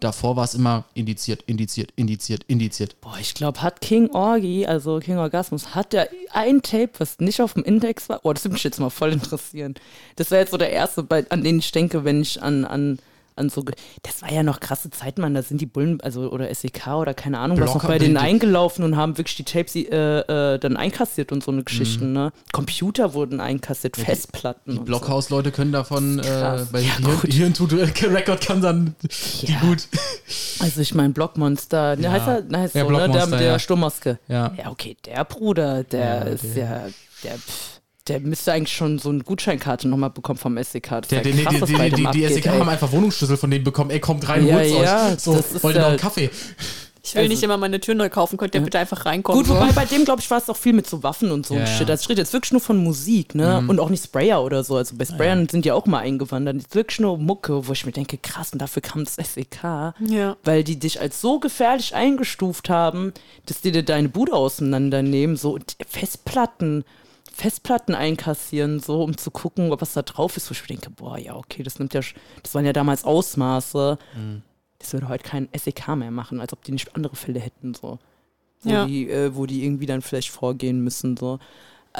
Davor 0.00 0.36
war 0.36 0.44
es 0.44 0.54
immer 0.54 0.84
indiziert, 0.94 1.42
indiziert, 1.46 1.92
indiziert, 1.96 2.44
indiziert. 2.46 3.00
Boah, 3.00 3.16
ich 3.20 3.34
glaube, 3.34 3.62
hat 3.62 3.80
King 3.80 4.10
Orgy, 4.10 4.66
also 4.66 4.98
King 5.00 5.18
Orgasmus, 5.18 5.74
hat 5.74 5.92
der 5.92 6.08
ein 6.32 6.62
Tape, 6.62 6.90
was 6.98 7.18
nicht 7.18 7.40
auf 7.40 7.54
dem 7.54 7.64
Index 7.64 8.08
war? 8.08 8.20
Oh, 8.22 8.32
das 8.32 8.44
würde 8.44 8.54
mich 8.54 8.64
jetzt 8.64 8.80
mal 8.80 8.90
voll 8.90 9.12
interessieren. 9.12 9.74
Das 10.16 10.30
wäre 10.30 10.42
jetzt 10.42 10.50
so 10.50 10.56
der 10.56 10.70
erste, 10.70 11.02
bei, 11.02 11.28
an 11.30 11.42
den 11.42 11.58
ich 11.58 11.72
denke, 11.72 12.04
wenn 12.04 12.22
ich 12.22 12.42
an, 12.42 12.64
an, 12.64 12.98
an 13.38 13.48
so. 13.48 13.64
Das 14.02 14.22
war 14.22 14.32
ja 14.32 14.42
noch 14.42 14.60
krasse 14.60 14.90
Zeit, 14.90 15.18
Mann. 15.18 15.34
Da 15.34 15.42
sind 15.42 15.60
die 15.60 15.66
Bullen, 15.66 16.00
also 16.00 16.30
oder 16.30 16.52
SEK 16.54 16.88
oder 16.88 17.14
keine 17.14 17.38
Ahnung, 17.38 17.58
was 17.58 17.66
noch 17.66 17.74
Blocker- 17.74 17.88
bei 17.88 17.98
denen 17.98 18.14
die- 18.16 18.20
eingelaufen 18.20 18.84
und 18.84 18.96
haben 18.96 19.16
wirklich 19.18 19.36
die 19.36 19.44
Tapes 19.44 19.74
äh, 19.76 19.84
äh, 19.84 20.58
dann 20.58 20.76
einkassiert 20.76 21.32
und 21.32 21.42
so 21.42 21.50
eine 21.50 21.62
Geschichten, 21.64 22.12
ne? 22.12 22.32
Computer 22.52 23.14
wurden 23.14 23.40
einkassiert, 23.40 23.96
Festplatten. 23.96 24.72
Die 24.72 24.78
und 24.78 24.84
Blockhaus-Leute 24.84 25.50
können 25.52 25.72
davon, 25.72 26.18
äh, 26.18 26.22
bei 26.72 26.80
Ja, 26.80 26.96
Hirn, 26.98 27.20
gut. 27.20 27.32
Hirntut 27.32 27.72
Record 27.72 28.40
kann 28.40 28.60
dann 28.60 28.94
die 29.02 29.52
Ja. 29.52 29.60
gut. 29.60 29.86
So. 30.26 30.64
Also 30.64 30.80
ich 30.80 30.94
meine 30.94 31.12
Blockmonster, 31.12 31.96
ne, 31.96 32.02
Ja. 32.02 32.10
heißt 32.12 32.26
er, 32.28 32.42
ne, 32.42 32.58
heißt 32.58 32.74
Ja, 32.74 32.84
so, 32.84 32.90
ne? 32.90 33.08
Der 33.08 33.26
der 33.26 33.42
ja. 33.42 33.58
Sturmmaske. 33.58 34.18
Ja. 34.28 34.52
Ja, 34.58 34.70
okay, 34.70 34.96
der 35.06 35.24
Bruder, 35.24 35.84
der 35.84 36.00
Ja, 36.00 36.20
ist 36.22 36.44
ja, 36.56 36.82
der, 37.24 37.34
pff, 37.36 37.77
der 38.08 38.20
müsste 38.20 38.52
eigentlich 38.52 38.76
schon 38.76 38.98
so 38.98 39.10
eine 39.10 39.22
Gutscheinkarte 39.22 39.88
nochmal 39.88 40.10
bekommen 40.10 40.38
vom 40.38 40.56
SEK. 40.62 40.88
Das 40.88 41.08
Der, 41.08 41.20
der, 41.22 41.32
ja 41.32 41.50
die, 41.50 41.58
krass, 41.58 41.68
die, 41.68 41.74
die, 41.74 41.90
die, 42.04 42.10
die 42.12 42.28
SEK 42.34 42.48
haben 42.48 42.68
einfach 42.68 42.90
Wohnungsschlüssel 42.92 43.36
von 43.36 43.50
denen 43.50 43.64
bekommen. 43.64 43.90
Ey, 43.90 44.00
kommt 44.00 44.28
rein, 44.28 44.46
Ja, 44.46 44.54
holt's 44.54 44.70
ja, 44.72 45.08
euch. 45.12 45.18
So, 45.20 45.34
das 45.36 45.52
ist 45.52 45.62
wollt 45.62 45.76
ihr 45.76 45.80
noch 45.80 45.86
ja- 45.86 45.90
einen 45.90 45.98
Kaffee? 46.00 46.30
Ich 47.00 47.14
will 47.14 47.22
Also- 47.22 47.32
nicht 47.32 47.42
immer 47.42 47.56
meine 47.56 47.80
Tür 47.80 47.94
neu 47.94 48.10
kaufen, 48.10 48.36
könnt 48.36 48.54
ihr 48.54 48.60
bitte 48.60 48.78
einfach 48.78 49.06
reinkommen. 49.06 49.42
Gut, 49.42 49.48
wobei 49.48 49.72
bei 49.72 49.86
dem, 49.86 50.04
glaube 50.04 50.20
ich, 50.20 50.30
war 50.30 50.38
es 50.38 50.50
auch 50.50 50.56
viel 50.58 50.74
mit 50.74 50.86
so 50.86 51.02
Waffen 51.02 51.30
und 51.30 51.46
so 51.46 51.54
Ja, 51.54 51.60
ein 51.60 51.66
ja. 51.66 51.72
Shit. 51.72 51.88
Ich 51.88 52.08
rede 52.10 52.20
jetzt 52.20 52.34
wirklich 52.34 52.52
nur 52.52 52.60
von 52.60 52.76
Musik, 52.76 53.34
ne? 53.34 53.64
Und 53.66 53.80
auch 53.80 53.88
nicht 53.88 54.04
Sprayer 54.04 54.42
oder 54.44 54.62
so. 54.62 54.76
Also 54.76 54.94
bei 54.96 55.06
Sprayern 55.06 55.48
sind 55.48 55.64
ja 55.64 55.72
auch 55.72 55.86
mal 55.86 56.00
eingewandert. 56.00 56.56
Jetzt 56.56 56.74
wirklich 56.74 57.00
nur 57.00 57.16
Mucke, 57.16 57.66
wo 57.66 57.72
ich 57.72 57.86
mir 57.86 57.92
denke, 57.92 58.18
krass, 58.18 58.52
und 58.52 58.60
dafür 58.60 58.82
kam 58.82 59.04
das 59.04 59.14
SEK. 59.16 59.94
Ja. 60.06 60.36
Weil 60.44 60.64
die 60.64 60.78
dich 60.78 61.00
als 61.00 61.20
so 61.22 61.38
gefährlich 61.40 61.94
eingestuft 61.94 62.68
haben, 62.68 63.14
dass 63.46 63.62
die 63.62 63.72
dir 63.72 63.84
deine 63.84 64.10
Bude 64.10 64.34
auseinandernehmen, 64.34 65.36
so 65.36 65.52
und 65.54 65.76
Festplatten. 65.88 66.84
Festplatten 67.38 67.94
einkassieren, 67.94 68.80
so 68.80 69.02
um 69.04 69.16
zu 69.16 69.30
gucken, 69.30 69.70
was 69.70 69.92
da 69.92 70.02
drauf 70.02 70.36
ist, 70.36 70.50
wo 70.50 70.52
ich 70.52 70.60
mir 70.62 70.66
denke, 70.66 70.90
boah, 70.90 71.16
ja, 71.18 71.36
okay, 71.36 71.62
das 71.62 71.78
nimmt 71.78 71.94
ja, 71.94 72.00
sch- 72.00 72.16
das 72.42 72.52
waren 72.54 72.64
ja 72.64 72.72
damals 72.72 73.04
Ausmaße. 73.04 73.96
Das 74.80 74.92
würde 74.92 75.08
heute 75.08 75.22
kein 75.22 75.48
SEK 75.56 75.88
mehr 75.96 76.10
machen, 76.10 76.40
als 76.40 76.52
ob 76.52 76.62
die 76.64 76.72
nicht 76.72 76.96
andere 76.96 77.14
Fälle 77.16 77.38
hätten, 77.40 77.74
so. 77.74 77.98
Wo, 78.62 78.70
Ja. 78.70 78.86
die, 78.86 79.08
äh, 79.08 79.36
wo 79.36 79.46
die 79.46 79.64
irgendwie 79.64 79.86
dann 79.86 80.02
vielleicht 80.02 80.30
vorgehen 80.30 80.80
müssen, 80.82 81.16
so. 81.16 81.38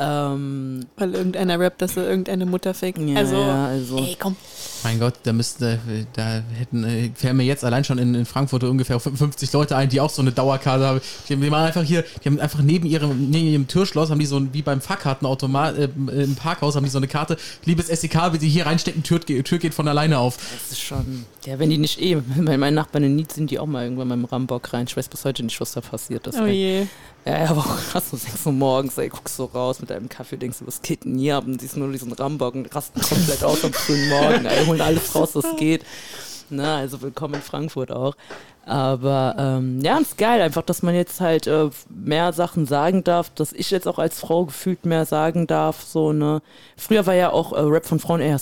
Ähm, 0.00 0.86
Weil 0.96 1.14
irgendeiner 1.14 1.58
rappt, 1.58 1.82
dass 1.82 1.96
er 1.96 2.08
irgendeine 2.08 2.46
Mutter 2.46 2.74
fickt. 2.74 2.98
ja, 2.98 3.16
also, 3.16 3.36
ja, 3.36 3.66
also. 3.66 3.98
ey, 3.98 4.16
komm. 4.18 4.36
Mein 4.84 5.00
Gott, 5.00 5.14
da 5.24 5.32
müsste, 5.32 5.80
da 6.14 6.42
hätten, 6.56 6.84
äh, 6.84 7.10
fällen 7.14 7.36
mir 7.36 7.44
jetzt 7.44 7.64
allein 7.64 7.82
schon 7.84 7.98
in, 7.98 8.14
in 8.14 8.24
Frankfurt 8.24 8.62
ungefähr 8.64 9.00
55 9.00 9.52
Leute 9.52 9.76
ein, 9.76 9.88
die 9.88 10.00
auch 10.00 10.10
so 10.10 10.22
eine 10.22 10.30
Dauerkarte 10.30 10.86
haben. 10.86 11.00
Die, 11.28 11.36
die 11.36 11.50
machen 11.50 11.64
einfach 11.64 11.82
hier, 11.82 12.04
die 12.22 12.28
haben 12.28 12.38
einfach 12.38 12.62
neben 12.62 12.86
ihrem, 12.86 13.30
neben 13.30 13.48
ihrem 13.48 13.66
Türschloss, 13.66 14.10
haben 14.10 14.20
die 14.20 14.26
so 14.26 14.38
ein, 14.38 14.52
wie 14.52 14.62
beim 14.62 14.80
Fahrkartenautomat, 14.80 15.78
äh, 15.78 15.88
im 16.10 16.36
Parkhaus 16.36 16.76
haben 16.76 16.84
die 16.84 16.90
so 16.90 16.98
eine 16.98 17.08
Karte, 17.08 17.36
liebes 17.64 17.88
SEK, 17.88 18.32
wenn 18.32 18.40
sie 18.40 18.48
hier 18.48 18.66
reinstecken, 18.66 19.02
Tür, 19.02 19.20
Tür 19.20 19.58
geht 19.58 19.74
von 19.74 19.88
alleine 19.88 20.18
auf. 20.18 20.36
Das 20.36 20.72
ist 20.72 20.80
schon. 20.80 21.24
Ja, 21.44 21.58
wenn 21.58 21.70
die 21.70 21.78
nicht 21.78 22.00
eh, 22.00 22.16
bei 22.36 22.56
meinen 22.56 22.74
Nachbarn 22.74 23.04
in 23.04 23.16
Nied 23.16 23.32
sind 23.32 23.50
die 23.50 23.58
auch 23.58 23.66
mal 23.66 23.84
irgendwann 23.84 24.08
beim 24.08 24.24
Rambock 24.24 24.72
rein. 24.72 24.86
Ich 24.88 24.96
weiß 24.96 25.08
bis 25.08 25.24
heute 25.24 25.42
nicht, 25.42 25.60
was 25.60 25.72
da 25.72 25.80
passiert 25.80 26.26
ist. 26.26 26.38
Oh 26.38 26.46
je. 26.46 26.86
Ja, 27.28 27.40
ja, 27.44 27.50
aber 27.50 27.60
auch 27.60 27.76
krass, 27.90 28.04
um 28.10 28.18
6 28.18 28.46
Uhr 28.46 28.52
morgens, 28.52 28.96
ey, 28.96 29.10
guckst 29.10 29.36
so 29.36 29.44
raus 29.44 29.80
mit 29.80 29.90
deinem 29.90 30.08
Kaffee, 30.08 30.38
denkst 30.38 30.60
du, 30.60 30.66
was 30.66 30.80
geht 30.80 31.04
denn 31.04 31.18
hier 31.18 31.36
ab? 31.36 31.44
Und 31.46 31.60
siehst 31.60 31.76
nur 31.76 31.92
diesen 31.92 32.10
Rambock 32.10 32.54
und 32.54 32.74
rasten 32.74 33.02
komplett 33.02 33.44
aus 33.44 33.62
am 33.64 33.72
frühen 33.74 34.08
Morgen, 34.08 34.46
ey, 34.46 34.64
holen 34.64 34.80
alles 34.80 35.14
raus, 35.14 35.34
was 35.34 35.44
geht. 35.58 35.84
Na, 36.48 36.78
also 36.78 37.02
willkommen 37.02 37.34
in 37.34 37.42
Frankfurt 37.42 37.92
auch. 37.92 38.16
Aber 38.64 39.36
ähm, 39.38 39.82
ja, 39.82 39.98
ist 39.98 40.16
geil, 40.16 40.40
einfach, 40.40 40.62
dass 40.62 40.82
man 40.82 40.94
jetzt 40.94 41.20
halt 41.20 41.46
äh, 41.46 41.68
mehr 41.90 42.32
Sachen 42.32 42.64
sagen 42.64 43.04
darf, 43.04 43.28
dass 43.28 43.52
ich 43.52 43.70
jetzt 43.70 43.86
auch 43.86 43.98
als 43.98 44.20
Frau 44.20 44.46
gefühlt 44.46 44.86
mehr 44.86 45.04
sagen 45.04 45.46
darf, 45.46 45.82
so, 45.82 46.14
ne. 46.14 46.40
Früher 46.78 47.04
war 47.04 47.14
ja 47.14 47.30
auch 47.30 47.52
äh, 47.52 47.60
Rap 47.60 47.84
von 47.84 47.98
Frauen 47.98 48.20
eher, 48.22 48.38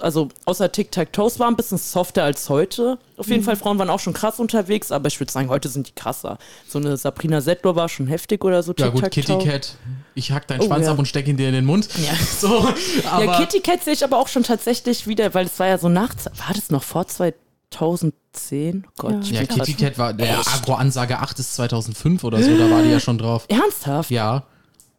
also 0.00 0.28
außer 0.44 0.70
Tic-Tac-Toes 0.72 1.38
war 1.38 1.48
ein 1.48 1.56
bisschen 1.56 1.78
softer 1.78 2.24
als 2.24 2.48
heute. 2.48 2.98
Auf 3.16 3.28
jeden 3.28 3.44
Fall, 3.44 3.56
Frauen 3.56 3.78
waren 3.78 3.90
auch 3.90 4.00
schon 4.00 4.12
krass 4.12 4.40
unterwegs, 4.40 4.90
aber 4.92 5.08
ich 5.08 5.18
würde 5.20 5.30
sagen, 5.32 5.48
heute 5.48 5.68
sind 5.68 5.88
die 5.88 5.92
krasser. 5.94 6.38
So 6.68 6.78
eine 6.78 6.96
Sabrina 6.96 7.40
Settler 7.40 7.76
war 7.76 7.88
schon 7.88 8.06
heftig 8.06 8.44
oder 8.44 8.62
so. 8.62 8.74
Ja 8.76 8.88
gut. 8.88 9.10
Kitty 9.10 9.38
Cat, 9.38 9.76
ich 10.14 10.32
hack 10.32 10.46
deinen 10.48 10.60
Oh, 10.62 10.66
Schwanz 10.66 10.86
ja. 10.86 10.92
ab 10.92 10.98
und 10.98 11.06
steck 11.06 11.28
ihn 11.28 11.36
dir 11.36 11.48
in 11.48 11.54
den 11.54 11.64
Mund. 11.64 11.88
Ja. 11.96 12.12
So, 12.40 12.68
aber 13.10 13.24
ja, 13.24 13.36
Kitty 13.38 13.60
Cat 13.60 13.84
sehe 13.84 13.92
ich 13.94 14.02
aber 14.02 14.18
auch 14.18 14.28
schon 14.28 14.42
tatsächlich 14.42 15.06
wieder, 15.06 15.32
weil 15.34 15.46
es 15.46 15.58
war 15.60 15.68
ja 15.68 15.78
so 15.78 15.88
nachts, 15.88 16.24
war 16.26 16.54
das 16.54 16.70
noch 16.70 16.82
vor 16.82 17.06
2010? 17.06 18.84
Gott, 18.98 19.24
Ja. 19.26 19.40
ja, 19.42 19.46
Kitty 19.46 19.74
Cat 19.74 19.98
war, 19.98 20.12
der 20.12 20.38
Agro-Ansage 20.40 21.18
8 21.18 21.38
ist 21.38 21.54
2005 21.54 22.24
oder 22.24 22.42
so, 22.42 22.56
da 22.56 22.70
war 22.70 22.82
die 22.82 22.90
ja 22.90 23.00
schon 23.00 23.18
drauf. 23.18 23.44
Ernsthaft? 23.48 24.10
Ja, 24.10 24.44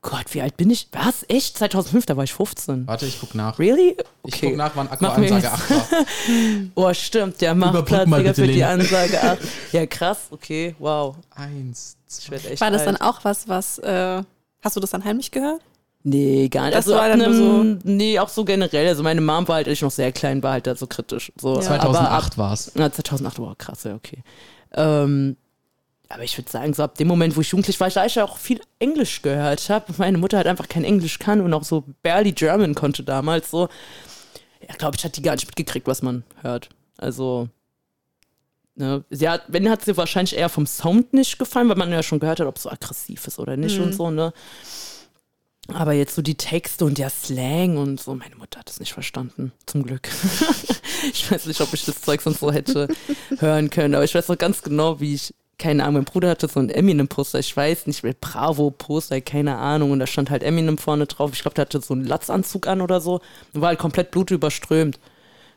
Gott, 0.03 0.25
wie 0.33 0.41
alt 0.41 0.57
bin 0.57 0.69
ich? 0.69 0.89
Was? 0.91 1.25
Echt? 1.29 1.57
2005, 1.57 2.05
da 2.05 2.17
war 2.17 2.25
ich 2.25 2.33
15. 2.33 2.85
warte, 2.87 3.05
ich 3.05 3.19
guck 3.19 3.33
nach. 3.35 3.57
Really? 3.57 3.95
Ich 4.25 4.35
Okay. 4.35 4.49
guck 4.49 4.57
nach, 4.57 4.71
wann 4.75 4.89
jetzt. 5.23 5.45
8 5.45 5.69
war. 5.71 5.87
Oh, 6.75 6.93
stimmt, 6.93 7.39
der 7.41 7.55
macht 7.55 7.85
Platz 7.85 8.07
mal 8.07 8.17
Digga, 8.17 8.31
bitte, 8.31 8.41
für 8.41 8.47
die 8.47 8.53
Lena. 8.55 8.69
Ansage 8.69 9.23
8. 9.23 9.37
Ja, 9.71 9.85
krass, 9.87 10.27
okay, 10.31 10.75
wow. 10.77 11.15
Eins, 11.33 11.95
Ich 12.19 12.31
echt 12.31 12.61
War 12.61 12.69
das 12.69 12.83
dann 12.85 12.97
alt. 12.97 13.01
auch 13.15 13.23
was, 13.23 13.47
was, 13.47 13.79
äh, 13.79 14.21
hast 14.61 14.75
du 14.75 14.79
das 14.81 14.91
dann 14.91 15.03
heimlich 15.05 15.31
gehört? 15.31 15.61
Nee, 16.03 16.49
gar 16.49 16.65
nicht. 16.65 16.75
Das 16.75 16.85
also 16.85 16.97
war 16.99 17.07
dann 17.07 17.19
nur 17.19 17.61
einem, 17.61 17.79
nee, 17.85 18.19
auch 18.19 18.27
so 18.27 18.43
generell. 18.43 18.85
Also 18.89 19.03
meine 19.03 19.21
Mom 19.21 19.47
war 19.47 19.55
halt, 19.55 19.67
als 19.69 19.75
ich 19.77 19.81
noch 19.83 19.91
sehr 19.91 20.11
klein 20.11 20.43
war, 20.43 20.51
halt 20.51 20.67
da 20.67 20.75
so 20.75 20.85
kritisch. 20.85 21.31
So, 21.39 21.61
Ja. 21.61 21.69
aber 21.69 21.75
ab, 21.75 21.81
2008 21.93 22.37
war's. 22.37 22.71
Na, 22.75 22.91
2008, 22.91 23.39
wow, 23.39 23.57
krass, 23.57 23.85
ja, 23.85 23.95
okay. 23.95 24.21
Ähm, 24.73 25.37
aber 26.09 26.23
ich 26.23 26.37
würde 26.37 26.49
sagen, 26.49 26.73
so 26.73 26.83
ab 26.83 26.95
dem 26.97 27.07
Moment, 27.07 27.35
wo 27.35 27.41
ich 27.41 27.49
jugendlich 27.49 27.79
war, 27.79 27.89
da 27.89 28.05
ich 28.05 28.15
ja 28.15 28.23
auch 28.23 28.37
viel 28.37 28.61
Englisch 28.79 29.21
gehört 29.21 29.69
habe, 29.69 29.93
meine 29.97 30.17
Mutter 30.17 30.37
halt 30.37 30.47
einfach 30.47 30.67
kein 30.67 30.83
Englisch 30.83 31.19
kann 31.19 31.41
und 31.41 31.53
auch 31.53 31.63
so 31.63 31.85
barely 32.01 32.31
German 32.31 32.75
konnte 32.75 33.03
damals, 33.03 33.49
so, 33.49 33.69
ja, 34.67 34.75
glaube 34.75 34.95
ich, 34.97 35.03
hat 35.03 35.17
die 35.17 35.21
gar 35.21 35.33
nicht 35.33 35.47
mitgekriegt, 35.47 35.87
was 35.87 36.01
man 36.01 36.23
hört. 36.41 36.69
Also, 36.97 37.49
ne, 38.75 39.03
sie 39.09 39.27
hat, 39.27 39.43
wenn 39.47 39.69
hat 39.69 39.83
sie 39.83 39.97
wahrscheinlich 39.97 40.37
eher 40.37 40.49
vom 40.49 40.67
Sound 40.67 41.13
nicht 41.13 41.39
gefallen, 41.39 41.69
weil 41.69 41.77
man 41.77 41.91
ja 41.91 42.03
schon 42.03 42.19
gehört 42.19 42.39
hat, 42.39 42.47
ob 42.47 42.57
es 42.57 42.63
so 42.63 42.69
aggressiv 42.69 43.25
ist 43.27 43.39
oder 43.39 43.57
nicht 43.57 43.79
und 43.79 43.93
so, 43.93 44.11
ne. 44.11 44.33
Aber 45.69 45.93
jetzt 45.93 46.15
so 46.15 46.21
die 46.21 46.35
Texte 46.35 46.83
und 46.83 46.97
der 46.97 47.09
Slang 47.09 47.77
und 47.77 47.99
so, 47.99 48.13
meine 48.15 48.35
Mutter 48.35 48.59
hat 48.59 48.69
es 48.69 48.81
nicht 48.81 48.91
verstanden, 48.91 49.53
zum 49.65 49.83
Glück. 49.83 50.09
ich 51.13 51.31
weiß 51.31 51.45
nicht, 51.45 51.61
ob 51.61 51.73
ich 51.73 51.85
das 51.85 52.01
Zeug 52.01 52.21
sonst 52.21 52.41
so 52.41 52.51
hätte 52.51 52.89
hören 53.39 53.69
können, 53.69 53.95
aber 53.95 54.03
ich 54.03 54.13
weiß 54.13 54.27
noch 54.27 54.37
ganz 54.37 54.61
genau, 54.61 54.99
wie 54.99 55.13
ich, 55.15 55.33
keine 55.63 55.83
Ahnung, 55.83 55.93
mein 55.93 56.03
Bruder 56.03 56.29
hatte 56.29 56.49
so 56.49 56.59
ein 56.59 56.69
Eminem-Poster, 56.69 57.39
ich 57.39 57.55
weiß 57.55 57.87
nicht, 57.87 58.03
mehr, 58.03 58.13
Bravo-Poster, 58.19 59.21
keine 59.21 59.55
Ahnung, 59.55 59.91
und 59.91 59.99
da 59.99 60.07
stand 60.07 60.29
halt 60.29 60.43
Eminem 60.43 60.77
vorne 60.77 61.05
drauf. 61.05 61.31
Ich 61.31 61.41
glaube, 61.41 61.55
der 61.55 61.61
hatte 61.63 61.79
so 61.79 61.93
einen 61.93 62.03
Latzanzug 62.03 62.67
an 62.67 62.81
oder 62.81 62.99
so 62.99 63.21
und 63.53 63.61
war 63.61 63.69
halt 63.69 63.79
komplett 63.79 64.11
blutüberströmt. 64.11 64.99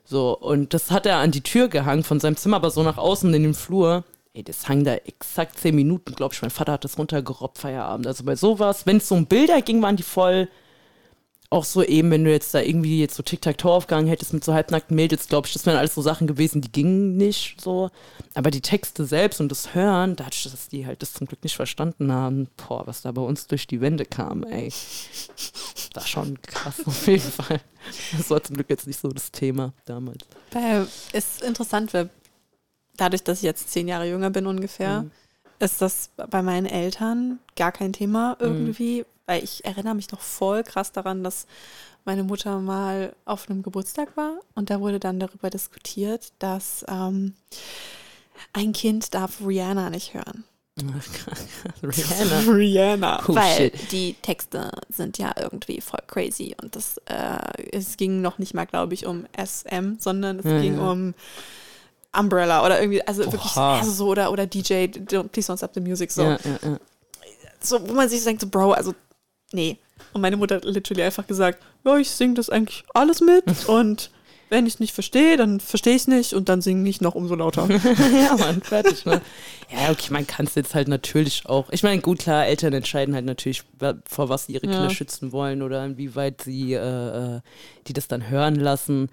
So, 0.04 0.38
und 0.38 0.74
das 0.74 0.92
hat 0.92 1.06
er 1.06 1.16
an 1.16 1.32
die 1.32 1.40
Tür 1.40 1.66
gehangen 1.66 2.04
von 2.04 2.20
seinem 2.20 2.36
Zimmer, 2.36 2.58
aber 2.58 2.70
so 2.70 2.84
nach 2.84 2.98
außen 2.98 3.34
in 3.34 3.42
den 3.42 3.54
Flur. 3.54 4.04
Ey, 4.32 4.44
das 4.44 4.68
hang 4.68 4.84
da 4.84 4.94
exakt 4.94 5.58
zehn 5.58 5.74
Minuten, 5.74 6.14
glaube 6.14 6.34
ich. 6.34 6.40
Mein 6.40 6.52
Vater 6.52 6.74
hat 6.74 6.84
das 6.84 6.98
runtergerobbt, 6.98 7.58
Feierabend. 7.58 8.06
Also 8.06 8.22
bei 8.22 8.36
sowas, 8.36 8.86
wenn 8.86 8.98
es 8.98 9.08
so 9.08 9.16
um 9.16 9.26
Bilder 9.26 9.60
ging, 9.60 9.82
waren 9.82 9.96
die 9.96 10.04
voll. 10.04 10.48
Auch 11.48 11.64
so 11.64 11.82
eben, 11.82 12.10
wenn 12.10 12.24
du 12.24 12.30
jetzt 12.32 12.52
da 12.54 12.60
irgendwie 12.60 13.00
jetzt 13.00 13.14
so 13.14 13.22
Tic-Tac-Toe 13.22 13.70
aufgegangen 13.70 14.08
hättest 14.08 14.32
mit 14.32 14.42
so 14.42 14.52
halbnackten 14.52 14.96
Mädels, 14.96 15.28
glaube 15.28 15.46
ich, 15.46 15.52
das 15.52 15.64
wären 15.64 15.76
alles 15.76 15.94
so 15.94 16.02
Sachen 16.02 16.26
gewesen, 16.26 16.60
die 16.60 16.72
gingen 16.72 17.16
nicht 17.16 17.60
so. 17.60 17.90
Aber 18.34 18.50
die 18.50 18.60
Texte 18.60 19.04
selbst 19.06 19.40
und 19.40 19.48
das 19.50 19.72
Hören, 19.74 20.16
dadurch, 20.16 20.42
dass 20.42 20.68
die 20.68 20.86
halt 20.86 21.02
das 21.02 21.12
zum 21.12 21.26
Glück 21.28 21.42
nicht 21.44 21.54
verstanden 21.54 22.10
haben, 22.10 22.48
boah, 22.56 22.86
was 22.86 23.02
da 23.02 23.12
bei 23.12 23.22
uns 23.22 23.46
durch 23.46 23.66
die 23.68 23.80
Wände 23.80 24.04
kam, 24.04 24.42
ey. 24.44 24.68
Das 24.68 25.90
war 25.94 26.06
schon 26.06 26.42
krass 26.42 26.84
auf 26.84 27.06
jeden 27.06 27.20
Fall. 27.30 27.60
Das 28.16 28.28
war 28.30 28.42
zum 28.42 28.56
Glück 28.56 28.68
jetzt 28.68 28.86
nicht 28.88 28.98
so 29.00 29.08
das 29.08 29.30
Thema 29.30 29.72
damals. 29.84 30.24
Weil 30.50 30.82
es 31.12 31.36
ist 31.36 31.42
interessant, 31.42 31.94
weil 31.94 32.10
dadurch, 32.96 33.22
dass 33.22 33.38
ich 33.38 33.44
jetzt 33.44 33.70
zehn 33.70 33.86
Jahre 33.86 34.08
jünger 34.08 34.30
bin 34.30 34.46
ungefähr, 34.46 35.02
Mhm. 35.02 35.10
ist 35.60 35.80
das 35.80 36.10
bei 36.30 36.42
meinen 36.42 36.66
Eltern 36.66 37.38
gar 37.54 37.70
kein 37.72 37.92
Thema 37.92 38.36
irgendwie, 38.40 39.04
weil 39.26 39.42
ich 39.44 39.64
erinnere 39.64 39.94
mich 39.94 40.10
noch 40.10 40.20
voll 40.20 40.62
krass 40.62 40.92
daran, 40.92 41.22
dass 41.24 41.46
meine 42.04 42.22
Mutter 42.22 42.60
mal 42.60 43.14
auf 43.24 43.50
einem 43.50 43.62
Geburtstag 43.62 44.16
war 44.16 44.38
und 44.54 44.70
da 44.70 44.80
wurde 44.80 45.00
dann 45.00 45.18
darüber 45.20 45.50
diskutiert, 45.50 46.32
dass 46.38 46.84
ähm, 46.88 47.34
ein 48.52 48.72
Kind 48.72 49.14
darf 49.14 49.40
Rihanna 49.44 49.90
nicht 49.90 50.14
hören. 50.14 50.44
Rihanna. 51.82 52.52
Rihanna. 52.52 53.22
Oh, 53.26 53.34
weil 53.34 53.56
shit. 53.56 53.92
die 53.92 54.14
Texte 54.20 54.70
sind 54.90 55.16
ja 55.16 55.32
irgendwie 55.38 55.80
voll 55.80 56.00
crazy 56.06 56.54
und 56.62 56.76
das, 56.76 56.98
äh, 57.06 57.38
es 57.72 57.96
ging 57.96 58.20
noch 58.20 58.38
nicht 58.38 58.52
mal, 58.52 58.66
glaube 58.66 58.92
ich, 58.94 59.06
um 59.06 59.26
SM, 59.36 59.94
sondern 59.98 60.38
es 60.40 60.44
Ja, 60.44 60.60
ging 60.60 60.76
ja. 60.76 60.90
um 60.90 61.14
Umbrella 62.16 62.64
oder 62.64 62.78
irgendwie, 62.80 63.02
also 63.06 63.24
wirklich, 63.24 63.56
Oha. 63.56 63.78
also 63.78 63.90
so, 63.90 64.08
oder, 64.08 64.30
oder 64.30 64.46
DJ, 64.46 64.84
don't, 64.84 65.28
Please 65.28 65.50
Don't 65.50 65.56
Stop 65.56 65.72
the 65.74 65.80
Music, 65.80 66.10
so. 66.10 66.22
Ja. 66.22 66.38
So, 67.60 67.88
wo 67.88 67.94
man 67.94 68.08
sich 68.08 68.22
denkt, 68.22 68.42
so, 68.42 68.48
Bro, 68.48 68.72
also, 68.72 68.94
nee. 69.52 69.78
Und 70.12 70.20
meine 70.20 70.36
Mutter 70.36 70.56
hat 70.56 70.64
literally 70.64 71.02
einfach 71.02 71.26
gesagt, 71.26 71.62
ja, 71.84 71.96
ich 71.96 72.10
singe 72.10 72.34
das 72.34 72.50
eigentlich 72.50 72.84
alles 72.94 73.20
mit 73.20 73.44
und 73.68 74.10
wenn 74.48 74.66
ich 74.66 74.74
es 74.74 74.80
nicht 74.80 74.94
verstehe, 74.94 75.36
dann 75.36 75.58
verstehe 75.58 75.94
ich 75.94 76.02
es 76.02 76.08
nicht 76.08 76.32
und 76.32 76.48
dann 76.48 76.62
singe 76.62 76.88
ich 76.88 77.00
noch 77.00 77.16
umso 77.16 77.34
lauter. 77.34 77.68
ja, 77.68 78.36
Mann, 78.36 78.62
fertig, 78.62 79.04
ne? 79.04 79.20
Ja, 79.70 79.90
okay, 79.90 80.12
man 80.12 80.26
kann 80.26 80.46
es 80.46 80.54
jetzt 80.54 80.74
halt 80.74 80.86
natürlich 80.86 81.46
auch. 81.46 81.68
Ich 81.70 81.82
meine, 81.82 82.00
gut, 82.00 82.20
klar, 82.20 82.46
Eltern 82.46 82.72
entscheiden 82.72 83.14
halt 83.14 83.24
natürlich, 83.24 83.64
vor 84.04 84.28
was 84.28 84.46
sie 84.46 84.52
ihre 84.52 84.66
Ja. 84.66 84.72
Kinder 84.72 84.90
schützen 84.90 85.32
wollen 85.32 85.62
oder 85.62 85.84
inwieweit 85.84 86.42
sie 86.42 86.74
äh, 86.74 87.36
äh, 87.36 87.40
die 87.88 87.92
das 87.92 88.06
dann 88.06 88.28
hören 88.30 88.54
lassen. 88.54 89.08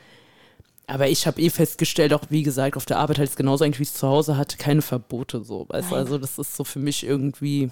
Aber 0.86 1.08
ich 1.08 1.26
habe 1.26 1.42
eh 1.42 1.50
festgestellt, 1.50 2.14
auch 2.14 2.26
wie 2.30 2.44
gesagt, 2.44 2.78
auf 2.78 2.86
der 2.86 3.00
Arbeit 3.00 3.18
halt 3.18 3.36
genauso 3.36 3.64
eigentlich, 3.64 3.80
wie 3.80 3.84
ich 3.84 3.90
es 3.90 3.96
zu 3.96 4.08
Hause 4.08 4.38
hatte, 4.38 4.58
keine 4.58 4.82
Verbote 4.82 5.44
so. 5.44 5.66
Weißt 5.70 5.94
also 5.94 6.18
das 6.20 6.38
ist 6.38 6.56
so 6.56 6.64
für 6.64 6.80
mich 6.80 7.06
irgendwie. 7.06 7.72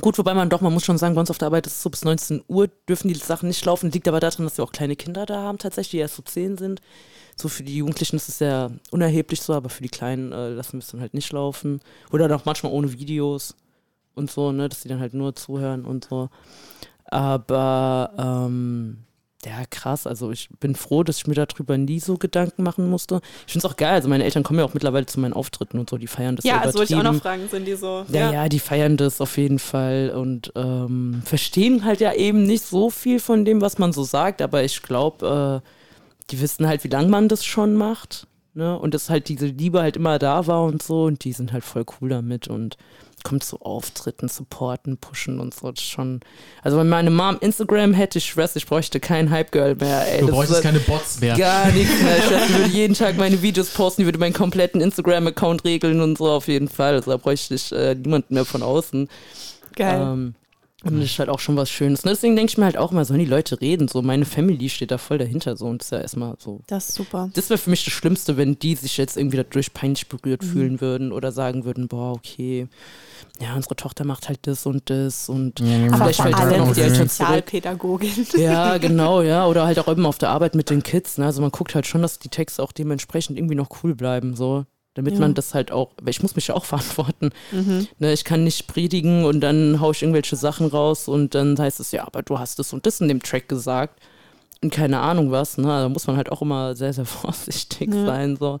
Gut, 0.00 0.16
wobei 0.16 0.32
man 0.32 0.48
doch, 0.48 0.62
man 0.62 0.72
muss 0.72 0.84
schon 0.84 0.96
sagen, 0.96 1.14
bei 1.14 1.20
uns 1.20 1.30
auf 1.30 1.38
der 1.38 1.46
Arbeit 1.46 1.66
ist 1.66 1.74
es 1.74 1.82
so 1.82 1.90
bis 1.90 2.04
19 2.04 2.42
Uhr 2.48 2.68
dürfen 2.88 3.08
die 3.08 3.14
Sachen 3.14 3.48
nicht 3.48 3.64
laufen. 3.64 3.90
Liegt 3.90 4.08
aber 4.08 4.20
daran, 4.20 4.44
dass 4.44 4.56
wir 4.56 4.64
auch 4.64 4.72
kleine 4.72 4.96
Kinder 4.96 5.26
da 5.26 5.42
haben, 5.42 5.58
tatsächlich, 5.58 5.90
die 5.90 5.98
erst 5.98 6.16
so 6.16 6.22
10 6.22 6.56
sind. 6.56 6.80
So 7.36 7.48
für 7.48 7.62
die 7.62 7.76
Jugendlichen 7.76 8.16
ist 8.16 8.28
es 8.28 8.38
ja 8.38 8.70
unerheblich 8.90 9.42
so, 9.42 9.52
aber 9.52 9.68
für 9.68 9.82
die 9.82 9.88
Kleinen 9.88 10.32
äh, 10.32 10.48
lassen 10.50 10.74
wir 10.74 10.78
es 10.78 10.88
dann 10.88 11.00
halt 11.00 11.14
nicht 11.14 11.32
laufen. 11.32 11.80
Oder 12.10 12.34
auch 12.34 12.44
manchmal 12.46 12.72
ohne 12.72 12.92
Videos 12.92 13.54
und 14.14 14.30
so, 14.30 14.52
ne, 14.52 14.68
dass 14.68 14.82
die 14.82 14.88
dann 14.88 15.00
halt 15.00 15.14
nur 15.14 15.34
zuhören 15.34 15.84
und 15.84 16.06
so. 16.06 16.30
Aber 17.04 18.12
ähm, 18.18 19.04
ja, 19.44 19.64
krass. 19.68 20.06
Also 20.06 20.30
ich 20.30 20.48
bin 20.60 20.74
froh, 20.74 21.02
dass 21.02 21.18
ich 21.18 21.26
mir 21.26 21.34
darüber 21.34 21.76
nie 21.76 22.00
so 22.00 22.16
Gedanken 22.16 22.62
machen 22.62 22.88
musste. 22.88 23.20
Ich 23.46 23.52
finde 23.52 23.66
es 23.66 23.72
auch 23.72 23.76
geil. 23.76 23.94
Also 23.94 24.08
meine 24.08 24.24
Eltern 24.24 24.42
kommen 24.42 24.58
ja 24.58 24.64
auch 24.64 24.74
mittlerweile 24.74 25.06
zu 25.06 25.18
meinen 25.20 25.32
Auftritten 25.32 25.78
und 25.78 25.90
so. 25.90 25.98
Die 25.98 26.06
feiern 26.06 26.36
das 26.36 26.44
ja, 26.44 26.54
so 26.54 26.60
also 26.60 26.78
wollte 26.78 26.92
ich 26.92 26.98
auch 26.98 27.04
noch 27.04 27.20
fragen, 27.20 27.48
sind 27.48 27.66
die 27.66 27.74
so, 27.74 28.04
Ja, 28.08 28.32
ja, 28.32 28.48
die 28.48 28.60
feiern 28.60 28.96
das 28.96 29.20
auf 29.20 29.36
jeden 29.36 29.58
Fall 29.58 30.12
und 30.14 30.52
ähm, 30.54 31.22
verstehen 31.24 31.84
halt 31.84 32.00
ja 32.00 32.12
eben 32.12 32.44
nicht 32.44 32.64
so 32.64 32.90
viel 32.90 33.18
von 33.18 33.44
dem, 33.44 33.60
was 33.60 33.78
man 33.78 33.92
so 33.92 34.04
sagt, 34.04 34.42
aber 34.42 34.62
ich 34.62 34.82
glaube, 34.82 35.62
äh, 35.62 35.68
die 36.30 36.40
wissen 36.40 36.66
halt, 36.66 36.84
wie 36.84 36.88
lange 36.88 37.08
man 37.08 37.28
das 37.28 37.44
schon 37.44 37.74
macht. 37.74 38.26
Ne? 38.54 38.78
Und 38.78 38.94
dass 38.94 39.10
halt 39.10 39.28
diese 39.28 39.46
Liebe 39.46 39.80
halt 39.80 39.96
immer 39.96 40.18
da 40.18 40.46
war 40.46 40.64
und 40.64 40.82
so 40.82 41.04
und 41.04 41.24
die 41.24 41.32
sind 41.32 41.52
halt 41.52 41.64
voll 41.64 41.84
cool 42.00 42.10
damit 42.10 42.48
und 42.48 42.76
kommt 43.24 43.44
zu 43.44 43.60
Auftritten, 43.60 44.28
supporten, 44.28 44.96
pushen 44.98 45.40
und 45.40 45.54
so. 45.54 45.70
Das 45.70 45.82
ist 45.82 45.88
schon. 45.90 46.20
Also 46.62 46.78
wenn 46.78 46.88
meine 46.88 47.10
Mom 47.10 47.36
Instagram 47.40 47.94
hätte, 47.94 48.18
ich 48.18 48.26
schwör's, 48.26 48.56
ich 48.56 48.66
bräuchte 48.66 49.00
kein 49.00 49.30
Hype-Girl 49.30 49.76
mehr. 49.76 50.06
Ey, 50.12 50.20
Du 50.20 50.28
bräuchtest 50.28 50.58
ist- 50.58 50.62
keine 50.64 50.80
Bots 50.80 51.20
mehr. 51.20 51.36
Gar 51.36 51.70
nichts 51.72 51.92
mehr. 52.02 52.18
Ich 52.18 52.30
weiß, 52.30 52.46
die 52.48 52.54
würde 52.54 52.68
jeden 52.70 52.94
Tag 52.94 53.16
meine 53.16 53.40
Videos 53.42 53.70
posten, 53.70 54.02
die 54.02 54.06
würde 54.06 54.18
meinen 54.18 54.32
kompletten 54.32 54.80
Instagram-Account 54.80 55.64
regeln 55.64 56.00
und 56.00 56.18
so 56.18 56.30
auf 56.30 56.48
jeden 56.48 56.68
Fall. 56.68 56.94
Also 56.94 57.10
da 57.10 57.16
bräuchte 57.16 57.54
ich 57.54 57.72
äh, 57.72 57.94
niemanden 57.94 58.34
mehr 58.34 58.44
von 58.44 58.62
außen. 58.62 59.08
geil. 59.76 60.00
Ähm, 60.02 60.34
Und 60.84 61.00
das 61.00 61.10
ist 61.10 61.18
halt 61.18 61.28
auch 61.28 61.38
schon 61.38 61.56
was 61.56 61.70
Schönes. 61.70 62.04
Ne? 62.04 62.10
Deswegen 62.10 62.34
denke 62.34 62.50
ich 62.50 62.58
mir 62.58 62.64
halt 62.64 62.76
auch 62.76 62.90
immer, 62.90 63.04
sollen 63.04 63.20
die 63.20 63.26
Leute 63.26 63.60
reden? 63.60 63.86
So, 63.86 64.02
meine 64.02 64.24
Family 64.24 64.68
steht 64.68 64.90
da 64.90 64.98
voll 64.98 65.18
dahinter 65.18 65.56
so 65.56 65.66
und 65.66 65.80
das 65.80 65.86
ist 65.86 65.90
ja 65.92 66.00
erstmal 66.00 66.34
so. 66.38 66.60
Das 66.66 66.88
ist 66.88 66.94
super. 66.96 67.30
Das 67.34 67.50
wäre 67.50 67.58
für 67.58 67.70
mich 67.70 67.84
das 67.84 67.92
Schlimmste, 67.92 68.36
wenn 68.36 68.58
die 68.58 68.74
sich 68.74 68.96
jetzt 68.96 69.16
irgendwie 69.16 69.36
dadurch 69.36 69.72
peinlich 69.72 70.08
berührt 70.08 70.42
fühlen 70.44 70.80
würden 70.80 71.12
oder 71.12 71.30
sagen 71.30 71.64
würden, 71.64 71.86
boah, 71.86 72.12
okay, 72.12 72.66
ja, 73.40 73.54
unsere 73.54 73.76
Tochter 73.76 74.04
macht 74.04 74.28
halt 74.28 74.40
das 74.42 74.66
und 74.66 74.90
das 74.90 75.28
und 75.28 75.60
Ja, 75.60 75.86
Aber 75.92 75.96
vielleicht 75.96 76.22
fällt 76.22 76.36
halt 76.36 76.60
auch 76.60 76.74
die 76.74 76.80
Eltern. 76.80 77.08
Sozialpädagogin. 77.08 78.26
Ja, 78.36 78.78
genau, 78.78 79.22
ja. 79.22 79.46
Oder 79.46 79.64
halt 79.64 79.78
auch 79.78 79.88
eben 79.88 80.06
auf 80.06 80.18
der 80.18 80.30
Arbeit 80.30 80.54
mit 80.54 80.70
den 80.70 80.82
Kids. 80.82 81.18
Ne? 81.18 81.26
Also 81.26 81.40
man 81.42 81.50
guckt 81.50 81.74
halt 81.74 81.86
schon, 81.86 82.02
dass 82.02 82.18
die 82.18 82.28
Texte 82.28 82.62
auch 82.62 82.72
dementsprechend 82.72 83.38
irgendwie 83.38 83.54
noch 83.54 83.68
cool 83.82 83.94
bleiben, 83.94 84.34
so. 84.36 84.64
Damit 84.94 85.14
Ja. 85.14 85.20
man 85.20 85.34
das 85.34 85.54
halt 85.54 85.72
auch, 85.72 85.90
weil 86.02 86.10
ich 86.10 86.22
muss 86.22 86.36
mich 86.36 86.48
ja 86.48 86.54
auch 86.54 86.64
verantworten. 86.66 87.30
Mhm. 87.50 87.88
Ne, 87.98 88.12
ich 88.12 88.24
kann 88.24 88.44
nicht 88.44 88.66
predigen 88.66 89.24
und 89.24 89.40
dann 89.40 89.80
haue 89.80 89.92
ich 89.92 90.02
irgendwelche 90.02 90.36
Sachen 90.36 90.66
raus 90.66 91.08
und 91.08 91.34
dann 91.34 91.58
heißt 91.58 91.80
es, 91.80 91.92
ja, 91.92 92.06
aber 92.06 92.22
du 92.22 92.38
hast 92.38 92.58
das 92.58 92.72
und 92.72 92.84
das 92.86 93.00
in 93.00 93.08
dem 93.08 93.22
Track 93.22 93.48
gesagt. 93.48 94.00
Und 94.62 94.70
keine 94.72 95.00
Ahnung 95.00 95.30
was, 95.32 95.58
ne? 95.58 95.64
Da 95.66 95.88
muss 95.88 96.06
man 96.06 96.16
halt 96.16 96.30
auch 96.30 96.40
immer 96.42 96.76
sehr, 96.76 96.92
sehr 96.92 97.04
vorsichtig 97.06 97.92
Ja. 97.92 98.04
sein. 98.06 98.36
So. 98.36 98.58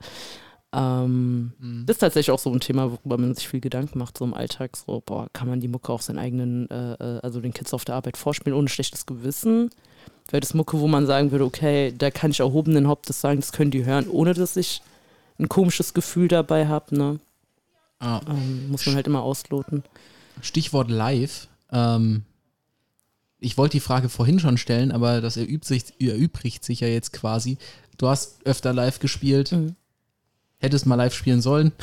Ähm, 0.74 1.52
Mhm. 1.58 1.84
Das 1.86 1.96
ist 1.96 2.00
tatsächlich 2.00 2.30
auch 2.30 2.38
so 2.38 2.50
ein 2.50 2.60
Thema, 2.60 2.90
worüber 2.90 3.18
man 3.18 3.34
sich 3.34 3.46
viel 3.46 3.60
Gedanken 3.60 3.98
macht, 3.98 4.16
so 4.16 4.24
im 4.24 4.32
Alltag. 4.34 4.76
So, 4.76 5.02
boah, 5.04 5.28
kann 5.32 5.48
man 5.48 5.60
die 5.60 5.68
Mucke 5.68 5.92
auch 5.92 6.00
seinen 6.00 6.18
eigenen, 6.18 6.68
äh, 6.70 6.94
äh, 6.94 7.20
also 7.20 7.40
den 7.40 7.52
Kids 7.52 7.74
auf 7.74 7.84
der 7.84 7.94
Arbeit 7.96 8.16
vorspielen, 8.16 8.58
ohne 8.58 8.68
schlechtes 8.68 9.04
Gewissen? 9.04 9.68
Wäre 10.30 10.40
das 10.40 10.54
Mucke, 10.54 10.80
wo 10.80 10.88
man 10.88 11.06
sagen 11.06 11.30
würde, 11.30 11.44
okay, 11.44 11.92
da 11.96 12.10
kann 12.10 12.30
ich 12.30 12.40
erhobenen 12.40 12.88
Hauptes 12.88 13.20
sagen, 13.20 13.40
das 13.40 13.52
können 13.52 13.70
die 13.70 13.84
hören, 13.84 14.08
ohne 14.08 14.32
dass 14.32 14.56
ich 14.56 14.80
ein 15.42 15.48
komisches 15.48 15.92
Gefühl 15.94 16.28
dabei 16.28 16.68
habe, 16.68 16.96
ne? 16.96 17.20
Ah, 17.98 18.20
Ähm, 18.28 18.70
muss 18.70 18.86
man 18.86 18.94
halt 18.94 19.06
immer 19.06 19.22
ausloten. 19.22 19.82
Stichwort 20.40 20.90
live. 20.90 21.48
Ähm, 21.70 22.24
ich 23.38 23.58
wollte 23.58 23.72
die 23.72 23.80
Frage 23.80 24.08
vorhin 24.08 24.38
schon 24.38 24.56
stellen, 24.56 24.92
aber 24.92 25.20
das 25.20 25.36
erübt 25.36 25.64
sich, 25.64 26.00
erübrigt 26.00 26.64
sich 26.64 26.80
ja 26.80 26.88
jetzt 26.88 27.12
quasi. 27.12 27.58
Du 27.98 28.08
hast 28.08 28.44
öfter 28.46 28.72
live 28.72 28.98
gespielt. 28.98 29.52
Mhm. 29.52 29.76
Hättest 30.62 30.86
mal 30.86 30.94
live 30.94 31.12
spielen 31.14 31.40
sollen. 31.42 31.72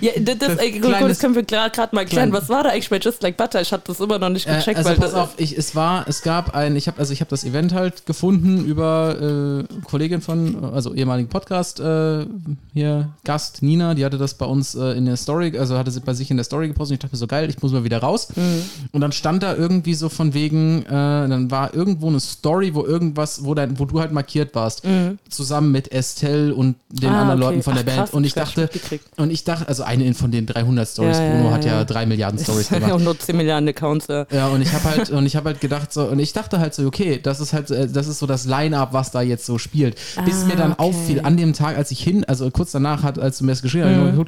Ja, 0.00 0.12
das, 0.18 0.38
das, 0.38 0.56
ey, 0.58 0.72
gut, 0.72 0.82
Kleines- 0.82 1.08
das 1.10 1.18
können 1.20 1.34
wir 1.36 1.42
gerade 1.44 1.94
mal 1.94 2.04
klären. 2.06 2.32
Was 2.32 2.48
war 2.48 2.64
da 2.64 2.70
eigentlich 2.70 2.90
bei 2.90 2.98
Just 2.98 3.22
Like 3.22 3.36
Butter? 3.36 3.60
Ich 3.60 3.72
habe 3.72 3.82
das 3.86 4.00
immer 4.00 4.18
noch 4.18 4.30
nicht 4.30 4.48
Äh, 4.48 4.56
gecheckt, 4.56 4.78
also 4.78 4.90
weil 4.90 4.96
pass 4.96 5.14
auf, 5.14 5.34
ich, 5.36 5.56
es 5.56 5.76
war, 5.76 6.08
es 6.08 6.22
gab 6.22 6.54
ein, 6.56 6.74
ich 6.74 6.88
habe 6.88 6.98
also 6.98 7.12
ich 7.12 7.20
habe 7.20 7.30
das 7.30 7.44
Event 7.44 7.72
halt 7.72 8.04
gefunden 8.06 8.64
über 8.64 9.64
äh, 9.70 9.80
Kollegin 9.84 10.20
von, 10.20 10.72
also 10.72 10.92
ehemaligen 10.94 11.28
Podcast 11.28 11.78
äh, 11.78 12.26
hier 12.72 13.10
Gast 13.24 13.62
Nina, 13.62 13.94
die 13.94 14.04
hatte 14.04 14.18
das 14.18 14.34
bei 14.34 14.46
uns 14.46 14.74
äh, 14.74 14.92
in 14.92 15.04
der 15.06 15.16
Story, 15.16 15.56
also 15.58 15.78
hatte 15.78 15.90
sie 15.92 16.00
bei 16.00 16.14
sich 16.14 16.30
in 16.30 16.36
der 16.36 16.44
Story 16.44 16.66
gepostet. 16.68 16.92
Und 16.92 16.94
ich 16.94 17.00
dachte 17.00 17.14
mir 17.14 17.18
so 17.18 17.26
geil, 17.28 17.48
ich 17.48 17.62
muss 17.62 17.70
mal 17.72 17.84
wieder 17.84 17.98
raus. 17.98 18.28
Mhm. 18.34 18.62
Und 18.92 19.00
dann 19.02 19.12
stand 19.12 19.42
da 19.44 19.54
irgendwie 19.54 19.94
so 19.94 20.08
von 20.08 20.34
wegen, 20.34 20.82
äh, 20.84 20.88
dann 20.90 21.50
war 21.50 21.74
irgendwo 21.74 22.08
eine 22.08 22.18
Story, 22.20 22.74
wo 22.74 22.84
irgendwas, 22.84 23.44
wo 23.44 23.54
dein, 23.54 23.78
wo 23.78 23.84
du 23.84 24.00
halt 24.00 24.10
markiert 24.12 24.54
warst, 24.54 24.82
zusammen 25.28 25.70
mit 25.72 25.92
Estelle 25.92 26.54
und 26.54 26.76
den 26.90 27.10
Mhm. 27.10 27.14
Ah, 27.14 27.20
anderen 27.22 27.42
okay. 27.42 27.50
Leuten 27.50 27.62
von 27.62 27.71
der 27.74 27.82
Ach, 27.82 27.86
Band. 27.86 27.98
krass, 27.98 28.10
und 28.10 28.24
ich 28.24 28.34
dachte, 28.34 28.68
und 29.16 29.30
ich 29.30 29.44
dachte, 29.44 29.68
also 29.68 29.82
eine 29.82 30.12
von 30.14 30.30
den 30.30 30.46
300 30.46 30.88
Stories. 30.88 31.18
Ja, 31.18 31.30
Bruno 31.30 31.48
ja, 31.48 31.54
hat 31.54 31.64
ja 31.64 31.72
ja. 31.78 31.84
drei 31.84 32.06
Milliarden 32.06 32.38
Stories 32.42 32.68
gemacht. 32.68 32.92
und 32.92 33.04
nur 33.04 33.18
10 33.18 33.36
Milliarden 33.36 33.68
Accounts, 33.68 34.06
ja. 34.08 34.26
Ja, 34.30 34.48
und 34.48 34.62
ich 34.62 34.72
habe 34.72 34.84
halt 34.84 35.10
und 35.10 35.26
ich 35.26 35.36
habe 35.36 35.50
halt 35.50 35.60
gedacht 35.60 35.92
so 35.92 36.04
und 36.04 36.18
ich 36.18 36.32
dachte 36.32 36.58
halt 36.58 36.74
so 36.74 36.86
okay, 36.86 37.18
das 37.22 37.40
ist 37.40 37.52
halt 37.52 37.70
äh, 37.70 37.88
das 37.88 38.06
ist 38.08 38.18
so 38.18 38.26
das 38.26 38.44
Line-up, 38.46 38.92
was 38.92 39.10
da 39.10 39.22
jetzt 39.22 39.46
so 39.46 39.58
spielt. 39.58 39.96
Bis 40.24 40.42
Ah, 40.42 40.46
mir 40.46 40.56
dann 40.56 40.72
okay. 40.72 40.82
auffiel 40.82 41.20
an 41.22 41.36
dem 41.36 41.52
Tag, 41.52 41.76
als 41.76 41.90
ich 41.90 42.02
hin, 42.02 42.24
also 42.24 42.50
kurz 42.50 42.72
danach 42.72 43.02
hat, 43.02 43.18
als 43.18 43.38
du 43.38 43.44
mir 43.44 43.52
das 43.52 43.62
geschrieben 43.62 43.84
hast, 43.86 44.16
Mhm. 44.16 44.24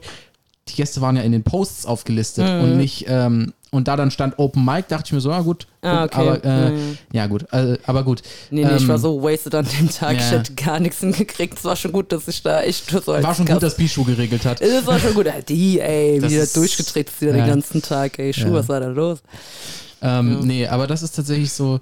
die 0.68 0.74
Gäste 0.76 1.00
waren 1.00 1.16
ja 1.16 1.22
in 1.22 1.32
den 1.32 1.42
Posts 1.42 1.86
aufgelistet 1.86 2.48
und 2.62 2.76
nicht 2.78 3.04
ähm, 3.08 3.52
und 3.74 3.88
da 3.88 3.96
dann 3.96 4.10
stand 4.10 4.38
Open 4.38 4.64
Mic, 4.64 4.88
dachte 4.88 5.04
ich 5.06 5.12
mir 5.12 5.20
so, 5.20 5.30
ja 5.30 5.40
gut, 5.40 5.66
Ah, 5.82 6.04
okay. 6.04 6.16
aber 6.20 6.44
äh, 6.44 6.70
Mhm. 6.70 6.98
ja 7.12 7.26
gut, 7.26 7.46
äh, 7.52 7.76
aber 7.86 8.02
gut. 8.04 8.22
Nee, 8.50 8.64
nee, 8.64 8.76
ich 8.76 8.82
Ähm, 8.82 8.88
war 8.88 8.98
so 8.98 9.22
wasted 9.22 9.54
an 9.54 9.66
dem 9.78 9.90
Tag. 9.90 10.12
Ich 10.16 10.20
ja. 10.30 10.38
hätte 10.38 10.54
gar 10.54 10.80
nichts 10.80 11.00
hingekriegt. 11.00 11.58
Es 11.58 11.64
war 11.64 11.76
schon 11.76 11.92
gut, 11.92 12.10
dass 12.12 12.26
ich 12.28 12.42
da 12.42 12.62
echt 12.62 12.88
so 12.90 13.12
als 13.12 13.24
War 13.24 13.34
schon 13.34 13.44
Gast- 13.44 13.56
gut, 13.56 13.62
dass 13.62 13.76
Bischu 13.76 14.04
geregelt 14.04 14.44
hat. 14.46 14.60
Es 14.60 14.86
war 14.86 14.98
schon 14.98 15.12
gut. 15.14 15.26
Die, 15.48 15.80
ey, 15.80 16.18
Das 16.20 16.30
wie 16.32 16.36
ist- 16.36 16.56
durchgedreht 16.56 17.10
ist, 17.10 17.20
ja. 17.20 17.32
den 17.32 17.46
ganzen 17.46 17.82
Tag, 17.82 18.18
ey. 18.18 18.32
Schuh, 18.32 18.46
Ja. 18.48 18.52
was 18.54 18.68
war 18.68 18.80
da 18.80 18.86
los? 18.88 19.18
Ähm, 20.02 20.32
Ja. 20.32 20.38
Nee, 20.42 20.66
aber 20.68 20.86
das 20.86 21.02
ist 21.02 21.16
tatsächlich 21.16 21.52
so. 21.52 21.80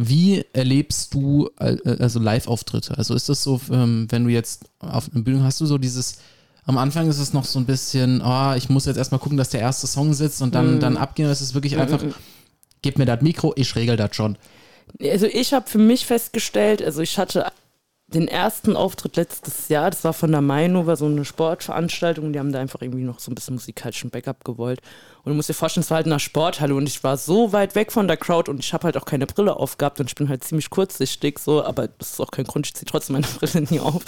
Wie 0.00 0.44
erlebst 0.52 1.12
du 1.14 1.50
äh, 1.58 1.76
also 1.98 2.20
Live-Auftritte? 2.20 2.96
Also 2.96 3.14
ist 3.14 3.28
das 3.28 3.42
so, 3.42 3.60
ähm, 3.72 4.06
wenn 4.10 4.24
du 4.24 4.30
jetzt 4.30 4.66
auf 4.78 5.10
einer 5.12 5.24
Bühne 5.24 5.42
hast 5.42 5.60
du 5.60 5.66
so 5.66 5.76
dieses, 5.76 6.18
am 6.68 6.78
Anfang 6.78 7.08
ist 7.08 7.18
es 7.18 7.32
noch 7.32 7.44
so 7.46 7.58
ein 7.58 7.64
bisschen, 7.64 8.20
oh, 8.22 8.52
ich 8.54 8.68
muss 8.68 8.84
jetzt 8.84 8.98
erstmal 8.98 9.18
gucken, 9.18 9.38
dass 9.38 9.48
der 9.48 9.60
erste 9.60 9.86
Song 9.86 10.12
sitzt 10.12 10.42
und 10.42 10.54
dann, 10.54 10.74
Mhm. 10.76 10.80
dann 10.80 10.96
abgehen. 10.98 11.28
Es 11.28 11.40
ist 11.40 11.54
wirklich 11.54 11.76
einfach, 11.78 12.02
gib 12.82 12.98
mir 12.98 13.06
das 13.06 13.22
Mikro, 13.22 13.52
ich 13.56 13.74
regel 13.74 13.96
das 13.96 14.14
schon. 14.14 14.36
Also 15.02 15.26
ich 15.26 15.52
habe 15.54 15.68
für 15.68 15.78
mich 15.78 16.04
festgestellt, 16.06 16.82
also 16.82 17.00
ich 17.00 17.18
hatte 17.18 17.46
den 18.08 18.26
ersten 18.26 18.74
Auftritt 18.74 19.16
letztes 19.16 19.68
Jahr, 19.68 19.90
das 19.90 20.02
war 20.02 20.14
von 20.14 20.32
der 20.32 20.40
Maino, 20.40 20.86
war 20.86 20.96
so 20.96 21.04
eine 21.04 21.26
Sportveranstaltung, 21.26 22.32
die 22.32 22.38
haben 22.38 22.52
da 22.52 22.58
einfach 22.58 22.80
irgendwie 22.80 23.04
noch 23.04 23.18
so 23.18 23.30
ein 23.30 23.34
bisschen 23.34 23.54
musikalischen 23.54 24.08
Backup 24.08 24.44
gewollt. 24.44 24.80
Und 25.24 25.30
du 25.30 25.34
musst 25.34 25.50
dir 25.50 25.54
vorstellen, 25.54 25.82
es 25.82 25.90
war 25.90 25.96
halt 25.96 26.06
in 26.06 26.12
einer 26.12 26.18
Sporthalle 26.18 26.74
und 26.74 26.88
ich 26.88 27.04
war 27.04 27.18
so 27.18 27.52
weit 27.52 27.74
weg 27.74 27.92
von 27.92 28.08
der 28.08 28.16
Crowd 28.16 28.50
und 28.50 28.60
ich 28.60 28.72
habe 28.72 28.84
halt 28.84 28.96
auch 28.96 29.04
keine 29.04 29.26
Brille 29.26 29.56
aufgehabt 29.56 30.00
und 30.00 30.06
ich 30.06 30.14
bin 30.14 30.30
halt 30.30 30.42
ziemlich 30.42 30.70
kurzsichtig, 30.70 31.38
so, 31.38 31.62
aber 31.62 31.88
das 31.88 32.12
ist 32.12 32.20
auch 32.20 32.30
kein 32.30 32.46
Grund, 32.46 32.66
ich 32.66 32.74
ziehe 32.74 32.86
trotzdem 32.86 33.12
meine 33.12 33.26
Brille 33.38 33.66
nie 33.68 33.80
auf. 33.80 34.02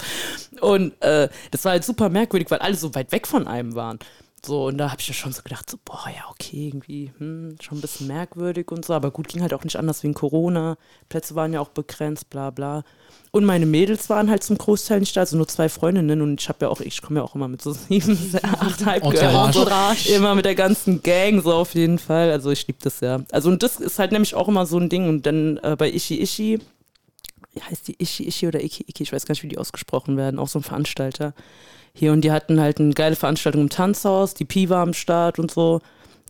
Und 0.61 0.99
äh, 1.03 1.29
das 1.51 1.63
war 1.63 1.73
halt 1.73 1.83
super 1.83 2.09
merkwürdig, 2.09 2.49
weil 2.49 2.59
alle 2.59 2.75
so 2.75 2.95
weit 2.95 3.11
weg 3.11 3.27
von 3.27 3.47
einem 3.47 3.75
waren. 3.75 3.99
So, 4.43 4.65
und 4.65 4.79
da 4.79 4.89
habe 4.89 4.99
ich 4.99 5.07
ja 5.07 5.13
schon 5.13 5.31
so 5.33 5.43
gedacht, 5.43 5.69
so, 5.69 5.77
boah, 5.85 6.07
ja, 6.07 6.23
okay, 6.31 6.67
irgendwie, 6.67 7.11
hm, 7.19 7.57
schon 7.61 7.77
ein 7.77 7.81
bisschen 7.81 8.07
merkwürdig 8.07 8.71
und 8.71 8.83
so, 8.83 8.93
aber 8.93 9.11
gut, 9.11 9.27
ging 9.27 9.43
halt 9.43 9.53
auch 9.53 9.63
nicht 9.63 9.75
anders 9.75 10.01
wegen 10.03 10.15
Corona. 10.15 10.77
Plätze 11.09 11.35
waren 11.35 11.53
ja 11.53 11.59
auch 11.59 11.69
begrenzt, 11.69 12.31
bla 12.31 12.49
bla. 12.49 12.83
Und 13.29 13.45
meine 13.45 13.67
Mädels 13.67 14.09
waren 14.09 14.31
halt 14.31 14.43
zum 14.43 14.57
Großteil 14.57 14.99
nicht 14.99 15.15
da, 15.15 15.21
also 15.21 15.37
nur 15.37 15.47
zwei 15.47 15.69
Freundinnen 15.69 16.23
und 16.23 16.41
ich 16.41 16.49
habe 16.49 16.65
ja 16.65 16.69
auch, 16.69 16.81
ich 16.81 17.03
komme 17.03 17.19
ja 17.19 17.23
auch 17.23 17.35
immer 17.35 17.47
mit 17.47 17.61
so 17.61 17.71
sieben, 17.89 18.17
acht 18.41 18.81
Entourage. 18.81 18.85
Halbgirls, 18.87 20.03
so, 20.05 20.13
immer 20.15 20.33
mit 20.33 20.45
der 20.45 20.55
ganzen 20.55 21.03
Gang, 21.03 21.43
so 21.43 21.53
auf 21.53 21.75
jeden 21.75 21.99
Fall. 21.99 22.31
Also 22.31 22.49
ich 22.49 22.65
liebe 22.65 22.79
das 22.81 22.99
ja. 23.01 23.21
Also 23.31 23.49
und 23.51 23.61
das 23.61 23.79
ist 23.79 23.99
halt 23.99 24.11
nämlich 24.11 24.33
auch 24.33 24.47
immer 24.47 24.65
so 24.65 24.79
ein 24.79 24.89
Ding 24.89 25.07
und 25.07 25.27
dann 25.27 25.57
äh, 25.57 25.75
bei 25.77 25.91
Ishi 25.91 26.15
Ishi, 26.15 26.59
wie 27.53 27.61
heißt 27.61 27.87
die 27.87 27.95
Ishi 27.99 28.27
Ishi 28.27 28.47
oder 28.47 28.63
Iki 28.63 28.85
Iki, 28.87 29.03
ich 29.03 29.13
weiß 29.13 29.27
gar 29.27 29.33
nicht, 29.33 29.43
wie 29.43 29.49
die 29.49 29.59
ausgesprochen 29.59 30.17
werden, 30.17 30.39
auch 30.39 30.47
so 30.47 30.57
ein 30.57 30.63
Veranstalter 30.63 31.35
hier 31.93 32.11
und 32.13 32.21
die 32.21 32.31
hatten 32.31 32.59
halt 32.59 32.79
eine 32.79 32.93
geile 32.93 33.15
Veranstaltung 33.15 33.63
im 33.63 33.69
Tanzhaus, 33.69 34.33
die 34.33 34.45
Pi 34.45 34.69
war 34.69 34.81
am 34.81 34.93
Start 34.93 35.39
und 35.39 35.51
so, 35.51 35.81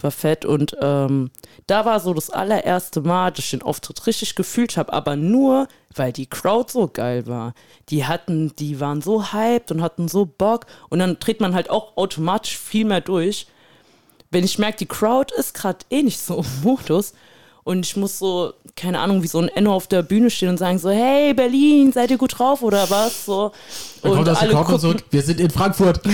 war 0.01 0.11
fett 0.11 0.45
und 0.45 0.75
ähm, 0.81 1.29
da 1.67 1.85
war 1.85 1.99
so 1.99 2.13
das 2.13 2.29
allererste 2.29 3.01
Mal, 3.01 3.31
dass 3.31 3.45
ich 3.45 3.51
den 3.51 3.61
Auftritt 3.61 4.07
richtig 4.07 4.35
gefühlt 4.35 4.77
habe, 4.77 4.91
aber 4.93 5.15
nur, 5.15 5.67
weil 5.93 6.11
die 6.11 6.25
Crowd 6.25 6.71
so 6.71 6.87
geil 6.87 7.27
war. 7.27 7.53
Die 7.89 8.05
hatten, 8.05 8.55
die 8.55 8.79
waren 8.79 9.01
so 9.01 9.31
hyped 9.31 9.71
und 9.71 9.81
hatten 9.81 10.07
so 10.07 10.25
Bock 10.25 10.65
und 10.89 10.99
dann 10.99 11.19
dreht 11.19 11.41
man 11.41 11.53
halt 11.53 11.69
auch 11.69 11.97
automatisch 11.97 12.57
viel 12.57 12.85
mehr 12.85 13.01
durch. 13.01 13.47
Wenn 14.31 14.43
ich 14.43 14.57
merke, 14.57 14.77
die 14.77 14.87
Crowd 14.87 15.33
ist 15.37 15.53
gerade 15.53 15.85
eh 15.89 16.01
nicht 16.01 16.19
so 16.19 16.37
im 16.37 16.45
Modus 16.63 17.13
und 17.63 17.85
ich 17.85 17.95
muss 17.95 18.17
so, 18.19 18.53
keine 18.75 18.99
Ahnung, 18.99 19.21
wie 19.23 19.27
so 19.27 19.39
ein 19.39 19.47
Enno 19.49 19.73
auf 19.73 19.87
der 19.87 20.01
Bühne 20.03 20.29
stehen 20.29 20.49
und 20.49 20.57
sagen 20.57 20.79
so, 20.79 20.89
hey 20.89 21.33
Berlin, 21.33 21.91
seid 21.91 22.09
ihr 22.11 22.17
gut 22.17 22.37
drauf 22.39 22.63
oder 22.63 22.89
was? 22.89 23.25
So. 23.25 23.51
Dann 24.01 24.25
der 24.25 24.33
Crowd 24.35 24.55
gucken- 24.73 24.79
zurück, 24.79 25.03
wir 25.11 25.21
sind 25.21 25.39
in 25.39 25.49
Frankfurt. 25.49 26.01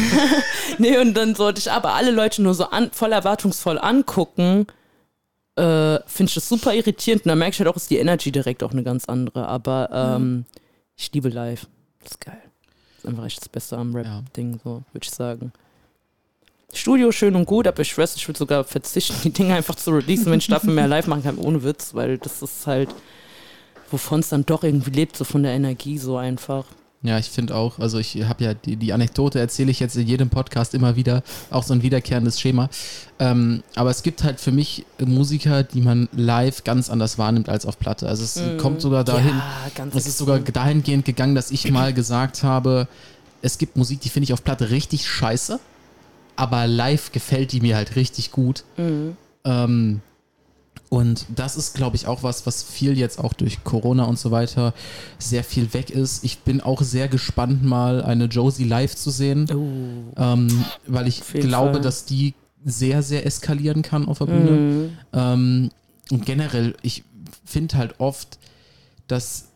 Nee, 0.79 0.99
und 0.99 1.15
dann 1.15 1.33
sollte 1.33 1.59
ich 1.59 1.71
aber 1.71 1.93
alle 1.95 2.11
Leute 2.11 2.41
nur 2.43 2.53
so 2.53 2.65
an, 2.65 2.91
voll 2.91 3.11
erwartungsvoll 3.11 3.79
angucken. 3.79 4.67
Äh, 5.55 5.99
Finde 6.05 6.29
ich 6.29 6.35
das 6.35 6.47
super 6.47 6.73
irritierend. 6.75 7.23
Und 7.25 7.29
da 7.29 7.35
merke 7.35 7.53
ich 7.53 7.59
halt 7.59 7.67
auch, 7.67 7.75
ist 7.75 7.89
die 7.89 7.97
Energy 7.97 8.31
direkt 8.31 8.61
auch 8.61 8.71
eine 8.71 8.83
ganz 8.83 9.05
andere. 9.05 9.47
Aber 9.47 9.89
ähm, 9.91 10.45
ich 10.95 11.11
liebe 11.13 11.29
live. 11.29 11.65
Das 12.03 12.11
ist 12.11 12.21
geil. 12.21 12.37
Das 12.97 13.05
ist 13.05 13.09
einfach 13.09 13.25
echt 13.25 13.41
das 13.41 13.49
Beste 13.49 13.77
am 13.77 13.95
Rap-Ding, 13.95 14.59
so, 14.63 14.83
würde 14.91 15.03
ich 15.05 15.09
sagen. 15.09 15.51
Studio 16.73 17.11
schön 17.11 17.35
und 17.35 17.45
gut, 17.45 17.65
aber 17.65 17.81
ich 17.81 17.89
schwör's, 17.89 18.15
ich 18.15 18.27
würde 18.27 18.37
sogar 18.37 18.63
verzichten, 18.63 19.15
die 19.23 19.31
Dinge 19.31 19.55
einfach 19.55 19.75
zu 19.75 19.91
releasen, 19.91 20.31
wenn 20.31 20.39
ich 20.39 20.47
dafür 20.47 20.73
mehr 20.73 20.87
live 20.87 21.07
machen 21.07 21.23
kann, 21.23 21.37
ohne 21.37 21.63
Witz, 21.63 21.93
weil 21.93 22.17
das 22.17 22.41
ist 22.41 22.67
halt, 22.67 22.89
wovon 23.89 24.19
es 24.19 24.29
dann 24.29 24.45
doch 24.45 24.63
irgendwie 24.63 24.91
lebt, 24.91 25.15
so 25.15 25.23
von 25.23 25.43
der 25.43 25.53
Energie 25.53 25.97
so 25.97 26.17
einfach. 26.17 26.65
Ja, 27.03 27.19
ich 27.19 27.27
finde 27.29 27.55
auch, 27.55 27.77
also 27.77 27.99
ich 27.99 28.23
habe 28.23 28.43
ja 28.43 28.53
die, 28.55 28.75
die 28.75 28.91
Anekdote 28.91 29.39
erzähle 29.39 29.69
ich 29.69 29.79
jetzt 29.79 29.95
in 29.95 30.07
jedem 30.07 30.29
Podcast 30.29 30.73
immer 30.73 30.95
wieder, 30.95 31.23
auch 31.51 31.61
so 31.63 31.73
ein 31.73 31.83
wiederkehrendes 31.83 32.41
Schema. 32.41 32.69
Ähm, 33.19 33.63
aber 33.75 33.91
es 33.91 34.01
gibt 34.01 34.23
halt 34.23 34.41
für 34.41 34.51
mich 34.51 34.83
Musiker, 34.99 35.61
die 35.61 35.81
man 35.81 36.09
live 36.11 36.63
ganz 36.63 36.89
anders 36.89 37.19
wahrnimmt 37.19 37.49
als 37.49 37.67
auf 37.67 37.77
Platte. 37.77 38.09
Also 38.09 38.23
es 38.23 38.57
kommt 38.57 38.81
sogar 38.81 39.03
dahin, 39.03 39.35
Ja, 39.77 39.85
es 39.93 40.07
ist 40.07 40.17
sogar 40.17 40.39
dahingehend 40.39 41.05
gegangen, 41.05 41.35
dass 41.35 41.51
ich 41.51 41.69
mal 41.71 41.93
gesagt 41.93 42.43
habe, 42.43 42.87
es 43.43 43.59
gibt 43.59 43.77
Musik, 43.77 44.01
die 44.01 44.09
finde 44.09 44.25
ich 44.25 44.33
auf 44.33 44.43
Platte 44.43 44.71
richtig 44.71 45.07
scheiße, 45.07 45.59
aber 46.37 46.67
live 46.67 47.11
gefällt 47.11 47.51
die 47.51 47.59
mir 47.61 47.75
halt 47.75 47.95
richtig 47.95 48.31
gut. 48.31 48.63
Ähm, 49.43 50.01
und 50.89 51.25
das 51.35 51.57
ist, 51.57 51.75
glaube 51.75 51.97
ich, 51.97 52.07
auch 52.07 52.23
was, 52.23 52.45
was 52.45 52.63
viel 52.63 52.97
jetzt 52.97 53.19
auch 53.19 53.33
durch 53.33 53.63
Corona 53.65 54.05
und 54.05 54.17
so 54.17 54.31
weiter 54.31 54.73
sehr 55.19 55.43
viel 55.43 55.73
weg 55.73 55.89
ist. 55.89 56.23
Ich 56.23 56.39
bin 56.39 56.61
auch 56.61 56.81
sehr 56.81 57.09
gespannt, 57.09 57.63
mal 57.63 58.01
eine 58.01 58.25
Josie 58.25 58.63
live 58.63 58.95
zu 58.95 59.09
sehen, 59.09 59.47
Oh. 59.51 60.13
ähm, 60.15 60.63
weil 60.85 61.07
ich 61.07 61.21
glaube, 61.25 61.73
Fall. 61.73 61.81
dass 61.81 62.05
die 62.05 62.35
sehr, 62.63 63.03
sehr 63.03 63.25
eskalieren 63.25 63.81
kann 63.81 64.07
auf 64.07 64.19
der 64.19 64.25
Bühne. 64.27 64.51
Mhm. 64.51 64.89
Ähm, 65.13 65.69
und 66.11 66.25
generell, 66.25 66.75
ich 66.83 67.03
finde 67.43 67.77
halt 67.77 67.99
oft, 67.99 68.39
dass 69.07 69.49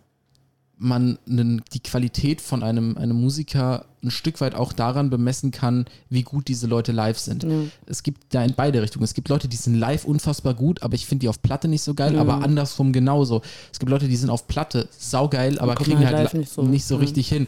man 0.77 1.17
die 1.27 1.79
Qualität 1.79 2.41
von 2.41 2.63
einem, 2.63 2.97
einem 2.97 3.15
Musiker 3.21 3.85
ein 4.03 4.11
Stück 4.11 4.41
weit 4.41 4.55
auch 4.55 4.73
daran 4.73 5.09
bemessen 5.09 5.51
kann, 5.51 5.85
wie 6.09 6.23
gut 6.23 6.47
diese 6.47 6.65
Leute 6.67 6.91
live 6.91 7.19
sind. 7.19 7.43
Mhm. 7.43 7.71
Es 7.85 8.01
gibt 8.03 8.33
da 8.33 8.43
in 8.43 8.53
beide 8.55 8.81
Richtungen. 8.81 9.03
Es 9.03 9.13
gibt 9.13 9.29
Leute, 9.29 9.47
die 9.47 9.57
sind 9.57 9.75
live 9.75 10.05
unfassbar 10.05 10.53
gut, 10.55 10.81
aber 10.81 10.95
ich 10.95 11.05
finde 11.05 11.21
die 11.21 11.29
auf 11.29 11.41
Platte 11.41 11.67
nicht 11.67 11.83
so 11.83 11.93
geil, 11.93 12.13
Mhm. 12.13 12.19
aber 12.19 12.43
andersrum 12.43 12.93
genauso. 12.93 13.41
Es 13.71 13.79
gibt 13.79 13.89
Leute, 13.91 14.07
die 14.07 14.15
sind 14.15 14.29
auf 14.31 14.47
Platte 14.47 14.87
saugeil, 14.97 15.59
aber 15.59 15.75
kriegen 15.75 15.99
halt 16.05 16.15
halt 16.15 16.33
nicht 16.33 16.51
so. 16.51 16.63
nicht 16.63 16.85
so 16.85 16.95
Mhm. 16.95 17.01
richtig 17.01 17.27
hin. 17.29 17.47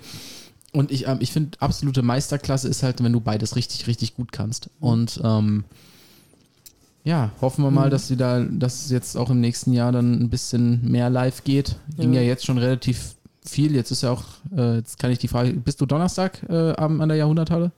Und 0.72 0.92
ich, 0.92 1.08
ähm, 1.08 1.18
ich 1.22 1.32
finde, 1.32 1.58
absolute 1.60 2.02
Meisterklasse 2.02 2.68
ist 2.68 2.82
halt, 2.84 3.04
wenn 3.04 3.14
du 3.14 3.20
beides 3.20 3.56
richtig, 3.56 3.86
richtig 3.88 4.16
gut 4.16 4.32
kannst. 4.32 4.70
Mhm. 4.80 4.88
Und 4.88 5.22
ähm, 5.24 5.64
ja, 7.04 7.32
hoffen 7.42 7.64
wir 7.64 7.72
mal, 7.72 7.90
dass 7.90 8.08
sie 8.08 8.16
da, 8.16 8.40
dass 8.42 8.86
es 8.86 8.92
jetzt 8.92 9.18
auch 9.18 9.30
im 9.30 9.42
nächsten 9.42 9.74
Jahr 9.74 9.92
dann 9.92 10.14
ein 10.22 10.30
bisschen 10.30 10.90
mehr 10.90 11.10
live 11.10 11.44
geht. 11.44 11.76
Ging 11.98 12.14
Ja. 12.14 12.22
ja 12.22 12.28
jetzt 12.28 12.46
schon 12.46 12.58
relativ 12.58 13.16
viel. 13.50 13.76
Jetzt 13.76 13.92
ist 13.92 14.04
ja 14.04 14.12
auch, 14.12 14.24
äh, 14.56 14.78
jetzt 14.78 15.00
kann 15.00 15.12
ich 15.12 15.20
die 15.20 15.28
Frage, 15.28 15.54
bist 15.54 15.82
du 15.82 15.86
Donnerstag 15.86 16.44
äh, 16.50 16.74
an 16.74 17.08
der 17.08 17.18
Jahrhunderthalle? 17.18 17.72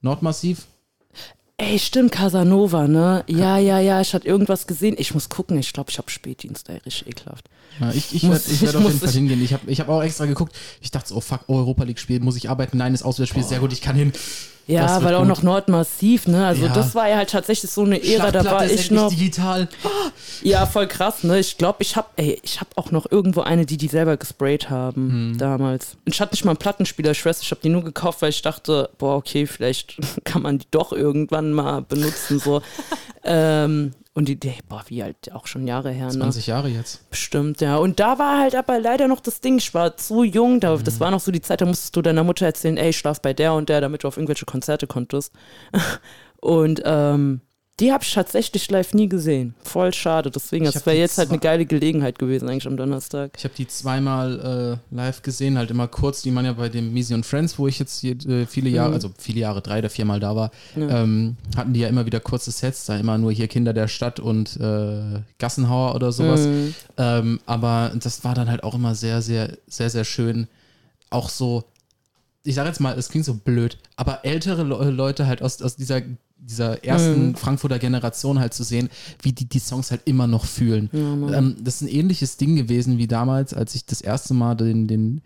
Nordmassiv? 0.00 0.66
Ey, 1.58 1.78
stimmt, 1.78 2.10
Casanova, 2.10 2.88
ne? 2.88 3.24
Ja, 3.28 3.56
ja, 3.56 3.78
ja, 3.78 4.00
ich 4.00 4.14
hatte 4.14 4.26
irgendwas 4.26 4.66
gesehen. 4.66 4.96
Ich 4.98 5.14
muss 5.14 5.28
gucken, 5.28 5.56
ich 5.58 5.72
glaube, 5.72 5.90
ich 5.90 5.98
habe 5.98 6.10
Spätdienst, 6.10 6.68
ey, 6.68 6.78
richtig 6.78 7.08
ekelhaft. 7.08 7.48
Ja, 7.78 7.90
ich 7.92 8.14
ich 8.14 8.22
werde 8.24 8.60
werd 8.62 8.76
auf 8.76 8.84
jeden 8.84 8.98
Fall 8.98 9.10
hingehen. 9.10 9.42
Ich 9.42 9.52
habe 9.52 9.70
ich 9.70 9.80
hab 9.80 9.88
auch 9.88 10.02
extra 10.02 10.26
geguckt. 10.26 10.56
Ich 10.80 10.90
dachte 10.90 11.10
so, 11.10 11.16
oh 11.16 11.20
fuck, 11.20 11.48
Europa 11.48 11.84
League 11.84 12.00
Spiel, 12.00 12.18
muss 12.18 12.36
ich 12.36 12.50
arbeiten? 12.50 12.78
Nein, 12.78 12.94
ist 12.94 13.04
Auswärtsspiel, 13.04 13.44
sehr 13.44 13.60
gut, 13.60 13.72
ich 13.72 13.80
kann 13.80 13.94
hin. 13.94 14.12
Ja, 14.66 15.02
weil 15.02 15.14
auch 15.14 15.20
gut. 15.20 15.28
noch 15.28 15.42
Nordmassiv, 15.42 16.26
ne? 16.28 16.46
Also 16.46 16.66
Ja. 16.66 16.72
das 16.72 16.94
war 16.94 17.08
ja 17.08 17.16
halt 17.16 17.30
tatsächlich 17.30 17.70
so 17.70 17.82
eine 17.82 18.02
Ära, 18.02 18.30
da 18.30 18.44
war 18.44 18.64
ich 18.66 18.90
noch. 18.90 19.10
digital. 19.10 19.68
Ja, 20.42 20.66
voll 20.66 20.86
krass, 20.86 21.24
ne? 21.24 21.38
Ich 21.38 21.58
glaube, 21.58 21.82
ich 21.82 21.96
habe, 21.96 22.08
ey, 22.16 22.38
ich 22.42 22.60
habe 22.60 22.70
auch 22.76 22.90
noch 22.90 23.10
irgendwo 23.10 23.40
eine, 23.40 23.66
die 23.66 23.76
die 23.76 23.88
selber 23.88 24.16
gesprayt 24.16 24.70
haben 24.70 25.32
Hm. 25.32 25.38
damals. 25.38 25.96
Und 26.06 26.14
ich 26.14 26.20
hatte 26.20 26.32
nicht 26.34 26.44
mal 26.44 26.52
einen 26.52 26.58
Plattenspieler, 26.58 27.10
ich 27.10 27.24
weiß, 27.24 27.42
ich 27.42 27.50
habe 27.50 27.60
die 27.62 27.68
nur 27.70 27.82
gekauft, 27.84 28.22
weil 28.22 28.30
ich 28.30 28.42
dachte, 28.42 28.90
boah, 28.98 29.16
okay, 29.16 29.46
vielleicht 29.46 29.96
kann 30.24 30.42
man 30.42 30.58
die 30.58 30.66
doch 30.70 30.92
irgendwann 30.92 31.52
mal 31.52 31.82
benutzen, 31.82 32.38
so. 32.38 32.62
ähm, 33.24 33.92
und 34.14 34.28
die, 34.28 34.38
die, 34.38 34.52
boah, 34.68 34.82
wie 34.88 35.02
halt 35.02 35.32
auch 35.32 35.46
schon 35.46 35.66
Jahre 35.66 35.90
her, 35.90 36.06
ne? 36.06 36.12
20 36.12 36.46
Jahre 36.46 36.68
jetzt. 36.68 37.08
Bestimmt, 37.10 37.60
ja. 37.62 37.76
Und 37.76 37.98
da 37.98 38.18
war 38.18 38.38
halt 38.40 38.54
aber 38.54 38.78
leider 38.78 39.08
noch 39.08 39.20
das 39.20 39.40
Ding, 39.40 39.56
ich 39.58 39.72
war 39.72 39.96
zu 39.96 40.22
jung, 40.22 40.60
da, 40.60 40.76
Mhm. 40.76 40.84
das 40.84 41.00
war 41.00 41.10
noch 41.10 41.20
so 41.20 41.32
die 41.32 41.40
Zeit, 41.40 41.60
da 41.62 41.64
musstest 41.66 41.96
du 41.96 42.02
deiner 42.02 42.22
Mutter 42.24 42.44
erzählen, 42.46 42.76
ey, 42.76 42.90
ich 42.90 42.98
schlaf 42.98 43.22
bei 43.22 43.32
der 43.32 43.54
und 43.54 43.68
der, 43.68 43.80
damit 43.80 44.04
du 44.04 44.08
auf 44.08 44.16
irgendwelche 44.18 44.44
Konzerte 44.44 44.86
konntest. 44.86 45.32
Und 46.40 46.82
ähm, 46.84 47.40
die 47.82 47.92
habe 47.92 48.02
ich 48.04 48.14
tatsächlich 48.14 48.70
live 48.70 48.94
nie 48.94 49.08
gesehen. 49.08 49.54
Voll 49.62 49.92
schade. 49.92 50.30
Deswegen, 50.30 50.64
Ich 50.64 50.70
das 50.72 50.86
wäre 50.86 50.96
jetzt 50.96 51.18
halt 51.18 51.28
eine 51.30 51.38
geile 51.40 51.66
Gelegenheit 51.66 52.18
gewesen, 52.18 52.48
eigentlich 52.48 52.66
am 52.66 52.76
Donnerstag. 52.78 53.32
Ich 53.36 53.44
habe 53.44 53.52
die 53.58 53.66
zweimal 53.66 54.78
äh, 54.90 54.94
live 54.94 55.20
gesehen, 55.22 55.58
halt 55.58 55.70
immer 55.70 55.88
kurz, 55.88 56.22
die 56.22 56.30
man 56.30 56.44
ja 56.46 56.52
bei 56.54 56.68
dem 56.70 56.92
Misi 56.94 57.12
und 57.12 57.26
Friends, 57.26 57.58
wo 57.58 57.66
ich 57.68 57.78
jetzt 57.78 58.02
äh, 58.04 58.46
viele 58.46 58.70
Jahre, 58.70 58.90
Mhm. 58.90 58.94
also 58.94 59.10
viele 59.18 59.40
Jahre, 59.40 59.60
drei 59.60 59.80
oder 59.80 59.90
viermal 59.90 60.20
da 60.20 60.34
war, 60.34 60.50
Ja. 60.76 61.02
ähm, 61.02 61.36
hatten 61.56 61.72
die 61.74 61.80
ja 61.80 61.88
immer 61.88 62.06
wieder 62.06 62.20
kurze 62.20 62.52
Sets, 62.52 62.86
da 62.86 62.96
immer 62.96 63.18
nur 63.18 63.32
hier 63.32 63.48
Kinder 63.48 63.72
der 63.72 63.88
Stadt 63.88 64.20
und 64.20 64.56
äh, 64.60 65.20
Gassenhauer 65.38 65.94
oder 65.94 66.12
sowas. 66.12 66.46
Mhm. 66.46 66.74
Ähm, 66.96 67.40
aber 67.46 67.92
das 68.00 68.22
war 68.24 68.34
dann 68.34 68.48
halt 68.48 68.62
auch 68.62 68.74
immer 68.76 68.94
sehr, 68.94 69.20
sehr, 69.22 69.58
sehr, 69.66 69.90
sehr 69.90 70.04
schön. 70.04 70.46
Auch 71.10 71.28
so, 71.28 71.64
ich 72.44 72.54
sage 72.54 72.68
jetzt 72.68 72.80
mal, 72.80 72.96
es 72.98 73.08
klingt 73.08 73.24
so 73.26 73.34
blöd, 73.34 73.76
aber 73.96 74.24
ältere 74.24 74.62
Le 74.62 74.90
Leute 74.90 75.26
halt 75.26 75.42
aus, 75.42 75.60
aus 75.62 75.76
dieser, 75.76 76.00
dieser 76.44 76.84
ersten 76.84 77.28
Mhm. 77.28 77.34
Frankfurter 77.36 77.78
Generation 77.78 78.40
halt 78.40 78.52
zu 78.52 78.64
sehen, 78.64 78.90
wie 79.22 79.32
die 79.32 79.44
die 79.44 79.60
Songs 79.60 79.90
halt 79.90 80.02
immer 80.06 80.26
noch 80.26 80.44
fühlen. 80.44 80.90
Ja. 80.92 81.38
Ähm, 81.38 81.56
das 81.62 81.76
ist 81.76 81.82
ein 81.82 81.88
ähnliches 81.88 82.36
Ding 82.36 82.56
gewesen 82.56 82.98
wie 82.98 83.06
damals, 83.06 83.54
als 83.54 83.74
ich 83.76 83.86
das 83.86 84.00
erste 84.00 84.34
Mal 84.34 84.56
den, 84.56 84.88
den 84.88 85.20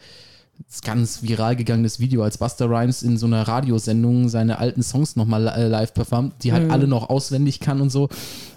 das 0.70 0.80
ganz 0.80 1.22
viral 1.22 1.54
gegangenes 1.56 2.00
Video, 2.00 2.22
als 2.22 2.38
Buster 2.38 2.66
Rhymes 2.70 3.02
in 3.02 3.18
so 3.18 3.26
einer 3.26 3.46
Radiosendung 3.46 4.28
seine 4.30 4.58
alten 4.58 4.82
Songs 4.82 5.14
nochmal 5.16 5.48
äh, 5.48 5.68
live 5.68 5.92
performt, 5.92 6.42
die 6.42 6.52
halt 6.52 6.64
Mhm. 6.64 6.70
alle 6.70 6.86
noch 6.86 7.10
auswendig 7.10 7.60
kann 7.60 7.80
und 7.80 7.90
so. 7.90 8.04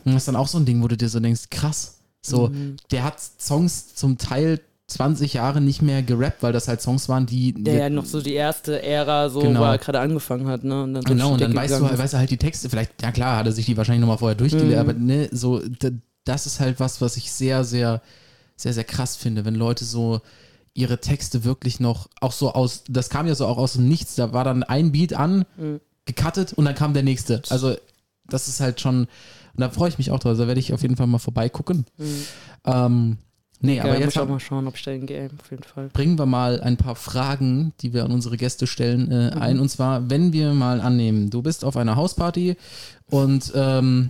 Und 0.06 0.14
das 0.14 0.16
ist 0.18 0.28
dann 0.28 0.38
auch 0.38 0.48
so 0.48 0.58
ein 0.58 0.66
Ding, 0.66 0.82
wo 0.82 0.88
du 0.88 0.96
dir 0.96 1.10
so 1.10 1.20
denkst, 1.20 1.50
krass, 1.50 1.96
so, 2.22 2.48
Mhm. 2.50 2.76
der 2.92 3.04
hat 3.04 3.16
Songs 3.20 3.96
zum 3.96 4.18
Teil 4.18 4.62
20 4.90 5.34
Jahre 5.34 5.62
nicht 5.62 5.82
mehr 5.82 6.02
gerappt, 6.04 6.42
weil 6.44 6.52
das 6.54 6.68
halt 6.68 6.82
Songs 6.82 7.08
waren, 7.10 7.26
die. 7.26 7.54
Der 7.54 7.76
ja 7.76 7.90
noch 7.90 8.06
so 8.06 8.22
die 8.22 8.34
erste 8.34 8.82
Ära, 8.84 9.30
so, 9.30 9.40
Genau. 9.42 9.62
wo 9.62 9.64
er 9.66 9.78
gerade 9.78 10.00
angefangen 10.00 10.48
hat, 10.48 10.64
ne? 10.64 10.84
Und 10.84 10.94
dann 10.96 11.04
Genau, 11.04 11.34
und 11.34 11.42
dann 11.42 11.56
weißt 11.56 11.80
du, 11.80 11.86
ist. 11.86 11.98
weißt 11.98 12.14
du 12.14 12.18
halt 12.18 12.30
die 12.32 12.38
Texte, 12.38 12.70
vielleicht, 12.70 13.02
ja 13.02 13.12
klar, 13.12 13.38
hat 13.38 13.46
er 13.46 13.52
sich 13.52 13.66
die 13.66 13.78
wahrscheinlich 13.78 14.02
nochmal 14.02 14.18
vorher 14.18 14.36
durchgelesen, 14.36 14.74
Mhm. 14.74 14.80
aber 14.80 14.94
ne, 14.94 15.30
so, 15.32 15.62
das 16.26 16.46
ist 16.46 16.60
halt 16.60 16.80
was, 16.80 17.02
was 17.02 17.18
ich 17.18 17.32
sehr, 17.32 17.64
sehr, 17.64 18.02
sehr, 18.56 18.74
sehr 18.74 18.84
krass 18.84 19.16
finde, 19.16 19.46
wenn 19.46 19.56
Leute 19.56 19.86
so 19.86 20.22
ihre 20.74 21.00
Texte 21.00 21.44
wirklich 21.44 21.80
noch, 21.80 22.08
auch 22.22 22.32
so 22.32 22.54
aus, 22.54 22.84
das 22.88 23.10
kam 23.10 23.28
ja 23.28 23.36
so 23.36 23.46
auch 23.48 23.58
aus 23.58 23.74
dem 23.74 23.88
Nichts, 23.88 24.16
da 24.16 24.34
war 24.34 24.44
dann 24.44 24.64
ein 24.64 24.92
Beat 24.92 25.14
an, 25.14 25.46
Mhm. 25.58 25.80
gecuttet 26.06 26.54
und 26.54 26.66
dann 26.66 26.76
kam 26.76 26.94
der 26.94 27.04
nächste. 27.04 27.42
Also, 27.50 27.76
das 28.28 28.48
ist 28.48 28.60
halt 28.60 28.80
schon, 28.80 29.02
und 29.02 29.08
da 29.62 29.70
freue 29.70 29.90
ich 29.90 29.98
mich 29.98 30.12
auch 30.12 30.20
drauf, 30.20 30.38
da 30.38 30.48
werde 30.48 30.60
ich 30.60 30.74
auf 30.74 30.82
jeden 30.82 30.96
Fall 30.96 31.08
mal 31.08 31.18
vorbeigucken. 31.20 31.86
Mhm. 31.98 32.26
Ähm, 32.66 33.18
nee, 33.62 33.78
Ja, 33.78 33.84
aber 33.84 33.94
muss 33.94 34.00
jetzt 34.02 34.16
ich 34.16 34.20
auch 34.22 34.28
mal 34.28 34.40
schauen, 34.40 34.68
ob 34.68 34.76
ich 34.76 34.84
da 34.84 34.92
hingehe, 34.92 35.30
auf 35.42 35.52
jeden 35.52 35.64
Fall. 35.64 35.90
bringen 35.94 36.18
wir 36.18 36.26
mal 36.26 36.62
ein 36.62 36.78
paar 36.78 36.96
Fragen, 36.96 37.74
die 37.82 37.94
wir 37.94 38.04
an 38.06 38.12
unsere 38.12 38.38
Gäste 38.38 38.68
stellen, 38.68 39.12
äh, 39.12 39.36
Mhm. 39.36 39.42
ein. 39.42 39.60
Und 39.60 39.70
zwar, 39.70 40.10
wenn 40.10 40.34
wir 40.34 40.54
mal 40.54 40.82
annehmen, 40.82 41.30
du 41.30 41.42
bist 41.42 41.64
auf 41.66 41.78
einer 41.78 41.96
Hausparty 41.96 42.56
und 43.10 43.52
ähm, 43.56 44.10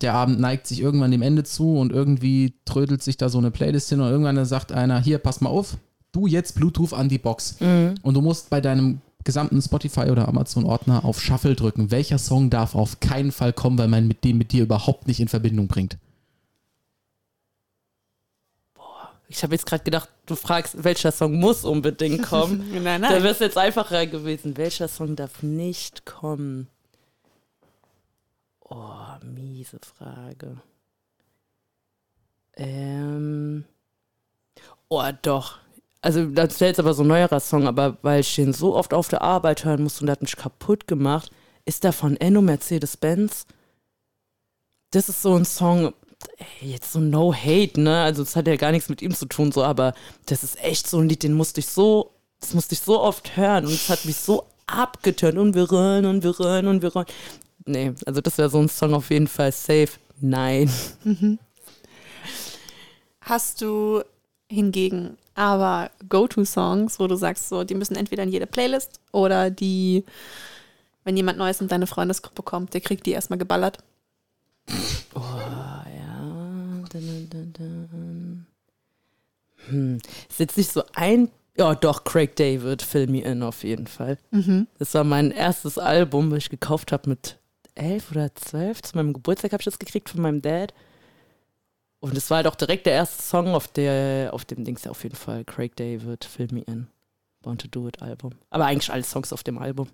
der 0.00 0.14
Abend 0.14 0.40
neigt 0.40 0.66
sich 0.66 0.80
irgendwann 0.80 1.10
dem 1.10 1.22
Ende 1.22 1.44
zu 1.44 1.76
und 1.78 1.92
irgendwie 1.92 2.54
trödelt 2.64 3.02
sich 3.02 3.16
da 3.16 3.28
so 3.28 3.38
eine 3.38 3.50
Playlist 3.50 3.88
hin 3.88 4.00
und 4.00 4.08
irgendwann 4.10 4.44
sagt 4.44 4.72
einer, 4.72 5.00
hier, 5.00 5.18
pass 5.18 5.40
mal 5.40 5.50
auf, 5.50 5.76
du 6.12 6.26
jetzt 6.26 6.54
Bluetooth 6.54 6.92
an 6.92 7.08
die 7.08 7.18
Box. 7.18 7.56
Mhm. 7.60 7.94
Und 8.02 8.14
du 8.14 8.20
musst 8.20 8.50
bei 8.50 8.60
deinem 8.60 9.00
gesamten 9.24 9.60
Spotify 9.60 10.10
oder 10.10 10.28
Amazon-Ordner 10.28 11.04
auf 11.04 11.20
Shuffle 11.20 11.54
drücken. 11.56 11.90
Welcher 11.90 12.18
Song 12.18 12.48
darf 12.50 12.74
auf 12.76 13.00
keinen 13.00 13.32
Fall 13.32 13.52
kommen, 13.52 13.76
weil 13.78 13.88
man 13.88 14.06
mit 14.06 14.22
dem 14.22 14.38
mit 14.38 14.52
dir 14.52 14.62
überhaupt 14.62 15.08
nicht 15.08 15.18
in 15.20 15.28
Verbindung 15.28 15.66
bringt? 15.66 15.98
Ich 19.28 19.42
habe 19.42 19.54
jetzt 19.54 19.66
gerade 19.66 19.82
gedacht, 19.82 20.08
du 20.26 20.36
fragst, 20.36 20.84
welcher 20.84 21.10
Song 21.10 21.34
muss 21.38 21.64
unbedingt 21.64 22.22
kommen. 22.22 22.70
Nein, 22.82 23.02
Da 23.02 23.10
nein. 23.10 23.22
wäre 23.22 23.32
es 23.32 23.40
jetzt 23.40 23.58
einfacher 23.58 24.06
gewesen. 24.06 24.56
Welcher 24.56 24.88
Song 24.88 25.16
darf 25.16 25.42
nicht 25.42 26.06
kommen? 26.06 26.68
Oh, 28.60 28.94
miese 29.22 29.78
Frage. 29.96 30.60
Ähm. 32.54 33.64
Oh, 34.88 35.02
doch. 35.22 35.58
Also, 36.00 36.26
das 36.26 36.60
wäre 36.60 36.68
jetzt 36.70 36.78
aber 36.80 36.94
so 36.94 37.02
ein 37.02 37.08
neuerer 37.08 37.40
Song, 37.40 37.66
aber 37.66 37.96
weil 38.02 38.20
ich 38.20 38.34
den 38.36 38.52
so 38.52 38.76
oft 38.76 38.94
auf 38.94 39.08
der 39.08 39.22
Arbeit 39.22 39.64
hören 39.64 39.82
musste 39.82 40.00
und 40.02 40.06
der 40.06 40.12
hat 40.12 40.22
mich 40.22 40.36
kaputt 40.36 40.86
gemacht, 40.86 41.30
ist 41.64 41.82
der 41.84 41.92
von 41.92 42.16
Enno 42.16 42.42
Mercedes-Benz. 42.42 43.46
Das 44.92 45.08
ist 45.08 45.22
so 45.22 45.34
ein 45.34 45.44
Song, 45.44 45.92
ey, 46.38 46.70
jetzt 46.70 46.92
so 46.92 46.98
no 46.98 47.32
hate, 47.32 47.80
ne? 47.80 48.02
Also, 48.02 48.22
es 48.22 48.36
hat 48.36 48.46
ja 48.46 48.56
gar 48.56 48.72
nichts 48.72 48.88
mit 48.88 49.02
ihm 49.02 49.14
zu 49.14 49.26
tun, 49.26 49.52
so, 49.52 49.62
aber 49.62 49.94
das 50.26 50.42
ist 50.44 50.62
echt 50.62 50.88
so 50.88 50.98
ein 50.98 51.08
Lied, 51.08 51.22
den 51.22 51.34
musste 51.34 51.60
ich 51.60 51.66
so, 51.66 52.12
das 52.40 52.54
musste 52.54 52.74
ich 52.74 52.80
so 52.80 53.00
oft 53.00 53.36
hören 53.36 53.66
und 53.66 53.72
es 53.72 53.88
hat 53.88 54.04
mich 54.04 54.16
so 54.16 54.46
abgeturnt 54.66 55.38
und 55.38 55.54
wir 55.54 55.68
rollen 55.68 56.06
und 56.06 56.22
wir 56.22 56.36
rollen 56.36 56.66
und 56.66 56.82
wir 56.82 56.92
rollen. 56.92 57.06
Nee, 57.64 57.92
also 58.04 58.20
das 58.20 58.38
wäre 58.38 58.50
so 58.50 58.58
ein 58.58 58.68
Song 58.68 58.94
auf 58.94 59.10
jeden 59.10 59.28
Fall 59.28 59.52
safe. 59.52 59.90
Nein. 60.20 60.70
Hast 63.20 63.60
du 63.60 64.02
hingegen 64.48 65.16
aber 65.34 65.90
Go-To-Songs, 66.08 66.98
wo 66.98 67.06
du 67.06 67.16
sagst, 67.16 67.48
so, 67.48 67.62
die 67.62 67.74
müssen 67.74 67.94
entweder 67.94 68.22
in 68.22 68.32
jede 68.32 68.46
Playlist 68.46 69.00
oder 69.12 69.50
die, 69.50 70.04
wenn 71.04 71.16
jemand 71.16 71.38
Neues 71.38 71.60
in 71.60 71.68
deine 71.68 71.86
Freundesgruppe 71.86 72.42
kommt, 72.42 72.72
der 72.72 72.80
kriegt 72.80 73.04
die 73.04 73.10
erstmal 73.10 73.38
geballert. 73.38 73.78
Oh, 75.14 75.20
Hm. 79.68 79.98
Ist 80.28 80.40
jetzt 80.40 80.56
nicht 80.56 80.72
so 80.72 80.82
ein. 80.94 81.30
Ja, 81.56 81.74
doch, 81.74 82.04
Craig 82.04 82.36
David, 82.36 82.82
Fill 82.82 83.06
Me 83.06 83.22
In 83.22 83.42
auf 83.42 83.64
jeden 83.64 83.86
Fall. 83.86 84.18
Das 84.78 84.92
war 84.94 85.04
mein 85.04 85.30
erstes 85.30 85.78
Album, 85.78 86.30
das 86.30 86.44
ich 86.44 86.50
gekauft 86.50 86.92
habe 86.92 87.08
mit 87.08 87.38
elf 87.74 88.10
oder 88.10 88.34
zwölf. 88.34 88.82
Zu 88.82 88.96
meinem 88.96 89.14
Geburtstag 89.14 89.52
habe 89.52 89.62
ich 89.62 89.66
das 89.66 89.78
gekriegt 89.78 90.10
von 90.10 90.20
meinem 90.20 90.42
Dad. 90.42 90.74
Und 92.00 92.16
es 92.16 92.28
war 92.30 92.36
halt 92.36 92.46
auch 92.46 92.54
direkt 92.56 92.84
der 92.86 92.92
erste 92.92 93.22
Song 93.22 93.48
auf, 93.48 93.68
der, 93.68 94.30
auf 94.32 94.44
dem 94.44 94.64
Dings 94.64 94.86
auf 94.86 95.02
jeden 95.02 95.16
Fall. 95.16 95.44
Craig 95.44 95.74
David, 95.76 96.24
Fill 96.24 96.48
Me 96.52 96.60
In. 96.60 96.88
Born 97.40 97.58
to 97.58 97.68
Do 97.68 97.88
It 97.88 98.02
Album. 98.02 98.32
Aber 98.50 98.66
eigentlich 98.66 98.92
alle 98.92 99.02
Songs 99.02 99.32
auf 99.32 99.42
dem 99.42 99.58
Album. 99.58 99.88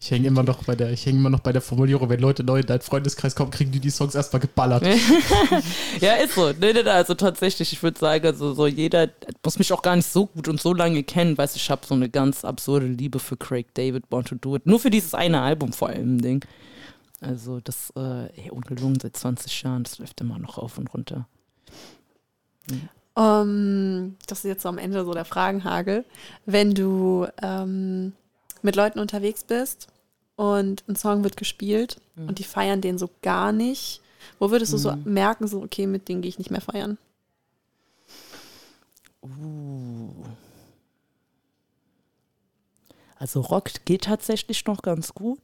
Ich 0.00 0.10
hänge 0.10 0.28
immer 0.28 0.42
noch 0.42 0.64
bei 0.64 0.74
der, 0.74 0.90
ich 0.90 1.06
hänge 1.06 1.18
immer 1.18 1.30
noch 1.30 1.40
bei 1.40 1.52
der 1.52 1.62
Formulierung, 1.62 2.10
wenn 2.10 2.20
Leute 2.20 2.44
neu 2.44 2.60
in 2.60 2.66
deinen 2.66 2.82
Freundeskreis 2.82 3.34
kommen, 3.34 3.50
kriegen 3.50 3.72
die 3.72 3.80
die 3.80 3.90
Songs 3.90 4.14
erstmal 4.14 4.40
geballert. 4.40 4.84
Ja, 6.00 6.14
ist 6.14 6.34
so. 6.34 6.52
Nee, 6.52 6.72
nee, 6.74 6.80
also 6.80 7.14
tatsächlich, 7.14 7.72
ich 7.72 7.82
würde 7.82 7.98
sagen, 7.98 8.26
also 8.26 8.52
so 8.52 8.66
jeder 8.66 9.08
muss 9.42 9.58
mich 9.58 9.72
auch 9.72 9.80
gar 9.80 9.96
nicht 9.96 10.10
so 10.10 10.26
gut 10.26 10.48
und 10.48 10.60
so 10.60 10.74
lange 10.74 11.02
kennen, 11.04 11.38
weißt 11.38 11.54
du, 11.54 11.58
ich 11.58 11.70
habe 11.70 11.86
so 11.86 11.94
eine 11.94 12.10
ganz 12.10 12.44
absurde 12.44 12.86
Liebe 12.86 13.18
für 13.18 13.36
Craig 13.36 13.72
David, 13.74 14.10
Born 14.10 14.24
to 14.24 14.34
Do 14.34 14.56
It. 14.56 14.66
Nur 14.66 14.80
für 14.80 14.90
dieses 14.90 15.14
eine 15.14 15.40
Album 15.40 15.72
vor 15.72 15.88
allem, 15.88 16.20
Ding. 16.20 16.44
Also 17.20 17.60
das, 17.60 17.90
äh, 17.96 18.26
ey, 18.42 18.50
ungelogen 18.50 18.98
seit 19.00 19.16
20 19.16 19.62
Jahren, 19.62 19.84
das 19.84 19.98
läuft 19.98 20.20
immer 20.20 20.38
noch 20.38 20.58
auf 20.58 20.76
und 20.76 20.92
runter. 20.92 21.26
Um, 23.14 24.16
das 24.26 24.38
ist 24.38 24.44
jetzt 24.44 24.62
so 24.62 24.68
am 24.68 24.78
Ende 24.78 25.04
so 25.04 25.14
der 25.14 25.24
Fragenhagel. 25.24 26.04
Wenn 26.46 26.74
du 26.74 27.26
ähm, 27.40 28.12
mit 28.64 28.76
Leuten 28.76 28.98
unterwegs 28.98 29.44
bist 29.44 29.86
und 30.36 30.82
ein 30.88 30.96
Song 30.96 31.22
wird 31.22 31.36
gespielt 31.36 32.00
Mhm. 32.16 32.28
und 32.28 32.38
die 32.38 32.44
feiern 32.44 32.80
den 32.80 32.98
so 32.98 33.08
gar 33.22 33.52
nicht, 33.52 34.00
wo 34.38 34.50
würdest 34.50 34.72
du 34.72 34.78
so 34.78 34.90
Mhm. 34.92 35.12
merken, 35.12 35.46
so, 35.46 35.62
okay, 35.62 35.86
mit 35.86 36.08
denen 36.08 36.22
gehe 36.22 36.28
ich 36.28 36.38
nicht 36.38 36.50
mehr 36.50 36.60
feiern? 36.60 36.98
Uh. 39.22 40.24
Also 43.16 43.40
Rock 43.40 43.70
geht 43.84 44.04
tatsächlich 44.04 44.64
noch 44.66 44.82
ganz 44.82 45.14
gut. 45.14 45.40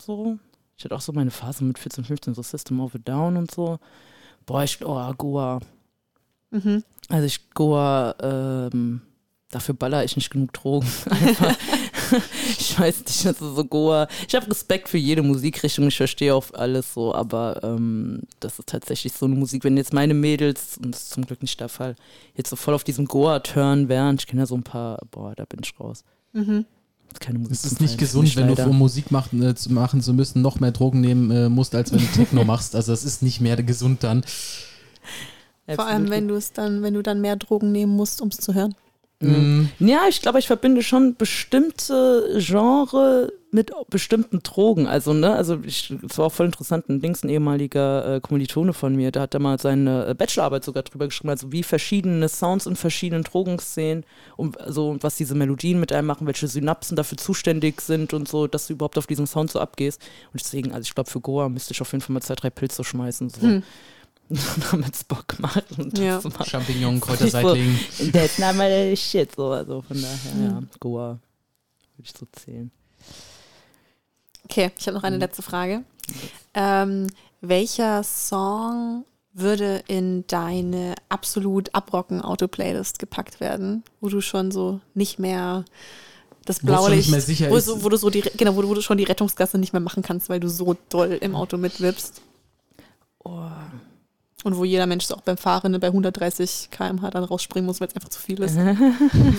So. 0.00 0.38
Ich 0.76 0.84
hatte 0.84 0.94
auch 0.94 1.00
so 1.00 1.12
meine 1.12 1.30
Phase 1.30 1.64
mit 1.64 1.78
14, 1.78 2.04
15, 2.04 2.34
so 2.34 2.42
System 2.42 2.80
of 2.80 2.94
a 2.94 2.98
Down 2.98 3.36
und 3.36 3.50
so. 3.50 3.78
Boah, 4.46 4.62
ich, 4.64 4.84
oh, 4.84 5.12
Goa. 5.18 5.60
Mhm. 6.50 6.82
Also 7.08 7.26
ich 7.26 7.50
Goa, 7.50 8.14
ähm, 8.20 9.02
dafür 9.50 9.74
baller 9.74 10.04
ich 10.04 10.16
nicht 10.16 10.30
genug 10.30 10.52
Drogen. 10.54 10.88
Ich 12.58 12.78
weiß 12.78 13.04
nicht, 13.06 13.26
also 13.26 13.54
so 13.54 13.64
Goa. 13.64 14.08
Ich 14.28 14.34
habe 14.34 14.48
Respekt 14.48 14.88
für 14.88 14.98
jede 14.98 15.22
Musikrichtung, 15.22 15.88
ich 15.88 15.96
verstehe 15.96 16.34
auch 16.34 16.46
alles 16.52 16.94
so, 16.94 17.14
aber 17.14 17.60
ähm, 17.62 18.22
das 18.40 18.58
ist 18.58 18.68
tatsächlich 18.68 19.12
so 19.12 19.26
eine 19.26 19.34
Musik, 19.34 19.64
wenn 19.64 19.76
jetzt 19.76 19.92
meine 19.92 20.14
Mädels, 20.14 20.78
und 20.82 20.94
das 20.94 21.02
ist 21.02 21.10
zum 21.10 21.26
Glück 21.26 21.42
nicht 21.42 21.58
der 21.60 21.68
Fall, 21.68 21.96
jetzt 22.36 22.50
so 22.50 22.56
voll 22.56 22.74
auf 22.74 22.84
diesem 22.84 23.06
Goa-Turn 23.06 23.88
wären, 23.88 24.16
ich 24.18 24.26
kenne 24.26 24.42
ja 24.42 24.46
so 24.46 24.54
ein 24.54 24.62
paar, 24.62 24.98
boah, 25.10 25.34
da 25.34 25.44
bin 25.44 25.60
ich 25.62 25.78
raus. 25.80 26.04
Mhm. 26.32 26.66
Das 27.08 27.14
ist 27.14 27.20
keine 27.20 27.38
Musik. 27.38 27.52
Es 27.52 27.64
ist 27.64 27.80
nicht 27.80 27.98
gesund, 27.98 28.24
nicht 28.24 28.36
wenn 28.36 28.48
du, 28.48 28.54
leider. 28.54 28.68
um 28.68 28.78
Musik 28.78 29.10
machen, 29.10 29.42
äh, 29.42 29.54
zu 29.54 29.72
machen 29.72 30.02
zu 30.02 30.12
müssen, 30.12 30.42
noch 30.42 30.60
mehr 30.60 30.72
Drogen 30.72 31.00
nehmen 31.00 31.30
äh, 31.30 31.48
musst, 31.48 31.74
als 31.74 31.90
wenn 31.92 32.00
du 32.00 32.06
Techno 32.06 32.44
machst. 32.44 32.76
Also 32.76 32.92
es 32.92 33.04
ist 33.04 33.22
nicht 33.22 33.40
mehr 33.40 33.56
gesund 33.62 34.04
dann. 34.04 34.24
Vor 35.74 35.86
allem, 35.86 36.08
wenn 36.08 36.28
du 36.28 36.34
es 36.34 36.52
dann, 36.52 36.82
wenn 36.82 36.94
du 36.94 37.02
dann 37.02 37.20
mehr 37.20 37.36
Drogen 37.36 37.72
nehmen 37.72 37.94
musst, 37.94 38.22
um 38.22 38.28
es 38.28 38.38
zu 38.38 38.54
hören. 38.54 38.74
Mhm. 39.20 39.70
Ja, 39.80 40.02
ich 40.08 40.22
glaube, 40.22 40.38
ich 40.38 40.46
verbinde 40.46 40.82
schon 40.82 41.16
bestimmte 41.16 42.36
Genre 42.38 43.32
mit 43.50 43.72
bestimmten 43.90 44.40
Drogen. 44.42 44.86
Also, 44.86 45.12
ne, 45.12 45.32
also 45.34 45.58
ich, 45.64 45.92
es 46.08 46.18
war 46.18 46.26
auch 46.26 46.32
voll 46.32 46.46
interessant, 46.46 46.88
ein 46.88 47.00
Dings, 47.00 47.24
ein 47.24 47.28
ehemaliger 47.28 48.16
äh, 48.16 48.20
Kommilitone 48.20 48.72
von 48.72 48.94
mir, 48.94 49.10
der 49.10 49.22
hat 49.22 49.34
da 49.34 49.38
mal 49.38 49.58
seine 49.58 50.06
äh, 50.06 50.14
Bachelorarbeit 50.14 50.64
sogar 50.64 50.82
drüber 50.84 51.06
geschrieben, 51.06 51.30
also 51.30 51.50
wie 51.50 51.62
verschiedene 51.62 52.28
Sounds 52.28 52.66
in 52.66 52.76
verschiedenen 52.76 53.24
Drogenszenen 53.24 54.04
und 54.36 54.60
also 54.60 54.98
was 55.00 55.16
diese 55.16 55.34
Melodien 55.34 55.80
mit 55.80 55.92
einem 55.92 56.06
machen, 56.06 56.26
welche 56.26 56.46
Synapsen 56.46 56.94
dafür 56.94 57.18
zuständig 57.18 57.80
sind 57.80 58.12
und 58.12 58.28
so, 58.28 58.46
dass 58.46 58.66
du 58.68 58.74
überhaupt 58.74 58.98
auf 58.98 59.06
diesen 59.06 59.26
Sound 59.26 59.50
so 59.50 59.58
abgehst. 59.58 60.00
Und 60.32 60.40
deswegen, 60.40 60.72
also 60.72 60.82
ich 60.82 60.94
glaube, 60.94 61.10
für 61.10 61.20
Goa 61.20 61.48
müsste 61.48 61.72
ich 61.72 61.80
auf 61.80 61.90
jeden 61.90 62.02
Fall 62.02 62.14
mal 62.14 62.22
zwei, 62.22 62.34
drei 62.34 62.50
Pilze 62.50 62.84
schmeißen, 62.84 63.30
so. 63.30 63.40
Hm. 63.40 63.62
Damit 64.70 64.94
es 64.94 65.04
Bock 65.04 65.38
macht. 65.38 65.64
Und 65.78 65.96
das 65.98 66.24
Ja. 66.24 66.44
Champignon, 66.44 67.00
Kräuterseitling. 67.00 67.78
That's 68.12 68.38
not 68.38 68.54
my 68.56 68.94
shit, 68.96 69.34
so, 69.34 69.52
also 69.52 69.82
von 69.82 70.00
daher, 70.00 70.34
Mhm. 70.34 70.44
ja, 70.44 70.62
Goa 70.80 71.08
würde 71.96 72.02
ich 72.04 72.12
so 72.18 72.26
zählen. 72.32 72.70
Okay, 74.44 74.70
ich 74.78 74.86
habe 74.86 74.96
noch 74.96 75.02
eine 75.04 75.16
Mhm. 75.16 75.20
letzte 75.22 75.42
Frage. 75.42 75.82
Ähm, 76.54 77.06
welcher 77.40 78.02
Song 78.02 79.04
würde 79.34 79.82
in 79.86 80.26
deine 80.26 80.94
absolut 81.08 81.74
abrocken 81.74 82.20
Auto-Playlist 82.22 82.98
gepackt 82.98 83.40
werden, 83.40 83.84
wo 84.00 84.08
du 84.08 84.20
schon 84.20 84.50
so 84.50 84.80
nicht 84.94 85.18
mehr 85.18 85.64
das 86.44 86.62
mehr 86.62 87.20
sicher 87.20 87.50
wo, 87.50 87.56
ist. 87.56 87.66
so, 87.66 87.84
wo 87.84 87.88
du 87.90 87.96
so 87.98 88.08
die, 88.10 88.22
genau, 88.36 88.56
wo 88.56 88.62
du, 88.62 88.68
wo 88.68 88.74
du 88.74 88.80
schon 88.80 88.96
die 88.98 89.04
Rettungsgasse 89.04 89.58
nicht 89.58 89.74
mehr 89.74 89.80
machen 89.80 90.02
kannst, 90.02 90.28
weil 90.30 90.40
du 90.40 90.48
so 90.48 90.76
doll 90.88 91.18
im 91.20 91.34
Auto 91.36 91.56
mitwippst 91.56 92.22
Oh, 93.24 93.50
und 94.48 94.56
wo 94.56 94.64
jeder 94.64 94.86
Mensch 94.86 95.04
so 95.04 95.14
auch 95.14 95.20
beim 95.20 95.36
Fahren 95.36 95.78
bei 95.78 95.86
130 95.86 96.68
km/h 96.70 97.10
dann 97.10 97.24
rausspringen 97.24 97.66
muss, 97.66 97.80
weil 97.80 97.88
es 97.88 97.94
einfach 97.94 98.08
zu 98.08 98.20
viel 98.20 98.42
ist. 98.42 98.56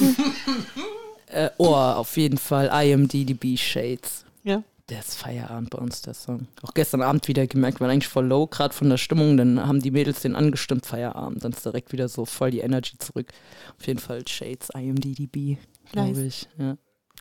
äh, 1.28 1.50
oh, 1.58 1.74
auf 1.74 2.18
jeden 2.18 2.38
Fall 2.38 2.68
IMDDB 2.68 3.58
Shades. 3.58 4.26
Ja. 4.44 4.64
Der 4.90 5.00
ist 5.02 5.16
Feierabend 5.16 5.70
bei 5.70 5.78
uns, 5.78 6.02
der 6.02 6.16
Song. 6.16 6.48
Auch 6.64 6.74
gestern 6.74 7.04
Abend 7.04 7.28
wieder 7.28 7.46
gemerkt, 7.46 7.80
wir 7.80 7.86
waren 7.86 7.92
eigentlich 7.94 8.08
voll 8.08 8.26
low, 8.26 8.48
gerade 8.48 8.74
von 8.74 8.90
der 8.90 8.98
Stimmung. 8.98 9.38
Dann 9.38 9.64
haben 9.68 9.82
die 9.82 9.92
Mädels 9.92 10.22
den 10.22 10.36
angestimmt, 10.36 10.88
Feierabend. 10.88 11.44
Dann 11.44 11.52
ist 11.52 11.64
direkt 11.64 11.92
wieder 11.92 12.10
so 12.10 12.26
voll 12.26 12.50
die 12.50 12.62
Energy 12.62 12.98
zurück. 12.98 13.28
Auf 13.78 13.86
jeden 13.86 14.00
Fall 14.00 14.28
Shades, 14.28 14.70
IMDDB, 14.74 15.58
glaube 15.92 16.10
Nice. 16.12 16.18
ich. 16.20 16.48
Ja, 16.58 16.78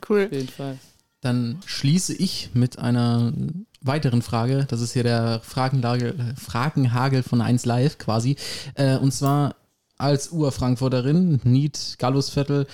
Cool. 0.09 0.27
auf 0.27 0.33
jeden 0.33 0.49
Fall. 0.49 0.79
Dann 1.21 1.61
schließe 1.67 2.15
ich 2.15 2.51
mit 2.55 2.79
einer 2.79 3.33
weiteren 3.81 4.23
Frage. 4.23 4.67
Das 4.69 4.81
ist 4.81 4.93
hier 4.93 5.03
der 5.03 5.41
Fragenlage, 5.41 6.15
Fragenhagel 6.37 7.23
von 7.23 7.41
1 7.41 7.65
Live 7.65 7.99
quasi. 7.99 8.37
Äh, 8.75 8.97
und 8.99 9.13
zwar 9.13 9.57
als 9.97 10.31
Ur-Frankfurterin, 10.31 11.41
Nied 11.45 11.97
Gallusviertel. 11.99 12.67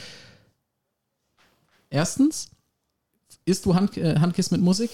Erstens, 1.90 2.50
isst 3.44 3.66
du 3.66 3.74
Hand, 3.74 3.96
äh, 3.96 4.18
Handkiss 4.18 4.50
mit 4.50 4.60
Musik? 4.60 4.90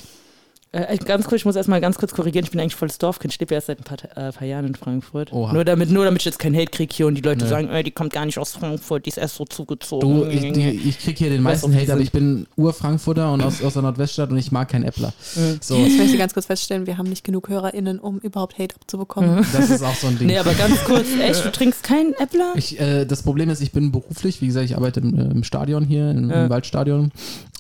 Äh, 0.73 0.99
ganz 0.99 1.25
kurz, 1.27 1.41
ich 1.41 1.45
muss 1.45 1.57
erstmal 1.57 1.81
ganz 1.81 1.99
kurz 1.99 2.15
korrigieren, 2.15 2.45
ich 2.45 2.53
bin 2.53 2.61
eigentlich 2.61 2.77
volles 2.77 2.99
Dorfkind, 2.99 3.35
ich 3.35 3.41
lebe 3.41 3.53
erst 3.55 3.67
seit 3.67 3.81
ein 3.81 3.83
paar, 3.85 3.99
äh, 4.17 4.31
paar 4.31 4.47
Jahren 4.47 4.67
in 4.67 4.77
Frankfurt. 4.77 5.33
Oha. 5.33 5.53
Nur 5.53 5.65
damit, 5.65 5.91
nur 5.91 6.05
damit 6.05 6.21
ich 6.23 6.27
jetzt 6.27 6.39
keinen 6.39 6.55
Hate 6.55 6.71
kriege 6.71 6.95
hier 6.95 7.09
und 7.09 7.17
die 7.17 7.23
Leute 7.23 7.43
Nö. 7.45 7.51
sagen, 7.51 7.69
ey, 7.71 7.83
die 7.83 7.91
kommt 7.91 8.13
gar 8.13 8.25
nicht 8.25 8.39
aus 8.39 8.53
Frankfurt, 8.53 9.05
die 9.05 9.11
ist 9.11 9.19
erst 9.19 9.35
so 9.35 9.45
zugezogen. 9.45 10.21
Du, 10.21 10.27
ich, 10.27 10.53
die, 10.53 10.69
ich 10.71 11.01
krieg 11.01 11.19
hier 11.19 11.29
den 11.29 11.43
meisten 11.43 11.75
Hate, 11.75 11.93
aber 11.93 12.01
ich 12.01 12.13
bin 12.13 12.47
Ur-Frankfurter 12.57 13.33
und 13.33 13.43
aus, 13.43 13.61
aus 13.65 13.73
der 13.73 13.83
Nordweststadt 13.83 14.31
und 14.31 14.39
ich 14.39 14.53
mag 14.53 14.69
keinen 14.69 14.85
Äppler. 14.85 15.13
Mhm. 15.35 15.59
So, 15.61 15.77
Jetzt 15.77 15.99
möchte 15.99 16.13
ich 16.13 16.19
ganz 16.19 16.35
kurz 16.35 16.47
feststellen, 16.47 16.87
wir 16.87 16.99
haben 16.99 17.09
nicht 17.09 17.25
genug 17.25 17.49
HörerInnen, 17.49 17.99
um 17.99 18.21
überhaupt 18.21 18.57
Hate 18.61 18.77
abzubekommen. 18.77 19.45
das 19.53 19.71
ist 19.71 19.83
auch 19.83 19.97
so 19.97 20.07
ein 20.07 20.19
Ding. 20.19 20.29
Nee, 20.29 20.39
aber 20.39 20.55
ganz 20.55 20.85
kurz, 20.85 21.09
echt, 21.21 21.45
du 21.45 21.51
trinkst 21.51 21.83
keinen 21.83 22.13
Äppler? 22.15 22.53
Ich, 22.55 22.79
äh, 22.79 23.07
das 23.07 23.25
Problem 23.25 23.51
ist, 23.51 23.61
ich 23.61 23.73
bin 23.73 23.91
beruflich, 23.91 24.41
wie 24.41 24.47
gesagt, 24.47 24.67
ich 24.67 24.77
arbeite 24.77 25.01
im, 25.01 25.19
äh, 25.19 25.23
im 25.33 25.43
Stadion 25.43 25.85
hier, 25.85 26.13
im, 26.13 26.31
Ja. 26.31 26.45
im 26.45 26.51
Waldstadion. 26.51 27.11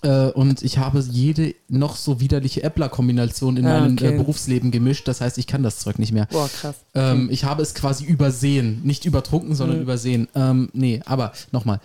Äh, 0.03 0.31
und 0.31 0.63
ich 0.63 0.79
habe 0.79 1.01
jede 1.11 1.55
noch 1.69 1.97
so 1.97 2.21
widerliche 2.21 2.63
Äppler-Kombination 3.01 3.57
in 3.57 3.67
Ah, 3.67 3.81
meinem 3.81 3.95
okay. 3.95 4.15
äh, 4.15 4.17
Berufsleben 4.17 4.71
gemischt. 4.71 5.09
Das 5.09 5.21
heißt, 5.21 5.39
ich 5.39 5.47
kann 5.47 5.63
das 5.63 5.79
Zeug 5.79 5.99
nicht 5.99 6.13
mehr. 6.13 6.27
Boah, 6.31 6.49
krass. 6.49 6.77
Ähm, 6.95 7.29
ich 7.31 7.45
habe 7.45 7.63
es 7.63 7.75
quasi 7.75 8.05
übersehen. 8.05 8.81
Nicht 8.85 9.05
übertrunken, 9.05 9.55
sondern 9.55 9.79
Mhm. 9.79 9.83
übersehen. 9.83 10.29
Ähm, 10.35 10.71
nee, 10.73 11.01
aber 11.07 11.33
nochmal. 11.53 11.81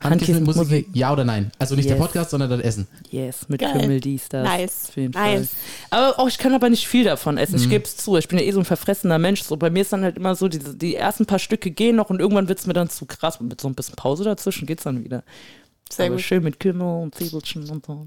Handkiss 0.00 0.28
mit 0.38 0.44
Musik. 0.56 0.86
ja 0.92 1.12
oder 1.12 1.24
nein? 1.24 1.50
Also 1.58 1.74
nicht 1.74 1.88
der 1.88 1.96
Yes. 1.96 2.06
Podcast, 2.06 2.30
sondern 2.30 2.48
das 2.50 2.60
Essen. 2.60 2.86
Yes, 3.10 3.48
mit 3.48 3.60
Geil. 3.60 3.72
Kümmel, 3.72 4.00
dies, 4.00 4.28
das. 4.28 4.46
Nice. 4.46 4.86
Auf 4.90 4.96
jeden 4.96 5.10
Nice. 5.12 5.48
Fall. 5.90 5.98
Aber 6.12 6.18
auch, 6.20 6.28
ich 6.28 6.38
kann 6.38 6.54
aber 6.54 6.70
nicht 6.70 6.86
viel 6.86 7.02
davon 7.02 7.36
essen. 7.36 7.56
Ich 7.56 7.66
Mhm. 7.66 7.70
gebe 7.70 7.84
es 7.84 7.96
zu. 7.96 8.16
Ich 8.16 8.28
bin 8.28 8.38
ja 8.38 8.44
eh 8.44 8.52
so 8.52 8.60
ein 8.60 8.64
verfressener 8.64 9.18
Mensch. 9.18 9.42
So, 9.42 9.56
bei 9.56 9.70
mir 9.70 9.80
ist 9.82 9.92
dann 9.92 10.04
halt 10.04 10.16
immer 10.16 10.36
so, 10.36 10.46
die, 10.46 10.60
die 10.60 10.94
ersten 10.94 11.26
paar 11.26 11.40
Stücke 11.40 11.72
gehen 11.72 11.96
noch 11.96 12.10
und 12.10 12.20
irgendwann 12.20 12.46
wird 12.46 12.60
es 12.60 12.66
mir 12.68 12.74
dann 12.74 12.88
zu 12.88 13.06
krass. 13.06 13.38
Und 13.38 13.48
mit 13.48 13.60
so 13.60 13.66
ein 13.66 13.74
bisschen 13.74 13.96
Pause 13.96 14.22
dazwischen 14.22 14.66
geht 14.66 14.78
es 14.78 14.84
dann 14.84 15.02
wieder. 15.02 15.24
Sehr 15.90 16.06
aber 16.06 16.14
gut. 16.14 16.24
schön 16.24 16.44
mit 16.44 16.60
Kümmel 16.60 17.02
und 17.02 17.14
Zwiebelchen 17.16 17.68
und 17.68 17.84
so. 17.84 18.06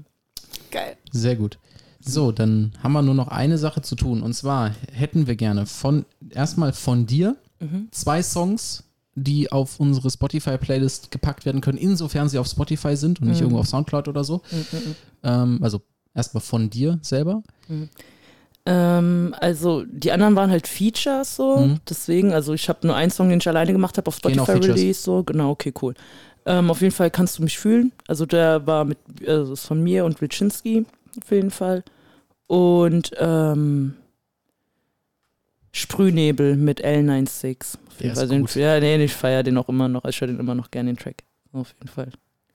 Geil. 0.70 0.96
Sehr 1.10 1.36
gut. 1.36 1.58
So, 2.04 2.32
dann 2.32 2.72
haben 2.82 2.92
wir 2.92 3.02
nur 3.02 3.14
noch 3.14 3.28
eine 3.28 3.58
Sache 3.58 3.80
zu 3.82 3.94
tun. 3.96 4.22
Und 4.22 4.34
zwar 4.34 4.70
hätten 4.92 5.26
wir 5.26 5.36
gerne 5.36 5.66
von 5.66 6.04
erstmal 6.30 6.72
von 6.72 7.06
dir 7.06 7.36
Mhm. 7.60 7.88
zwei 7.92 8.22
Songs, 8.22 8.84
die 9.14 9.52
auf 9.52 9.78
unsere 9.78 10.10
Spotify-Playlist 10.10 11.10
gepackt 11.10 11.44
werden 11.46 11.60
können, 11.60 11.78
insofern 11.78 12.28
sie 12.28 12.38
auf 12.38 12.46
Spotify 12.48 12.96
sind 12.96 13.20
und 13.20 13.28
nicht 13.28 13.36
Mhm. 13.38 13.42
irgendwo 13.44 13.60
auf 13.60 13.68
Soundcloud 13.68 14.08
oder 14.08 14.24
so. 14.24 14.42
Mhm. 14.50 14.96
Ähm, 15.22 15.58
also 15.62 15.80
erstmal 16.14 16.40
von 16.40 16.70
dir 16.70 16.98
selber. 17.02 17.42
Ähm, 18.64 19.34
also 19.40 19.84
die 19.86 20.12
anderen 20.12 20.36
waren 20.36 20.50
halt 20.50 20.66
Features 20.68 21.36
so, 21.36 21.58
Mhm. 21.58 21.78
deswegen, 21.88 22.32
also 22.32 22.52
ich 22.54 22.68
habe 22.68 22.86
nur 22.86 22.94
einen 22.96 23.10
Song, 23.10 23.28
den 23.28 23.38
ich 23.38 23.48
alleine 23.48 23.72
gemacht 23.72 23.96
habe 23.98 24.06
auf 24.08 24.20
Gehen 24.20 24.38
auch 24.38 24.48
Spotify. 24.48 24.72
Release, 24.72 25.02
so, 25.02 25.22
genau, 25.24 25.50
okay, 25.50 25.72
cool. 25.82 25.94
Ähm, 26.46 26.70
auf 26.70 26.80
jeden 26.80 26.92
Fall 26.94 27.10
kannst 27.10 27.38
du 27.38 27.42
mich 27.42 27.58
fühlen. 27.58 27.92
Also 28.08 28.24
der 28.26 28.66
war 28.66 28.84
mit, 28.84 28.98
also 29.26 29.52
ist 29.52 29.66
von 29.66 29.82
mir 29.82 30.04
und 30.04 30.20
Wilczynski 30.20 30.84
auf 31.20 31.30
jeden 31.30 31.50
Fall. 31.50 31.84
Und 32.46 33.12
ähm, 33.18 33.94
Sprühnebel 35.72 36.56
mit 36.56 36.84
L96. 36.84 37.76
Auf 37.88 38.00
jeden 38.00 38.14
Fall. 38.14 38.28
Den, 38.28 38.46
ja, 38.54 38.78
nee, 38.80 39.02
ich 39.04 39.14
feiere 39.14 39.42
den 39.42 39.56
auch 39.56 39.68
immer 39.68 39.88
noch. 39.88 40.04
Ich 40.04 40.20
höre 40.20 40.28
den 40.28 40.38
immer 40.38 40.54
noch 40.54 40.70
gerne, 40.70 40.90
den 40.92 40.98
Track. 40.98 41.24
Auf 41.52 41.74
jeden 41.78 41.88
Fall. 41.88 42.10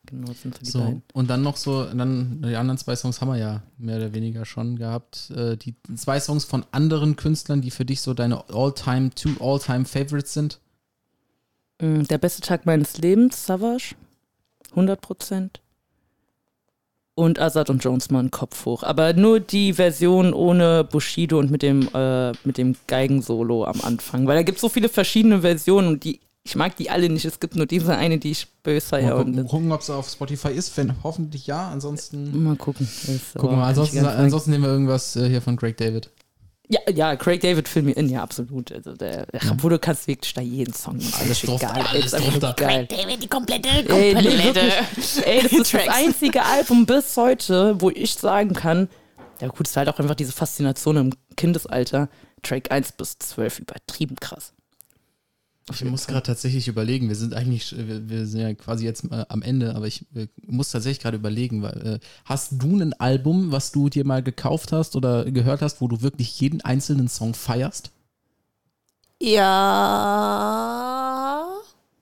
Genau, 0.06 0.32
sind 0.34 0.56
so 0.56 0.60
die 0.64 0.70
So, 0.70 0.80
beiden. 0.80 1.04
und 1.14 1.30
dann 1.30 1.42
noch 1.42 1.58
so, 1.58 1.84
dann 1.84 2.42
die 2.42 2.56
anderen 2.56 2.78
zwei 2.78 2.96
Songs 2.96 3.20
haben 3.20 3.28
wir 3.30 3.38
ja 3.38 3.64
mehr 3.78 3.98
oder 3.98 4.14
weniger 4.14 4.46
schon 4.46 4.78
gehabt. 4.78 5.32
Äh, 5.32 5.58
die 5.58 5.76
zwei 5.96 6.20
Songs 6.20 6.46
von 6.46 6.66
anderen 6.72 7.16
Künstlern, 7.18 7.62
die 7.62 7.72
für 7.72 7.84
dich 7.84 8.00
so 8.02 8.14
deine 8.14 8.48
All-Time, 8.50 9.10
two 9.10 9.32
All-Time 9.42 9.84
Favorites 9.86 10.34
sind. 10.34 10.60
Mm, 11.82 12.04
Der 12.04 12.20
beste 12.20 12.42
Tag 12.42 12.66
meines 12.66 12.98
Lebens, 13.00 13.46
Savage. 13.46 13.96
100 14.72 15.02
Prozent. 15.02 15.60
Und 17.18 17.40
Azad 17.40 17.72
und 17.72 17.84
Jones 17.84 18.12
mal 18.12 18.20
einen 18.20 18.30
Kopf 18.30 18.66
hoch. 18.66 18.84
Aber 18.84 19.14
nur 19.14 19.40
die 19.40 19.74
Version 19.74 20.34
ohne 20.34 20.84
Bushido 20.84 21.40
und 21.40 21.50
mit 21.50 21.64
dem, 21.64 21.90
äh, 21.96 22.32
mit 22.44 22.60
dem 22.60 22.76
Geigensolo 22.86 23.66
am 23.66 23.82
Anfang. 23.82 24.28
Weil 24.28 24.36
da 24.36 24.44
gibt 24.44 24.58
es 24.58 24.62
so 24.62 24.70
viele 24.70 24.88
verschiedene 24.88 25.42
Versionen 25.42 25.88
und 25.88 26.04
die 26.04 26.20
Ich 26.44 26.56
mag 26.56 26.76
die 26.78 26.92
alle 26.92 27.10
nicht. 27.10 27.26
Es 27.26 27.40
gibt 27.40 27.56
nur 27.56 27.66
diese 27.66 27.98
eine, 27.98 28.20
die 28.20 28.32
ich 28.32 28.48
böse 28.62 28.86
Mal 28.92 29.02
feier. 29.02 29.26
gucken, 29.46 29.72
ob 29.72 29.82
es 29.82 29.90
auf 29.90 30.08
Spotify 30.08 30.50
ist. 30.50 30.78
Wenn, 30.78 30.94
hoffentlich 31.04 31.48
ja. 31.48 31.70
Ansonsten 31.70 32.44
mal 32.44 32.56
gucken. 32.56 32.88
Gucken 33.34 33.50
wir 33.50 33.58
mal. 33.58 33.70
Ansonsten, 33.70 34.06
ansonsten 34.06 34.52
nehmen 34.52 34.64
wir 34.66 34.72
irgendwas 34.72 35.16
äh, 35.16 35.28
hier 35.28 35.42
von 35.42 35.56
Greg 35.56 35.76
David. 35.78 36.12
Ja, 36.70 36.80
ja, 36.94 37.16
Craig 37.16 37.40
David 37.40 37.68
fill 37.68 37.84
me 37.84 37.92
in, 37.92 38.10
ja, 38.10 38.22
absolut. 38.22 38.72
Also 38.74 38.94
der, 38.94 39.26
ja. 39.32 39.52
Obwohl 39.52 39.70
du 39.72 39.80
kannst 39.80 40.06
wirklich 40.08 40.34
da 40.34 40.42
jeden 40.42 40.74
Song 40.74 40.98
machen. 40.98 41.14
Alles 41.20 41.44
ist 41.44 41.48
drauf, 41.48 41.62
egal. 41.62 41.82
alles 41.82 42.06
ist 42.08 42.14
einfach 42.14 42.32
drauf 42.34 42.42
nur 42.42 42.54
da. 42.54 42.68
geil. 42.68 42.88
David, 42.88 43.24
die 43.24 43.28
komplette, 43.28 43.70
Ey, 43.70 44.14
nee, 44.16 44.44
wirklich. 44.44 45.26
Ey, 45.26 45.44
das 45.44 45.52
ist 45.54 45.74
das 45.74 45.88
einzige 45.88 46.44
Album 46.46 46.86
bis 46.86 47.16
heute, 47.16 47.80
wo 47.80 47.90
ich 47.90 48.14
sagen 48.16 48.54
kann, 48.54 48.90
ja 49.40 49.48
gut, 49.48 49.68
es 49.68 49.76
war 49.76 49.86
halt 49.86 49.96
auch 49.96 50.00
einfach 50.00 50.16
diese 50.16 50.34
Faszination 50.34 50.98
im 50.98 51.14
Kindesalter. 51.38 52.10
Track 52.44 52.72
1 52.72 52.94
bis 52.94 53.18
12 53.20 53.60
übertrieben 53.60 54.16
krass. 54.20 54.54
Ich 55.74 55.84
muss 55.84 56.08
gerade 56.08 56.24
tatsächlich 56.24 56.70
überlegen, 56.70 57.10
wir 57.10 57.16
sind 57.16 57.34
eigentlich, 57.34 57.76
wir, 57.78 58.10
wir 58.10 58.26
sind 58.26 58.40
ja 58.40 58.54
quasi 58.54 58.86
jetzt 58.86 59.04
äh, 59.12 59.26
am 59.28 59.42
Ende, 59.42 59.76
aber 59.76 59.86
ich 59.86 60.06
äh, 60.16 60.28
muss 60.46 60.72
tatsächlich 60.72 61.02
gerade 61.02 61.18
überlegen, 61.18 61.62
weil 61.62 61.96
äh, 61.96 62.00
hast 62.24 62.54
du 62.54 62.78
ein 62.78 62.94
Album, 62.94 63.52
was 63.52 63.74
du 63.74 63.90
dir 63.90 64.06
mal 64.06 64.24
gekauft 64.24 64.72
hast 64.72 64.96
oder 64.96 65.30
gehört 65.30 65.62
hast, 65.62 65.82
wo 65.82 65.90
du 65.90 66.02
wirklich 66.02 66.40
jeden 66.40 66.62
einzelnen 66.62 67.10
Song 67.10 67.34
feierst? 67.34 67.92
Ja. 69.22 69.58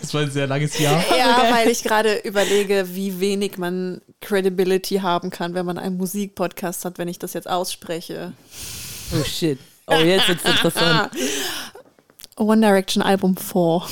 Das 0.00 0.12
war 0.12 0.22
ein 0.22 0.30
sehr 0.30 0.46
langes 0.46 0.78
Jahr. 0.78 1.02
Ja, 1.16 1.46
weil 1.50 1.68
ich 1.68 1.82
gerade 1.82 2.16
überlege, 2.18 2.88
wie 2.92 3.18
wenig 3.20 3.56
man 3.56 4.02
Credibility 4.20 4.96
haben 4.96 5.30
kann, 5.30 5.54
wenn 5.54 5.64
man 5.64 5.78
einen 5.78 5.96
Musikpodcast 5.96 6.84
hat, 6.84 6.98
wenn 6.98 7.08
ich 7.08 7.18
das 7.18 7.32
jetzt 7.32 7.48
ausspreche. 7.48 8.34
Oh 9.14 9.24
shit. 9.24 9.58
Oh, 9.86 9.94
jetzt 9.94 10.28
ist 10.28 10.44
interessant. 10.44 11.10
One 12.42 12.60
Direction 12.60 13.02
Album 13.02 13.36
4. 13.36 13.82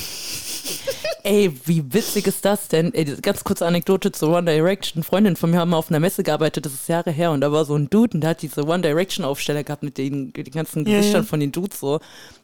Ey, 1.23 1.51
wie 1.65 1.93
witzig 1.93 2.25
ist 2.25 2.43
das 2.45 2.67
denn? 2.67 2.93
Ey, 2.93 3.05
ganz 3.21 3.43
kurze 3.43 3.65
Anekdote 3.65 4.11
zu 4.11 4.29
One 4.29 4.51
Direction. 4.51 5.03
Freundin 5.03 5.35
von 5.35 5.51
mir 5.51 5.59
haben 5.59 5.69
mal 5.69 5.77
auf 5.77 5.89
einer 5.89 5.99
Messe 5.99 6.23
gearbeitet, 6.23 6.65
das 6.65 6.73
ist 6.73 6.87
Jahre 6.89 7.11
her, 7.11 7.31
und 7.31 7.41
da 7.41 7.51
war 7.51 7.63
so 7.65 7.75
ein 7.75 7.89
Dude 7.89 8.15
und 8.15 8.21
der 8.21 8.31
hat 8.31 8.41
diese 8.41 8.65
One 8.65 8.81
Direction 8.81 9.23
Aufsteller 9.23 9.63
gehabt 9.63 9.83
mit 9.83 9.97
den, 9.97 10.33
den 10.33 10.45
ganzen 10.45 10.85
Ja, 10.87 10.97
Gesichtern 10.97 11.23
ja. 11.23 11.27
von 11.27 11.39
den 11.39 11.51
Dudes 11.51 11.79
so. 11.79 11.99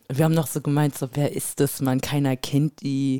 Und 0.08 0.18
wir 0.18 0.26
haben 0.26 0.36
noch 0.36 0.48
so 0.48 0.62
gemeint, 0.62 0.98
so, 0.98 1.10
wer 1.14 1.36
ist 1.36 1.60
das, 1.60 1.82
Mann? 1.82 2.02
Keiner 2.02 2.36
kennt 2.38 2.82
die. 2.82 3.20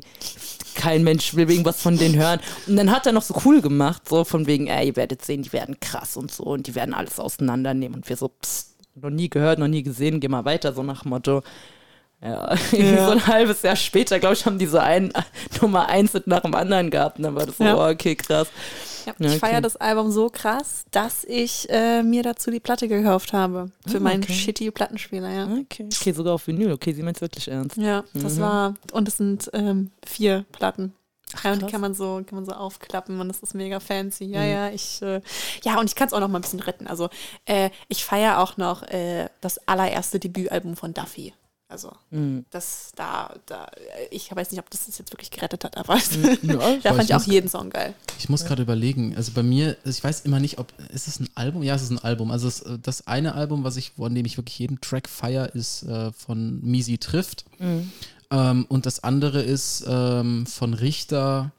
Kein 0.74 1.02
Mensch 1.02 1.34
will 1.34 1.50
irgendwas 1.50 1.82
von 1.82 1.98
denen 1.98 2.14
hören. 2.16 2.40
Und 2.68 2.76
dann 2.76 2.92
hat 2.92 3.06
er 3.06 3.12
noch 3.12 3.22
so 3.22 3.34
cool 3.44 3.60
gemacht, 3.60 4.08
so 4.08 4.24
von 4.24 4.46
wegen, 4.46 4.68
ey, 4.68 4.86
ihr 4.88 4.96
werdet 4.96 5.24
sehen, 5.24 5.42
die 5.42 5.52
werden 5.52 5.78
krass 5.80 6.16
und 6.16 6.30
so 6.30 6.44
und 6.44 6.68
die 6.68 6.74
werden 6.76 6.94
alles 6.94 7.18
auseinandernehmen. 7.18 7.96
Und 7.96 8.08
wir 8.08 8.16
so, 8.16 8.28
psst, 8.28 8.76
noch 8.94 9.10
nie 9.10 9.28
gehört, 9.28 9.58
noch 9.58 9.68
nie 9.68 9.82
gesehen, 9.82 10.20
geh 10.20 10.28
mal 10.28 10.44
weiter, 10.44 10.72
so 10.72 10.82
nach 10.82 11.04
Motto. 11.04 11.42
Ja, 12.20 12.50
irgendwie 12.72 12.76
Ja. 12.94 13.06
so 13.06 13.12
ein 13.12 13.26
halbes 13.26 13.62
Jahr 13.62 13.76
später, 13.76 14.18
glaube 14.18 14.34
ich, 14.34 14.44
haben 14.44 14.58
diese 14.58 14.82
einen 14.82 15.12
Nummer 15.62 15.86
eins 15.88 16.12
nach 16.26 16.40
dem 16.40 16.54
anderen 16.54 16.90
gehabt. 16.90 17.18
Und 17.18 17.24
dann 17.24 17.34
war 17.34 17.46
das 17.46 17.56
so, 17.58 17.64
Ja. 17.64 17.76
oh, 17.76 17.90
okay, 17.90 18.16
krass. 18.16 18.48
Ja, 19.06 19.14
ich 19.20 19.26
okay. 19.26 19.38
feiere 19.38 19.60
das 19.60 19.76
Album 19.76 20.10
so 20.10 20.28
krass, 20.28 20.84
dass 20.90 21.24
ich 21.24 21.68
äh, 21.70 22.02
mir 22.02 22.22
dazu 22.22 22.50
die 22.50 22.60
Platte 22.60 22.88
gekauft 22.88 23.32
habe. 23.32 23.70
Für 23.86 23.98
Ah, 23.98 24.00
meinen 24.00 24.22
okay. 24.24 24.32
shitty 24.34 24.70
Plattenspieler, 24.70 25.30
ja. 25.30 25.44
Okay. 25.62 25.88
okay, 25.94 26.12
sogar 26.12 26.34
auf 26.34 26.46
Vinyl. 26.46 26.72
Okay, 26.72 26.92
sie 26.92 27.02
meint 27.02 27.16
es 27.16 27.20
wirklich 27.22 27.48
ernst. 27.48 27.76
Ja, 27.76 28.04
das 28.14 28.34
Mhm. 28.34 28.40
war, 28.40 28.74
und 28.92 29.08
es 29.08 29.16
sind 29.16 29.48
ähm, 29.54 29.92
vier 30.04 30.44
Platten. 30.52 30.92
ja, 31.44 31.52
und 31.52 31.62
die 31.62 31.66
kann 31.66 31.80
man 31.80 31.94
so, 31.94 32.20
kann 32.26 32.36
man 32.36 32.44
so 32.44 32.52
aufklappen 32.52 33.20
und 33.20 33.28
das 33.28 33.40
ist 33.40 33.54
mega 33.54 33.80
fancy. 33.80 34.24
Ja, 34.24 34.40
Mhm. 34.42 34.50
ja, 34.50 34.68
ich, 34.70 35.00
äh, 35.02 35.20
ja, 35.64 35.78
und 35.78 35.86
ich 35.86 35.94
kann 35.94 36.08
es 36.08 36.12
auch 36.12 36.20
noch 36.20 36.28
mal 36.28 36.38
ein 36.38 36.42
bisschen 36.42 36.60
retten. 36.60 36.86
Also, 36.88 37.08
äh, 37.46 37.70
ich 37.88 38.04
feiere 38.04 38.40
auch 38.40 38.56
noch 38.58 38.82
äh, 38.82 39.28
das 39.40 39.58
allererste 39.68 40.18
Debütalbum 40.18 40.76
von 40.76 40.92
Duffy. 40.92 41.32
Also, 41.70 41.92
Mhm. 42.10 42.46
das 42.48 42.92
da, 42.96 43.34
da, 43.44 43.66
ich 44.10 44.34
weiß 44.34 44.50
nicht, 44.52 44.58
ob 44.60 44.70
das 44.70 44.86
das 44.86 44.96
jetzt 44.96 45.12
wirklich 45.12 45.30
gerettet 45.30 45.64
hat, 45.64 45.76
aber 45.76 45.96
Ja, 46.42 46.76
da 46.82 46.94
fand 46.94 47.04
ich 47.04 47.14
auch 47.14 47.18
muss- 47.18 47.26
jeden 47.26 47.48
Song 47.50 47.68
geil. 47.68 47.94
Ich 48.18 48.30
muss 48.30 48.46
gerade 48.46 48.62
überlegen, 48.62 49.14
also 49.16 49.32
bei 49.32 49.42
mir, 49.42 49.76
also 49.84 49.90
ich 49.98 50.02
weiß 50.02 50.22
immer 50.22 50.40
nicht, 50.40 50.58
ob, 50.58 50.72
ist 50.94 51.08
es 51.08 51.20
ein 51.20 51.28
Album? 51.34 51.62
Ja, 51.62 51.74
es 51.74 51.82
ist 51.82 51.90
ein 51.90 51.98
Album. 51.98 52.30
Also 52.30 52.48
es, 52.48 52.60
äh, 52.62 52.78
das 52.78 53.06
eine 53.06 53.34
Album, 53.34 53.64
was 53.64 53.76
ich, 53.76 53.90
von 53.92 54.14
dem 54.14 54.24
ich 54.24 54.38
wirklich 54.38 54.58
jeden 54.58 54.80
Track 54.80 55.10
feier, 55.10 55.54
ist 55.54 55.82
äh, 55.82 56.10
von 56.12 56.58
Misi 56.62 56.96
trifft. 56.96 57.44
Mhm. 57.58 57.92
Ähm, 58.30 58.64
und 58.70 58.86
das 58.86 59.04
andere 59.04 59.42
ist 59.42 59.84
ähm, 59.86 60.46
von 60.46 60.72
Richter 60.72 61.52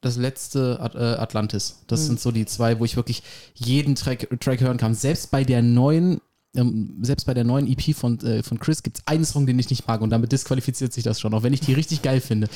das 0.00 0.16
letzte 0.16 0.80
At 0.80 0.94
äh, 0.94 0.98
Atlantis. 0.98 1.80
Das 1.86 2.00
Mhm. 2.00 2.04
sind 2.06 2.20
so 2.20 2.30
die 2.32 2.46
zwei, 2.46 2.78
wo 2.80 2.86
ich 2.86 2.96
wirklich 2.96 3.22
jeden 3.54 3.94
Track, 3.94 4.26
Track 4.40 4.60
hören 4.62 4.78
kann. 4.78 4.94
Selbst 4.94 5.30
bei 5.30 5.44
der 5.44 5.60
neuen, 5.60 6.22
ähm, 6.56 6.98
selbst 7.02 7.26
bei 7.26 7.34
der 7.34 7.44
neuen 7.44 7.66
EP 7.66 7.94
von, 7.94 8.18
äh, 8.20 8.42
von 8.42 8.58
Chris 8.58 8.82
gibt 8.82 8.98
es 8.98 9.06
einen 9.06 9.24
Song, 9.24 9.46
den 9.46 9.58
ich 9.58 9.70
nicht 9.70 9.86
mag 9.86 10.00
und 10.00 10.10
damit 10.10 10.32
disqualifiziert 10.32 10.92
sich 10.92 11.04
das 11.04 11.20
schon, 11.20 11.32
auch 11.34 11.42
wenn 11.42 11.52
ich 11.52 11.60
die 11.60 11.74
richtig 11.74 12.02
geil 12.02 12.20
finde. 12.20 12.48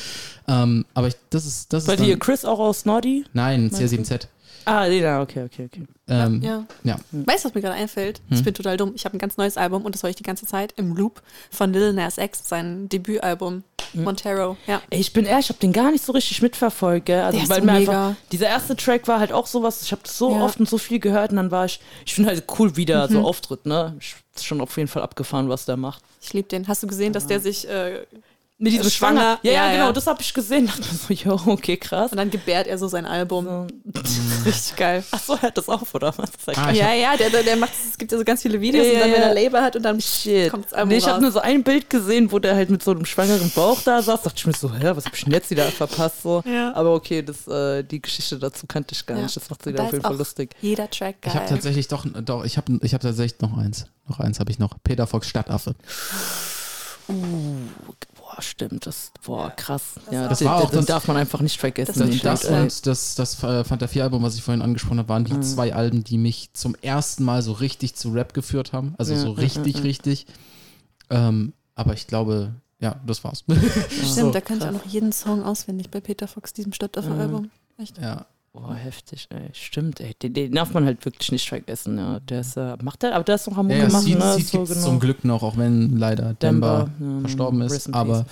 Ähm, 0.48 0.84
aber 0.94 1.08
ich, 1.08 1.14
das 1.30 1.46
ist, 1.46 1.72
das 1.72 1.84
dir 1.84 1.96
dann, 1.96 2.18
Chris 2.18 2.44
auch 2.44 2.58
aus 2.58 2.84
Naughty? 2.84 3.24
Nein, 3.32 3.70
Meinst 3.70 3.80
du? 3.80 3.84
CR7Z. 3.84 4.26
Ah, 4.64 4.88
nee, 4.88 5.00
na, 5.00 5.20
okay, 5.22 5.44
okay, 5.44 5.66
okay. 5.66 5.82
Ähm, 6.08 6.40
Ja. 6.42 6.64
ja. 6.84 6.96
Weißt 7.12 7.44
du, 7.44 7.48
was 7.48 7.54
mir 7.54 7.60
gerade 7.60 7.74
einfällt? 7.76 8.20
Hm? 8.28 8.36
Ich 8.38 8.44
bin 8.44 8.54
total 8.54 8.76
dumm. 8.76 8.92
Ich 8.94 9.04
habe 9.04 9.16
ein 9.16 9.18
ganz 9.18 9.36
neues 9.36 9.56
Album 9.56 9.84
und 9.84 9.94
das 9.94 10.02
höre 10.02 10.10
ich 10.10 10.16
die 10.16 10.22
ganze 10.22 10.46
Zeit 10.46 10.72
im 10.76 10.94
Loop 10.96 11.22
von 11.50 11.72
Lil 11.72 11.92
Nas 11.92 12.18
X, 12.18 12.48
sein 12.48 12.88
Debütalbum 12.88 13.62
Hm. 13.92 14.04
Montero. 14.04 14.56
Ja. 14.66 14.80
Ey, 14.90 14.98
ich 15.00 15.12
bin 15.12 15.24
ehrlich, 15.24 15.46
ich 15.46 15.50
habe 15.50 15.60
den 15.60 15.72
gar 15.72 15.92
nicht 15.92 16.02
so 16.04 16.12
richtig 16.12 16.42
mitverfolgt, 16.42 17.06
gell? 17.06 17.20
Also, 17.20 17.36
Der 17.36 17.44
ist 17.44 17.50
weil 17.50 17.60
so 17.60 17.66
mir 17.66 17.72
mega. 17.78 18.08
einfach, 18.08 18.22
dieser 18.32 18.46
erste 18.48 18.74
Track 18.74 19.06
war 19.06 19.20
halt 19.20 19.32
auch 19.32 19.46
sowas, 19.46 19.82
ich 19.82 19.92
habe 19.92 20.02
das 20.02 20.18
so 20.18 20.32
Ja. 20.34 20.42
oft 20.42 20.58
und 20.58 20.68
so 20.68 20.78
viel 20.78 20.98
gehört 20.98 21.30
und 21.30 21.36
dann 21.36 21.50
war 21.52 21.66
ich, 21.66 21.78
ich 22.04 22.14
finde 22.14 22.30
halt 22.30 22.44
cool, 22.58 22.76
wie 22.76 22.86
der 22.86 23.06
Mhm. 23.08 23.12
so 23.12 23.20
auftritt, 23.22 23.66
ne? 23.66 23.94
Ich, 24.00 24.16
ist 24.34 24.44
schon 24.46 24.60
auf 24.60 24.76
jeden 24.78 24.88
Fall 24.88 25.02
abgefahren, 25.02 25.48
was 25.48 25.64
der 25.66 25.76
macht. 25.76 26.02
Ich 26.20 26.32
liebe 26.32 26.48
den. 26.48 26.66
Hast 26.66 26.82
du 26.82 26.86
gesehen, 26.88 27.12
dass 27.12 27.26
der 27.28 27.38
sich 27.38 27.68
äh, 27.68 28.04
Mit 28.56 28.72
diesem 28.72 28.88
Schwanger. 28.88 29.20
Schwanger. 29.20 29.38
Ja, 29.42 29.52
ja, 29.52 29.66
Ja, 29.66 29.72
genau, 29.72 29.92
das 29.92 30.06
habe 30.06 30.22
ich 30.22 30.32
gesehen. 30.32 30.66
Dachte 30.68 30.82
mir 30.82 30.86
so, 30.96 31.12
jo, 31.12 31.40
okay, 31.52 31.76
krass. 31.76 32.12
und 32.12 32.18
dann 32.18 32.30
gebärt 32.30 32.68
er 32.68 32.78
so 32.78 32.86
sein 32.86 33.04
Album. 33.04 33.44
So. 33.46 33.66
Richtig 34.46 34.76
geil. 34.76 35.02
Achso, 35.10 35.34
er 35.34 35.42
hat 35.42 35.58
das 35.58 35.68
auf, 35.68 35.92
oder 35.92 36.14
was? 36.16 36.30
Ah, 36.56 36.70
ja, 36.70 36.94
ja, 36.94 37.16
der, 37.16 37.30
der, 37.30 37.42
der 37.42 37.56
macht, 37.56 37.72
es 37.90 37.98
gibt 37.98 38.12
ja 38.12 38.18
so 38.18 38.22
ganz 38.24 38.42
viele 38.42 38.60
Videos 38.60 38.86
Ja, 38.86 38.92
und 38.92 39.00
dann, 39.00 39.08
ja, 39.10 39.16
wenn 39.16 39.22
er 39.22 39.34
Label 39.34 39.60
hat 39.60 39.74
und 39.74 39.82
dann 39.82 40.00
Shit. 40.00 40.50
kommt 40.52 40.66
das 40.66 40.72
Album 40.72 40.90
Nee, 40.90 40.98
ich 40.98 41.08
habe 41.08 41.20
nur 41.20 41.32
so 41.32 41.40
ein 41.40 41.64
Bild 41.64 41.90
gesehen, 41.90 42.30
wo 42.30 42.38
der 42.38 42.54
halt 42.54 42.70
mit 42.70 42.80
so 42.82 42.92
einem 42.92 43.04
schwangeren 43.06 43.50
Bauch 43.50 43.80
da 43.82 44.00
saß. 44.00 44.22
Dachte 44.22 44.36
ich 44.38 44.46
mir 44.46 44.52
so, 44.52 44.72
hä, 44.72 44.92
was 44.94 45.04
hab 45.04 45.14
ich 45.14 45.24
denn 45.24 45.32
jetzt 45.32 45.50
wieder 45.50 45.64
verpasst? 45.64 46.22
So. 46.22 46.42
Ja. 46.46 46.72
Aber 46.74 46.94
okay, 46.94 47.22
das, 47.22 47.48
äh, 47.48 47.82
die 47.82 48.00
Geschichte 48.00 48.38
dazu 48.38 48.68
kannte 48.68 48.94
ich 48.94 49.04
gar 49.04 49.16
Ja. 49.16 49.24
nicht. 49.24 49.34
Das 49.36 49.50
macht 49.50 49.66
wieder 49.66 49.78
da 49.78 49.84
auf 49.86 49.92
jeden 49.92 50.04
Fall 50.04 50.16
lustig. 50.16 50.54
Jeder 50.60 50.88
Track 50.88 51.20
geil. 51.22 51.32
Ich 51.32 51.38
habe 51.40 51.48
tatsächlich 51.48 51.88
doch, 51.88 52.06
doch 52.24 52.44
ich 52.44 52.56
habe 52.56 52.78
ich 52.82 52.94
hab 52.94 53.00
tatsächlich 53.00 53.40
noch 53.40 53.58
eins. 53.58 53.86
Noch 54.06 54.20
eins 54.20 54.38
habe 54.38 54.52
ich 54.52 54.60
noch. 54.60 54.76
Peter 54.84 55.08
Fox 55.08 55.28
Stadtaffe. 55.28 55.74
Boah, 58.34 58.42
stimmt. 58.42 58.86
Das, 58.86 59.12
boah, 59.24 59.50
krass. 59.50 59.94
ja, 60.10 60.28
Das 60.28 60.38
den, 60.38 60.48
war 60.48 60.56
auch 60.56 60.70
den 60.70 60.76
das- 60.78 60.86
darf 60.86 61.06
man 61.08 61.16
einfach 61.16 61.40
nicht 61.40 61.58
vergessen. 61.60 61.98
Das 61.98 62.20
Das, 62.20 62.40
das 62.42 62.44
und 62.50 62.86
das, 62.86 63.14
das 63.14 63.34
Fanta 63.34 63.86
4 63.86 64.02
Album, 64.04 64.22
was 64.22 64.34
ich 64.34 64.42
vorhin 64.42 64.62
angesprochen 64.62 64.98
habe, 64.98 65.08
waren 65.08 65.24
die 65.24 65.34
Mhm. 65.34 65.42
zwei 65.42 65.74
Alben, 65.74 66.02
die 66.04 66.18
mich 66.18 66.50
zum 66.54 66.74
ersten 66.82 67.22
Mal 67.24 67.42
so 67.42 67.52
richtig 67.52 67.94
zu 67.94 68.10
Rap 68.12 68.34
geführt 68.34 68.72
haben. 68.72 68.94
Also 68.98 69.14
Ja, 69.14 69.20
so 69.20 69.30
richtig, 69.32 69.74
ja, 69.74 69.80
ja. 69.80 69.84
richtig. 69.84 70.26
Ähm, 71.10 71.52
aber 71.74 71.94
ich 71.94 72.06
glaube, 72.06 72.54
ja, 72.80 72.96
das 73.06 73.22
war's. 73.24 73.44
Stimmt, 73.90 74.06
so, 74.06 74.30
da 74.30 74.40
kann 74.40 74.58
ich 74.58 74.64
auch 74.64 74.72
noch 74.72 74.86
jeden 74.86 75.12
Song 75.12 75.42
auswendig 75.42 75.90
bei 75.90 76.00
Peter 76.00 76.26
Fox, 76.28 76.52
diesem 76.52 76.72
Stadtaffe-Album. 76.72 77.50
Echt. 77.78 77.98
ja. 77.98 78.26
Boah, 78.54 78.72
heftig, 78.76 79.26
ey. 79.30 79.50
Stimmt, 79.52 79.98
ey. 80.00 80.14
Den, 80.22 80.32
den 80.32 80.52
darf 80.52 80.72
man 80.72 80.84
halt 80.84 81.04
wirklich 81.04 81.32
nicht 81.32 81.48
vergessen. 81.48 81.98
Ja. 81.98 82.20
Der 82.20 82.40
ist, 82.40 82.56
äh, 82.56 82.76
macht 82.82 83.02
der, 83.02 83.16
aber 83.16 83.24
der 83.24 83.34
ist 83.34 83.48
noch 83.50 83.58
am 83.58 83.68
Ja, 83.68 83.88
machen, 83.88 84.00
Seed, 84.06 84.16
ne? 84.18 84.34
Seed 84.34 84.46
So 84.46 84.62
genau. 84.64 84.80
zum 84.80 85.00
Glück 85.00 85.24
noch, 85.24 85.42
auch 85.42 85.56
wenn 85.56 85.96
leider 85.96 86.34
Demba, 86.34 86.88
ja, 87.00 87.20
verstorben 87.20 87.60
ist, 87.62 87.92
aber-. 87.92 88.24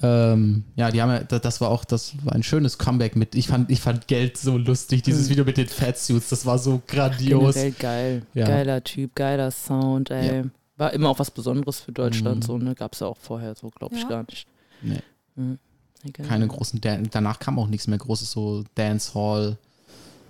Ähm, 0.00 0.64
ja, 0.76 0.90
die 0.90 1.00
haben 1.02 1.10
ja, 1.10 1.20
das, 1.22 1.60
war 1.60 1.70
auch, 1.70 1.84
das 1.84 2.14
war 2.24 2.32
ein 2.34 2.42
schönes 2.44 2.78
Comeback 2.78 3.16
mit, 3.16 3.34
ich 3.34 3.48
fand, 3.48 3.68
ich 3.70 3.80
fand 3.80 4.06
Geld 4.06 4.36
so 4.38 4.56
lustig, 4.56 5.02
dieses 5.02 5.26
Mhm. 5.26 5.30
Video 5.30 5.44
mit 5.44 5.56
den 5.56 5.66
Fatsuits, 5.66 6.28
das 6.28 6.46
war 6.46 6.58
so 6.58 6.80
grandios. 6.86 7.54
Generell 7.54 7.72
geil. 7.78 8.22
Ja. 8.34 8.46
Geiler 8.46 8.84
Typ, 8.84 9.14
geiler 9.16 9.50
Sound, 9.50 10.10
ey. 10.10 10.36
Ja. 10.38 10.44
War 10.76 10.92
immer 10.92 11.08
auch 11.10 11.18
was 11.18 11.30
Besonderes 11.32 11.80
für 11.80 11.90
Deutschland, 11.92 12.38
Mhm. 12.38 12.42
so, 12.42 12.58
ne? 12.58 12.74
Gab's 12.76 13.00
ja 13.00 13.08
auch 13.08 13.16
vorher 13.16 13.54
so, 13.56 13.70
glaube 13.70 13.96
ich, 13.96 14.02
Ja. 14.02 14.08
gar 14.08 14.22
nicht. 14.28 14.46
Nee. 14.82 14.98
Mhm. 15.34 15.58
Egal. 16.04 16.26
Keine 16.26 16.46
großen, 16.46 16.80
Dan 16.80 17.08
danach 17.10 17.38
kam 17.40 17.58
auch 17.58 17.66
nichts 17.66 17.86
mehr 17.88 17.98
Großes, 17.98 18.30
so 18.30 18.64
Dancehall, 18.76 19.56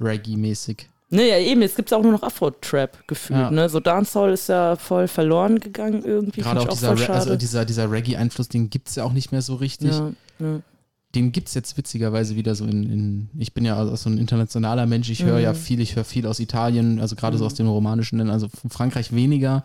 Reggae-mäßig. 0.01 0.87
Ne, 1.11 1.27
ja, 1.29 1.39
eben, 1.39 1.63
jetzt 1.63 1.77
gibt's 1.77 1.93
auch 1.93 2.03
nur 2.03 2.13
noch 2.13 2.23
Afro-Trap 2.23 3.07
gefühlt, 3.09 3.39
Ja. 3.41 3.51
ne? 3.51 3.69
So 3.71 3.81
Dancehall 3.81 4.33
ist 4.33 4.49
ja 4.49 4.77
voll 4.77 5.09
verloren 5.09 5.59
gegangen 5.59 6.05
irgendwie. 6.05 6.43
Gerade 6.43 6.61
auch 6.61 6.69
dieser, 6.69 6.99
Re 6.99 7.09
also 7.11 7.35
dieser, 7.37 7.65
dieser 7.65 7.91
Reggae-Einfluss, 7.91 8.49
den 8.49 8.69
gibt 8.69 8.89
es 8.89 8.97
ja 8.97 9.05
auch 9.05 9.13
nicht 9.13 9.33
mehr 9.33 9.43
so 9.43 9.55
richtig. 9.55 9.91
ja, 9.93 10.13
ja. 10.41 10.61
Den 11.15 11.33
gibt 11.33 11.49
es 11.49 11.55
jetzt 11.55 11.79
witzigerweise 11.79 12.37
wieder 12.37 12.55
so 12.55 12.67
in, 12.67 12.83
in 12.93 13.31
ich 13.39 13.55
bin 13.55 13.65
ja 13.65 13.79
also 13.79 13.97
so 13.97 14.11
ein 14.11 14.19
internationaler 14.19 14.85
Mensch, 14.85 15.09
ich 15.09 15.23
höre 15.25 15.39
Mhm. 15.39 15.43
ja 15.43 15.55
viel, 15.55 15.81
ich 15.81 15.97
höre 15.97 16.05
viel 16.05 16.27
aus 16.27 16.39
Italien, 16.39 17.01
also 17.01 17.17
gerade 17.17 17.39
so 17.39 17.45
Mhm. 17.45 17.47
aus 17.47 17.55
den 17.55 17.67
romanischen 17.67 18.19
Ländern, 18.19 18.35
also 18.35 18.49
von 18.49 18.69
Frankreich 18.69 19.13
weniger. 19.15 19.65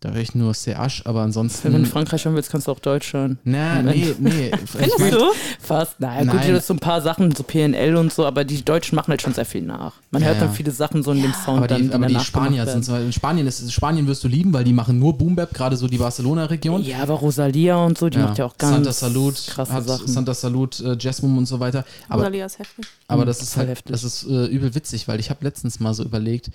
Da 0.00 0.10
höre 0.10 0.20
ich 0.22 0.32
nur 0.32 0.52
CH, 0.54 1.02
aber 1.06 1.22
ansonsten. 1.22 1.64
Wenn 1.64 1.72
du 1.72 1.78
in 1.80 1.86
Frankreich 1.86 2.24
hören 2.24 2.36
willst, 2.36 2.50
kannst 2.52 2.68
du 2.68 2.70
auch 2.70 2.78
Deutsch 2.78 3.12
hören. 3.14 3.36
Na, 3.42 3.82
nee, 3.82 4.14
nee. 4.20 4.52
Findest 4.66 4.98
mein- 5.00 5.10
du? 5.10 5.24
Fast. 5.58 5.98
Naja, 5.98 6.22
gut, 6.22 6.34
Nein. 6.34 6.52
das 6.54 6.68
so 6.68 6.74
ein 6.74 6.78
paar 6.78 7.02
Sachen, 7.02 7.34
so 7.34 7.42
PNL 7.42 7.96
und 7.96 8.12
so, 8.12 8.24
aber 8.24 8.44
die 8.44 8.64
Deutschen 8.64 8.94
machen 8.94 9.08
halt 9.10 9.22
schon 9.22 9.34
sehr 9.34 9.44
viel 9.44 9.62
nach. 9.62 9.94
Man 10.12 10.22
Ja, 10.22 10.28
hört 10.28 10.40
dann 10.40 10.48
ja. 10.50 10.54
viele 10.54 10.70
Sachen 10.70 11.02
so 11.02 11.10
in 11.10 11.20
dem 11.22 11.32
Sound 11.34 11.58
Aber 11.58 11.66
dann, 11.66 11.82
die, 11.82 11.88
die 11.88 11.94
aber 11.94 12.06
dann 12.06 12.14
die 12.16 12.24
Spanier 12.24 12.64
sind 12.66 12.84
so, 12.84 12.94
in 12.94 13.12
Spanien, 13.12 13.44
ist, 13.48 13.72
Spanien 13.72 14.06
wirst 14.06 14.22
du 14.22 14.28
lieben, 14.28 14.52
weil 14.52 14.62
die 14.62 14.72
machen 14.72 15.00
nur 15.00 15.18
Boom 15.18 15.34
Bap, 15.34 15.52
gerade 15.52 15.76
so 15.76 15.88
die 15.88 15.98
Barcelona-Region. 15.98 16.84
Ja, 16.84 16.98
aber 17.02 17.14
Rosalia 17.14 17.76
und 17.84 17.98
so, 17.98 18.08
die 18.08 18.18
macht 18.18 18.38
ja 18.38 18.44
auch 18.44 18.56
ganz 18.56 18.74
Santa 18.74 18.92
Salud, 18.92 19.34
krasse 19.48 19.72
hat 19.72 19.84
Sachen. 19.88 20.06
Santa 20.06 20.32
Salud, 20.34 20.78
äh, 20.78 20.96
Jasmine 20.96 21.36
und 21.36 21.46
so 21.46 21.58
weiter. 21.58 21.84
Aber, 22.08 22.20
Rosalia 22.22 22.46
ist 22.46 22.60
heftig. 22.60 22.86
aber 23.08 23.22
Mhm, 23.22 23.26
das 23.26 23.42
ist 23.42 23.56
halt, 23.56 23.68
heftig. 23.68 23.90
das 23.90 24.04
ist 24.04 24.22
äh, 24.28 24.46
übel 24.46 24.76
witzig, 24.76 25.08
weil 25.08 25.18
ich 25.18 25.28
habe 25.30 25.44
letztens 25.44 25.80
mal 25.80 25.92
so 25.92 26.04
überlegt, 26.04 26.50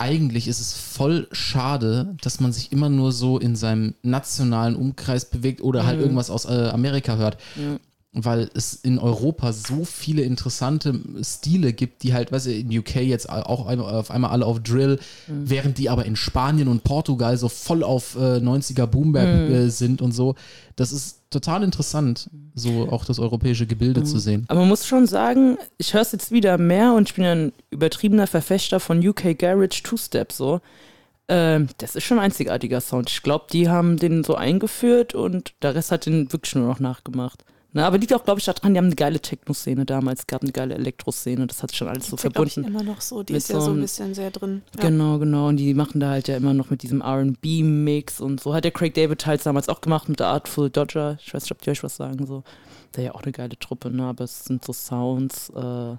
eigentlich 0.00 0.48
ist 0.48 0.60
es 0.60 0.72
voll 0.72 1.28
schade, 1.30 2.16
dass 2.22 2.40
man 2.40 2.52
sich 2.52 2.72
immer 2.72 2.88
nur 2.88 3.12
so 3.12 3.38
in 3.38 3.54
seinem 3.54 3.94
nationalen 4.02 4.74
Umkreis 4.74 5.26
bewegt 5.26 5.60
oder 5.60 5.84
halt 5.84 6.00
irgendwas 6.00 6.30
aus 6.30 6.46
äh, 6.46 6.70
Amerika 6.72 7.16
hört. 7.16 7.36
Ja. 7.56 7.78
Weil 8.12 8.50
es 8.54 8.74
in 8.74 8.98
Europa 8.98 9.52
so 9.52 9.84
viele 9.84 10.22
interessante 10.22 10.98
Stile 11.22 11.72
gibt, 11.72 12.02
die 12.02 12.12
halt, 12.12 12.32
weißt 12.32 12.46
du, 12.46 12.52
in 12.52 12.76
UK 12.76 12.96
jetzt 12.96 13.30
auch 13.30 13.68
auf 13.68 14.10
einmal 14.10 14.30
alle 14.30 14.46
auf 14.46 14.60
Drill, 14.60 14.98
während 15.28 15.78
die 15.78 15.90
aber 15.90 16.06
in 16.06 16.16
Spanien 16.16 16.66
und 16.66 16.82
Portugal 16.82 17.36
so 17.36 17.48
voll 17.48 17.84
auf 17.84 18.16
äh, 18.16 18.38
90er 18.38 18.86
Boombap 18.86 19.50
äh, 19.50 19.68
sind 19.68 20.02
und 20.02 20.10
so. 20.10 20.34
Das 20.74 20.90
ist 20.90 21.19
total 21.30 21.62
interessant, 21.62 22.28
so 22.54 22.88
auch 22.90 23.04
das 23.04 23.18
europäische 23.18 23.66
Gebilde 23.66 24.02
zu 24.02 24.18
sehen. 24.18 24.44
Aber 24.48 24.60
man 24.60 24.68
muss 24.68 24.86
schon 24.86 25.06
sagen, 25.06 25.56
ich 25.78 25.94
höre 25.94 26.02
es 26.02 26.12
jetzt 26.12 26.32
wieder 26.32 26.58
mehr 26.58 26.92
und 26.92 27.08
ich 27.08 27.14
bin 27.14 27.24
ja 27.24 27.32
ein 27.32 27.52
übertriebener 27.70 28.26
Verfechter 28.26 28.80
von 28.80 29.06
UK 29.06 29.38
Garage 29.38 29.82
Two-Step 29.82 30.32
so. 30.32 30.60
Ähm, 31.28 31.68
das 31.78 31.94
ist 31.94 32.04
schon 32.04 32.18
ein 32.18 32.24
einzigartiger 32.24 32.80
Sound. 32.80 33.08
Ich 33.08 33.22
glaube, 33.22 33.46
die 33.52 33.68
haben 33.68 33.96
den 33.96 34.24
so 34.24 34.34
eingeführt 34.34 35.14
und 35.14 35.54
der 35.62 35.76
Rest 35.76 35.92
hat 35.92 36.06
den 36.06 36.32
wirklich 36.32 36.56
nur 36.56 36.66
noch 36.66 36.80
nachgemacht. 36.80 37.44
Na, 37.72 37.86
aber 37.86 37.98
liegt 37.98 38.12
auch, 38.12 38.24
glaube 38.24 38.40
ich, 38.40 38.46
daran, 38.46 38.74
die 38.74 38.78
haben 38.78 38.86
eine 38.86 38.96
geile 38.96 39.20
Techno-Szene 39.20 39.84
damals, 39.84 40.26
gab 40.26 40.42
eine 40.42 40.50
geile 40.50 40.74
Elektro-Szene, 40.74 41.46
das 41.46 41.62
hat 41.62 41.70
sich 41.70 41.78
schon 41.78 41.86
alles 41.86 42.08
so 42.08 42.16
Ist 42.16 42.24
ja, 42.24 42.30
glaub 42.30 42.46
ich, 42.46 42.54
verbunden. 42.54 42.76
immer 42.76 42.82
noch 42.84 43.00
so. 43.00 43.22
Die 43.22 43.32
ist 43.34 43.48
ja 43.48 43.60
so 43.60 43.66
so 43.66 43.70
ein 43.70 43.80
bisschen 43.80 44.12
sehr 44.14 44.32
drin. 44.32 44.62
Ja. 44.76 44.88
Genau, 44.88 45.18
genau. 45.18 45.46
Und 45.48 45.56
die 45.58 45.72
machen 45.74 46.00
da 46.00 46.10
halt 46.10 46.26
ja 46.26 46.36
immer 46.36 46.52
noch 46.52 46.70
mit 46.70 46.82
diesem 46.82 47.00
RB-Mix 47.00 48.20
und 48.20 48.40
so. 48.40 48.54
Hat 48.54 48.64
der 48.64 48.72
Craig 48.72 48.94
David 48.94 49.20
teils 49.20 49.44
damals 49.44 49.68
auch 49.68 49.80
gemacht 49.80 50.08
mit 50.08 50.18
der 50.18 50.26
Artful 50.26 50.68
Dodger. 50.68 51.16
Ich 51.24 51.32
weiß 51.32 51.44
nicht, 51.44 51.52
ob 51.52 51.62
die 51.62 51.70
euch 51.70 51.82
was 51.84 51.94
sagen. 51.96 52.26
So. 52.26 52.42
Der 52.96 53.04
ja 53.04 53.14
auch 53.14 53.22
eine 53.22 53.30
geile 53.30 53.56
Truppe, 53.56 53.90
ne? 53.90 54.02
Aber 54.04 54.24
es 54.24 54.44
sind 54.44 54.64
so 54.64 54.72
Sounds, 54.72 55.50
äh, 55.50 55.96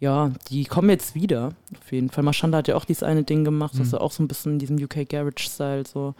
ja, 0.00 0.30
die 0.48 0.64
kommen 0.64 0.90
jetzt 0.90 1.16
wieder. 1.16 1.54
Auf 1.80 1.90
jeden 1.90 2.08
Fall. 2.10 2.22
Mashanda 2.22 2.58
hat 2.58 2.68
ja 2.68 2.76
auch 2.76 2.84
dieses 2.84 3.02
eine 3.02 3.24
Ding 3.24 3.44
gemacht, 3.44 3.72
das 3.72 3.78
Mhm. 3.80 3.84
ist 3.86 3.92
ja 3.94 4.00
auch 4.00 4.12
so 4.12 4.22
ein 4.22 4.28
bisschen 4.28 4.52
in 4.52 4.58
diesem 4.60 4.76
UK 4.76 5.04
Garage-Style 5.08 5.84
so. 5.92 6.14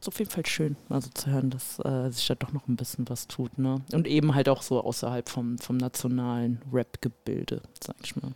Ist 0.00 0.08
auf 0.08 0.18
jeden 0.18 0.30
Fall 0.30 0.46
schön, 0.46 0.76
mal 0.88 1.02
so 1.02 1.10
zu 1.12 1.30
hören, 1.30 1.50
dass 1.50 1.78
äh, 1.84 2.10
sich 2.10 2.26
da 2.26 2.34
doch 2.34 2.54
noch 2.54 2.66
ein 2.68 2.76
bisschen 2.76 3.06
was 3.10 3.28
tut, 3.28 3.58
ne? 3.58 3.82
Und 3.92 4.06
eben 4.06 4.34
halt 4.34 4.48
auch 4.48 4.62
so 4.62 4.82
außerhalb 4.82 5.28
vom, 5.28 5.58
vom 5.58 5.76
nationalen 5.76 6.58
Rap-Gebilde, 6.72 7.60
sag 7.84 7.96
ich 8.02 8.16
mal. 8.16 8.32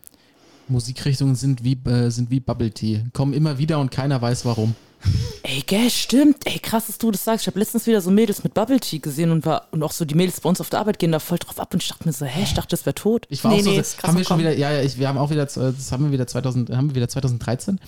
Musikrichtungen 0.69 1.36
sind 1.36 1.65
wie, 1.65 1.78
äh, 1.89 2.11
sind 2.11 2.31
wie 2.31 2.41
Bubble 2.41 2.70
Tea. 2.70 3.05
Kommen 3.15 3.32
immer 3.32 3.57
wieder 3.57 3.81
und 3.81 3.91
keiner 3.91 4.20
weiß 4.20 4.45
warum. 4.45 4.74
Ey, 5.43 5.62
gell, 5.66 5.90
stimmt. 5.90 6.39
Ey, 6.47 6.59
krass, 6.59 6.86
dass 6.86 6.97
du 6.97 7.10
das 7.10 7.22
sagst. 7.22 7.43
Ich 7.43 7.47
habe 7.48 7.59
letztens 7.59 7.86
wieder 7.86 8.01
so 8.01 8.10
Mädels 8.10 8.43
mit 8.44 8.55
Bubble 8.55 8.81
Tea 8.81 8.98
gesehen 8.98 9.31
und 9.31 9.44
war 9.44 9.66
und 9.72 9.82
auch 9.82 9.93
so 9.93 10.05
die 10.05 10.14
Mädels 10.14 10.40
bei 10.40 10.48
uns 10.48 10.60
auf 10.60 10.70
der 10.70 10.81
Arbeit 10.81 10.98
gehen 10.98 11.12
da 11.12 11.18
voll 11.18 11.39
drauf 11.39 11.60
ab 11.60 11.74
und 11.74 11.82
ich 11.82 11.89
dachte 11.89 12.06
mir 12.06 12.12
so, 12.12 12.24
hä, 12.24 12.43
ich 12.43 12.55
dachte, 12.55 12.68
das 12.70 12.86
wäre 12.86 12.94
tot. 12.94 13.26
Ich 13.28 13.44
war 13.44 13.52
Nee, 13.52 13.59
auch 13.59 13.64
so, 13.64 13.70
nee, 13.70 13.76
das 13.76 13.89
ist 13.89 13.98
krass 13.98 14.09
haben 14.09 14.18
wir 14.18 14.24
schon 14.24 14.39
wieder, 14.39 14.56
ja, 14.56 14.72
ja, 14.72 14.81
ich, 14.82 14.98
wir 14.98 15.06
haben 15.06 15.18
auch 15.18 15.31
wieder, 15.31 15.43
äh, 15.43 15.72
das 15.76 15.93
haben 15.93 16.05
wir 16.05 16.12
wieder 16.12 16.26
2000, 16.26 16.70
haben 16.70 16.89
wir 16.90 16.94
wieder 16.94 17.09
2013. 17.09 17.78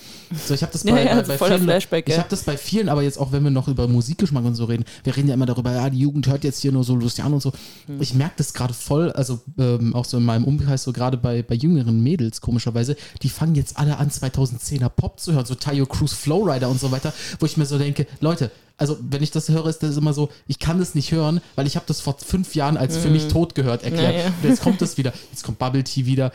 So, 0.45 0.53
ich 0.53 0.61
habe 0.61 0.71
das 0.71 0.83
Ja, 0.87 0.93
bei, 0.93 1.05
ja, 1.05 1.15
bei, 1.15 1.21
das 1.21 1.27
bei 1.27 1.49
der 1.49 1.57
vielen, 1.57 1.63
Flashback, 1.63 2.07
ich 2.07 2.13
ja. 2.13 2.19
habe 2.19 2.29
das 2.29 2.43
bei 2.43 2.57
vielen, 2.57 2.89
aber 2.89 3.01
jetzt 3.01 3.17
auch, 3.17 3.31
wenn 3.31 3.43
wir 3.43 3.51
noch 3.51 3.67
über 3.67 3.87
Musikgeschmack 3.87 4.45
und 4.45 4.55
so 4.55 4.65
reden, 4.65 4.85
wir 5.03 5.17
reden 5.17 5.27
ja 5.27 5.33
immer 5.33 5.45
darüber, 5.47 5.71
ja, 5.71 5.89
die 5.89 5.99
Jugend 5.99 6.27
hört 6.27 6.43
jetzt 6.43 6.61
hier 6.61 6.71
nur 6.71 6.83
so 6.83 6.95
Luciano 6.95 7.35
und 7.35 7.41
so. 7.41 7.51
Hm. 7.87 8.01
Ich 8.01 8.13
merke 8.13 8.35
das 8.37 8.53
gerade 8.53 8.73
voll, 8.73 9.11
also 9.13 9.39
ähm, 9.57 9.95
auch 9.95 10.05
so 10.05 10.17
in 10.17 10.23
meinem 10.23 10.43
Umkreis, 10.45 10.83
so 10.83 10.93
gerade 10.93 11.17
bei, 11.17 11.41
bei 11.41 11.55
jüngeren 11.55 12.01
Mädels, 12.01 12.39
komischerweise, 12.41 12.95
die 13.23 13.29
fangen 13.29 13.55
jetzt 13.55 13.77
alle 13.77 13.97
an, 13.97 14.09
2010er 14.09 14.89
Pop 14.89 15.19
zu 15.19 15.33
hören, 15.33 15.45
so 15.45 15.55
Tayo 15.55 15.85
Cruz 15.85 16.13
Flowrider 16.13 16.69
und 16.69 16.79
so 16.79 16.91
weiter, 16.91 17.06
wo 17.39 17.45
ich 17.45 17.57
mir 17.57 17.65
so 17.65 17.77
denke, 17.77 18.07
Leute, 18.19 18.51
also 18.77 18.97
wenn 19.01 19.23
ich 19.23 19.31
das 19.31 19.49
höre, 19.49 19.65
ist 19.67 19.81
das 19.83 19.97
immer 19.97 20.13
so, 20.13 20.29
ich 20.47 20.59
kann 20.59 20.79
das 20.79 20.93
nicht 20.95 21.11
hören, 21.11 21.41
weil 21.55 21.65
ich 21.67 21.75
habe 21.75 21.85
das 21.87 21.99
vor 22.01 22.15
fünf 22.17 22.53
Jahren 22.55 22.77
als 22.77 22.97
für 22.97 23.09
mich 23.09 23.27
tot 23.27 23.55
gehört 23.55 23.83
erklärt. 23.83 24.13
Ja, 24.13 24.19
ja. 24.21 24.27
Und 24.27 24.49
jetzt 24.49 24.61
kommt 24.61 24.81
das 24.81 24.97
wieder, 24.97 25.13
jetzt 25.31 25.43
kommt 25.43 25.57
Bubble 25.59 25.83
Tea 25.83 26.05
wieder. 26.05 26.31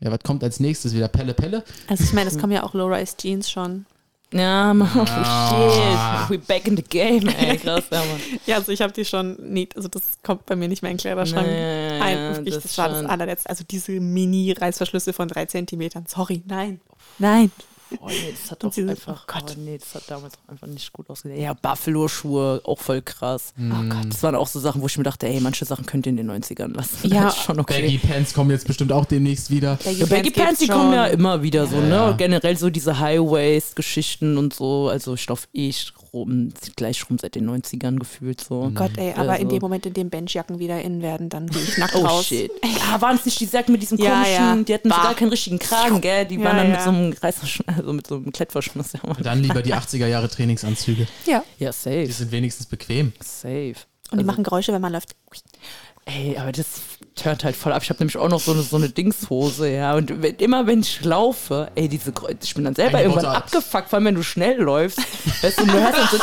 Ja, 0.00 0.10
was 0.10 0.20
kommt 0.24 0.42
als 0.44 0.60
nächstes 0.60 0.94
wieder? 0.94 1.08
Pelle 1.08 1.34
Pelle? 1.34 1.64
Also 1.86 2.04
ich 2.04 2.12
meine, 2.12 2.30
es 2.30 2.38
kommen 2.38 2.52
ja 2.52 2.62
auch 2.62 2.74
Low-Rise 2.74 3.16
Jeans 3.18 3.50
schon. 3.50 3.86
Ja, 4.32 4.74
Mann, 4.74 4.90
oh 4.96 5.04
Ah. 5.06 6.26
shit. 6.28 6.30
We 6.30 6.38
back 6.44 6.66
in 6.66 6.76
the 6.76 6.82
game, 6.82 7.28
ey, 7.28 7.56
krass, 7.58 7.84
ja, 7.92 7.98
Mann. 8.00 8.20
Ja, 8.46 8.56
also 8.56 8.72
ich 8.72 8.80
habe 8.82 8.92
die 8.92 9.04
schon 9.04 9.36
nie, 9.52 9.68
also 9.76 9.86
das 9.88 10.02
kommt 10.22 10.44
bei 10.46 10.56
mir 10.56 10.66
nicht 10.68 10.82
mehr 10.82 10.90
in 10.90 10.96
den 10.96 11.00
Kleiderschrank. 11.02 11.46
Nee, 11.46 12.00
Ein, 12.00 12.36
wirklich, 12.36 12.54
das 12.54 12.62
das, 12.64 12.78
war 12.78 12.88
das 12.88 13.04
allerletzte. 13.04 13.48
Also 13.48 13.64
diese 13.70 13.92
Mini-Reißverschlüsse 13.92 15.12
von 15.12 15.28
drei 15.28 15.46
Zentimetern. 15.46 16.06
Sorry, 16.08 16.42
nein. 16.46 16.80
Nein. 17.18 17.52
Oh 18.00 18.08
nee, 18.08 18.32
das 18.40 18.50
hat 18.50 18.62
doch 18.64 18.70
diese- 18.72 18.90
einfach, 18.90 19.24
oh 19.28 19.32
Gott. 19.32 19.54
oh 19.56 19.60
nee, 19.60 19.78
das 19.78 19.94
hat 19.94 20.02
damals 20.08 20.34
auch 20.34 20.50
einfach 20.50 20.66
nicht 20.66 20.92
gut 20.92 21.08
ausgesehen. 21.08 21.40
Ja, 21.40 21.52
Buffalo-Schuhe, 21.54 22.60
auch 22.64 22.78
voll 22.80 23.00
krass. 23.02 23.52
Hm. 23.56 23.72
Oh 23.72 23.94
Gott. 23.94 24.12
Das 24.12 24.22
waren 24.22 24.34
auch 24.34 24.48
so 24.48 24.58
Sachen, 24.60 24.82
wo 24.82 24.86
ich 24.86 24.98
mir 24.98 25.04
dachte, 25.04 25.26
ey, 25.28 25.40
manche 25.40 25.64
Sachen 25.64 25.86
könnt 25.86 26.06
ihr 26.06 26.10
in 26.10 26.16
den 26.16 26.30
90ern 26.30 26.74
lassen. 26.74 27.08
Ja. 27.08 27.24
Das 27.24 27.36
ist 27.38 27.42
schon 27.44 27.60
okay. 27.60 27.82
Baggy 27.82 27.98
Pants 27.98 28.34
kommen 28.34 28.50
jetzt 28.50 28.66
bestimmt 28.66 28.92
auch 28.92 29.04
demnächst 29.04 29.50
wieder. 29.50 29.78
Ja, 29.84 30.06
Baggy 30.06 30.30
Pants, 30.30 30.58
die 30.60 30.66
schon. 30.66 30.74
kommen 30.76 30.92
ja 30.94 31.06
immer 31.06 31.42
wieder 31.42 31.66
so, 31.66 31.76
ne? 31.80 31.88
Ja. 31.90 32.12
Generell 32.12 32.56
so 32.56 32.70
diese 32.70 32.98
High-Waist-Geschichten 32.98 34.36
und 34.38 34.52
so. 34.54 34.88
Also 34.88 35.16
Stoff 35.16 35.48
eh 35.52 35.72
rum, 36.20 36.52
gleich 36.76 37.08
rum 37.08 37.18
seit 37.18 37.34
den 37.34 37.48
90ern 37.48 37.98
gefühlt 37.98 38.40
so. 38.40 38.70
Gott, 38.74 38.92
ey, 38.96 39.12
aber 39.12 39.30
Also- 39.32 39.42
in 39.42 39.48
dem 39.48 39.60
Moment, 39.60 39.86
in 39.86 39.92
dem 39.94 40.10
Benchjacken 40.10 40.58
wieder 40.58 40.80
in 40.82 41.02
werden, 41.02 41.28
dann 41.28 41.46
gehe 41.46 41.62
ich 41.62 41.76
nackt 41.78 41.94
Oh 41.94 42.04
raus. 42.04 42.26
shit. 42.26 42.50
Ja, 42.88 43.00
waren 43.00 43.16
es 43.16 43.24
nicht 43.24 43.38
die 43.40 43.46
Sachen 43.46 43.72
mit 43.72 43.82
diesem 43.82 43.98
Ja, 43.98 44.10
komischen, 44.22 44.34
ja. 44.34 44.56
die 44.62 44.74
hatten 44.74 44.88
Bah. 44.88 44.96
sogar 44.96 45.14
keinen 45.14 45.28
richtigen 45.30 45.58
Kragen, 45.58 46.00
gell? 46.00 46.24
Die 46.26 46.36
Ja, 46.36 46.44
waren 46.44 46.56
dann 46.56 46.70
mit 46.70 46.80
so 46.82 46.90
einem 46.90 47.12
Reißverschluss, 47.12 47.68
also 47.76 47.92
mit 47.92 48.06
so 48.06 48.16
einem 48.16 48.32
Klettverschluss. 48.32 48.92
Dann 49.22 49.42
lieber 49.42 49.62
die 49.62 49.74
80er 49.74 50.06
Jahre 50.06 50.28
Trainingsanzüge. 50.28 51.06
Ja. 51.26 51.42
ja 51.58 51.72
safe. 51.72 52.04
Die 52.06 52.12
sind 52.12 52.30
wenigstens 52.32 52.66
bequem. 52.66 53.12
Safe. 53.22 53.74
Und 54.10 54.18
die 54.18 54.18
Also- 54.18 54.26
machen 54.26 54.44
Geräusche, 54.44 54.72
wenn 54.72 54.80
man 54.82 54.92
läuft. 54.92 55.16
Ey, 56.08 56.36
aber 56.38 56.52
das 56.52 56.66
turnt 57.16 57.42
halt 57.42 57.56
voll 57.56 57.72
ab. 57.72 57.82
Ich 57.82 57.90
habe 57.90 57.98
nämlich 57.98 58.16
auch 58.16 58.28
noch 58.28 58.38
so 58.40 58.52
eine, 58.52 58.62
so 58.62 58.76
eine 58.76 58.88
Dingshose, 58.88 59.68
ja. 59.70 59.94
Und 59.96 60.22
wenn, 60.22 60.36
immer 60.36 60.66
wenn 60.66 60.80
ich 60.80 61.02
laufe, 61.04 61.68
ey, 61.74 61.88
diese 61.88 62.12
ich 62.42 62.54
bin 62.54 62.64
dann 62.64 62.76
selber 62.76 62.98
Eine 62.98 63.08
irgendwann 63.08 63.26
abgefuckt, 63.34 63.88
vor 63.88 63.96
allem 63.96 64.06
wenn 64.06 64.14
du 64.14 64.22
schnell 64.22 64.60
läufst. 64.60 65.00
Weißt 65.42 65.58
du, 65.58 65.66
du 65.66 65.72
hörst 65.72 65.98
dann 65.98 66.08
so 66.08 66.18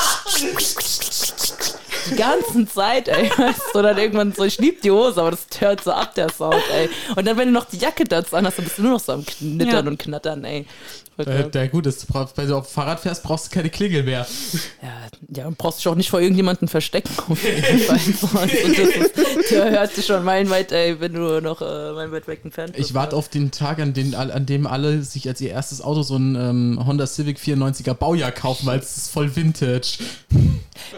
die 2.10 2.16
ganze 2.16 2.66
Zeit, 2.68 3.08
ey. 3.10 3.30
Weißt 3.36 3.62
du, 3.74 3.82
dann 3.82 3.98
irgendwann 3.98 4.32
so, 4.34 4.44
ich 4.46 4.58
lieb 4.60 4.82
die 4.82 4.92
Hose, 4.92 5.20
aber 5.20 5.32
das 5.32 5.48
turnt 5.48 5.82
so 5.84 5.92
ab, 5.92 6.16
der 6.16 6.30
Sound, 6.32 6.64
ey. 6.74 6.90
Und 7.16 7.26
dann, 7.26 7.36
wenn 7.38 7.48
du 7.50 7.54
noch 7.54 7.66
die 7.66 7.78
Jacke 7.78 8.06
dazu 8.06 8.38
anhast, 8.38 8.58
dann 8.60 8.66
bist 8.66 8.78
du 8.78 8.84
nur 8.84 8.92
noch 8.94 9.00
so 9.02 9.12
am 9.14 9.26
Knittern 9.26 9.86
Ja. 9.86 9.92
und 9.92 10.00
Knattern, 10.00 10.44
ey. 10.46 10.66
Voll 11.16 11.28
Äh, 11.28 11.50
der 11.50 11.68
gut 11.68 11.86
ist, 11.86 12.08
wenn 12.36 12.48
du 12.48 12.58
auf 12.58 12.68
dem 12.68 12.74
Fahrrad 12.74 13.00
fährst, 13.00 13.24
brauchst 13.24 13.48
du 13.48 13.52
keine 13.52 13.70
Klingel 13.70 14.04
mehr. 14.04 14.26
Ja, 14.82 14.90
ja, 15.30 15.48
und 15.48 15.58
brauchst 15.58 15.80
dich 15.80 15.88
auch 15.88 15.96
nicht 15.96 16.10
vor 16.10 16.20
irgendjemandem 16.20 16.68
verstecken. 16.68 17.12
Auf 17.28 17.44
jeden 17.44 17.80
Fall. 18.20 18.50
Ist, 18.50 19.52
der 19.52 19.70
hört 19.72 19.94
sich 19.94 20.06
schon 20.06 20.24
meilenweit, 20.24 20.72
ey, 20.72 21.00
wenn 21.00 21.14
du 21.14 21.40
noch 21.42 21.62
äh, 21.62 21.94
meilenweit 21.94 22.28
weg 22.28 22.40
entfernt 22.44 22.74
bist. 22.74 22.90
Ich 22.90 22.94
warte 22.96 23.16
auf 23.16 23.30
den 23.30 23.52
Tag, 23.52 23.80
an, 23.80 23.94
den, 23.94 24.16
an 24.16 24.46
dem 24.46 24.66
alle 24.66 25.04
sich 25.04 25.28
als 25.28 25.40
ihr 25.42 25.52
erstes 25.52 25.82
Auto 25.82 26.02
so 26.04 26.16
ein 26.16 26.36
ähm, 26.36 26.84
Honda 26.86 27.06
Civic 27.06 27.38
94er 27.38 27.94
Baujahr 27.94 28.32
kaufen, 28.32 28.66
weil 28.66 28.80
es 28.80 28.98
ist 28.98 29.12
voll 29.12 29.36
Vintage. 29.36 30.00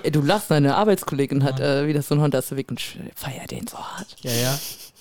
Ey, 0.04 0.12
du 0.12 0.22
lachst, 0.22 0.50
deine 0.50 0.76
Arbeitskollegin 0.76 1.44
hat 1.44 1.60
äh, 1.60 1.88
wieder 1.88 2.02
so 2.02 2.16
einen 2.16 2.24
Honda 2.24 2.42
Civic 2.42 2.70
und 2.70 2.80
ich 2.80 2.98
feier 3.16 3.46
den 3.48 3.68
so 3.68 3.78
hart. 3.78 4.08
Ja, 4.22 4.32
ja. 4.32 4.58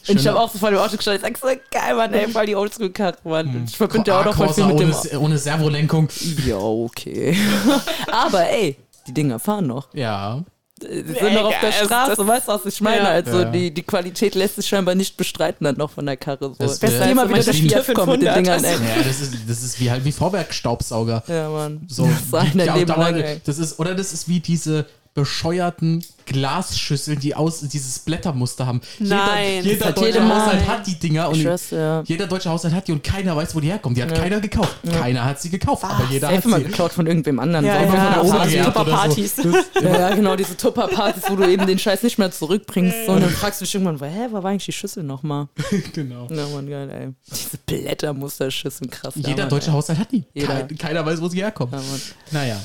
Und 0.08 0.20
ich 0.20 0.26
habe 0.26 0.38
auch 0.40 0.50
so 0.50 0.58
voll 0.58 0.72
im 0.72 0.78
Auto 0.78 0.96
gestanden, 0.96 1.22
ich 1.32 1.38
sag 1.40 1.50
so, 1.50 1.56
geil, 1.70 1.94
Mann, 1.96 2.12
ey, 2.12 2.28
voll 2.28 2.46
die 2.46 2.56
Oldschool-Karre, 2.56 3.16
Mann. 3.24 3.46
Und 3.48 3.70
Ich 3.70 3.76
verbinde 3.76 4.10
ja 4.10 4.20
auch 4.20 4.24
noch 4.24 4.36
voll 4.36 4.52
viel 4.52 4.66
mit 4.66 4.80
dem... 4.80 4.92
ohne, 4.94 5.20
ohne 5.20 5.38
Servolenkung. 5.38 6.08
Ja, 6.46 6.56
okay. 6.58 7.36
Aber 8.12 8.48
ey, 8.48 8.76
die 9.06 9.14
Dinger 9.14 9.38
fahren 9.38 9.66
noch. 9.66 9.88
Ja. 9.94 10.42
Die 10.82 10.88
sind 11.14 11.32
noch 11.34 11.44
auf 11.44 11.54
der 11.62 11.72
Straße, 11.72 12.16
das- 12.16 12.26
weißt 12.26 12.48
du, 12.48 12.52
was 12.52 12.66
ich 12.66 12.80
meine? 12.80 13.04
Ja. 13.04 13.08
Also 13.10 13.40
Ja. 13.40 13.44
die, 13.50 13.72
die 13.72 13.82
Qualität 13.82 14.34
lässt 14.34 14.56
sich 14.56 14.66
scheinbar 14.66 14.94
nicht 14.94 15.16
bestreiten 15.16 15.64
dann 15.64 15.76
noch 15.76 15.90
von 15.90 16.04
der 16.04 16.16
Karre. 16.16 16.48
So. 16.48 16.54
Das 16.58 16.82
ist 16.82 16.82
immer 17.06 17.26
wieder 17.28 17.36
das 17.38 17.44
der 17.46 17.54
ist 17.54 17.62
wie 17.62 17.68
Fiat 17.70 17.94
kommt 17.94 18.08
mit 18.12 18.22
den 18.22 18.34
500, 18.34 18.36
Dingern, 18.36 18.64
ey. 18.64 18.72
Ja, 18.98 19.02
das 19.04 19.20
ist, 19.20 19.34
das 19.48 19.62
ist 19.62 19.80
wie 19.80 19.90
halt 19.90 20.04
wie 20.04 20.12
Vorwerkstaubsauger. 20.12 21.22
Ja, 21.28 21.48
Mann. 21.48 21.86
So, 21.88 22.06
das 22.06 22.30
war 22.32 22.44
die- 22.44 22.58
lang, 22.84 23.14
ey. 23.16 23.40
das 23.44 23.58
ist, 23.58 23.78
oder 23.78 23.94
das 23.94 24.12
ist 24.12 24.28
wie 24.28 24.40
diese 24.40 24.84
bescheuerten 25.14 26.04
Glasschüsseln, 26.26 27.20
die 27.20 27.34
aus 27.36 27.60
dieses 27.60 28.00
Blättermuster 28.00 28.66
haben. 28.66 28.80
Nein, 28.98 29.62
jeder, 29.62 29.68
jeder 29.70 29.92
deutsche 29.92 30.06
jeder- 30.08 30.28
Haushalt 30.28 30.66
hat 30.66 30.86
die 30.86 30.98
Dinger 30.98 31.28
und 31.28 31.36
schwör's, 31.36 31.70
ja. 31.70 32.02
jeder 32.04 32.26
deutsche 32.26 32.50
Haushalt 32.50 32.74
hat 32.74 32.88
die 32.88 32.92
und 32.92 33.04
keiner 33.04 33.36
weiß, 33.36 33.54
wo 33.54 33.60
die 33.60 33.68
herkommen. 33.68 33.94
Die 33.94 34.02
hat 34.02 34.12
keiner 34.14 34.40
gekauft. 34.40 34.76
Keiner 34.90 35.24
hat 35.24 35.40
sie 35.40 35.50
gekauft, 35.50 35.84
aber 35.84 36.04
jeder 36.10 36.28
hat 36.28 36.36
Safe 36.36 36.48
mal 36.48 36.60
sie. 36.60 36.66
geklaut 36.66 36.92
von 36.92 37.06
irgendwem 37.06 37.38
anderen. 37.38 37.64
Ja, 37.64 37.74
ja, 37.74 37.86
von 37.86 37.92
der 37.92 38.02
ja, 38.02 38.20
oder 38.22 39.26
so. 39.28 39.52
Ja, 39.80 39.98
ja, 40.00 40.14
genau, 40.14 40.34
diese 40.34 40.56
Tupper-Partys, 40.56 41.24
wo 41.28 41.36
du 41.36 41.48
eben 41.48 41.66
den 41.66 41.78
Scheiß 41.78 42.02
nicht 42.02 42.18
mehr 42.18 42.32
zurückbringst. 42.32 43.06
So, 43.06 43.12
und 43.12 43.20
dann 43.20 43.30
fragst 43.30 43.60
du 43.60 43.64
dich 43.64 43.74
irgendwann, 43.74 43.98
hä, 44.10 44.28
wo 44.30 44.42
war 44.42 44.50
eigentlich 44.50 44.64
die 44.64 44.72
Schüssel 44.72 45.04
nochmal? 45.04 45.48
genau. 45.92 46.26
Ja, 46.30 46.48
Mann, 46.48 46.68
geil, 46.68 46.90
ey. 46.90 47.12
Diese 47.30 47.58
Blättermusterschüsseln, 47.66 48.90
krass. 48.90 49.14
ja, 49.16 49.28
Jeder 49.28 49.42
Mann, 49.44 49.50
deutsche 49.50 49.68
ey. 49.68 49.72
Haushalt 49.74 49.98
hat 49.98 50.10
die. 50.10 50.24
Jeder. 50.34 50.46
Kein, 50.62 50.78
keiner 50.78 51.06
weiß, 51.06 51.20
wo 51.20 51.28
sie 51.28 51.38
herkommen. 51.42 51.72
Ja. 51.74 51.80
Naja. 52.32 52.60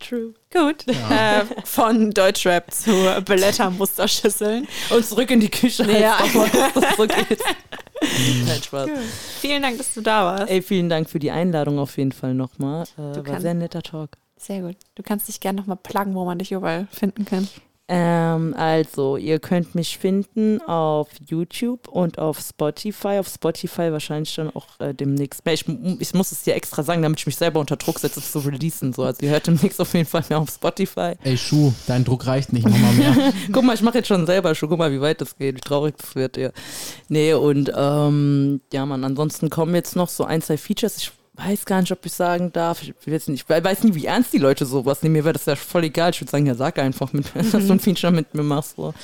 True. 0.00 0.34
Gut. 0.54 0.86
Äh, 0.88 1.44
von 1.64 2.12
Deutschrap 2.12 2.72
zu 2.72 2.90
Blättermusterschüsseln. 3.24 4.66
Und 4.90 5.04
zurück 5.04 5.30
in 5.30 5.40
die 5.40 5.50
Küche. 5.50 5.82
Ja. 5.90 6.18
als. 6.18 7.40
Nein, 8.46 8.62
Spaß. 8.62 8.90
Vielen 9.40 9.62
Dank, 9.62 9.78
dass 9.78 9.94
du 9.94 10.00
da 10.00 10.24
warst. 10.24 10.50
Ey, 10.50 10.62
vielen 10.62 10.88
Dank 10.88 11.08
für 11.10 11.18
die 11.18 11.30
Einladung 11.30 11.78
auf 11.78 11.96
jeden 11.96 12.12
Fall 12.12 12.34
nochmal. 12.34 12.84
Äh, 12.96 13.16
war 13.16 13.22
kannst- 13.22 13.42
sehr 13.42 13.54
netter 13.54 13.82
Talk. 13.82 14.10
Sehr 14.36 14.60
gut. 14.60 14.76
Du 14.94 15.02
kannst 15.02 15.28
dich 15.28 15.40
gerne 15.40 15.60
nochmal 15.60 15.78
pluggen, 15.82 16.14
wo 16.14 16.24
man 16.24 16.38
dich 16.38 16.52
überall 16.52 16.86
finden 16.92 17.24
kann. 17.24 17.48
Ähm, 17.86 18.54
also, 18.56 19.18
ihr 19.18 19.38
könnt 19.38 19.74
mich 19.74 19.98
finden 19.98 20.62
auf 20.62 21.08
YouTube 21.28 21.86
und 21.88 22.18
auf 22.18 22.40
Spotify. 22.40 23.18
Auf 23.18 23.28
Spotify 23.28 23.92
wahrscheinlich 23.92 24.34
dann 24.34 24.54
auch 24.56 24.66
äh, 24.78 24.94
demnächst 24.94 25.44
mehr. 25.44 25.52
Ich, 25.52 25.66
ich 25.98 26.14
muss 26.14 26.32
es 26.32 26.42
dir 26.44 26.54
extra 26.54 26.82
sagen, 26.82 27.02
damit 27.02 27.18
ich 27.20 27.26
mich 27.26 27.36
selber 27.36 27.60
unter 27.60 27.76
Druck 27.76 27.98
setze, 27.98 28.22
zu 28.22 28.38
releasen. 28.38 28.94
So. 28.94 29.02
Also, 29.02 29.26
ihr 29.26 29.32
hört 29.32 29.46
demnächst 29.46 29.80
auf 29.82 29.92
jeden 29.92 30.08
Fall 30.08 30.24
mehr 30.30 30.38
auf 30.38 30.48
Spotify. 30.48 31.12
Ey, 31.22 31.36
Schuh, 31.36 31.74
dein 31.86 32.04
Druck 32.04 32.26
reicht 32.26 32.54
nicht, 32.54 32.66
mach 32.66 32.78
mal 32.78 32.94
mehr. 32.94 33.32
Guck 33.52 33.64
mal, 33.64 33.74
ich 33.74 33.82
mache 33.82 33.98
jetzt 33.98 34.08
schon 34.08 34.24
selber 34.24 34.54
schon. 34.54 34.70
Guck 34.70 34.78
mal, 34.78 34.90
wie 34.90 35.02
weit 35.02 35.20
das 35.20 35.36
geht, 35.36 35.56
wie 35.56 35.60
traurig 35.60 35.94
das 35.98 36.14
wird. 36.14 36.38
Ja. 36.38 36.50
Nee, 37.08 37.34
und 37.34 37.70
ähm, 37.76 38.62
ja, 38.72 38.86
man, 38.86 39.04
ansonsten 39.04 39.50
kommen 39.50 39.74
jetzt 39.74 39.94
noch 39.94 40.08
so 40.08 40.24
ein, 40.24 40.40
zwei 40.40 40.56
Features. 40.56 40.96
Ich 40.96 41.12
weiß 41.36 41.64
gar 41.64 41.80
nicht, 41.80 41.92
ob 41.92 42.04
ich 42.06 42.12
sagen 42.12 42.52
darf. 42.52 42.82
Ich 42.82 42.94
jetzt 43.06 43.28
nicht, 43.28 43.44
ich 43.48 43.64
weiß 43.64 43.84
nie, 43.84 43.94
wie 43.94 44.06
ernst 44.06 44.32
die 44.32 44.38
Leute 44.38 44.66
sowas 44.66 45.02
nehmen. 45.02 45.14
Mir 45.14 45.24
wäre 45.24 45.32
das 45.34 45.46
ja 45.46 45.56
voll 45.56 45.84
egal. 45.84 46.10
Ich 46.10 46.20
würde 46.20 46.30
sagen, 46.30 46.46
ja, 46.46 46.54
sag 46.54 46.78
einfach, 46.78 47.12
mit, 47.12 47.26
dass 47.34 47.50
du 47.50 47.72
ein 47.72 47.80
Feature 47.80 48.12
mit 48.12 48.34
mir 48.34 48.42
machst. 48.42 48.76
So. 48.76 48.94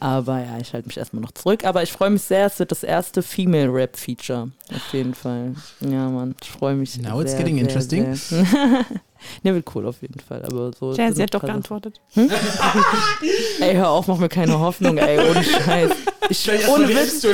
Aber 0.00 0.40
ja, 0.40 0.58
ich 0.60 0.72
halte 0.72 0.88
mich 0.88 0.96
erstmal 0.96 1.22
noch 1.22 1.32
zurück. 1.32 1.64
Aber 1.64 1.82
ich 1.82 1.92
freue 1.92 2.10
mich 2.10 2.22
sehr. 2.22 2.46
Es 2.46 2.58
wird 2.58 2.70
das 2.70 2.82
erste 2.82 3.22
Female 3.22 3.72
Rap 3.72 3.96
Feature. 3.96 4.50
Auf 4.74 4.92
jeden 4.92 5.14
Fall. 5.14 5.54
Ja, 5.80 6.08
Mann, 6.08 6.34
ich 6.42 6.50
freue 6.50 6.74
mich. 6.74 6.98
Now 6.98 7.20
it's 7.20 7.30
sehr, 7.30 7.40
getting 7.40 7.56
sehr, 7.56 7.64
interesting. 7.64 8.14
Sehr. 8.14 8.46
ne, 9.42 9.54
wird 9.54 9.66
cool 9.74 9.86
auf 9.86 10.02
jeden 10.02 10.20
Fall. 10.20 10.42
Aber 10.44 10.70
so. 10.78 10.92
Jazzy 10.92 11.14
sind 11.16 11.22
hat 11.24 11.34
doch 11.34 11.40
geantwortet. 11.42 12.00
Ey, 13.60 13.74
hör 13.74 13.90
auf, 13.90 14.06
mach 14.08 14.18
mir 14.18 14.28
keine 14.28 14.58
Hoffnung, 14.58 14.98
ey, 14.98 15.18
ohne 15.18 15.42
Scheiß. 15.64 15.90
Ich, 16.28 16.48
ohne 16.68 16.88
Witz. 16.88 17.24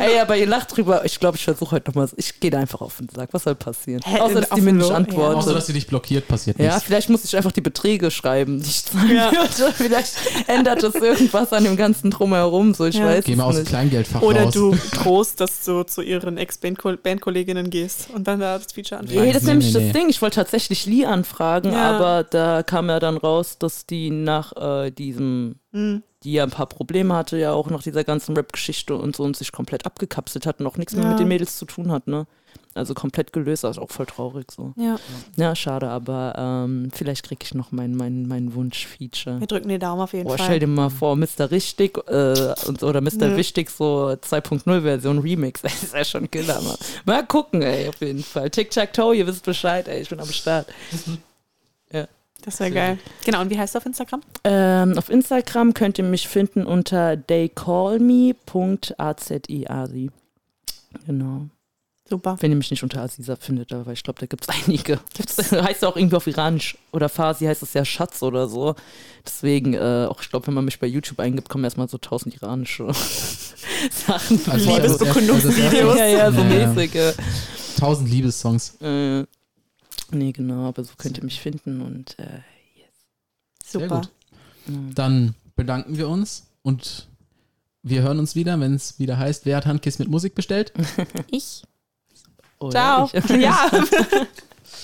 Ey, 0.00 0.18
aber 0.20 0.36
ihr 0.36 0.46
lacht 0.46 0.74
drüber. 0.76 1.04
Ich 1.04 1.18
glaube, 1.20 1.36
ich 1.36 1.44
versuche 1.44 1.72
heute 1.72 1.90
nochmal. 1.90 2.08
Ich 2.16 2.40
gehe 2.40 2.50
da 2.50 2.58
einfach 2.58 2.80
auf 2.80 3.00
und 3.00 3.10
sag, 3.10 3.28
was 3.32 3.42
soll 3.42 3.54
passieren? 3.54 4.00
Hä, 4.04 4.20
Außer, 4.20 4.40
dass 4.40 4.50
die 4.50 4.60
mir 4.60 4.72
nicht 4.72 4.90
antwortet. 4.90 5.36
Außer, 5.38 5.52
dass 5.54 5.66
sie 5.66 5.72
dich 5.72 5.86
blockiert, 5.86 6.26
passiert 6.28 6.58
Ja, 6.58 6.66
nichts. 6.74 6.84
vielleicht 6.84 7.10
muss 7.10 7.24
ich 7.24 7.36
einfach 7.36 7.52
die 7.52 7.60
Beträge 7.60 8.10
schreiben, 8.10 8.62
die 8.62 8.68
ich 8.70 8.84
zahlen 8.84 9.14
Ja. 9.16 9.30
würde. 9.32 9.72
Vielleicht 9.76 10.14
ändert 10.46 10.82
das 10.82 10.94
irgendwas 10.94 11.52
an 11.52 11.64
dem 11.64 11.76
ganzen 11.76 12.10
Drumherum, 12.10 12.72
so 12.72 12.86
ich 12.86 12.94
Ja. 12.96 13.04
weiß 13.06 13.24
Geh 13.24 13.36
mal 13.36 13.44
aus 13.44 13.56
dem 13.56 13.60
nicht. 13.62 13.68
Kleingeldfach 13.70 14.22
Oder 14.22 14.44
raus. 14.44 14.54
du 14.54 14.76
trost, 14.94 15.40
dass 15.40 15.64
du 15.64 15.82
zu 15.82 16.00
ihren 16.00 16.38
Ex-Bandkolleginnen 16.38 17.68
gehst 17.68 18.08
und 18.14 18.26
dann 18.26 18.40
da 18.40 18.58
das 18.58 18.72
Feature 18.72 19.02
Nee, 19.04 19.18
anfängst. 19.18 19.34
das 19.34 19.42
ist 19.42 19.46
Nee, 19.46 19.52
nämlich 19.54 19.74
nee, 19.74 19.80
nee. 19.80 19.86
das 19.92 20.00
Ding. 20.00 20.08
Ich 20.08 20.22
wollte 20.22 20.36
tatsächlich 20.36 20.86
Anfragen, 21.06 21.72
Ja. 21.72 21.96
aber 21.96 22.24
da 22.24 22.62
kam 22.62 22.88
ja 22.88 23.00
dann 23.00 23.16
raus, 23.16 23.58
dass 23.58 23.86
die 23.86 24.10
nach 24.10 24.52
äh, 24.56 24.90
diesem, 24.90 25.56
Hm. 25.72 26.02
die 26.22 26.32
ja 26.32 26.42
ein 26.44 26.50
paar 26.50 26.66
Probleme 26.68 27.14
hatte, 27.14 27.36
ja 27.38 27.52
auch 27.52 27.68
nach 27.70 27.82
dieser 27.82 28.04
ganzen 28.04 28.36
Rap-Geschichte 28.36 28.94
und 28.96 29.14
so 29.16 29.22
und 29.24 29.36
sich 29.36 29.52
komplett 29.52 29.86
abgekapselt 29.86 30.46
hat 30.46 30.60
und 30.60 30.66
auch 30.66 30.76
nichts 30.76 30.94
mehr 30.94 31.04
Ja. 31.04 31.10
mit 31.10 31.18
den 31.20 31.28
Mädels 31.28 31.58
zu 31.58 31.64
tun 31.66 31.90
hat, 31.92 32.06
ne? 32.08 32.26
Also 32.74 32.94
komplett 32.94 33.32
gelöst, 33.32 33.64
also 33.64 33.82
auch 33.82 33.90
voll 33.90 34.06
traurig 34.06 34.50
so. 34.50 34.72
Ja, 34.76 34.96
Ja, 35.36 35.54
schade, 35.54 35.88
aber 35.88 36.34
ähm, 36.36 36.88
vielleicht 36.92 37.26
kriege 37.26 37.44
ich 37.44 37.54
noch 37.54 37.70
mein, 37.70 37.94
mein, 37.94 38.26
mein 38.26 38.54
Wunsch-Feature. 38.54 39.40
wir 39.40 39.46
drücken 39.46 39.68
die 39.68 39.78
Daumen 39.78 40.02
auf 40.02 40.12
jeden 40.12 40.26
Boah, 40.26 40.36
Fall. 40.36 40.46
stell 40.46 40.58
dir 40.58 40.66
mal 40.66 40.90
vor, 40.90 41.14
Mr. 41.14 41.50
Richtig 41.52 41.96
äh, 42.08 42.54
und, 42.66 42.82
oder 42.82 43.00
Mr. 43.00 43.30
Ja. 43.30 43.36
Wichtig 43.36 43.70
so 43.70 44.08
2.0-Version 44.08 45.18
Remix. 45.18 45.62
Das 45.74 45.82
ist 45.82 45.94
ja 45.94 46.04
schon 46.04 46.30
Killer, 46.30 46.60
Mann. 46.60 46.76
Mal 47.04 47.24
gucken, 47.26 47.62
ey, 47.62 47.88
auf 47.88 48.00
jeden 48.00 48.24
Fall. 48.24 48.50
Tic-Tac-Toe, 48.50 49.14
ihr 49.14 49.26
wisst 49.26 49.44
Bescheid, 49.44 49.86
ey, 49.88 50.02
ich 50.02 50.08
bin 50.08 50.20
am 50.20 50.28
Start. 50.28 50.66
Das 52.44 52.60
wäre 52.60 52.70
geil. 52.72 52.98
Genau, 53.24 53.40
und 53.40 53.48
wie 53.48 53.58
heißt 53.58 53.74
du 53.74 53.78
auf 53.78 53.86
Instagram? 53.86 54.20
Ähm, 54.44 54.98
auf 54.98 55.08
Instagram 55.08 55.72
könnt 55.72 55.96
ihr 55.96 56.04
mich 56.04 56.28
finden 56.28 56.66
unter 56.66 57.16
theycallme.aziasi. 57.26 60.10
Genau. 61.06 61.46
Super. 62.06 62.36
Wenn 62.40 62.50
ihr 62.50 62.56
mich 62.56 62.70
nicht 62.70 62.82
unter 62.82 63.00
Aziza 63.00 63.36
findet, 63.36 63.72
aber 63.72 63.92
ich 63.92 64.02
glaube, 64.02 64.20
da 64.20 64.26
gibt 64.26 64.44
es 64.44 64.48
einige. 64.66 65.00
Gibt's, 65.14 65.38
heißt 65.52 65.82
ja 65.82 65.88
auch 65.88 65.96
irgendwie 65.96 66.16
auf 66.16 66.26
Iranisch 66.26 66.76
oder 66.92 67.08
Farsi 67.08 67.46
heißt 67.46 67.62
es 67.62 67.72
ja 67.72 67.84
Schatz 67.84 68.22
oder 68.22 68.46
so. 68.46 68.74
Deswegen, 69.24 69.72
äh, 69.74 70.06
auch 70.10 70.20
ich 70.20 70.28
glaube, 70.28 70.46
wenn 70.48 70.54
man 70.54 70.66
mich 70.66 70.78
bei 70.78 70.86
YouTube 70.86 71.18
eingibt, 71.18 71.48
kommen 71.48 71.64
erstmal 71.64 71.88
so 71.88 71.96
tausend 71.96 72.34
iranische 72.34 72.92
Sachen. 74.06 74.38
Also, 74.50 74.74
Liebesbekundungsvideos. 74.74 75.98
Ja, 75.98 76.06
ja, 76.06 76.30
so 76.30 76.40
Ja, 76.42 76.48
ja. 76.48 76.66
mäßig. 76.68 76.94
Äh. 76.94 77.12
Tausend 77.78 78.10
Liebessongs. 78.10 78.76
Äh, 78.82 79.24
nee, 80.10 80.32
genau, 80.32 80.68
aber 80.68 80.84
so 80.84 80.92
könnt 80.98 81.16
ihr 81.16 81.24
mich 81.24 81.40
finden 81.40 81.80
und 81.80 82.18
äh, 82.18 82.40
Sehr 83.64 83.80
Super. 83.80 84.00
gut. 84.02 84.10
Dann 84.94 85.34
bedanken 85.56 85.96
wir 85.96 86.08
uns 86.08 86.46
und 86.62 87.08
wir 87.82 88.02
hören 88.02 88.18
uns 88.18 88.34
wieder, 88.34 88.58
wenn 88.60 88.74
es 88.74 88.98
wieder 88.98 89.18
heißt, 89.18 89.46
wer 89.46 89.56
hat 89.56 89.66
Handkiss 89.66 89.98
mit 89.98 90.08
Musik 90.08 90.34
bestellt? 90.34 90.72
Ich. 91.30 91.62
Oder 92.64 92.72
Ciao. 92.72 93.10
ich. 93.12 93.28
Ja. 93.40 93.70